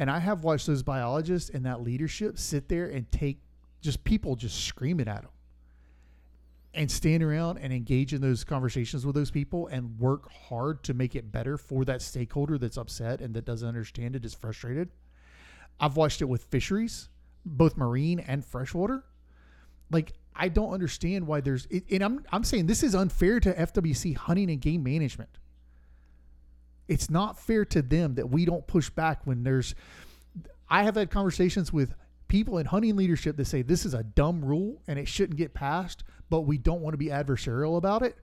and 0.00 0.10
I 0.10 0.18
have 0.18 0.44
watched 0.44 0.66
those 0.66 0.82
biologists 0.82 1.50
and 1.50 1.66
that 1.66 1.82
leadership 1.82 2.38
sit 2.38 2.70
there 2.70 2.86
and 2.86 3.08
take 3.12 3.42
just 3.82 4.02
people 4.02 4.34
just 4.34 4.64
screaming 4.64 5.08
at 5.08 5.22
them 5.22 5.30
and 6.72 6.90
stand 6.90 7.22
around 7.22 7.58
and 7.58 7.70
engage 7.70 8.14
in 8.14 8.22
those 8.22 8.42
conversations 8.42 9.04
with 9.04 9.14
those 9.14 9.30
people 9.30 9.66
and 9.66 9.98
work 9.98 10.30
hard 10.32 10.82
to 10.84 10.94
make 10.94 11.14
it 11.14 11.30
better 11.30 11.58
for 11.58 11.84
that 11.84 12.00
stakeholder 12.00 12.56
that's 12.56 12.78
upset 12.78 13.20
and 13.20 13.34
that 13.34 13.44
doesn't 13.44 13.68
understand 13.68 14.16
it 14.16 14.24
is 14.24 14.32
frustrated. 14.32 14.88
I've 15.78 15.98
watched 15.98 16.22
it 16.22 16.26
with 16.26 16.44
fisheries, 16.44 17.10
both 17.44 17.76
marine 17.76 18.20
and 18.20 18.42
freshwater. 18.42 19.04
Like 19.90 20.14
I 20.34 20.48
don't 20.48 20.72
understand 20.72 21.26
why 21.26 21.42
there's 21.42 21.68
and 21.90 22.02
I'm 22.02 22.24
I'm 22.32 22.44
saying 22.44 22.68
this 22.68 22.82
is 22.82 22.94
unfair 22.94 23.38
to 23.40 23.52
FWC 23.52 24.16
hunting 24.16 24.50
and 24.50 24.62
game 24.62 24.82
management. 24.82 25.39
It's 26.90 27.08
not 27.08 27.38
fair 27.38 27.64
to 27.66 27.82
them 27.82 28.16
that 28.16 28.28
we 28.28 28.44
don't 28.44 28.66
push 28.66 28.90
back 28.90 29.24
when 29.24 29.44
there's 29.44 29.76
I 30.68 30.82
have 30.82 30.96
had 30.96 31.08
conversations 31.08 31.72
with 31.72 31.94
people 32.26 32.58
in 32.58 32.66
hunting 32.66 32.96
leadership 32.96 33.36
that 33.36 33.44
say 33.44 33.62
this 33.62 33.86
is 33.86 33.94
a 33.94 34.02
dumb 34.02 34.44
rule 34.44 34.82
and 34.88 34.98
it 34.98 35.06
shouldn't 35.06 35.38
get 35.38 35.54
passed, 35.54 36.02
but 36.30 36.40
we 36.42 36.58
don't 36.58 36.80
want 36.80 36.94
to 36.94 36.98
be 36.98 37.06
adversarial 37.06 37.76
about 37.76 38.02
it. 38.02 38.16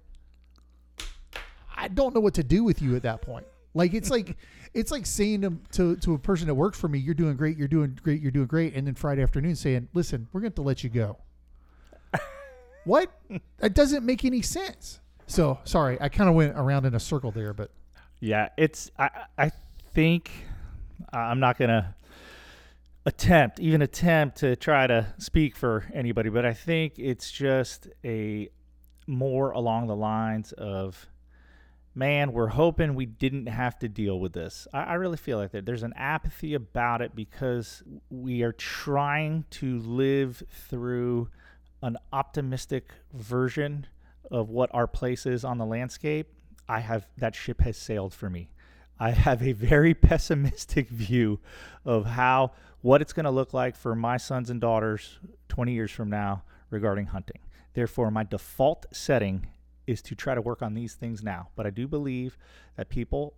I 1.78 1.88
don't 1.88 2.14
know 2.14 2.20
what 2.20 2.34
to 2.34 2.44
do 2.44 2.66
with 2.66 2.82
you 2.82 2.98
at 2.98 3.04
that 3.04 3.22
point. 3.22 3.48
Like 3.74 3.94
it's 3.94 4.10
like 4.10 4.36
it's 4.74 4.92
like 4.92 5.06
saying 5.06 5.42
to, 5.42 5.58
to 5.72 5.96
to 6.02 6.14
a 6.16 6.20
person 6.20 6.48
that 6.48 6.56
works 6.56 6.78
for 6.78 6.90
me, 6.90 7.00
"You're 7.00 7.16
doing 7.16 7.38
great, 7.38 7.58
you're 7.58 7.70
doing 7.70 7.98
great, 8.04 8.22
you're 8.22 8.32
doing 8.32 8.48
great," 8.48 8.76
and 8.76 8.86
then 8.86 8.96
Friday 8.96 9.24
afternoon 9.24 9.56
saying, 9.56 9.88
"Listen, 9.94 10.28
we're 10.34 10.42
going 10.42 10.52
to 10.52 10.62
let 10.62 10.84
you 10.84 10.90
go." 10.90 11.18
what? 12.84 13.12
That 13.60 13.76
doesn't 13.76 14.06
make 14.06 14.26
any 14.26 14.42
sense. 14.42 15.00
So 15.26 15.60
sorry, 15.64 15.98
I 16.02 16.10
kind 16.10 16.30
of 16.30 16.36
went 16.36 16.58
around 16.58 16.86
in 16.86 16.96
a 16.96 17.00
circle 17.00 17.32
there, 17.32 17.54
but 17.54 17.72
Yeah, 18.20 18.50
it's. 18.58 18.92
I 18.98 19.10
I 19.38 19.52
think 19.94 20.32
I'm 21.12 21.40
not 21.40 21.58
gonna 21.58 21.96
attempt 23.06 23.60
even 23.60 23.82
attempt 23.82 24.38
to 24.40 24.56
try 24.56 24.88
to 24.88 25.14
speak 25.18 25.56
for 25.56 25.86
anybody, 25.94 26.30
but 26.30 26.46
I 26.46 26.54
think 26.54 26.94
it's 26.98 27.32
just 27.32 27.88
a 28.04 28.50
more 29.06 29.52
along 29.52 29.88
the 29.88 29.96
lines 29.96 30.52
of. 30.54 31.08
Man, 31.96 32.32
we're 32.32 32.46
hoping 32.50 32.94
we 32.94 33.08
didn't 33.08 33.48
have 33.48 33.80
to 33.80 33.90
deal 33.90 34.20
with 34.20 34.32
this. 34.32 34.68
I, 34.72 34.84
I 34.84 34.94
really 34.94 35.18
feel 35.18 35.40
like 35.40 35.50
that. 35.54 35.66
There's 35.66 35.82
an 35.82 35.94
apathy 35.96 36.54
about 36.54 37.02
it 37.02 37.16
because 37.16 37.82
we 38.12 38.44
are 38.44 38.52
trying 38.52 39.46
to 39.50 39.80
live 39.80 40.44
through 40.70 41.30
an 41.82 41.98
optimistic 42.14 42.92
version 43.14 43.88
of 44.30 44.50
what 44.50 44.70
our 44.76 44.86
place 44.86 45.26
is 45.26 45.44
on 45.44 45.58
the 45.58 45.66
landscape, 45.66 46.28
I 46.68 46.80
have 46.80 47.08
that 47.18 47.36
ship 47.36 47.62
has 47.62 47.78
sailed 47.78 48.14
for 48.14 48.30
me. 48.30 48.50
I 49.00 49.12
have 49.12 49.42
a 49.42 49.54
very 49.54 49.94
pessimistic 50.10 50.90
view 50.90 51.40
of 51.86 52.06
how 52.06 52.52
what 52.82 53.02
it's 53.02 53.14
going 53.14 53.26
to 53.26 53.32
look 53.32 53.54
like 53.54 53.76
for 53.76 53.96
my 53.96 54.18
sons 54.18 54.50
and 54.50 54.62
daughters 54.62 55.20
20 55.50 55.74
years 55.74 55.92
from 55.92 56.10
now 56.10 56.44
regarding 56.70 57.08
hunting. 57.08 57.40
Therefore, 57.74 58.12
my 58.12 58.24
default 58.24 58.86
setting 58.92 59.48
is 59.86 60.02
to 60.02 60.16
try 60.16 60.36
to 60.36 60.42
work 60.42 60.62
on 60.62 60.74
these 60.74 60.94
things 60.96 61.24
now. 61.24 61.50
But 61.56 61.66
I 61.66 61.70
do 61.70 61.88
believe 61.88 62.38
that 62.76 62.90
people 62.90 63.36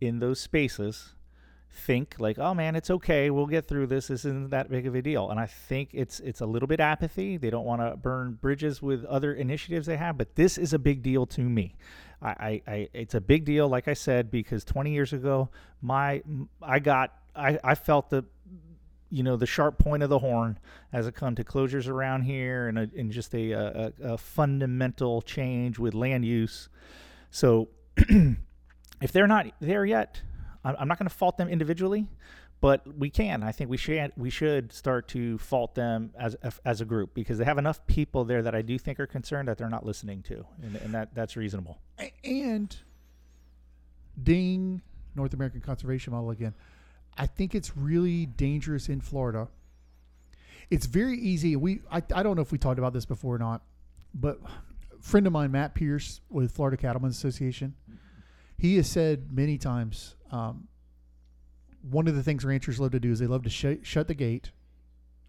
in 0.00 0.20
those 0.20 0.40
spaces 0.40 1.14
think 1.72 2.16
like, 2.18 2.38
"Oh 2.38 2.54
man, 2.54 2.74
it's 2.76 2.90
okay. 2.90 3.30
We'll 3.30 3.46
get 3.46 3.66
through 3.66 3.88
this. 3.88 4.08
This 4.08 4.24
isn't 4.24 4.50
that 4.50 4.70
big 4.70 4.86
of 4.86 4.94
a 4.94 5.02
deal." 5.02 5.30
And 5.30 5.38
I 5.38 5.46
think 5.46 5.90
it's 5.92 6.20
it's 6.20 6.40
a 6.40 6.46
little 6.46 6.66
bit 6.66 6.80
apathy. 6.80 7.36
They 7.36 7.50
don't 7.50 7.64
want 7.64 7.80
to 7.80 7.96
burn 7.96 8.38
bridges 8.40 8.80
with 8.80 9.04
other 9.04 9.32
initiatives 9.34 9.86
they 9.86 9.96
have, 9.96 10.16
but 10.16 10.36
this 10.36 10.58
is 10.58 10.72
a 10.72 10.78
big 10.78 11.02
deal 11.02 11.26
to 11.26 11.42
me. 11.42 11.76
I, 12.22 12.28
I, 12.28 12.62
I 12.66 12.88
it's 12.92 13.14
a 13.14 13.20
big 13.20 13.44
deal, 13.44 13.68
like 13.68 13.88
I 13.88 13.94
said, 13.94 14.30
because 14.30 14.64
20 14.64 14.92
years 14.92 15.12
ago, 15.12 15.50
my 15.80 16.22
I 16.62 16.78
got 16.78 17.14
I, 17.34 17.58
I 17.62 17.74
felt 17.74 18.10
the 18.10 18.24
you 19.08 19.22
know 19.22 19.36
the 19.36 19.46
sharp 19.46 19.78
point 19.78 20.02
of 20.02 20.10
the 20.10 20.18
horn 20.18 20.58
as 20.92 21.06
it 21.06 21.14
come 21.14 21.34
to 21.34 21.44
closures 21.44 21.88
around 21.88 22.22
here 22.22 22.68
and, 22.68 22.78
a, 22.78 22.88
and 22.96 23.10
just 23.10 23.34
a, 23.34 23.52
a, 23.52 23.92
a 24.02 24.18
fundamental 24.18 25.22
change 25.22 25.78
with 25.78 25.94
land 25.94 26.24
use. 26.24 26.68
So 27.30 27.68
if 27.96 29.12
they're 29.12 29.26
not 29.26 29.46
there 29.60 29.84
yet, 29.84 30.22
I'm 30.64 30.76
I'm 30.78 30.88
not 30.88 30.98
going 30.98 31.08
to 31.08 31.14
fault 31.14 31.36
them 31.38 31.48
individually, 31.48 32.06
but 32.60 32.86
we 32.98 33.08
can. 33.08 33.42
I 33.42 33.52
think 33.52 33.70
we 33.70 33.76
should 33.76 34.12
we 34.16 34.30
should 34.30 34.72
start 34.72 35.08
to 35.08 35.38
fault 35.38 35.74
them 35.74 36.12
as 36.18 36.36
as 36.64 36.80
a 36.80 36.84
group 36.84 37.14
because 37.14 37.38
they 37.38 37.44
have 37.44 37.58
enough 37.58 37.86
people 37.86 38.24
there 38.24 38.42
that 38.42 38.54
I 38.54 38.62
do 38.62 38.78
think 38.78 39.00
are 39.00 39.06
concerned 39.06 39.48
that 39.48 39.58
they're 39.58 39.70
not 39.70 39.86
listening 39.86 40.22
to, 40.24 40.44
and, 40.62 40.76
and 40.76 40.94
that 40.94 41.14
that's 41.14 41.36
reasonable. 41.36 41.78
And 42.22 42.76
ding 44.22 44.82
North 45.14 45.32
American 45.32 45.60
conservation 45.60 46.12
model 46.12 46.30
again. 46.30 46.54
I 47.16 47.26
think 47.26 47.54
it's 47.54 47.76
really 47.76 48.26
dangerous 48.26 48.88
in 48.88 49.00
Florida. 49.00 49.48
It's 50.70 50.86
very 50.86 51.18
easy. 51.18 51.56
We 51.56 51.80
I, 51.90 52.02
I 52.14 52.22
don't 52.22 52.36
know 52.36 52.42
if 52.42 52.52
we 52.52 52.58
talked 52.58 52.78
about 52.78 52.92
this 52.92 53.06
before 53.06 53.34
or 53.34 53.38
not, 53.38 53.62
but 54.14 54.38
a 54.98 55.02
friend 55.02 55.26
of 55.26 55.32
mine, 55.32 55.50
Matt 55.50 55.74
Pierce 55.74 56.20
with 56.28 56.52
Florida 56.52 56.76
Cattlemen's 56.76 57.16
Association, 57.16 57.74
he 58.58 58.76
has 58.76 58.88
said 58.88 59.32
many 59.32 59.56
times 59.56 60.14
um, 60.30 60.68
one 61.82 62.08
of 62.08 62.14
the 62.14 62.22
things 62.22 62.44
ranchers 62.44 62.78
love 62.80 62.90
to 62.92 63.00
do 63.00 63.10
is 63.12 63.18
they 63.18 63.26
love 63.26 63.42
to 63.44 63.50
sh- 63.50 63.82
shut 63.82 64.06
the 64.08 64.14
gate 64.14 64.50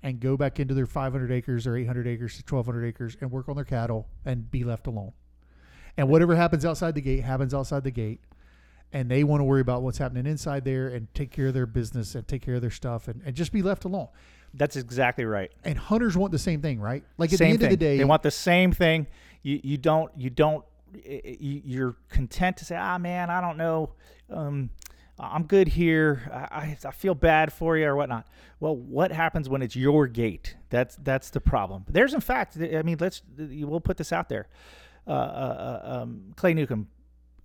and 0.03 0.19
go 0.19 0.35
back 0.35 0.59
into 0.59 0.73
their 0.73 0.85
500 0.87 1.31
acres 1.31 1.67
or 1.67 1.75
800 1.77 2.07
acres 2.07 2.35
to 2.37 2.43
1200 2.55 2.87
acres 2.87 3.17
and 3.21 3.31
work 3.31 3.47
on 3.49 3.55
their 3.55 3.65
cattle 3.65 4.07
and 4.25 4.49
be 4.49 4.63
left 4.63 4.87
alone. 4.87 5.13
And 5.97 6.09
whatever 6.09 6.35
happens 6.35 6.65
outside 6.65 6.95
the 6.95 7.01
gate 7.01 7.23
happens 7.23 7.53
outside 7.53 7.83
the 7.83 7.91
gate. 7.91 8.21
and 8.93 9.09
they 9.09 9.23
want 9.23 9.39
to 9.39 9.45
worry 9.45 9.61
about 9.61 9.83
what's 9.83 9.97
happening 9.99 10.25
inside 10.25 10.65
there 10.65 10.89
and 10.89 11.07
take 11.13 11.31
care 11.31 11.47
of 11.47 11.53
their 11.53 11.65
business 11.65 12.13
and 12.15 12.27
take 12.27 12.41
care 12.41 12.55
of 12.55 12.61
their 12.61 12.69
stuff 12.71 13.07
and, 13.07 13.21
and 13.25 13.35
just 13.35 13.51
be 13.53 13.61
left 13.61 13.85
alone. 13.85 14.07
That's 14.53 14.75
exactly 14.75 15.23
right. 15.23 15.49
And 15.63 15.77
hunters 15.77 16.17
want 16.17 16.33
the 16.33 16.39
same 16.39 16.61
thing, 16.61 16.81
right? 16.81 17.03
Like 17.17 17.31
at 17.31 17.39
same 17.39 17.45
the 17.45 17.51
end 17.51 17.59
thing. 17.59 17.67
of 17.67 17.71
the 17.71 17.77
day, 17.77 17.97
they 17.97 18.03
want 18.03 18.21
the 18.21 18.31
same 18.31 18.73
thing. 18.73 19.07
You 19.43 19.61
you 19.63 19.77
don't 19.77 20.11
you 20.17 20.29
don't 20.29 20.65
you're 21.05 21.95
content 22.09 22.57
to 22.57 22.65
say, 22.65 22.75
ah 22.75 22.97
man, 22.97 23.29
I 23.29 23.39
don't 23.39 23.55
know, 23.55 23.91
um, 24.29 24.69
I'm 25.21 25.43
good 25.43 25.67
here. 25.67 26.29
I, 26.33 26.75
I 26.83 26.91
feel 26.91 27.13
bad 27.13 27.53
for 27.53 27.77
you 27.77 27.85
or 27.85 27.95
whatnot. 27.95 28.27
Well, 28.59 28.75
what 28.75 29.11
happens 29.11 29.47
when 29.47 29.61
it's 29.61 29.75
your 29.75 30.07
gate? 30.07 30.55
That's 30.69 30.95
that's 30.97 31.29
the 31.29 31.39
problem. 31.39 31.85
There's 31.87 32.13
in 32.13 32.21
fact, 32.21 32.57
I 32.57 32.81
mean, 32.81 32.97
let's 32.99 33.21
we'll 33.37 33.79
put 33.79 33.97
this 33.97 34.11
out 34.11 34.29
there. 34.29 34.47
Uh, 35.07 35.11
uh, 35.11 35.13
uh, 35.83 36.01
um, 36.01 36.33
Clay 36.35 36.53
Newcomb, 36.53 36.87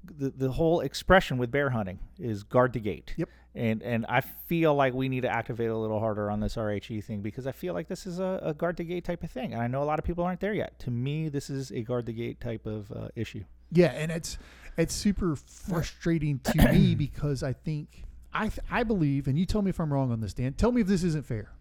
the, 0.05 0.31
the 0.31 0.53
whole 0.53 0.81
expression 0.81 1.39
with 1.39 1.51
bear 1.51 1.71
hunting 1.71 1.99
is 2.19 2.43
guard 2.43 2.73
the 2.73 2.81
gate. 2.81 3.15
Yep. 3.17 3.29
And 3.55 3.83
and 3.83 4.07
I 4.09 4.21
feel 4.21 4.75
like 4.75 4.95
we 4.95 5.09
need 5.09 5.23
to 5.23 5.31
activate 5.31 5.71
a 5.71 5.77
little 5.77 6.01
harder 6.01 6.31
on 6.31 6.41
this 6.41 6.57
RHA 6.57 7.05
thing 7.05 7.23
because 7.23 7.47
I 7.47 7.53
feel 7.53 7.75
like 7.75 7.89
this 7.89 8.07
is 8.07 8.21
a, 8.21 8.41
a 8.43 8.55
guard 8.55 8.77
the 8.77 8.85
gate 8.85 9.05
type 9.05 9.23
of 9.23 9.31
thing. 9.31 9.53
And 9.53 9.63
I 9.63 9.67
know 9.67 9.83
a 9.83 9.85
lot 9.85 9.99
of 9.99 10.05
people 10.05 10.25
aren't 10.25 10.41
there 10.41 10.55
yet. 10.55 10.79
To 10.81 10.91
me, 10.91 11.29
this 11.29 11.51
is 11.51 11.71
a 11.73 11.83
guard 11.83 12.07
the 12.07 12.13
gate 12.13 12.41
type 12.41 12.67
of 12.67 12.91
uh, 12.93 13.09
issue. 13.17 13.45
Yeah, 13.73 13.89
and 13.89 14.13
it's 14.13 14.39
it's 14.77 14.95
super 14.95 15.37
frustrating 15.37 16.39
to 16.41 16.73
me 16.73 16.95
because 16.97 17.43
I 17.43 17.53
think 17.53 18.05
I 18.33 18.49
th- 18.49 18.67
I 18.71 18.83
believe, 18.83 19.29
and 19.29 19.39
you 19.39 19.47
tell 19.47 19.63
me 19.63 19.71
if 19.71 19.81
I'm 19.81 19.93
wrong 19.93 20.13
on 20.13 20.21
this, 20.21 20.35
Dan. 20.35 20.53
Tell 20.53 20.73
me 20.73 20.83
if 20.83 20.87
this 20.87 21.03
isn't 21.03 21.25
fair, 21.25 21.53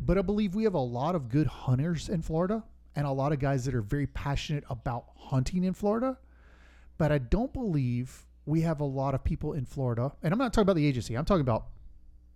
but 0.00 0.18
I 0.18 0.22
believe 0.22 0.54
we 0.54 0.64
have 0.64 0.74
a 0.74 0.78
lot 0.78 1.14
of 1.14 1.28
good 1.28 1.46
hunters 1.46 2.08
in 2.08 2.22
Florida 2.22 2.62
and 2.94 3.06
a 3.06 3.10
lot 3.10 3.32
of 3.32 3.38
guys 3.38 3.64
that 3.64 3.74
are 3.74 3.82
very 3.82 4.06
passionate 4.06 4.64
about 4.68 5.04
hunting 5.16 5.64
in 5.64 5.72
Florida. 5.72 6.18
But 6.98 7.12
I 7.12 7.18
don't 7.18 7.52
believe 7.52 8.26
we 8.44 8.62
have 8.62 8.80
a 8.80 8.84
lot 8.84 9.14
of 9.14 9.22
people 9.24 9.52
in 9.52 9.64
Florida, 9.64 10.12
and 10.22 10.32
I'm 10.32 10.38
not 10.38 10.52
talking 10.52 10.62
about 10.62 10.76
the 10.76 10.86
agency. 10.86 11.16
I'm 11.16 11.24
talking 11.24 11.42
about 11.42 11.66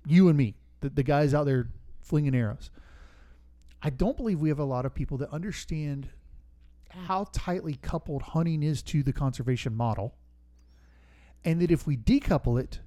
you 0.06 0.28
and 0.28 0.38
me, 0.38 0.54
the, 0.80 0.88
the 0.88 1.02
guys 1.02 1.34
out 1.34 1.44
there 1.44 1.68
flinging 2.00 2.34
arrows. 2.34 2.70
I 3.82 3.90
don't 3.90 4.16
believe 4.16 4.40
we 4.40 4.48
have 4.48 4.58
a 4.58 4.64
lot 4.64 4.86
of 4.86 4.94
people 4.94 5.18
that 5.18 5.30
understand 5.30 6.08
how 7.06 7.24
tightly 7.32 7.74
coupled 7.74 8.22
hunting 8.22 8.62
is 8.62 8.82
to 8.82 9.02
the 9.02 9.12
conservation 9.12 9.74
model, 9.74 10.14
and 11.44 11.60
that 11.60 11.70
if 11.70 11.86
we 11.86 11.96
decouple 11.96 12.60
it, 12.60 12.80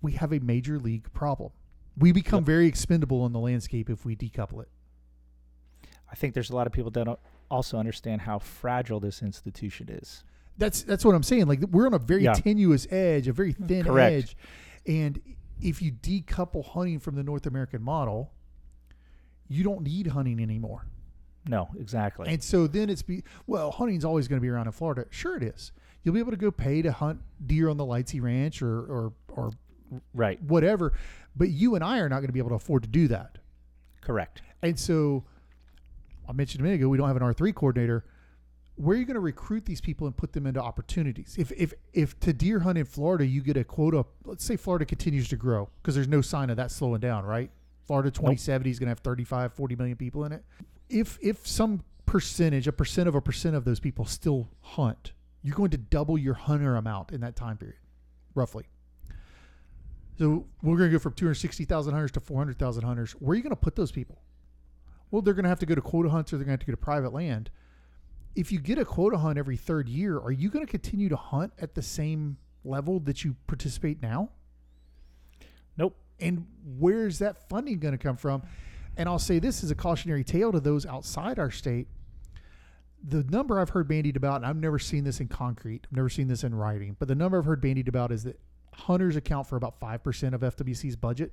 we 0.00 0.12
have 0.12 0.32
a 0.32 0.40
major 0.40 0.78
league 0.78 1.12
problem. 1.12 1.50
We 1.96 2.12
become 2.12 2.38
Yep. 2.40 2.46
very 2.46 2.66
expendable 2.66 3.24
in 3.26 3.32
the 3.32 3.38
landscape 3.38 3.88
if 3.90 4.04
we 4.04 4.16
decouple 4.16 4.62
it. 4.62 4.68
I 6.10 6.14
think 6.14 6.34
there's 6.34 6.50
a 6.50 6.56
lot 6.56 6.66
of 6.66 6.72
people 6.72 6.90
that 6.90 7.04
don't 7.04 7.18
also 7.50 7.78
understand 7.78 8.22
how 8.22 8.38
fragile 8.38 9.00
this 9.00 9.22
institution 9.22 9.88
is. 9.88 10.24
That's 10.58 10.82
that's 10.82 11.04
what 11.04 11.14
I'm 11.14 11.22
saying. 11.22 11.46
Like 11.46 11.60
we're 11.70 11.86
on 11.86 11.94
a 11.94 11.98
very 11.98 12.24
Yeah. 12.24 12.34
tenuous 12.34 12.86
edge, 12.90 13.28
a 13.28 13.32
very 13.32 13.52
thin 13.52 13.84
Correct. 13.86 14.12
edge, 14.12 14.36
and 14.86 15.20
if 15.60 15.80
you 15.80 15.92
decouple 15.92 16.64
hunting 16.64 16.98
from 16.98 17.14
the 17.14 17.22
North 17.22 17.46
American 17.46 17.82
model, 17.82 18.32
you 19.48 19.62
don't 19.64 19.82
need 19.82 20.08
hunting 20.08 20.40
anymore. 20.40 20.86
No, 21.48 21.68
exactly. 21.78 22.28
And 22.32 22.42
so 22.42 22.66
then 22.66 22.88
it's 22.90 23.02
be 23.02 23.22
well, 23.46 23.70
hunting's 23.70 24.04
always 24.04 24.28
going 24.28 24.38
to 24.38 24.42
be 24.42 24.48
around 24.48 24.66
in 24.66 24.72
Florida. 24.72 25.06
Sure, 25.10 25.36
it 25.36 25.42
is. 25.42 25.72
You'll 26.02 26.14
be 26.14 26.20
able 26.20 26.32
to 26.32 26.36
go 26.36 26.50
pay 26.50 26.82
to 26.82 26.92
hunt 26.92 27.20
deer 27.44 27.68
on 27.68 27.76
the 27.76 27.84
Lightsey 27.84 28.20
Ranch 28.20 28.62
or 28.62 28.80
or 28.80 29.12
or 29.28 29.50
right. 30.14 30.42
whatever, 30.42 30.92
but 31.36 31.50
you 31.50 31.74
and 31.74 31.84
I 31.84 31.98
are 31.98 32.08
not 32.08 32.16
going 32.16 32.28
to 32.28 32.32
be 32.32 32.38
able 32.38 32.50
to 32.50 32.56
afford 32.56 32.82
to 32.82 32.88
do 32.88 33.08
that. 33.08 33.38
Correct. 34.00 34.42
And 34.62 34.78
so 34.78 35.24
I 36.28 36.32
mentioned 36.32 36.60
a 36.60 36.64
minute 36.64 36.76
ago 36.76 36.88
we 36.88 36.98
don't 36.98 37.06
have 37.06 37.16
an 37.16 37.22
R 37.22 37.32
three 37.32 37.52
coordinator. 37.52 38.04
Where 38.76 38.96
are 38.96 38.98
you 38.98 39.04
going 39.04 39.14
to 39.14 39.20
recruit 39.20 39.66
these 39.66 39.82
people 39.82 40.06
and 40.06 40.16
put 40.16 40.32
them 40.32 40.46
into 40.46 40.60
opportunities? 40.60 41.36
If 41.38 41.52
if 41.52 41.74
if 41.92 42.18
to 42.20 42.32
deer 42.32 42.60
hunt 42.60 42.78
in 42.78 42.84
Florida 42.84 43.26
you 43.26 43.42
get 43.42 43.56
a 43.56 43.64
quota, 43.64 44.04
let's 44.24 44.44
say 44.44 44.56
Florida 44.56 44.84
continues 44.84 45.28
to 45.28 45.36
grow 45.36 45.68
because 45.82 45.94
there's 45.94 46.08
no 46.08 46.20
sign 46.20 46.50
of 46.50 46.56
that 46.56 46.70
slowing 46.70 47.00
down, 47.00 47.24
right? 47.24 47.50
Florida 47.86 48.10
2070 48.10 48.70
is 48.70 48.78
going 48.78 48.86
to 48.86 48.90
have 48.90 49.00
35, 49.00 49.52
40 49.52 49.76
million 49.76 49.96
people 49.96 50.24
in 50.24 50.32
it. 50.32 50.44
If 50.88 51.18
if 51.20 51.46
some 51.46 51.82
percentage, 52.06 52.66
a 52.66 52.72
percent 52.72 53.08
of 53.08 53.14
a 53.14 53.20
percent 53.20 53.56
of 53.56 53.64
those 53.64 53.80
people 53.80 54.04
still 54.04 54.48
hunt, 54.60 55.12
you're 55.42 55.56
going 55.56 55.70
to 55.70 55.78
double 55.78 56.16
your 56.16 56.34
hunter 56.34 56.76
amount 56.76 57.12
in 57.12 57.20
that 57.20 57.36
time 57.36 57.56
period, 57.56 57.78
roughly. 58.34 58.64
So 60.18 60.46
we're 60.62 60.76
going 60.76 60.90
to 60.90 60.96
go 60.96 61.00
from 61.00 61.14
260,000 61.14 61.92
hunters 61.92 62.12
to 62.12 62.20
400,000 62.20 62.84
hunters. 62.84 63.12
Where 63.12 63.32
are 63.32 63.34
you 63.34 63.42
going 63.42 63.50
to 63.50 63.56
put 63.56 63.76
those 63.76 63.90
people? 63.90 64.20
Well, 65.10 65.22
they're 65.22 65.34
going 65.34 65.44
to 65.44 65.48
have 65.48 65.58
to 65.60 65.66
go 65.66 65.74
to 65.74 65.80
quota 65.80 66.10
hunts 66.10 66.32
or 66.32 66.36
they're 66.36 66.44
going 66.44 66.58
to 66.58 66.62
have 66.62 66.66
to 66.66 66.72
go 66.72 66.72
to 66.72 66.76
private 66.76 67.12
land. 67.12 67.50
If 68.34 68.52
you 68.52 68.60
get 68.60 68.78
a 68.78 68.84
quota 68.84 69.18
hunt 69.18 69.38
every 69.38 69.56
third 69.56 69.88
year, 69.88 70.18
are 70.18 70.30
you 70.30 70.48
going 70.48 70.64
to 70.64 70.70
continue 70.70 71.08
to 71.08 71.16
hunt 71.16 71.52
at 71.58 71.74
the 71.74 71.82
same 71.82 72.38
level 72.64 73.00
that 73.00 73.24
you 73.24 73.36
participate 73.46 74.00
now? 74.00 74.30
Nope. 75.76 75.96
And 76.20 76.46
where's 76.78 77.18
that 77.18 77.48
funding 77.48 77.78
going 77.78 77.92
to 77.92 77.98
come 77.98 78.16
from? 78.16 78.42
And 78.96 79.08
I'll 79.08 79.18
say 79.18 79.38
this 79.38 79.64
as 79.64 79.70
a 79.70 79.74
cautionary 79.74 80.24
tale 80.24 80.52
to 80.52 80.60
those 80.60 80.86
outside 80.86 81.38
our 81.38 81.50
state. 81.50 81.88
The 83.04 83.24
number 83.24 83.58
I've 83.60 83.70
heard 83.70 83.88
bandied 83.88 84.16
about, 84.16 84.36
and 84.36 84.46
I've 84.46 84.56
never 84.56 84.78
seen 84.78 85.02
this 85.04 85.20
in 85.20 85.28
concrete, 85.28 85.86
I've 85.90 85.96
never 85.96 86.08
seen 86.08 86.28
this 86.28 86.44
in 86.44 86.54
writing, 86.54 86.96
but 86.98 87.08
the 87.08 87.14
number 87.16 87.38
I've 87.38 87.44
heard 87.44 87.60
bandied 87.60 87.88
about 87.88 88.12
is 88.12 88.22
that 88.24 88.38
hunters 88.74 89.16
account 89.16 89.46
for 89.48 89.56
about 89.56 89.80
5% 89.80 90.34
of 90.34 90.40
FWC's 90.40 90.96
budget. 90.96 91.32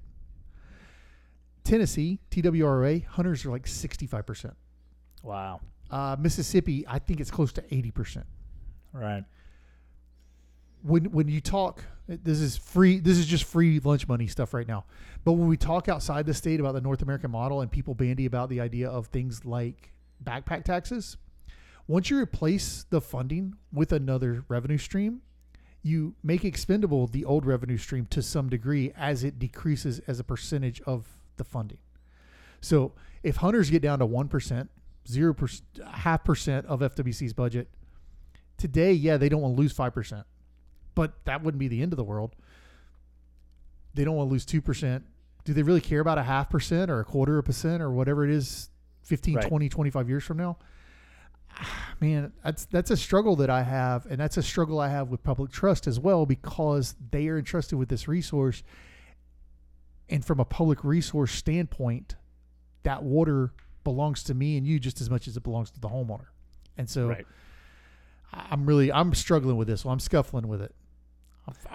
Tennessee, 1.63 2.19
TWRA, 2.31 3.05
hunters 3.05 3.45
are 3.45 3.51
like 3.51 3.65
65%. 3.65 4.53
Wow. 5.21 5.61
Uh, 5.91 6.15
Mississippi, 6.19 6.85
I 6.87 6.97
think 6.99 7.19
it's 7.19 7.29
close 7.31 7.51
to 7.53 7.61
80%. 7.61 8.23
Right. 8.93 9.23
when 10.81 11.05
when 11.11 11.27
you 11.27 11.39
talk 11.41 11.83
this 12.07 12.39
is 12.39 12.57
free 12.57 12.99
this 12.99 13.19
is 13.19 13.27
just 13.27 13.43
free 13.43 13.79
lunch 13.79 14.07
money 14.07 14.25
stuff 14.25 14.51
right 14.51 14.67
now 14.67 14.85
but 15.23 15.33
when 15.33 15.47
we 15.47 15.55
talk 15.57 15.87
outside 15.87 16.25
the 16.25 16.33
state 16.33 16.59
about 16.59 16.71
the 16.73 16.81
north 16.81 17.03
american 17.03 17.29
model 17.29 17.61
and 17.61 17.69
people 17.71 17.93
bandy 17.93 18.25
about 18.25 18.49
the 18.49 18.59
idea 18.59 18.89
of 18.89 19.05
things 19.07 19.45
like 19.45 19.93
backpack 20.23 20.63
taxes 20.63 21.17
once 21.89 22.09
you 22.09 22.17
replace 22.17 22.85
the 22.89 23.01
funding 23.01 23.55
with 23.73 23.91
another 23.91 24.43
revenue 24.47 24.77
stream 24.77 25.21
you 25.81 26.13
make 26.23 26.43
expendable 26.43 27.07
the 27.07 27.25
old 27.25 27.45
revenue 27.45 27.77
stream 27.77 28.05
to 28.05 28.21
some 28.21 28.49
degree 28.49 28.91
as 28.95 29.23
it 29.23 29.39
decreases 29.39 29.99
as 30.07 30.19
a 30.19 30.23
percentage 30.23 30.81
of 30.81 31.07
the 31.37 31.43
funding 31.43 31.79
so 32.61 32.93
if 33.23 33.37
hunters 33.37 33.69
get 33.69 33.81
down 33.81 33.99
to 33.99 34.07
1% 34.07 34.67
0 35.07 35.33
percent 35.33 35.63
half 35.91 36.23
percent 36.23 36.65
of 36.67 36.79
fwc's 36.81 37.33
budget 37.33 37.67
today 38.57 38.91
yeah 38.93 39.17
they 39.17 39.29
don't 39.29 39.41
want 39.41 39.55
to 39.55 39.61
lose 39.61 39.73
5% 39.73 40.23
but 40.99 41.13
that 41.23 41.41
wouldn't 41.41 41.59
be 41.59 41.69
the 41.69 41.81
end 41.81 41.93
of 41.93 41.97
the 41.97 42.03
world. 42.03 42.35
They 43.93 44.03
don't 44.03 44.17
want 44.17 44.27
to 44.27 44.31
lose 44.33 44.45
2%. 44.45 45.01
Do 45.45 45.53
they 45.53 45.63
really 45.63 45.79
care 45.79 46.01
about 46.01 46.17
a 46.17 46.23
half 46.23 46.49
percent 46.49 46.91
or 46.91 46.99
a 46.99 47.05
quarter 47.05 47.37
of 47.37 47.39
a 47.39 47.43
percent 47.43 47.81
or 47.81 47.89
whatever 47.89 48.25
it 48.25 48.31
is 48.31 48.69
15, 49.03 49.35
Right. 49.35 49.47
20, 49.47 49.69
25 49.69 50.09
years 50.09 50.25
from 50.25 50.35
now? 50.35 50.57
Man, 51.99 52.31
that's 52.43 52.65
that's 52.65 52.91
a 52.91 52.97
struggle 52.97 53.35
that 53.37 53.49
I 53.49 53.63
have 53.63 54.05
and 54.05 54.19
that's 54.19 54.37
a 54.37 54.43
struggle 54.43 54.79
I 54.79 54.87
have 54.89 55.09
with 55.09 55.23
public 55.23 55.51
trust 55.51 55.87
as 55.87 55.99
well 55.99 56.25
because 56.25 56.95
they 57.11 57.27
are 57.27 57.37
entrusted 57.37 57.77
with 57.77 57.89
this 57.89 58.07
resource 58.07 58.63
and 60.09 60.23
from 60.25 60.39
a 60.39 60.45
public 60.45 60.83
resource 60.83 61.31
standpoint, 61.31 62.15
that 62.83 63.03
water 63.03 63.53
belongs 63.83 64.23
to 64.23 64.33
me 64.33 64.57
and 64.57 64.65
you 64.65 64.79
just 64.79 65.01
as 65.01 65.09
much 65.09 65.27
as 65.27 65.37
it 65.37 65.43
belongs 65.43 65.69
to 65.71 65.79
the 65.79 65.89
homeowner. 65.89 66.27
And 66.77 66.89
so 66.89 67.09
Right. 67.09 67.27
I- 68.33 68.47
I'm 68.51 68.65
really 68.65 68.91
I'm 68.91 69.13
struggling 69.13 69.57
with 69.57 69.67
this. 69.67 69.81
So 69.81 69.89
I'm 69.89 69.99
scuffling 69.99 70.47
with 70.47 70.61
it. 70.61 70.73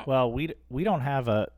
Well, 0.06 0.32
we 0.32 0.54
we 0.70 0.84
don't 0.84 1.00
have 1.00 1.28
a, 1.28 1.50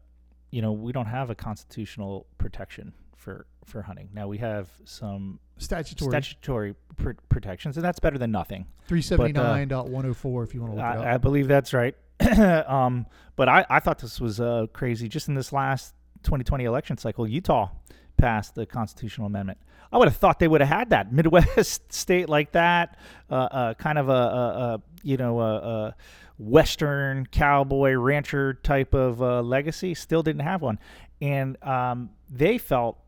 you 0.51 0.63
know, 0.63 0.73
we 0.73 0.93
don't 0.93 1.07
have 1.07 1.31
a 1.31 1.35
constitutional 1.35 2.27
protection 2.39 2.95
for 3.27 3.45
for 3.65 3.83
hunting. 3.83 4.09
Now 4.15 4.29
we 4.29 4.39
have 4.39 4.71
some 4.85 5.41
Statutory 5.59 6.11
statutory 6.11 6.75
pr- 6.97 7.11
protections, 7.29 7.77
and 7.77 7.85
that's 7.85 7.99
better 7.99 8.19
than 8.19 8.31
nothing. 8.31 8.67
379.104 8.89 10.45
if 10.45 10.55
you 10.55 10.61
want 10.61 10.73
to 10.73 10.77
look 10.77 10.85
it 10.85 10.99
up. 10.99 11.05
I, 11.05 11.15
I 11.15 11.17
believe 11.19 11.49
that's 11.49 11.75
right. 11.75 11.97
um, 12.69 13.07
but 13.35 13.49
I, 13.49 13.67
I 13.69 13.81
thought 13.81 13.99
this 13.99 14.21
was 14.21 14.39
uh, 14.39 14.67
crazy. 14.73 15.09
Just 15.09 15.27
in 15.27 15.35
this 15.35 15.53
last 15.53 15.95
2020 16.23 16.65
election 16.65 16.99
cycle, 16.99 17.27
Utah 17.27 17.71
passed 18.17 18.55
the 18.55 18.65
constitutional 18.65 19.27
amendment. 19.27 19.59
I 19.91 19.99
would 19.99 20.07
have 20.07 20.17
thought 20.17 20.39
they 20.39 20.49
would 20.49 20.61
have 20.61 20.71
had 20.71 20.91
that 20.91 21.13
Midwest 21.13 21.93
state 21.93 22.29
like 22.29 22.53
that, 22.53 22.97
uh, 23.29 23.35
uh, 23.35 23.75
kind 23.75 23.99
of 23.99 24.09
a, 24.09 24.13
a, 24.13 24.17
a 24.17 24.83
you 25.03 25.17
know 25.17 25.41
a, 25.41 25.57
a 25.57 25.97
Western 26.39 27.27
cowboy 27.27 27.95
rancher 27.95 28.55
type 28.55 28.95
of 28.95 29.21
uh, 29.21 29.43
legacy. 29.43 29.95
Still 29.95 30.23
didn't 30.23 30.43
have 30.43 30.63
one, 30.63 30.79
and 31.21 31.61
um, 31.65 32.11
they 32.31 32.59
felt 32.59 32.99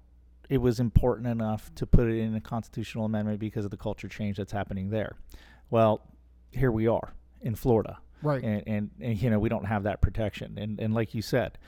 it 0.48 0.58
was 0.58 0.80
important 0.80 1.28
enough 1.28 1.74
to 1.74 1.86
put 1.86 2.08
it 2.08 2.18
in 2.18 2.34
a 2.34 2.40
constitutional 2.40 3.04
amendment 3.04 3.38
because 3.38 3.64
of 3.64 3.70
the 3.70 3.76
culture 3.76 4.08
change 4.08 4.38
that's 4.38 4.52
happening 4.52 4.90
there. 4.90 5.16
Well, 5.70 6.02
here 6.50 6.72
we 6.72 6.86
are 6.86 7.12
in 7.42 7.54
Florida 7.54 7.98
right. 8.22 8.42
and, 8.42 8.62
and 8.66 8.90
and 9.00 9.22
you 9.22 9.30
know 9.30 9.38
we 9.38 9.48
don't 9.48 9.66
have 9.66 9.84
that 9.84 10.00
protection 10.00 10.58
and 10.58 10.80
and 10.80 10.94
like 10.94 11.14
you 11.14 11.22
said 11.22 11.58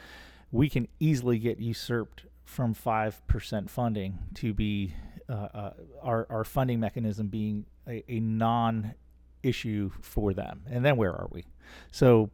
we 0.51 0.69
can 0.69 0.89
easily 0.99 1.39
get 1.39 1.61
usurped 1.61 2.25
from 2.45 2.75
5% 2.75 3.71
funding 3.71 4.19
to 4.35 4.53
be 4.53 4.93
uh, 5.29 5.33
uh, 5.33 5.73
our, 6.03 6.27
our 6.29 6.43
funding 6.43 6.81
mechanism 6.81 7.29
being 7.29 7.65
a, 7.87 8.03
a 8.09 8.19
non 8.19 8.95
issue 9.45 9.91
for 10.01 10.35
them 10.35 10.63
and 10.69 10.85
then 10.85 10.97
where 10.97 11.13
are 11.13 11.29
we 11.31 11.45
so 11.93 12.31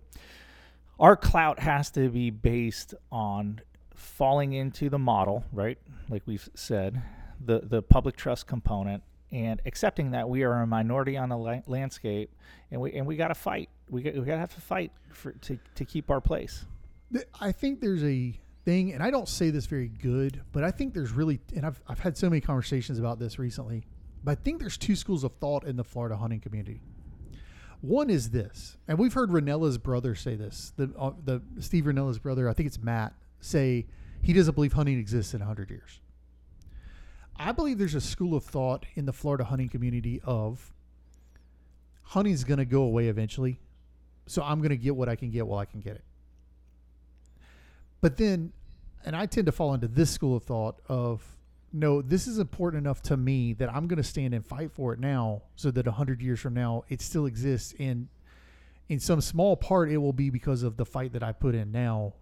our 0.98 1.16
clout 1.16 1.60
has 1.60 1.90
to 1.90 2.08
be 2.08 2.30
based 2.30 2.94
on 3.12 3.60
falling 3.96 4.52
into 4.52 4.88
the 4.88 4.98
model, 4.98 5.44
right? 5.52 5.78
Like 6.08 6.22
we've 6.26 6.48
said, 6.54 7.02
the 7.44 7.60
the 7.60 7.82
public 7.82 8.16
trust 8.16 8.46
component 8.46 9.02
and 9.32 9.60
accepting 9.66 10.12
that 10.12 10.28
we 10.28 10.44
are 10.44 10.62
a 10.62 10.66
minority 10.66 11.16
on 11.16 11.28
the 11.28 11.36
la- 11.36 11.62
landscape 11.66 12.30
and 12.70 12.80
we 12.80 12.92
and 12.92 13.06
we 13.06 13.16
got 13.16 13.28
to 13.28 13.34
fight. 13.34 13.68
We 13.90 14.02
got, 14.02 14.14
we 14.14 14.20
got 14.20 14.34
to 14.34 14.38
have 14.40 14.54
to 14.54 14.60
fight 14.60 14.92
for 15.10 15.32
to 15.32 15.58
to 15.74 15.84
keep 15.84 16.10
our 16.10 16.20
place. 16.20 16.64
I 17.40 17.52
think 17.52 17.80
there's 17.80 18.04
a 18.04 18.38
thing, 18.64 18.92
and 18.92 19.02
I 19.02 19.10
don't 19.10 19.28
say 19.28 19.50
this 19.50 19.66
very 19.66 19.88
good, 19.88 20.42
but 20.52 20.64
I 20.64 20.72
think 20.72 20.92
there's 20.92 21.12
really, 21.12 21.38
and 21.54 21.64
I've, 21.64 21.80
I've 21.86 22.00
had 22.00 22.18
so 22.18 22.28
many 22.28 22.40
conversations 22.40 22.98
about 22.98 23.20
this 23.20 23.38
recently, 23.38 23.86
but 24.24 24.32
I 24.32 24.34
think 24.34 24.58
there's 24.58 24.76
two 24.76 24.96
schools 24.96 25.22
of 25.22 25.32
thought 25.36 25.64
in 25.64 25.76
the 25.76 25.84
Florida 25.84 26.16
hunting 26.16 26.40
community. 26.40 26.82
One 27.80 28.10
is 28.10 28.30
this, 28.30 28.76
and 28.88 28.98
we've 28.98 29.12
heard 29.12 29.30
Rinella's 29.30 29.78
brother 29.78 30.16
say 30.16 30.34
this. 30.34 30.72
The 30.76 30.90
uh, 30.98 31.12
the 31.24 31.40
Steve 31.60 31.84
Rinella's 31.84 32.18
brother, 32.18 32.48
I 32.48 32.54
think 32.54 32.66
it's 32.66 32.80
Matt, 32.80 33.14
say 33.46 33.86
he 34.22 34.32
doesn't 34.32 34.54
believe 34.54 34.72
hunting 34.72 34.98
exists 34.98 35.34
in 35.34 35.40
100 35.40 35.70
years. 35.70 36.00
I 37.38 37.52
believe 37.52 37.78
there's 37.78 37.94
a 37.94 38.00
school 38.00 38.34
of 38.34 38.44
thought 38.44 38.86
in 38.94 39.06
the 39.06 39.12
Florida 39.12 39.44
hunting 39.44 39.68
community 39.68 40.20
of 40.24 40.72
hunting's 42.02 42.44
going 42.44 42.58
to 42.58 42.64
go 42.64 42.82
away 42.82 43.08
eventually, 43.08 43.60
so 44.26 44.42
I'm 44.42 44.58
going 44.58 44.70
to 44.70 44.76
get 44.76 44.96
what 44.96 45.08
I 45.08 45.16
can 45.16 45.30
get 45.30 45.46
while 45.46 45.58
I 45.58 45.64
can 45.66 45.80
get 45.80 45.96
it. 45.96 46.04
But 48.00 48.16
then, 48.16 48.52
and 49.04 49.14
I 49.14 49.26
tend 49.26 49.46
to 49.46 49.52
fall 49.52 49.74
into 49.74 49.88
this 49.88 50.10
school 50.10 50.36
of 50.36 50.44
thought 50.44 50.80
of 50.88 51.22
no, 51.72 52.00
this 52.00 52.26
is 52.26 52.38
important 52.38 52.80
enough 52.80 53.02
to 53.02 53.16
me 53.16 53.52
that 53.54 53.68
I'm 53.72 53.86
going 53.86 53.98
to 53.98 54.02
stand 54.02 54.32
and 54.32 54.46
fight 54.46 54.72
for 54.72 54.94
it 54.94 54.98
now, 54.98 55.42
so 55.56 55.70
that 55.70 55.86
hundred 55.86 56.22
years 56.22 56.40
from 56.40 56.54
now 56.54 56.84
it 56.88 57.02
still 57.02 57.26
exists. 57.26 57.74
And 57.78 58.08
in 58.88 58.98
some 58.98 59.20
small 59.20 59.56
part, 59.56 59.90
it 59.90 59.98
will 59.98 60.12
be 60.12 60.30
because 60.30 60.62
of 60.62 60.76
the 60.76 60.86
fight 60.86 61.12
that 61.12 61.22
I 61.22 61.32
put 61.32 61.54
in 61.54 61.72
now 61.72 62.14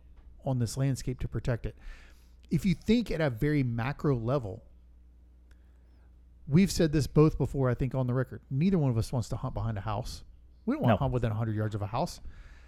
on 0.45 0.59
this 0.59 0.77
landscape 0.77 1.21
to 1.21 1.29
protect 1.29 1.67
it. 1.67 1.77
If 2.51 2.65
you 2.67 2.75
think 2.75 3.11
at 3.11 3.21
a 3.21 3.31
very 3.31 3.63
macro 3.63 4.17
level, 4.17 4.63
we've 6.47 6.71
said 6.71 6.93
this 6.93 7.07
both 7.07 7.39
before. 7.39 7.71
I 7.71 7.75
think 7.75 7.95
on 7.95 8.07
the 8.07 8.15
record, 8.15 8.41
neither 8.51 8.79
one 8.79 8.91
of 8.91 8.99
us 8.99 9.13
wants 9.13 9.29
to 9.31 9.37
hunt 9.37 9.55
behind 9.55 9.79
a 9.79 9.83
house. 9.83 10.25
We 10.67 10.75
don't 10.75 10.83
want 10.83 10.91
No. 10.93 10.97
to 10.97 11.01
hunt 11.01 11.13
within 11.13 11.31
100 11.31 11.55
yards 11.57 11.75
of 11.75 11.83
a 11.83 11.87
house. 11.87 12.21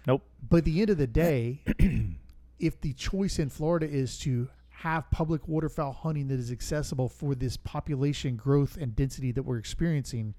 Nope. 0.05 0.23
But 0.49 0.57
at 0.57 0.65
the 0.65 0.81
end 0.81 0.89
of 0.89 0.97
the 0.97 1.07
day, 1.07 1.61
if 2.59 2.79
the 2.81 2.93
choice 2.93 3.39
in 3.39 3.49
Florida 3.49 3.87
is 3.87 4.17
to 4.19 4.49
have 4.69 5.09
public 5.09 5.47
waterfowl 5.47 5.91
hunting 5.91 6.27
that 6.27 6.39
is 6.39 6.51
accessible 6.51 7.09
for 7.09 7.33
this 7.33 7.57
population 7.57 8.35
growth 8.35 8.77
and 8.77 8.95
density 8.95 9.31
that 9.31 9.43
we're 9.43 9.57
experiencing 9.57 10.35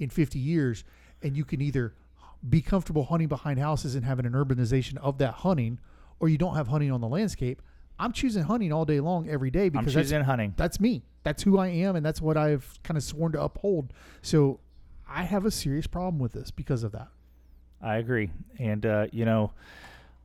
in 0.00 0.10
50 0.10 0.38
years, 0.38 0.84
and 1.22 1.36
you 1.36 1.44
can 1.44 1.60
either 1.60 1.94
be 2.48 2.60
comfortable 2.60 3.04
hunting 3.04 3.28
behind 3.28 3.58
houses 3.58 3.94
and 3.94 4.04
having 4.04 4.26
an 4.26 4.32
urbanization 4.32 4.96
of 4.98 5.18
that 5.18 5.34
hunting, 5.34 5.78
or 6.20 6.28
you 6.28 6.38
don't 6.38 6.54
have 6.54 6.68
hunting 6.68 6.90
on 6.90 7.00
the 7.00 7.08
landscape, 7.08 7.62
I'm 7.98 8.12
choosing 8.12 8.44
hunting 8.44 8.72
all 8.72 8.84
day 8.84 9.00
long 9.00 9.28
every 9.28 9.50
day 9.50 9.68
because 9.68 9.78
I'm 9.78 9.84
because 9.84 9.94
that's 9.94 10.04
choosing 10.08 10.24
hunting. 10.24 10.54
that's 10.56 10.80
me. 10.80 11.02
That's 11.22 11.42
who 11.42 11.58
I 11.58 11.68
am, 11.68 11.96
and 11.96 12.06
that's 12.06 12.20
what 12.20 12.36
I've 12.36 12.78
kind 12.84 12.96
of 12.96 13.02
sworn 13.02 13.32
to 13.32 13.42
uphold. 13.42 13.92
So 14.22 14.60
I 15.08 15.24
have 15.24 15.44
a 15.44 15.50
serious 15.50 15.86
problem 15.86 16.18
with 16.18 16.32
this 16.32 16.50
because 16.50 16.84
of 16.84 16.92
that. 16.92 17.08
I 17.82 17.96
agree, 17.96 18.30
and 18.58 18.84
uh, 18.86 19.06
you 19.12 19.24
know, 19.24 19.52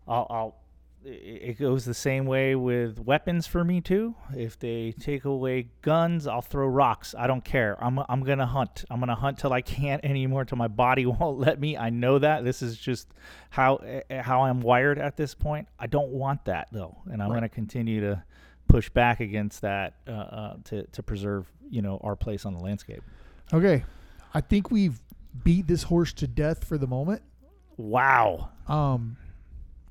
I'll, 0.07 0.27
I'll. 0.30 0.55
It 1.03 1.57
goes 1.57 1.84
the 1.84 1.95
same 1.95 2.26
way 2.28 2.56
with 2.56 2.99
weapons 2.99 3.48
for 3.48 3.64
me 3.64 3.82
too. 3.82 4.14
If 4.36 4.60
they 4.60 4.91
take 4.91 5.26
away 5.26 5.69
guns, 5.82 6.28
I'll 6.28 6.44
throw 6.44 6.68
rocks. 6.68 7.15
I 7.18 7.26
don't 7.26 7.44
care. 7.44 7.76
I'm 7.84 7.99
I'm 8.07 8.23
gonna 8.23 8.45
hunt. 8.45 8.86
I'm 8.90 8.99
gonna 8.99 9.15
hunt 9.15 9.40
till 9.40 9.52
I 9.52 9.61
can't 9.61 10.03
anymore, 10.06 10.45
till 10.45 10.60
my 10.60 10.68
body 10.68 11.06
won't 11.07 11.40
let 11.40 11.60
me. 11.60 11.76
I 11.76 11.90
know 11.90 12.19
that. 12.19 12.44
This 12.44 12.61
is 12.61 12.78
just 12.78 13.07
how 13.49 13.78
eh, 13.78 14.22
how 14.22 14.44
I'm 14.44 14.61
wired 14.61 14.99
at 14.99 15.18
this 15.18 15.34
point. 15.34 15.68
I 15.80 15.88
don't 15.88 16.10
want 16.10 16.45
that 16.45 16.68
though, 16.72 16.98
and 17.11 17.22
I'm 17.22 17.30
Right. 17.32 17.38
gonna 17.38 17.49
continue 17.49 18.02
to 18.02 18.23
push 18.68 18.90
back 18.90 19.19
against 19.22 19.61
that 19.61 19.95
uh, 20.07 20.11
uh, 20.11 20.57
to 20.65 20.84
to 20.86 21.02
preserve 21.02 21.52
you 21.69 21.82
know 21.82 21.99
our 22.03 22.15
place 22.15 22.45
on 22.45 22.53
the 22.53 22.60
landscape. 22.60 23.02
Okay, 23.52 23.84
I 24.36 24.41
think 24.41 24.69
we've 24.69 25.02
beat 25.44 25.65
this 25.65 25.82
horse 25.84 26.14
to 26.14 26.28
death 26.28 26.64
for 26.64 26.78
the 26.78 26.86
moment. 26.88 27.23
Wow. 27.78 28.49
Um, 28.68 29.18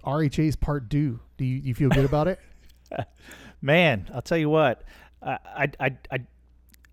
RHA's 0.04 0.56
part 0.56 0.88
Deux. 0.88 1.20
Do 1.36 1.44
you, 1.44 1.56
you 1.56 1.74
feel 1.74 1.90
good 1.90 2.04
about 2.04 2.28
it? 2.28 2.38
Man, 3.62 4.10
I'll 4.14 4.22
tell 4.22 4.38
you 4.38 4.48
what. 4.48 4.82
I 5.22 5.38
I 5.78 5.96
I 6.10 6.18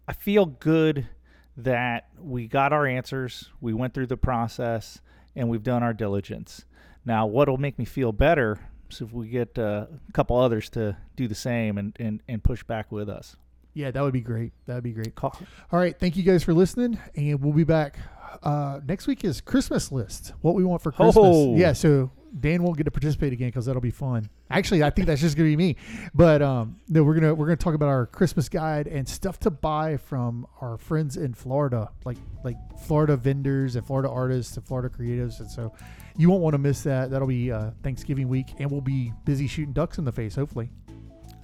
I, 0.08 0.14
feel 0.14 0.46
good 0.46 1.08
that 1.56 2.10
we 2.20 2.48
got 2.48 2.74
our 2.74 2.86
answers. 2.86 3.50
We 3.62 3.74
went 3.74 3.94
through 3.94 4.08
the 4.08 4.18
process 4.18 5.00
and 5.36 5.50
we've 5.50 5.64
done 5.64 5.84
our 5.84 5.94
diligence. 5.94 6.66
Now, 7.06 7.26
what'll 7.26 7.58
make 7.58 7.80
me 7.80 7.86
feel 7.86 8.12
better 8.12 8.60
is 8.90 9.02
if 9.02 9.14
we 9.14 9.30
get 9.30 9.58
uh, 9.58 9.86
a 10.08 10.12
couple 10.12 10.38
others 10.38 10.70
to 10.72 10.98
do 11.16 11.28
the 11.28 11.36
same 11.36 11.78
and, 11.78 11.96
and, 12.00 12.22
and 12.28 12.44
push 12.44 12.64
back 12.64 12.92
with 12.92 13.10
us. 13.10 13.38
Yeah, 13.78 13.92
that 13.92 14.02
would 14.02 14.14
be 14.14 14.22
great. 14.22 14.54
That 14.66 14.74
would 14.74 14.84
be 14.84 14.92
great. 14.92 15.14
Call, 15.14 15.38
All 15.72 15.80
right, 15.80 15.98
thank 15.98 16.18
you 16.18 16.24
guys 16.24 16.44
for 16.44 16.52
listening, 16.52 17.00
and 17.16 17.40
we'll 17.40 17.54
be 17.54 17.64
back. 17.64 18.00
Uh, 18.42 18.80
next 18.88 19.06
week 19.06 19.24
is 19.24 19.40
Christmas 19.40 19.92
list. 19.92 20.34
What 20.42 20.56
we 20.56 20.64
want 20.64 20.82
for 20.82 20.92
Christmas. 20.92 21.16
Oh. 21.16 21.56
Yeah, 21.56 21.74
so 21.74 22.10
Dan 22.40 22.64
won't 22.64 22.76
get 22.76 22.86
to 22.86 22.92
participate 22.92 23.34
again 23.34 23.50
because 23.50 23.68
that'll 23.68 23.80
be 23.80 23.92
fun. 23.92 24.30
Actually, 24.50 24.82
I 24.82 24.90
think 24.90 25.06
that's 25.06 25.22
just 25.22 25.38
gonna 25.38 25.50
be 25.50 25.56
me. 25.56 25.76
But 26.16 26.42
um, 26.42 26.78
no, 26.90 27.04
we're 27.04 27.14
gonna 27.14 27.36
we're 27.36 27.46
gonna 27.46 27.56
talk 27.56 27.76
about 27.76 27.90
our 27.90 28.08
Christmas 28.08 28.50
guide 28.50 28.88
and 28.88 29.08
stuff 29.08 29.40
to 29.42 29.52
buy 29.52 29.98
from 29.98 30.48
our 30.60 30.80
friends 30.80 31.16
in 31.16 31.36
Florida, 31.36 31.92
like 32.04 32.18
like 32.44 32.58
Florida 32.80 33.16
vendors 33.16 33.76
and 33.76 33.86
Florida 33.86 34.10
artists 34.10 34.58
and 34.58 34.66
Florida 34.66 34.90
creatives, 34.90 35.40
and 35.40 35.52
so 35.52 35.72
you 36.18 36.32
won't 36.32 36.42
want 36.42 36.56
to 36.56 36.60
miss 36.60 36.82
that. 36.82 37.12
That'll 37.12 37.28
be 37.28 37.52
uh, 37.52 37.72
Thanksgiving 37.84 38.28
week, 38.28 38.56
and 38.58 38.72
we'll 38.72 38.82
be 38.82 39.14
busy 39.24 39.46
shooting 39.46 39.74
ducks 39.74 40.00
in 40.00 40.06
the 40.06 40.12
face, 40.12 40.34
hopefully. 40.34 40.72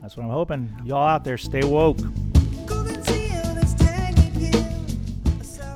That's 0.04 0.18
what 0.18 0.24
I'm 0.24 0.32
hoping. 0.32 0.70
Y'all 0.84 1.08
out 1.08 1.24
there, 1.24 1.38
stay 1.38 1.64
woke. 1.64 1.98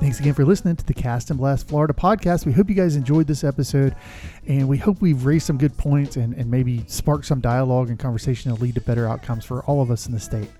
Thanks 0.00 0.20
again 0.20 0.34
for 0.34 0.44
listening 0.44 0.76
to 0.76 0.84
the 0.84 0.92
Cast 0.92 1.30
and 1.30 1.38
Blast 1.38 1.66
Florida 1.66 1.94
podcast. 1.94 2.44
We 2.44 2.52
hope 2.52 2.68
you 2.68 2.74
guys 2.74 2.94
enjoyed 2.94 3.26
this 3.26 3.42
episode 3.42 3.96
and 4.46 4.68
we 4.68 4.76
hope 4.76 5.00
we've 5.00 5.24
raised 5.24 5.46
some 5.46 5.56
good 5.56 5.76
points 5.78 6.16
and, 6.16 6.34
and 6.34 6.50
maybe 6.50 6.84
sparked 6.88 7.24
some 7.24 7.40
dialogue 7.40 7.88
and 7.88 7.98
conversation 7.98 8.50
that 8.50 8.60
lead 8.60 8.74
to 8.74 8.82
better 8.82 9.08
outcomes 9.08 9.46
for 9.46 9.62
all 9.64 9.80
of 9.80 9.90
us 9.90 10.06
in 10.06 10.12
the 10.12 10.20
state. 10.20 10.50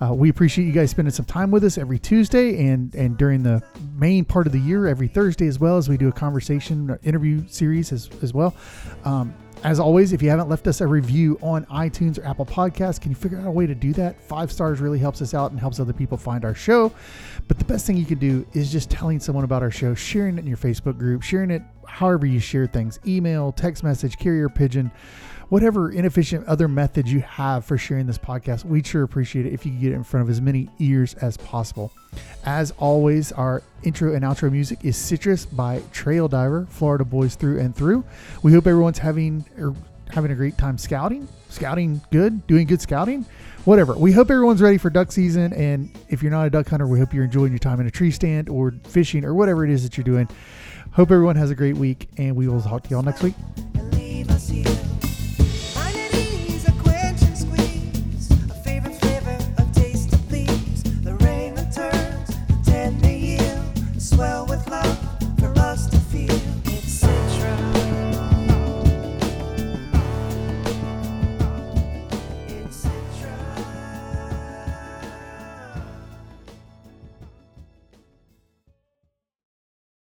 Uh, 0.00 0.14
we 0.14 0.28
appreciate 0.28 0.64
you 0.64 0.72
guys 0.72 0.90
spending 0.92 1.12
some 1.12 1.24
time 1.24 1.50
with 1.50 1.64
us 1.64 1.78
every 1.78 1.98
Tuesday 1.98 2.68
and, 2.68 2.94
and 2.94 3.16
during 3.16 3.42
the 3.42 3.60
main 3.96 4.24
part 4.24 4.46
of 4.46 4.52
the 4.52 4.60
year, 4.60 4.86
every 4.86 5.08
Thursday 5.08 5.48
as 5.48 5.58
well 5.58 5.78
as 5.78 5.88
we 5.88 5.96
do 5.96 6.08
a 6.08 6.12
conversation 6.12 6.96
interview 7.02 7.42
series 7.48 7.92
as, 7.92 8.08
as 8.22 8.32
well. 8.32 8.54
Um, 9.04 9.34
as 9.66 9.80
always, 9.80 10.12
if 10.12 10.22
you 10.22 10.30
haven't 10.30 10.48
left 10.48 10.68
us 10.68 10.80
a 10.80 10.86
review 10.86 11.36
on 11.42 11.66
iTunes 11.66 12.20
or 12.20 12.24
Apple 12.24 12.46
Podcasts, 12.46 13.00
can 13.00 13.10
you 13.10 13.16
figure 13.16 13.40
out 13.40 13.48
a 13.48 13.50
way 13.50 13.66
to 13.66 13.74
do 13.74 13.92
that? 13.94 14.22
Five 14.22 14.52
stars 14.52 14.78
really 14.78 15.00
helps 15.00 15.20
us 15.20 15.34
out 15.34 15.50
and 15.50 15.58
helps 15.58 15.80
other 15.80 15.92
people 15.92 16.16
find 16.16 16.44
our 16.44 16.54
show. 16.54 16.92
But 17.48 17.58
the 17.58 17.64
best 17.64 17.84
thing 17.84 17.96
you 17.96 18.04
can 18.04 18.20
do 18.20 18.46
is 18.52 18.70
just 18.70 18.90
telling 18.90 19.18
someone 19.18 19.42
about 19.42 19.64
our 19.64 19.72
show, 19.72 19.92
sharing 19.92 20.36
it 20.36 20.42
in 20.42 20.46
your 20.46 20.56
Facebook 20.56 20.98
group, 20.98 21.22
sharing 21.22 21.50
it 21.50 21.62
however 21.88 22.26
you 22.26 22.38
share 22.38 22.68
things 22.68 23.00
email, 23.08 23.50
text 23.50 23.82
message, 23.82 24.18
carrier 24.18 24.48
pigeon, 24.48 24.88
whatever 25.48 25.90
inefficient 25.90 26.46
other 26.46 26.68
methods 26.68 27.12
you 27.12 27.20
have 27.20 27.64
for 27.64 27.78
sharing 27.78 28.06
this 28.06 28.18
podcast. 28.18 28.64
We'd 28.64 28.86
sure 28.86 29.02
appreciate 29.02 29.46
it 29.46 29.52
if 29.52 29.64
you 29.64 29.72
could 29.72 29.80
get 29.80 29.92
it 29.92 29.96
in 29.96 30.04
front 30.04 30.24
of 30.24 30.30
as 30.30 30.40
many 30.40 30.68
ears 30.78 31.14
as 31.14 31.36
possible. 31.36 31.92
As 32.44 32.72
always, 32.78 33.32
our 33.32 33.62
intro 33.82 34.14
and 34.14 34.24
outro 34.24 34.50
music 34.50 34.84
is 34.84 34.96
Citrus 34.96 35.46
by 35.46 35.82
Trail 35.92 36.28
Diver, 36.28 36.66
Florida 36.70 37.04
Boys 37.04 37.34
Through 37.34 37.60
and 37.60 37.74
Through. 37.74 38.04
We 38.42 38.52
hope 38.52 38.66
everyone's 38.66 38.98
having 38.98 39.44
er, 39.58 39.74
having 40.10 40.30
a 40.30 40.34
great 40.34 40.56
time 40.56 40.78
scouting, 40.78 41.28
scouting 41.48 42.00
good, 42.10 42.46
doing 42.46 42.66
good 42.66 42.80
scouting, 42.80 43.26
whatever. 43.64 43.94
We 43.94 44.12
hope 44.12 44.30
everyone's 44.30 44.62
ready 44.62 44.78
for 44.78 44.90
duck 44.90 45.12
season. 45.12 45.52
And 45.52 45.96
if 46.08 46.22
you're 46.22 46.32
not 46.32 46.46
a 46.46 46.50
duck 46.50 46.68
hunter, 46.68 46.86
we 46.86 46.98
hope 46.98 47.12
you're 47.12 47.24
enjoying 47.24 47.52
your 47.52 47.58
time 47.58 47.80
in 47.80 47.86
a 47.86 47.90
tree 47.90 48.10
stand 48.10 48.48
or 48.48 48.72
fishing 48.84 49.24
or 49.24 49.34
whatever 49.34 49.64
it 49.64 49.70
is 49.70 49.82
that 49.82 49.96
you're 49.96 50.04
doing. 50.04 50.28
Hope 50.92 51.10
everyone 51.10 51.36
has 51.36 51.50
a 51.50 51.54
great 51.54 51.76
week, 51.76 52.08
and 52.16 52.34
we 52.34 52.48
will 52.48 52.62
talk 52.62 52.84
to 52.84 52.90
y'all 52.90 53.02
next 53.02 53.22
week. 53.22 53.34